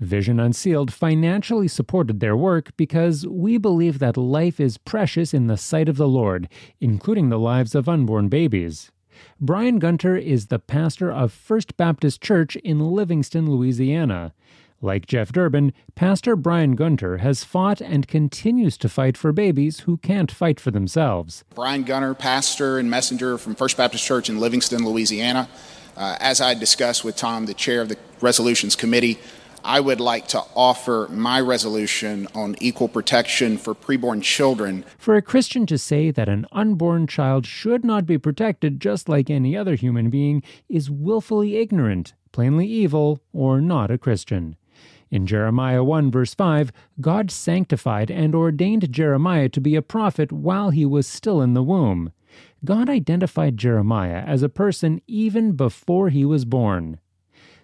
Vision 0.00 0.40
Unsealed 0.40 0.92
financially 0.92 1.68
supported 1.68 2.20
their 2.20 2.36
work 2.36 2.76
because 2.76 3.26
we 3.26 3.56
believe 3.56 3.98
that 3.98 4.16
life 4.16 4.58
is 4.58 4.78
precious 4.78 5.32
in 5.32 5.46
the 5.46 5.56
sight 5.56 5.88
of 5.88 5.96
the 5.96 6.08
Lord, 6.08 6.48
including 6.80 7.28
the 7.28 7.38
lives 7.38 7.74
of 7.74 7.88
unborn 7.88 8.28
babies. 8.28 8.90
Brian 9.40 9.78
Gunter 9.78 10.16
is 10.16 10.46
the 10.46 10.58
pastor 10.58 11.12
of 11.12 11.32
First 11.32 11.76
Baptist 11.76 12.20
Church 12.20 12.56
in 12.56 12.80
Livingston, 12.80 13.48
Louisiana. 13.48 14.32
Like 14.84 15.06
Jeff 15.06 15.30
Durbin, 15.30 15.72
Pastor 15.94 16.34
Brian 16.34 16.74
Gunter 16.74 17.18
has 17.18 17.44
fought 17.44 17.80
and 17.80 18.08
continues 18.08 18.76
to 18.78 18.88
fight 18.88 19.16
for 19.16 19.30
babies 19.30 19.80
who 19.80 19.96
can't 19.96 20.32
fight 20.32 20.58
for 20.58 20.72
themselves. 20.72 21.44
Brian 21.54 21.84
Gunter, 21.84 22.14
pastor 22.14 22.80
and 22.80 22.90
messenger 22.90 23.38
from 23.38 23.54
First 23.54 23.76
Baptist 23.76 24.04
Church 24.04 24.28
in 24.28 24.40
Livingston, 24.40 24.84
Louisiana. 24.84 25.48
Uh, 25.96 26.16
as 26.18 26.40
I 26.40 26.54
discussed 26.54 27.04
with 27.04 27.14
Tom, 27.14 27.46
the 27.46 27.54
chair 27.54 27.80
of 27.80 27.90
the 27.90 27.96
Resolutions 28.20 28.74
Committee, 28.74 29.20
I 29.64 29.78
would 29.78 30.00
like 30.00 30.26
to 30.28 30.42
offer 30.56 31.06
my 31.08 31.40
resolution 31.40 32.26
on 32.34 32.56
equal 32.60 32.88
protection 32.88 33.58
for 33.58 33.76
preborn 33.76 34.20
children. 34.20 34.84
For 34.98 35.14
a 35.14 35.22
Christian 35.22 35.64
to 35.66 35.78
say 35.78 36.10
that 36.10 36.28
an 36.28 36.46
unborn 36.50 37.06
child 37.06 37.46
should 37.46 37.84
not 37.84 38.04
be 38.04 38.18
protected 38.18 38.80
just 38.80 39.08
like 39.08 39.30
any 39.30 39.56
other 39.56 39.76
human 39.76 40.10
being 40.10 40.42
is 40.68 40.90
willfully 40.90 41.58
ignorant, 41.58 42.14
plainly 42.32 42.66
evil, 42.66 43.20
or 43.32 43.60
not 43.60 43.88
a 43.88 43.98
Christian. 43.98 44.56
In 45.12 45.26
Jeremiah 45.26 45.84
1, 45.84 46.10
verse 46.10 46.32
5, 46.32 46.72
God 46.98 47.30
sanctified 47.30 48.10
and 48.10 48.34
ordained 48.34 48.90
Jeremiah 48.90 49.50
to 49.50 49.60
be 49.60 49.76
a 49.76 49.82
prophet 49.82 50.32
while 50.32 50.70
he 50.70 50.86
was 50.86 51.06
still 51.06 51.42
in 51.42 51.52
the 51.52 51.62
womb. 51.62 52.12
God 52.64 52.88
identified 52.88 53.58
Jeremiah 53.58 54.24
as 54.26 54.42
a 54.42 54.48
person 54.48 55.02
even 55.06 55.52
before 55.52 56.08
he 56.08 56.24
was 56.24 56.46
born. 56.46 56.98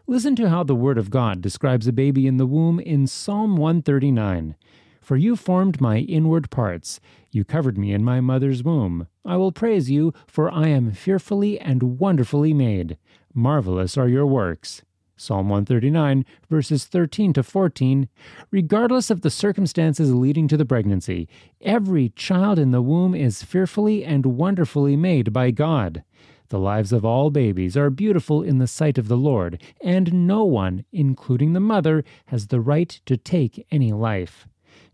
Listen 0.06 0.36
to 0.36 0.50
how 0.50 0.62
the 0.62 0.74
Word 0.74 0.98
of 0.98 1.08
God 1.08 1.40
describes 1.40 1.86
a 1.86 1.92
baby 1.92 2.26
in 2.26 2.36
the 2.36 2.44
womb 2.44 2.80
in 2.80 3.06
Psalm 3.06 3.56
139. 3.56 4.54
For 5.00 5.16
you 5.16 5.34
formed 5.34 5.80
my 5.80 6.00
inward 6.00 6.50
parts, 6.50 7.00
you 7.30 7.46
covered 7.46 7.78
me 7.78 7.94
in 7.94 8.04
my 8.04 8.20
mother's 8.20 8.62
womb. 8.62 9.08
I 9.24 9.38
will 9.38 9.52
praise 9.52 9.90
you, 9.90 10.12
for 10.26 10.50
I 10.50 10.68
am 10.68 10.92
fearfully 10.92 11.58
and 11.58 11.98
wonderfully 11.98 12.52
made. 12.52 12.98
Marvelous 13.32 13.96
are 13.96 14.08
your 14.08 14.26
works. 14.26 14.82
Psalm 15.20 15.48
139, 15.48 16.24
verses 16.48 16.84
13 16.84 17.32
to 17.32 17.42
14. 17.42 18.08
Regardless 18.52 19.10
of 19.10 19.22
the 19.22 19.30
circumstances 19.30 20.14
leading 20.14 20.46
to 20.46 20.56
the 20.56 20.64
pregnancy, 20.64 21.28
every 21.60 22.10
child 22.10 22.56
in 22.56 22.70
the 22.70 22.80
womb 22.80 23.16
is 23.16 23.42
fearfully 23.42 24.04
and 24.04 24.24
wonderfully 24.24 24.96
made 24.96 25.32
by 25.32 25.50
God. 25.50 26.04
The 26.50 26.58
lives 26.58 26.92
of 26.92 27.04
all 27.04 27.30
babies 27.30 27.76
are 27.76 27.90
beautiful 27.90 28.42
in 28.42 28.58
the 28.58 28.68
sight 28.68 28.96
of 28.96 29.08
the 29.08 29.16
Lord, 29.16 29.60
and 29.82 30.26
no 30.26 30.44
one, 30.44 30.84
including 30.92 31.52
the 31.52 31.60
mother, 31.60 32.04
has 32.26 32.46
the 32.46 32.60
right 32.60 32.88
to 33.04 33.16
take 33.16 33.66
any 33.72 33.92
life. 33.92 34.46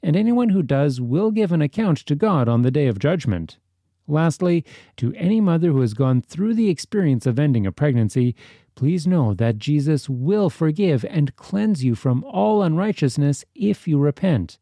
And 0.02 0.16
anyone 0.16 0.48
who 0.48 0.62
does 0.62 1.02
will 1.02 1.30
give 1.30 1.52
an 1.52 1.62
account 1.62 1.98
to 1.98 2.14
God 2.14 2.48
on 2.48 2.62
the 2.62 2.70
day 2.70 2.86
of 2.86 2.98
judgment. 2.98 3.58
Lastly, 4.06 4.64
to 4.96 5.14
any 5.14 5.40
mother 5.40 5.70
who 5.70 5.80
has 5.80 5.94
gone 5.94 6.20
through 6.20 6.54
the 6.54 6.68
experience 6.68 7.24
of 7.24 7.38
ending 7.38 7.66
a 7.66 7.72
pregnancy, 7.72 8.34
please 8.74 9.06
know 9.06 9.34
that 9.34 9.58
Jesus 9.58 10.08
will 10.08 10.50
forgive 10.50 11.04
and 11.08 11.36
cleanse 11.36 11.84
you 11.84 11.94
from 11.94 12.24
all 12.24 12.62
unrighteousness 12.62 13.44
if 13.54 13.86
you 13.86 13.98
repent. 13.98 14.58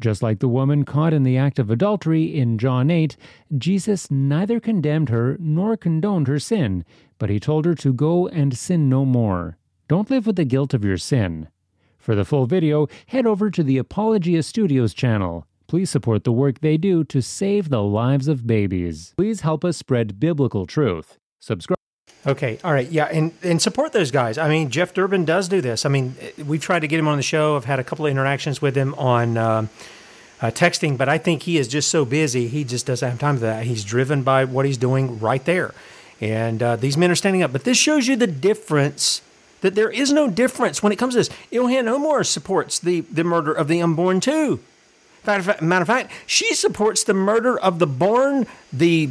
Just 0.00 0.22
like 0.22 0.40
the 0.40 0.48
woman 0.48 0.84
caught 0.84 1.12
in 1.12 1.22
the 1.22 1.36
act 1.36 1.58
of 1.58 1.70
adultery 1.70 2.24
in 2.36 2.58
John 2.58 2.90
8, 2.90 3.16
Jesus 3.56 4.10
neither 4.10 4.58
condemned 4.58 5.10
her 5.10 5.36
nor 5.38 5.76
condoned 5.76 6.26
her 6.26 6.40
sin, 6.40 6.84
but 7.18 7.30
he 7.30 7.38
told 7.38 7.64
her 7.64 7.74
to 7.76 7.92
go 7.92 8.26
and 8.28 8.56
sin 8.56 8.88
no 8.88 9.04
more. 9.04 9.58
Don't 9.86 10.10
live 10.10 10.26
with 10.26 10.36
the 10.36 10.44
guilt 10.44 10.74
of 10.74 10.84
your 10.84 10.96
sin. 10.96 11.48
For 11.98 12.16
the 12.16 12.24
full 12.24 12.46
video, 12.46 12.88
head 13.06 13.26
over 13.26 13.48
to 13.50 13.62
the 13.62 13.78
Apologia 13.78 14.42
Studios 14.42 14.92
channel. 14.92 15.46
Please 15.68 15.88
support 15.88 16.24
the 16.24 16.32
work 16.32 16.60
they 16.60 16.76
do 16.76 17.04
to 17.04 17.22
save 17.22 17.68
the 17.68 17.82
lives 17.82 18.26
of 18.26 18.46
babies. 18.46 19.14
Please 19.16 19.42
help 19.42 19.64
us 19.64 19.76
spread 19.76 20.18
biblical 20.18 20.66
truth. 20.66 21.18
Subscribe. 21.38 21.81
Okay, 22.24 22.58
all 22.62 22.72
right, 22.72 22.88
yeah, 22.88 23.06
and 23.06 23.32
and 23.42 23.60
support 23.60 23.92
those 23.92 24.12
guys. 24.12 24.38
I 24.38 24.48
mean, 24.48 24.70
Jeff 24.70 24.94
Durbin 24.94 25.24
does 25.24 25.48
do 25.48 25.60
this. 25.60 25.84
I 25.84 25.88
mean, 25.88 26.14
we've 26.46 26.60
tried 26.60 26.80
to 26.80 26.86
get 26.86 27.00
him 27.00 27.08
on 27.08 27.16
the 27.16 27.22
show. 27.22 27.56
I've 27.56 27.64
had 27.64 27.80
a 27.80 27.84
couple 27.84 28.06
of 28.06 28.12
interactions 28.12 28.62
with 28.62 28.76
him 28.76 28.94
on 28.94 29.36
uh, 29.36 29.66
uh, 30.40 30.50
texting, 30.52 30.96
but 30.96 31.08
I 31.08 31.18
think 31.18 31.42
he 31.42 31.58
is 31.58 31.66
just 31.66 31.90
so 31.90 32.04
busy. 32.04 32.46
He 32.46 32.62
just 32.62 32.86
doesn't 32.86 33.10
have 33.10 33.18
time 33.18 33.36
for 33.36 33.40
that. 33.40 33.66
He's 33.66 33.82
driven 33.82 34.22
by 34.22 34.44
what 34.44 34.66
he's 34.66 34.76
doing 34.78 35.18
right 35.18 35.44
there, 35.44 35.74
and 36.20 36.62
uh, 36.62 36.76
these 36.76 36.96
men 36.96 37.10
are 37.10 37.16
standing 37.16 37.42
up. 37.42 37.50
But 37.50 37.64
this 37.64 37.76
shows 37.76 38.06
you 38.06 38.14
the 38.16 38.28
difference. 38.28 39.20
That 39.62 39.76
there 39.76 39.90
is 39.90 40.12
no 40.12 40.28
difference 40.28 40.82
when 40.82 40.90
it 40.90 40.96
comes 40.96 41.14
to 41.14 41.20
this. 41.20 41.30
Ilhan 41.52 41.86
Omar 41.86 42.24
supports 42.24 42.80
the, 42.80 43.02
the 43.02 43.22
murder 43.22 43.52
of 43.52 43.68
the 43.68 43.80
unborn 43.80 44.18
too. 44.18 44.58
Matter 45.24 45.52
of, 45.52 45.62
matter 45.62 45.82
of 45.82 45.86
fact, 45.86 46.10
she 46.26 46.52
supports 46.54 47.04
the 47.04 47.14
murder 47.14 47.56
of 47.56 47.78
the 47.78 47.86
born, 47.86 48.48
the 48.72 49.08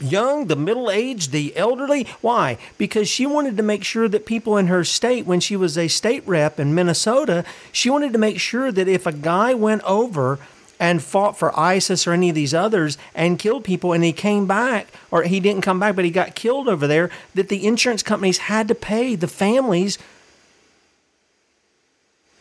young, 0.00 0.46
the 0.46 0.56
middle 0.56 0.90
aged, 0.90 1.32
the 1.32 1.56
elderly. 1.56 2.06
Why? 2.20 2.58
Because 2.78 3.08
she 3.08 3.26
wanted 3.26 3.56
to 3.56 3.62
make 3.62 3.84
sure 3.84 4.08
that 4.08 4.26
people 4.26 4.56
in 4.56 4.66
her 4.66 4.84
state, 4.84 5.26
when 5.26 5.40
she 5.40 5.56
was 5.56 5.76
a 5.76 5.88
state 5.88 6.26
rep 6.26 6.60
in 6.60 6.74
Minnesota, 6.74 7.44
she 7.72 7.90
wanted 7.90 8.12
to 8.12 8.18
make 8.18 8.40
sure 8.40 8.72
that 8.72 8.88
if 8.88 9.06
a 9.06 9.12
guy 9.12 9.54
went 9.54 9.82
over 9.82 10.38
and 10.78 11.02
fought 11.02 11.38
for 11.38 11.58
ISIS 11.58 12.06
or 12.06 12.12
any 12.12 12.28
of 12.28 12.34
these 12.34 12.52
others 12.52 12.98
and 13.14 13.38
killed 13.38 13.64
people 13.64 13.92
and 13.92 14.04
he 14.04 14.12
came 14.12 14.46
back, 14.46 14.88
or 15.10 15.22
he 15.22 15.40
didn't 15.40 15.62
come 15.62 15.80
back, 15.80 15.96
but 15.96 16.04
he 16.04 16.10
got 16.10 16.34
killed 16.34 16.68
over 16.68 16.86
there, 16.86 17.10
that 17.34 17.48
the 17.48 17.66
insurance 17.66 18.02
companies 18.02 18.38
had 18.38 18.68
to 18.68 18.74
pay 18.74 19.14
the 19.14 19.28
families 19.28 19.98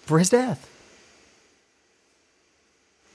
for 0.03 0.19
his 0.19 0.30
death. 0.30 0.69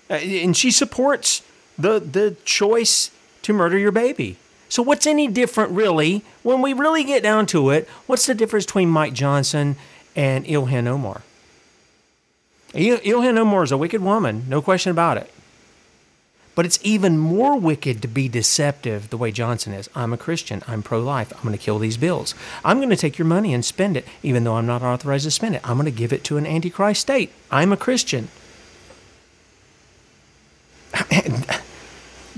Uh, 0.08 0.14
and 0.14 0.56
she 0.56 0.70
supports 0.70 1.42
the 1.78 2.00
the 2.00 2.36
choice 2.44 3.10
to 3.42 3.52
murder 3.52 3.78
your 3.78 3.92
baby. 3.92 4.36
So 4.68 4.82
what's 4.82 5.06
any 5.06 5.26
different 5.26 5.72
really 5.72 6.22
when 6.42 6.62
we 6.62 6.72
really 6.72 7.02
get 7.02 7.22
down 7.22 7.46
to 7.46 7.70
it? 7.70 7.88
What's 8.06 8.26
the 8.26 8.34
difference 8.34 8.66
between 8.66 8.88
Mike 8.88 9.12
Johnson 9.12 9.76
and 10.14 10.44
Ilhan 10.46 10.86
Omar? 10.86 11.22
Ilhan 12.72 13.36
Omar 13.36 13.64
is 13.64 13.72
a 13.72 13.76
wicked 13.76 14.00
woman, 14.00 14.44
no 14.48 14.62
question 14.62 14.90
about 14.90 15.16
it. 15.16 15.32
But 16.54 16.66
it's 16.66 16.78
even 16.82 17.18
more 17.18 17.58
wicked 17.58 18.02
to 18.02 18.08
be 18.08 18.28
deceptive 18.28 19.10
the 19.10 19.16
way 19.16 19.32
Johnson 19.32 19.72
is. 19.72 19.88
I'm 19.94 20.12
a 20.12 20.18
Christian. 20.18 20.62
I'm 20.68 20.82
pro 20.82 21.00
life. 21.00 21.32
I'm 21.34 21.42
going 21.42 21.56
to 21.56 21.58
kill 21.58 21.78
these 21.78 21.96
bills. 21.96 22.34
I'm 22.64 22.78
going 22.78 22.90
to 22.90 22.96
take 22.96 23.18
your 23.18 23.26
money 23.26 23.54
and 23.54 23.64
spend 23.64 23.96
it, 23.96 24.04
even 24.22 24.44
though 24.44 24.56
I'm 24.56 24.66
not 24.66 24.82
authorized 24.82 25.24
to 25.24 25.30
spend 25.30 25.54
it. 25.54 25.62
I'm 25.68 25.76
going 25.76 25.86
to 25.86 25.90
give 25.90 26.12
it 26.12 26.22
to 26.24 26.36
an 26.36 26.46
antichrist 26.46 27.00
state. 27.02 27.32
I'm 27.50 27.72
a 27.72 27.76
Christian. 27.76 28.28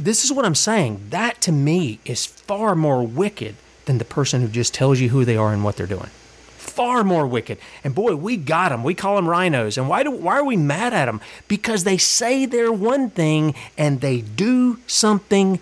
this 0.05 0.25
is 0.25 0.33
what 0.33 0.45
I'm 0.45 0.55
saying. 0.55 1.01
That 1.11 1.41
to 1.43 1.53
me 1.53 2.01
is 2.05 2.27
far 2.27 2.75
more 2.75 3.07
wicked 3.07 3.55
than 3.87 3.99
the 3.99 4.05
person 4.05 4.41
who 4.43 4.49
just 4.49 4.75
tells 4.75 5.01
you 5.01 5.09
who 5.09 5.25
they 5.25 5.37
are 5.37 5.53
and 5.53 5.65
what 5.65 5.77
they're 5.77 5.87
doing. 5.87 6.11
far 6.57 7.05
more 7.05 7.27
wicked. 7.27 7.59
And 7.85 7.95
boy, 7.95 8.15
we 8.17 8.37
got 8.37 8.71
them. 8.71 8.83
We 8.83 8.95
call 8.95 9.17
them 9.17 9.29
rhinos. 9.29 9.77
And 9.77 9.89
why 9.89 10.03
do 10.03 10.11
why 10.11 10.39
are 10.39 10.45
we 10.45 10.57
mad 10.57 10.95
at 10.95 11.07
them? 11.07 11.21
Because 11.49 11.85
they 11.85 11.99
say 11.99 12.47
they're 12.47 12.73
one 12.73 13.11
thing 13.11 13.55
and 13.77 14.01
they 14.01 14.21
do 14.23 14.79
something 14.87 15.61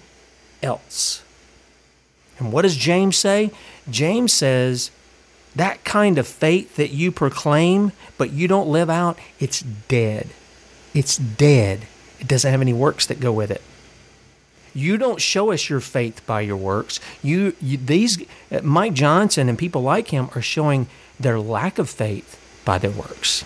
else. 0.62 1.22
And 2.38 2.52
what 2.52 2.62
does 2.62 2.76
James 2.76 3.16
say? 3.16 3.50
James 3.90 4.32
says 4.32 4.90
that 5.56 5.82
kind 5.84 6.16
of 6.16 6.26
faith 6.28 6.76
that 6.76 6.90
you 6.90 7.10
proclaim 7.10 7.92
but 8.16 8.30
you 8.30 8.46
don't 8.46 8.68
live 8.68 8.88
out, 8.88 9.18
it's 9.40 9.60
dead. 9.60 10.28
It's 10.94 11.16
dead. 11.16 11.86
It 12.20 12.28
doesn't 12.28 12.50
have 12.50 12.60
any 12.60 12.72
works 12.72 13.06
that 13.06 13.18
go 13.18 13.32
with 13.32 13.50
it. 13.50 13.62
You 14.74 14.97
don't 14.97 15.20
show 15.20 15.52
us 15.52 15.68
your 15.68 15.80
faith 15.80 16.24
by 16.26 16.42
your 16.42 16.56
works. 16.56 17.01
You, 17.22 17.55
you 17.60 17.76
these 17.76 18.22
Mike 18.62 18.94
Johnson 18.94 19.48
and 19.48 19.59
people 19.59 19.82
like 19.82 20.09
him 20.09 20.30
are 20.34 20.42
showing 20.42 20.86
their 21.18 21.40
lack 21.40 21.78
of 21.78 21.90
faith 21.90 22.38
by 22.64 22.78
their 22.78 22.90
works. 22.90 23.44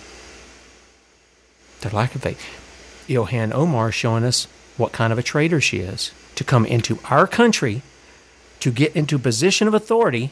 Their 1.81 1.91
lack 1.91 2.15
of 2.15 2.21
faith. 2.21 2.39
Ilhan 3.07 3.53
Omar 3.53 3.91
showing 3.91 4.23
us 4.23 4.47
what 4.77 4.91
kind 4.91 5.13
of 5.13 5.19
a 5.19 5.23
traitor 5.23 5.61
she 5.61 5.79
is 5.79 6.11
to 6.35 6.43
come 6.43 6.65
into 6.65 6.99
our 7.05 7.27
country 7.27 7.81
to 8.59 8.71
get 8.71 8.95
into 8.95 9.17
a 9.17 9.19
position 9.19 9.67
of 9.67 9.73
authority 9.73 10.31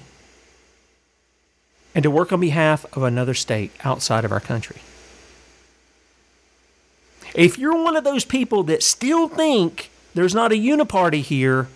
and 1.93 2.03
to 2.03 2.11
work 2.11 2.31
on 2.31 2.39
behalf 2.39 2.85
of 2.95 3.03
another 3.03 3.33
state 3.33 3.71
outside 3.83 4.25
of 4.25 4.31
our 4.31 4.39
country. 4.39 4.81
If 7.35 7.57
you're 7.57 7.81
one 7.83 7.95
of 7.95 8.03
those 8.03 8.25
people 8.25 8.63
that 8.63 8.83
still 8.83 9.27
think 9.27 9.89
there's 10.13 10.35
not 10.35 10.51
a 10.51 10.55
uniparty 10.55 11.21
here, 11.21 11.67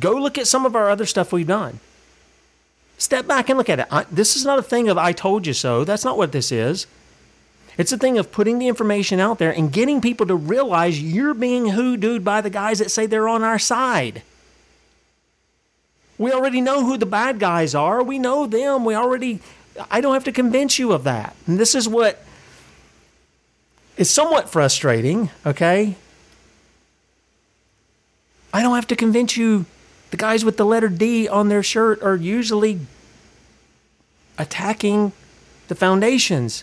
go 0.00 0.12
look 0.12 0.38
at 0.38 0.46
some 0.46 0.66
of 0.66 0.76
our 0.76 0.90
other 0.90 1.06
stuff 1.06 1.32
we've 1.32 1.46
done. 1.46 1.80
Step 2.98 3.26
back 3.26 3.48
and 3.48 3.58
look 3.58 3.68
at 3.68 3.80
it. 3.80 3.86
I, 3.90 4.04
this 4.10 4.36
is 4.36 4.44
not 4.44 4.58
a 4.58 4.62
thing 4.62 4.88
of 4.88 4.96
I 4.96 5.12
told 5.12 5.46
you 5.46 5.52
so. 5.52 5.84
That's 5.84 6.04
not 6.04 6.16
what 6.16 6.32
this 6.32 6.52
is. 6.52 6.86
It's 7.76 7.92
a 7.92 7.98
thing 7.98 8.18
of 8.18 8.30
putting 8.30 8.60
the 8.60 8.68
information 8.68 9.18
out 9.18 9.38
there 9.38 9.50
and 9.50 9.72
getting 9.72 10.00
people 10.00 10.26
to 10.26 10.36
realize 10.36 11.02
you're 11.02 11.34
being 11.34 11.66
hoodooed 11.66 12.22
by 12.22 12.40
the 12.40 12.50
guys 12.50 12.78
that 12.78 12.90
say 12.90 13.06
they're 13.06 13.28
on 13.28 13.42
our 13.42 13.58
side. 13.58 14.22
We 16.18 16.30
already 16.30 16.60
know 16.60 16.84
who 16.84 16.96
the 16.96 17.06
bad 17.06 17.40
guys 17.40 17.74
are. 17.74 18.00
We 18.00 18.20
know 18.20 18.46
them. 18.46 18.84
We 18.84 18.94
already, 18.94 19.40
I 19.90 20.00
don't 20.00 20.14
have 20.14 20.24
to 20.24 20.32
convince 20.32 20.78
you 20.78 20.92
of 20.92 21.02
that. 21.04 21.34
And 21.48 21.58
this 21.58 21.74
is 21.74 21.88
what 21.88 22.24
is 23.96 24.08
somewhat 24.08 24.48
frustrating, 24.48 25.30
okay? 25.44 25.96
I 28.54 28.62
don't 28.62 28.76
have 28.76 28.86
to 28.86 28.96
convince 28.96 29.36
you 29.36 29.66
the 30.12 30.16
guys 30.16 30.44
with 30.44 30.58
the 30.58 30.64
letter 30.64 30.88
D 30.88 31.26
on 31.26 31.48
their 31.48 31.64
shirt 31.64 32.00
are 32.02 32.14
usually 32.14 32.78
attacking 34.38 35.10
the 35.66 35.74
foundations. 35.74 36.62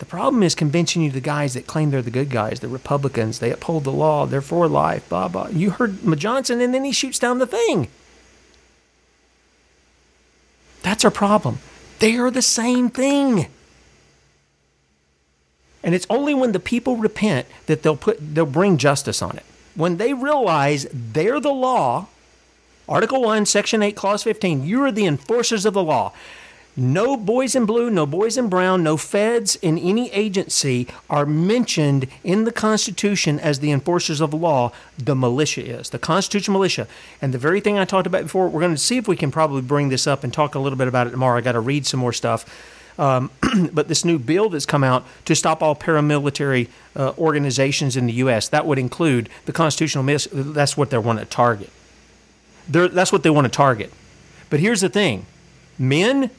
The 0.00 0.04
problem 0.04 0.42
is 0.42 0.56
convincing 0.56 1.02
you 1.02 1.12
the 1.12 1.20
guys 1.20 1.54
that 1.54 1.68
claim 1.68 1.92
they're 1.92 2.02
the 2.02 2.10
good 2.10 2.28
guys, 2.28 2.58
the 2.58 2.66
Republicans, 2.66 3.38
they 3.38 3.52
uphold 3.52 3.84
the 3.84 3.92
law, 3.92 4.26
they're 4.26 4.42
for 4.42 4.66
life, 4.66 5.08
blah, 5.08 5.28
blah. 5.28 5.46
You 5.46 5.70
heard 5.70 5.96
Johnson, 6.18 6.60
and 6.60 6.74
then 6.74 6.82
he 6.82 6.90
shoots 6.90 7.20
down 7.20 7.38
the 7.38 7.46
thing. 7.46 7.86
That's 10.82 11.04
our 11.04 11.10
problem. 11.12 11.60
They 12.00 12.16
are 12.16 12.32
the 12.32 12.42
same 12.42 12.90
thing. 12.90 13.46
And 15.84 15.94
it's 15.94 16.06
only 16.10 16.34
when 16.34 16.50
the 16.50 16.58
people 16.58 16.96
repent 16.96 17.46
that 17.66 17.84
they'll 17.84 17.96
put 17.96 18.18
they'll 18.34 18.44
bring 18.44 18.76
justice 18.76 19.22
on 19.22 19.36
it. 19.36 19.44
When 19.76 19.98
they 19.98 20.14
realize 20.14 20.86
they're 20.92 21.38
the 21.38 21.52
law, 21.52 22.08
Article 22.88 23.22
1, 23.22 23.46
Section 23.46 23.82
8, 23.82 23.94
Clause 23.94 24.22
15, 24.22 24.64
you 24.64 24.82
are 24.82 24.90
the 24.90 25.06
enforcers 25.06 25.66
of 25.66 25.74
the 25.74 25.82
law. 25.82 26.12
No 26.78 27.16
boys 27.16 27.54
in 27.54 27.64
blue, 27.64 27.90
no 27.90 28.04
boys 28.04 28.36
in 28.36 28.48
brown, 28.48 28.82
no 28.82 28.98
feds 28.98 29.56
in 29.56 29.78
any 29.78 30.10
agency 30.12 30.86
are 31.08 31.24
mentioned 31.24 32.06
in 32.22 32.44
the 32.44 32.52
Constitution 32.52 33.40
as 33.40 33.60
the 33.60 33.70
enforcers 33.70 34.20
of 34.20 34.30
the 34.30 34.36
law. 34.36 34.72
The 34.98 35.16
militia 35.16 35.64
is, 35.64 35.88
the 35.90 35.98
Constitution 35.98 36.52
militia. 36.52 36.86
And 37.22 37.32
the 37.32 37.38
very 37.38 37.60
thing 37.60 37.78
I 37.78 37.86
talked 37.86 38.06
about 38.06 38.24
before, 38.24 38.48
we're 38.48 38.60
going 38.60 38.74
to 38.74 38.78
see 38.78 38.98
if 38.98 39.08
we 39.08 39.16
can 39.16 39.30
probably 39.30 39.62
bring 39.62 39.88
this 39.88 40.06
up 40.06 40.22
and 40.22 40.32
talk 40.32 40.54
a 40.54 40.58
little 40.58 40.76
bit 40.76 40.88
about 40.88 41.06
it 41.06 41.10
tomorrow. 41.10 41.38
I 41.38 41.42
got 41.42 41.52
to 41.52 41.60
read 41.60 41.86
some 41.86 42.00
more 42.00 42.12
stuff. 42.12 42.44
Um, 42.98 43.30
but 43.72 43.88
this 43.88 44.04
new 44.04 44.18
bill 44.18 44.48
that's 44.48 44.66
come 44.66 44.82
out 44.82 45.04
to 45.26 45.34
stop 45.34 45.62
all 45.62 45.74
paramilitary 45.74 46.68
uh, 46.94 47.12
organizations 47.18 47.96
in 47.96 48.06
the 48.06 48.14
U.S. 48.14 48.48
that 48.48 48.66
would 48.66 48.78
include 48.78 49.28
the 49.44 49.52
constitutional 49.52 50.04
miss. 50.04 50.28
That's 50.32 50.76
what 50.76 50.90
they 50.90 50.98
want 50.98 51.18
to 51.18 51.24
target. 51.24 51.70
They're, 52.68 52.88
that's 52.88 53.12
what 53.12 53.22
they 53.22 53.30
want 53.30 53.44
to 53.44 53.50
target. 53.50 53.92
But 54.50 54.60
here's 54.60 54.80
the 54.80 54.88
thing, 54.88 55.26
men. 55.78 56.30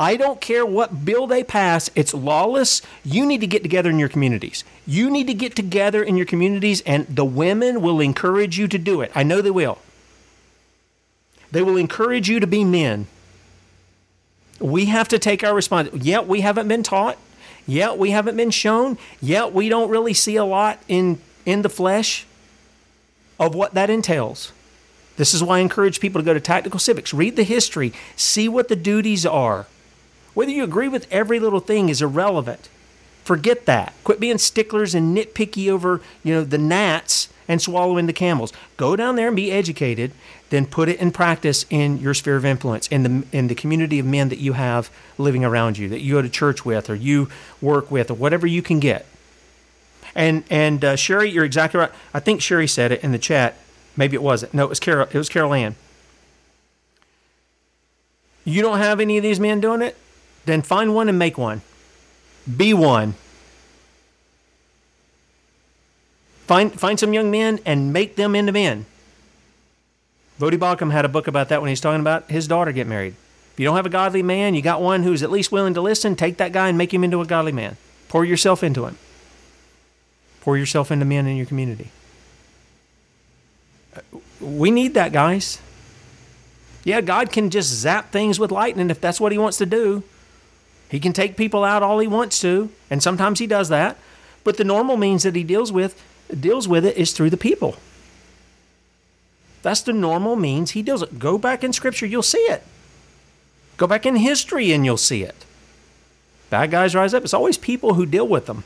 I 0.00 0.16
don't 0.16 0.40
care 0.40 0.64
what 0.64 1.04
bill 1.04 1.26
they 1.26 1.42
pass, 1.42 1.90
it's 1.96 2.14
lawless. 2.14 2.82
You 3.04 3.26
need 3.26 3.40
to 3.40 3.48
get 3.48 3.64
together 3.64 3.90
in 3.90 3.98
your 3.98 4.08
communities. 4.08 4.62
You 4.86 5.10
need 5.10 5.26
to 5.26 5.34
get 5.34 5.56
together 5.56 6.04
in 6.04 6.16
your 6.16 6.24
communities, 6.24 6.82
and 6.82 7.04
the 7.08 7.24
women 7.24 7.82
will 7.82 8.00
encourage 8.00 8.56
you 8.58 8.68
to 8.68 8.78
do 8.78 9.00
it. 9.00 9.10
I 9.16 9.24
know 9.24 9.42
they 9.42 9.50
will. 9.50 9.78
They 11.50 11.62
will 11.62 11.76
encourage 11.76 12.28
you 12.28 12.38
to 12.38 12.46
be 12.46 12.62
men. 12.62 13.08
We 14.70 14.86
have 14.86 15.08
to 15.08 15.18
take 15.18 15.44
our 15.44 15.54
responsibility. 15.54 16.08
Yet 16.08 16.26
we 16.26 16.40
haven't 16.40 16.68
been 16.68 16.82
taught. 16.82 17.18
Yet 17.66 17.98
we 17.98 18.10
haven't 18.10 18.36
been 18.36 18.50
shown. 18.50 18.98
Yet 19.20 19.52
we 19.52 19.68
don't 19.68 19.90
really 19.90 20.14
see 20.14 20.36
a 20.36 20.44
lot 20.44 20.80
in, 20.88 21.20
in 21.44 21.62
the 21.62 21.68
flesh 21.68 22.26
of 23.38 23.54
what 23.54 23.74
that 23.74 23.90
entails. 23.90 24.52
This 25.16 25.34
is 25.34 25.42
why 25.42 25.58
I 25.58 25.60
encourage 25.60 26.00
people 26.00 26.20
to 26.20 26.24
go 26.24 26.34
to 26.34 26.40
Tactical 26.40 26.78
Civics, 26.78 27.12
read 27.12 27.36
the 27.36 27.42
history, 27.42 27.92
see 28.14 28.48
what 28.48 28.68
the 28.68 28.76
duties 28.76 29.26
are. 29.26 29.66
Whether 30.34 30.52
you 30.52 30.62
agree 30.62 30.88
with 30.88 31.08
every 31.10 31.40
little 31.40 31.60
thing 31.60 31.88
is 31.88 32.00
irrelevant. 32.00 32.68
Forget 33.24 33.66
that. 33.66 33.92
Quit 34.04 34.20
being 34.20 34.38
sticklers 34.38 34.94
and 34.94 35.16
nitpicky 35.16 35.68
over, 35.68 36.00
you 36.22 36.32
know, 36.32 36.44
the 36.44 36.56
gnats 36.56 37.28
and 37.48 37.60
swallowing 37.60 38.06
the 38.06 38.12
camels. 38.12 38.52
Go 38.76 38.94
down 38.94 39.16
there 39.16 39.28
and 39.28 39.36
be 39.36 39.50
educated, 39.50 40.12
then 40.50 40.66
put 40.66 40.88
it 40.88 41.00
in 41.00 41.10
practice 41.10 41.64
in 41.70 41.98
your 41.98 42.14
sphere 42.14 42.36
of 42.36 42.44
influence, 42.44 42.86
in 42.88 43.02
the 43.02 43.36
in 43.36 43.48
the 43.48 43.54
community 43.54 43.98
of 43.98 44.06
men 44.06 44.28
that 44.28 44.38
you 44.38 44.52
have 44.52 44.90
living 45.16 45.44
around 45.44 45.78
you, 45.78 45.88
that 45.88 46.00
you 46.00 46.14
go 46.14 46.22
to 46.22 46.28
church 46.28 46.64
with 46.64 46.88
or 46.90 46.94
you 46.94 47.28
work 47.60 47.90
with 47.90 48.10
or 48.10 48.14
whatever 48.14 48.46
you 48.46 48.62
can 48.62 48.78
get. 48.78 49.06
And 50.14 50.44
and 50.50 50.84
uh, 50.84 50.96
Sherry, 50.96 51.30
you're 51.30 51.44
exactly 51.44 51.80
right. 51.80 51.90
I 52.12 52.20
think 52.20 52.42
Sherry 52.42 52.68
said 52.68 52.92
it 52.92 53.02
in 53.02 53.12
the 53.12 53.18
chat. 53.18 53.56
Maybe 53.96 54.14
it 54.14 54.22
wasn't. 54.22 54.54
No, 54.54 54.64
it 54.64 54.68
was 54.68 54.78
Carol. 54.78 55.08
It 55.10 55.18
was 55.18 55.28
Carol 55.28 55.54
Ann. 55.54 55.74
You 58.44 58.62
don't 58.62 58.78
have 58.78 59.00
any 59.00 59.16
of 59.16 59.22
these 59.22 59.40
men 59.40 59.60
doing 59.60 59.82
it? 59.82 59.96
Then 60.46 60.62
find 60.62 60.94
one 60.94 61.08
and 61.08 61.18
make 61.18 61.36
one. 61.36 61.60
Be 62.56 62.72
one. 62.72 63.14
Find 66.48 66.72
find 66.72 66.98
some 66.98 67.12
young 67.12 67.30
men 67.30 67.60
and 67.66 67.92
make 67.92 68.16
them 68.16 68.34
into 68.34 68.52
men. 68.52 68.86
Voddie 70.40 70.58
Baucham 70.58 70.90
had 70.90 71.04
a 71.04 71.08
book 71.08 71.28
about 71.28 71.50
that 71.50 71.60
when 71.60 71.68
he's 71.68 71.80
talking 71.80 72.00
about 72.00 72.30
his 72.30 72.48
daughter 72.48 72.72
get 72.72 72.86
married. 72.86 73.14
If 73.52 73.60
you 73.60 73.66
don't 73.66 73.76
have 73.76 73.84
a 73.84 73.90
godly 73.90 74.22
man, 74.22 74.54
you 74.54 74.62
got 74.62 74.80
one 74.80 75.02
who's 75.02 75.22
at 75.22 75.30
least 75.30 75.52
willing 75.52 75.74
to 75.74 75.82
listen, 75.82 76.16
take 76.16 76.38
that 76.38 76.52
guy 76.52 76.68
and 76.68 76.78
make 76.78 76.94
him 76.94 77.04
into 77.04 77.20
a 77.20 77.26
godly 77.26 77.52
man. 77.52 77.76
Pour 78.08 78.24
yourself 78.24 78.62
into 78.62 78.86
him. 78.86 78.96
Pour 80.40 80.56
yourself 80.56 80.90
into 80.90 81.04
men 81.04 81.26
in 81.26 81.36
your 81.36 81.44
community. 81.44 81.90
Uh, 83.94 84.00
we 84.40 84.70
need 84.70 84.94
that, 84.94 85.12
guys. 85.12 85.60
Yeah, 86.84 87.02
God 87.02 87.30
can 87.30 87.50
just 87.50 87.68
zap 87.70 88.12
things 88.12 88.38
with 88.38 88.50
lightning 88.50 88.88
if 88.88 89.00
that's 89.00 89.20
what 89.20 89.32
He 89.32 89.36
wants 89.36 89.58
to 89.58 89.66
do. 89.66 90.02
He 90.88 90.98
can 90.98 91.12
take 91.12 91.36
people 91.36 91.64
out 91.64 91.82
all 91.82 91.98
He 91.98 92.06
wants 92.06 92.40
to, 92.40 92.70
and 92.88 93.02
sometimes 93.02 93.40
He 93.40 93.46
does 93.46 93.68
that. 93.68 93.98
But 94.44 94.56
the 94.56 94.64
normal 94.64 94.96
means 94.96 95.24
that 95.24 95.34
He 95.34 95.44
deals 95.44 95.70
with 95.70 96.02
deals 96.34 96.68
with 96.68 96.84
it 96.84 96.96
is 96.96 97.12
through 97.12 97.30
the 97.30 97.36
people. 97.36 97.76
That's 99.62 99.82
the 99.82 99.92
normal 99.92 100.36
means 100.36 100.72
He 100.72 100.82
deals 100.82 101.02
it. 101.02 101.18
Go 101.18 101.38
back 101.38 101.64
in 101.64 101.72
Scripture, 101.72 102.06
you'll 102.06 102.22
see 102.22 102.38
it. 102.38 102.62
Go 103.76 103.86
back 103.86 104.04
in 104.06 104.16
history, 104.16 104.72
and 104.72 104.84
you'll 104.84 104.96
see 104.96 105.22
it. 105.22 105.44
Bad 106.50 106.70
guys 106.70 106.94
rise 106.94 107.14
up. 107.14 107.22
It's 107.24 107.34
always 107.34 107.58
people 107.58 107.94
who 107.94 108.06
deal 108.06 108.26
with 108.26 108.46
them. 108.46 108.64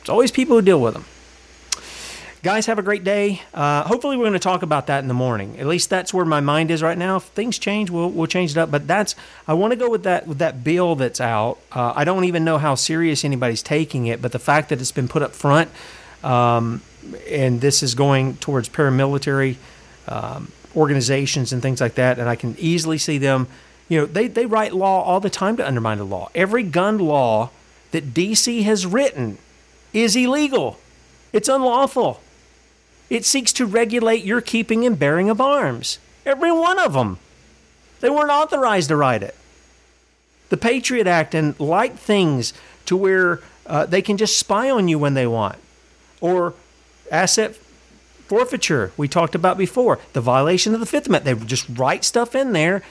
It's 0.00 0.08
always 0.08 0.30
people 0.30 0.56
who 0.56 0.62
deal 0.62 0.80
with 0.80 0.94
them. 0.94 1.04
Guys, 2.42 2.66
have 2.66 2.78
a 2.78 2.82
great 2.82 3.02
day. 3.02 3.42
Uh, 3.52 3.82
hopefully, 3.82 4.16
we're 4.16 4.22
going 4.22 4.32
to 4.34 4.38
talk 4.38 4.62
about 4.62 4.86
that 4.86 5.00
in 5.00 5.08
the 5.08 5.14
morning. 5.14 5.58
At 5.58 5.66
least 5.66 5.90
that's 5.90 6.14
where 6.14 6.24
my 6.24 6.40
mind 6.40 6.70
is 6.70 6.80
right 6.80 6.96
now. 6.96 7.16
If 7.16 7.24
things 7.24 7.58
change, 7.58 7.90
we'll, 7.90 8.08
we'll 8.08 8.28
change 8.28 8.52
it 8.52 8.56
up. 8.56 8.70
But 8.70 8.86
that's 8.86 9.16
I 9.48 9.54
want 9.54 9.72
to 9.72 9.76
go 9.76 9.90
with 9.90 10.04
that 10.04 10.28
with 10.28 10.38
that 10.38 10.62
bill 10.62 10.94
that's 10.94 11.20
out. 11.20 11.58
Uh, 11.72 11.92
I 11.96 12.04
don't 12.04 12.24
even 12.24 12.44
know 12.44 12.58
how 12.58 12.76
serious 12.76 13.24
anybody's 13.24 13.62
taking 13.62 14.06
it, 14.06 14.22
but 14.22 14.30
the 14.30 14.38
fact 14.38 14.68
that 14.68 14.80
it's 14.80 14.92
been 14.92 15.08
put 15.08 15.22
up 15.22 15.32
front, 15.32 15.70
um, 16.26 16.82
and 17.28 17.60
this 17.60 17.82
is 17.82 17.94
going 17.94 18.36
towards 18.38 18.68
paramilitary 18.68 19.56
um, 20.08 20.50
organizations 20.74 21.52
and 21.52 21.62
things 21.62 21.80
like 21.80 21.94
that, 21.94 22.18
and 22.18 22.28
I 22.28 22.34
can 22.34 22.56
easily 22.58 22.98
see 22.98 23.18
them. 23.18 23.46
You 23.88 24.00
know, 24.00 24.06
they 24.06 24.26
they 24.26 24.46
write 24.46 24.74
law 24.74 25.02
all 25.02 25.20
the 25.20 25.30
time 25.30 25.56
to 25.58 25.66
undermine 25.66 25.98
the 25.98 26.04
law. 26.04 26.28
Every 26.34 26.64
gun 26.64 26.98
law 26.98 27.50
that 27.92 28.12
DC 28.12 28.64
has 28.64 28.84
written 28.84 29.38
is 29.92 30.16
illegal. 30.16 30.78
It's 31.32 31.48
unlawful. 31.48 32.20
It 33.08 33.24
seeks 33.24 33.52
to 33.54 33.66
regulate 33.66 34.24
your 34.24 34.40
keeping 34.40 34.84
and 34.84 34.98
bearing 34.98 35.30
of 35.30 35.40
arms. 35.40 35.98
Every 36.24 36.50
one 36.50 36.78
of 36.80 36.94
them. 36.94 37.18
They 38.00 38.10
weren't 38.10 38.30
authorized 38.30 38.88
to 38.88 38.96
write 38.96 39.22
it. 39.22 39.34
The 40.48 40.56
Patriot 40.56 41.06
Act 41.06 41.34
and 41.34 41.58
like 41.60 41.96
things 41.96 42.52
to 42.86 42.96
where 42.96 43.40
uh, 43.66 43.86
they 43.86 44.02
can 44.02 44.16
just 44.16 44.36
spy 44.36 44.70
on 44.70 44.88
you 44.88 44.98
when 44.98 45.14
they 45.14 45.26
want, 45.26 45.56
or 46.20 46.54
asset 47.10 47.56
forfeiture 48.26 48.92
we 48.96 49.08
talked 49.08 49.34
about 49.34 49.56
before, 49.56 49.98
the 50.12 50.20
violation 50.20 50.74
of 50.74 50.80
the 50.80 50.86
Fifth 50.86 51.06
Amendment. 51.06 51.40
They 51.40 51.46
just 51.46 51.66
write 51.68 52.04
stuff 52.04 52.34
in 52.34 52.52
there 52.52 52.82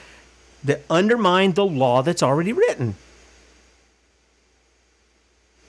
that 0.64 0.82
undermine 0.90 1.52
the 1.52 1.64
law 1.64 2.02
that's 2.02 2.22
already 2.22 2.52
written. 2.52 2.96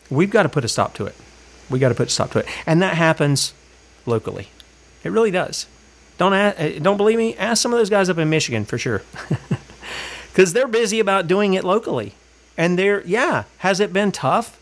We've 0.09 0.29
got 0.29 0.43
to 0.43 0.49
put 0.49 0.63
a 0.63 0.67
stop 0.67 0.93
to 0.95 1.05
it. 1.05 1.15
We 1.69 1.79
got 1.79 1.89
to 1.89 1.95
put 1.95 2.07
a 2.07 2.11
stop 2.11 2.31
to 2.31 2.39
it, 2.39 2.47
and 2.65 2.81
that 2.81 2.95
happens 2.95 3.53
locally. 4.05 4.47
It 5.03 5.09
really 5.09 5.31
does. 5.31 5.67
Don't 6.17 6.33
ask, 6.33 6.59
eh, 6.59 6.79
don't 6.79 6.97
believe 6.97 7.17
me? 7.17 7.35
Ask 7.35 7.61
some 7.61 7.73
of 7.73 7.79
those 7.79 7.89
guys 7.89 8.09
up 8.09 8.17
in 8.17 8.29
Michigan 8.29 8.63
for 8.63 8.77
sure, 8.77 9.03
because 10.31 10.53
they're 10.53 10.67
busy 10.67 10.99
about 10.99 11.27
doing 11.27 11.53
it 11.53 11.63
locally. 11.63 12.13
And 12.57 12.79
they're 12.79 13.05
yeah, 13.05 13.43
has 13.59 13.79
it 13.79 13.91
been 13.91 14.11
tough? 14.11 14.59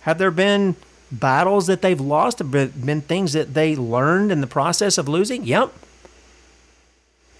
Have 0.00 0.18
there 0.18 0.30
been 0.30 0.76
battles 1.10 1.66
that 1.66 1.82
they've 1.82 2.00
lost? 2.00 2.38
Have 2.38 2.50
been, 2.50 3.00
things 3.00 3.32
that 3.32 3.54
they 3.54 3.76
learned 3.76 4.32
in 4.32 4.40
the 4.40 4.46
process 4.46 4.98
of 4.98 5.08
losing? 5.08 5.44
Yep. 5.44 5.72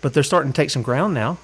But 0.01 0.15
they're 0.15 0.23
starting 0.23 0.53
to 0.53 0.57
take 0.57 0.71
some 0.71 0.83
ground 0.83 1.15
now. 1.15 1.39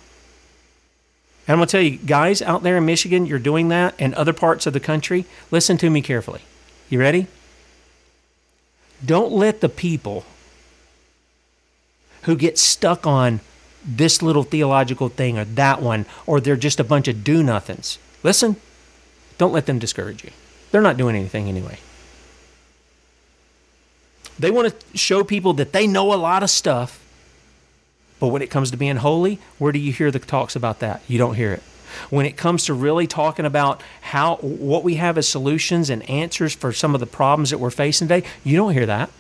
And 1.47 1.55
I'm 1.55 1.59
going 1.59 1.67
to 1.67 1.73
tell 1.73 1.83
you, 1.83 1.99
guys 1.99 2.41
out 2.41 2.63
there 2.63 2.77
in 2.77 2.87
Michigan, 2.87 3.27
you're 3.27 3.39
doing 3.39 3.69
that, 3.69 3.95
and 3.99 4.15
other 4.15 4.33
parts 4.33 4.67
of 4.67 4.73
the 4.73 4.81
country, 4.81 5.25
listen 5.51 5.77
to 5.79 5.91
me 5.91 6.01
carefully. 6.01 6.43
You 6.89 7.01
ready? 7.01 7.27
Don't 9.05 9.33
let 9.33 9.61
the 9.61 9.69
people 9.69 10.25
who 12.23 12.37
get 12.37 12.59
stuck 12.59 13.07
on 13.07 13.41
this 13.85 14.23
little 14.23 14.45
theological 14.45 15.09
thing 15.09 15.37
or 15.37 15.45
that 15.45 15.83
one, 15.83 16.07
or 16.27 16.41
they're 16.41 16.55
just 16.55 16.79
a 16.79 16.85
bunch 16.85 17.09
of 17.09 17.25
do 17.25 17.43
nothings. 17.43 17.99
Listen, 18.23 18.55
don't 19.39 19.53
let 19.53 19.67
them 19.67 19.81
discourage 19.81 20.23
you. 20.23 20.31
They're 20.71 20.81
not 20.81 20.97
doing 20.97 21.17
anything 21.17 21.49
anyway. 21.49 21.79
They 24.39 24.51
want 24.51 24.73
to 24.73 24.99
show 24.99 25.25
people 25.25 25.53
that 25.55 25.73
they 25.73 25.87
know 25.87 26.13
a 26.13 26.17
lot 26.17 26.43
of 26.43 26.51
stuff, 26.51 26.99
but 28.19 28.29
when 28.29 28.43
it 28.43 28.51
comes 28.51 28.71
to 28.71 28.77
being 28.77 28.97
holy, 28.97 29.39
where 29.59 29.73
do 29.73 29.79
you 29.79 29.93
hear 29.93 30.11
the 30.11 30.19
talks 30.19 30.57
about 30.57 30.81
that? 30.81 31.03
You 31.09 31.19
don't 31.19 31.35
hear 31.35 31.53
it. 31.53 31.63
When 32.09 32.25
it 32.25 32.37
comes 32.37 32.65
to 32.67 32.75
really 32.75 33.07
talking 33.07 33.45
about 33.45 33.83
how 34.01 34.37
what 34.37 34.83
we 34.83 34.95
have 34.95 35.19
as 35.19 35.29
solutions 35.29 35.91
and 35.91 36.09
answers 36.09 36.55
for 36.55 36.73
some 36.73 36.95
of 36.95 37.01
the 37.01 37.07
problems 37.07 37.51
that 37.51 37.59
we're 37.59 37.71
facing 37.71 38.09
today, 38.09 38.27
you 38.45 38.57
don't 38.57 38.73
hear 38.73 38.87
that. 38.87 39.11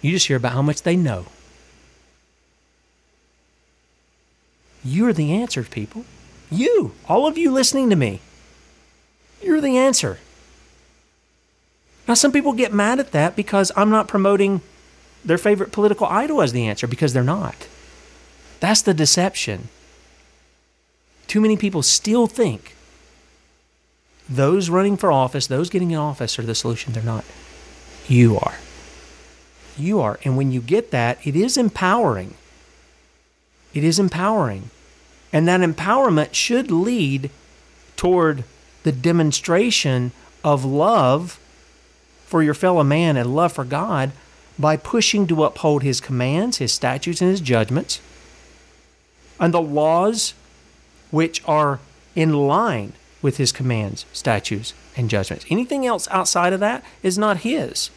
You 0.00 0.12
just 0.12 0.26
hear 0.26 0.36
about 0.36 0.52
how 0.52 0.62
much 0.62 0.82
they 0.82 0.96
know. 0.96 1.26
You're 4.84 5.14
the 5.14 5.32
answer, 5.32 5.62
people. 5.62 6.04
You, 6.50 6.92
all 7.08 7.26
of 7.26 7.38
you 7.38 7.50
listening 7.50 7.90
to 7.90 7.96
me, 7.96 8.20
you're 9.42 9.62
the 9.62 9.78
answer. 9.78 10.18
Now, 12.06 12.14
some 12.14 12.32
people 12.32 12.52
get 12.52 12.72
mad 12.72 13.00
at 13.00 13.12
that 13.12 13.34
because 13.34 13.72
I'm 13.76 13.90
not 13.90 14.08
promoting 14.08 14.60
their 15.24 15.38
favorite 15.38 15.72
political 15.72 16.06
idol 16.06 16.42
as 16.42 16.52
the 16.52 16.66
answer 16.66 16.86
because 16.86 17.12
they're 17.12 17.24
not. 17.24 17.66
That's 18.60 18.82
the 18.82 18.94
deception. 18.94 19.68
Too 21.26 21.40
many 21.40 21.56
people 21.56 21.82
still 21.82 22.26
think 22.26 22.74
those 24.28 24.70
running 24.70 24.96
for 24.96 25.12
office, 25.12 25.46
those 25.46 25.70
getting 25.70 25.90
in 25.90 25.98
office, 25.98 26.38
are 26.38 26.42
the 26.42 26.54
solution. 26.54 26.92
They're 26.92 27.02
not. 27.02 27.24
You 28.06 28.38
are. 28.38 28.56
You 29.76 30.00
are. 30.00 30.18
And 30.24 30.36
when 30.36 30.52
you 30.52 30.60
get 30.60 30.90
that, 30.90 31.18
it 31.26 31.34
is 31.36 31.56
empowering. 31.56 32.34
It 33.72 33.84
is 33.84 33.98
empowering. 33.98 34.70
And 35.32 35.48
that 35.48 35.60
empowerment 35.60 36.32
should 36.32 36.70
lead 36.70 37.30
toward 37.96 38.44
the 38.82 38.92
demonstration 38.92 40.12
of 40.44 40.64
love 40.64 41.40
for 42.34 42.42
your 42.42 42.52
fellow 42.52 42.82
man 42.82 43.16
and 43.16 43.32
love 43.32 43.52
for 43.52 43.62
God 43.64 44.10
by 44.58 44.76
pushing 44.76 45.24
to 45.28 45.44
uphold 45.44 45.84
his 45.84 46.00
commands, 46.00 46.56
his 46.56 46.72
statutes, 46.72 47.20
and 47.20 47.30
his 47.30 47.40
judgments, 47.40 48.00
and 49.38 49.54
the 49.54 49.62
laws 49.62 50.34
which 51.12 51.40
are 51.46 51.78
in 52.16 52.32
line 52.32 52.92
with 53.22 53.36
his 53.36 53.52
commands, 53.52 54.04
statutes, 54.12 54.74
and 54.96 55.08
judgments. 55.08 55.46
Anything 55.48 55.86
else 55.86 56.08
outside 56.10 56.52
of 56.52 56.58
that 56.58 56.82
is 57.04 57.16
not 57.16 57.36
his. 57.42 57.90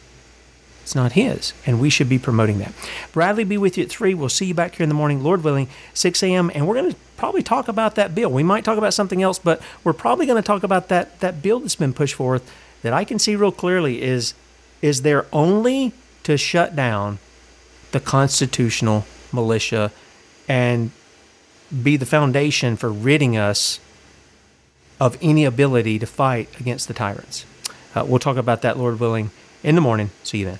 It's 0.84 0.94
not 0.94 1.14
his, 1.14 1.52
and 1.66 1.80
we 1.80 1.90
should 1.90 2.08
be 2.08 2.20
promoting 2.20 2.60
that. 2.60 2.72
Bradley 3.10 3.42
be 3.42 3.58
with 3.58 3.76
you 3.76 3.82
at 3.82 3.90
3. 3.90 4.14
We'll 4.14 4.28
see 4.28 4.46
you 4.46 4.54
back 4.54 4.76
here 4.76 4.84
in 4.84 4.88
the 4.88 4.94
morning, 4.94 5.20
Lord 5.20 5.42
willing, 5.42 5.66
6 5.94 6.22
a.m., 6.22 6.48
and 6.54 6.68
we're 6.68 6.76
going 6.76 6.92
to 6.92 6.98
probably 7.16 7.42
talk 7.42 7.66
about 7.66 7.96
that 7.96 8.14
bill. 8.14 8.30
We 8.30 8.44
might 8.44 8.64
talk 8.64 8.78
about 8.78 8.94
something 8.94 9.20
else, 9.20 9.40
but 9.40 9.60
we're 9.82 9.92
probably 9.92 10.26
going 10.26 10.40
to 10.40 10.46
talk 10.46 10.62
about 10.62 10.86
that, 10.90 11.18
that 11.18 11.42
bill 11.42 11.58
that's 11.58 11.74
been 11.74 11.92
pushed 11.92 12.14
forth 12.14 12.48
that 12.82 12.92
I 12.92 13.04
can 13.04 13.18
see 13.18 13.36
real 13.36 13.52
clearly 13.52 14.02
is, 14.02 14.34
is 14.82 15.02
there 15.02 15.26
only 15.32 15.92
to 16.24 16.36
shut 16.36 16.76
down 16.76 17.18
the 17.92 18.00
constitutional 18.00 19.06
militia 19.32 19.90
and 20.48 20.90
be 21.82 21.96
the 21.96 22.06
foundation 22.06 22.76
for 22.76 22.90
ridding 22.90 23.36
us 23.36 23.80
of 25.00 25.16
any 25.20 25.44
ability 25.44 25.98
to 25.98 26.06
fight 26.06 26.48
against 26.60 26.88
the 26.88 26.94
tyrants. 26.94 27.44
Uh, 27.94 28.04
we'll 28.06 28.18
talk 28.18 28.36
about 28.36 28.62
that, 28.62 28.76
Lord 28.76 29.00
willing, 29.00 29.30
in 29.62 29.74
the 29.74 29.80
morning. 29.80 30.10
See 30.22 30.38
you 30.38 30.44
then. 30.46 30.58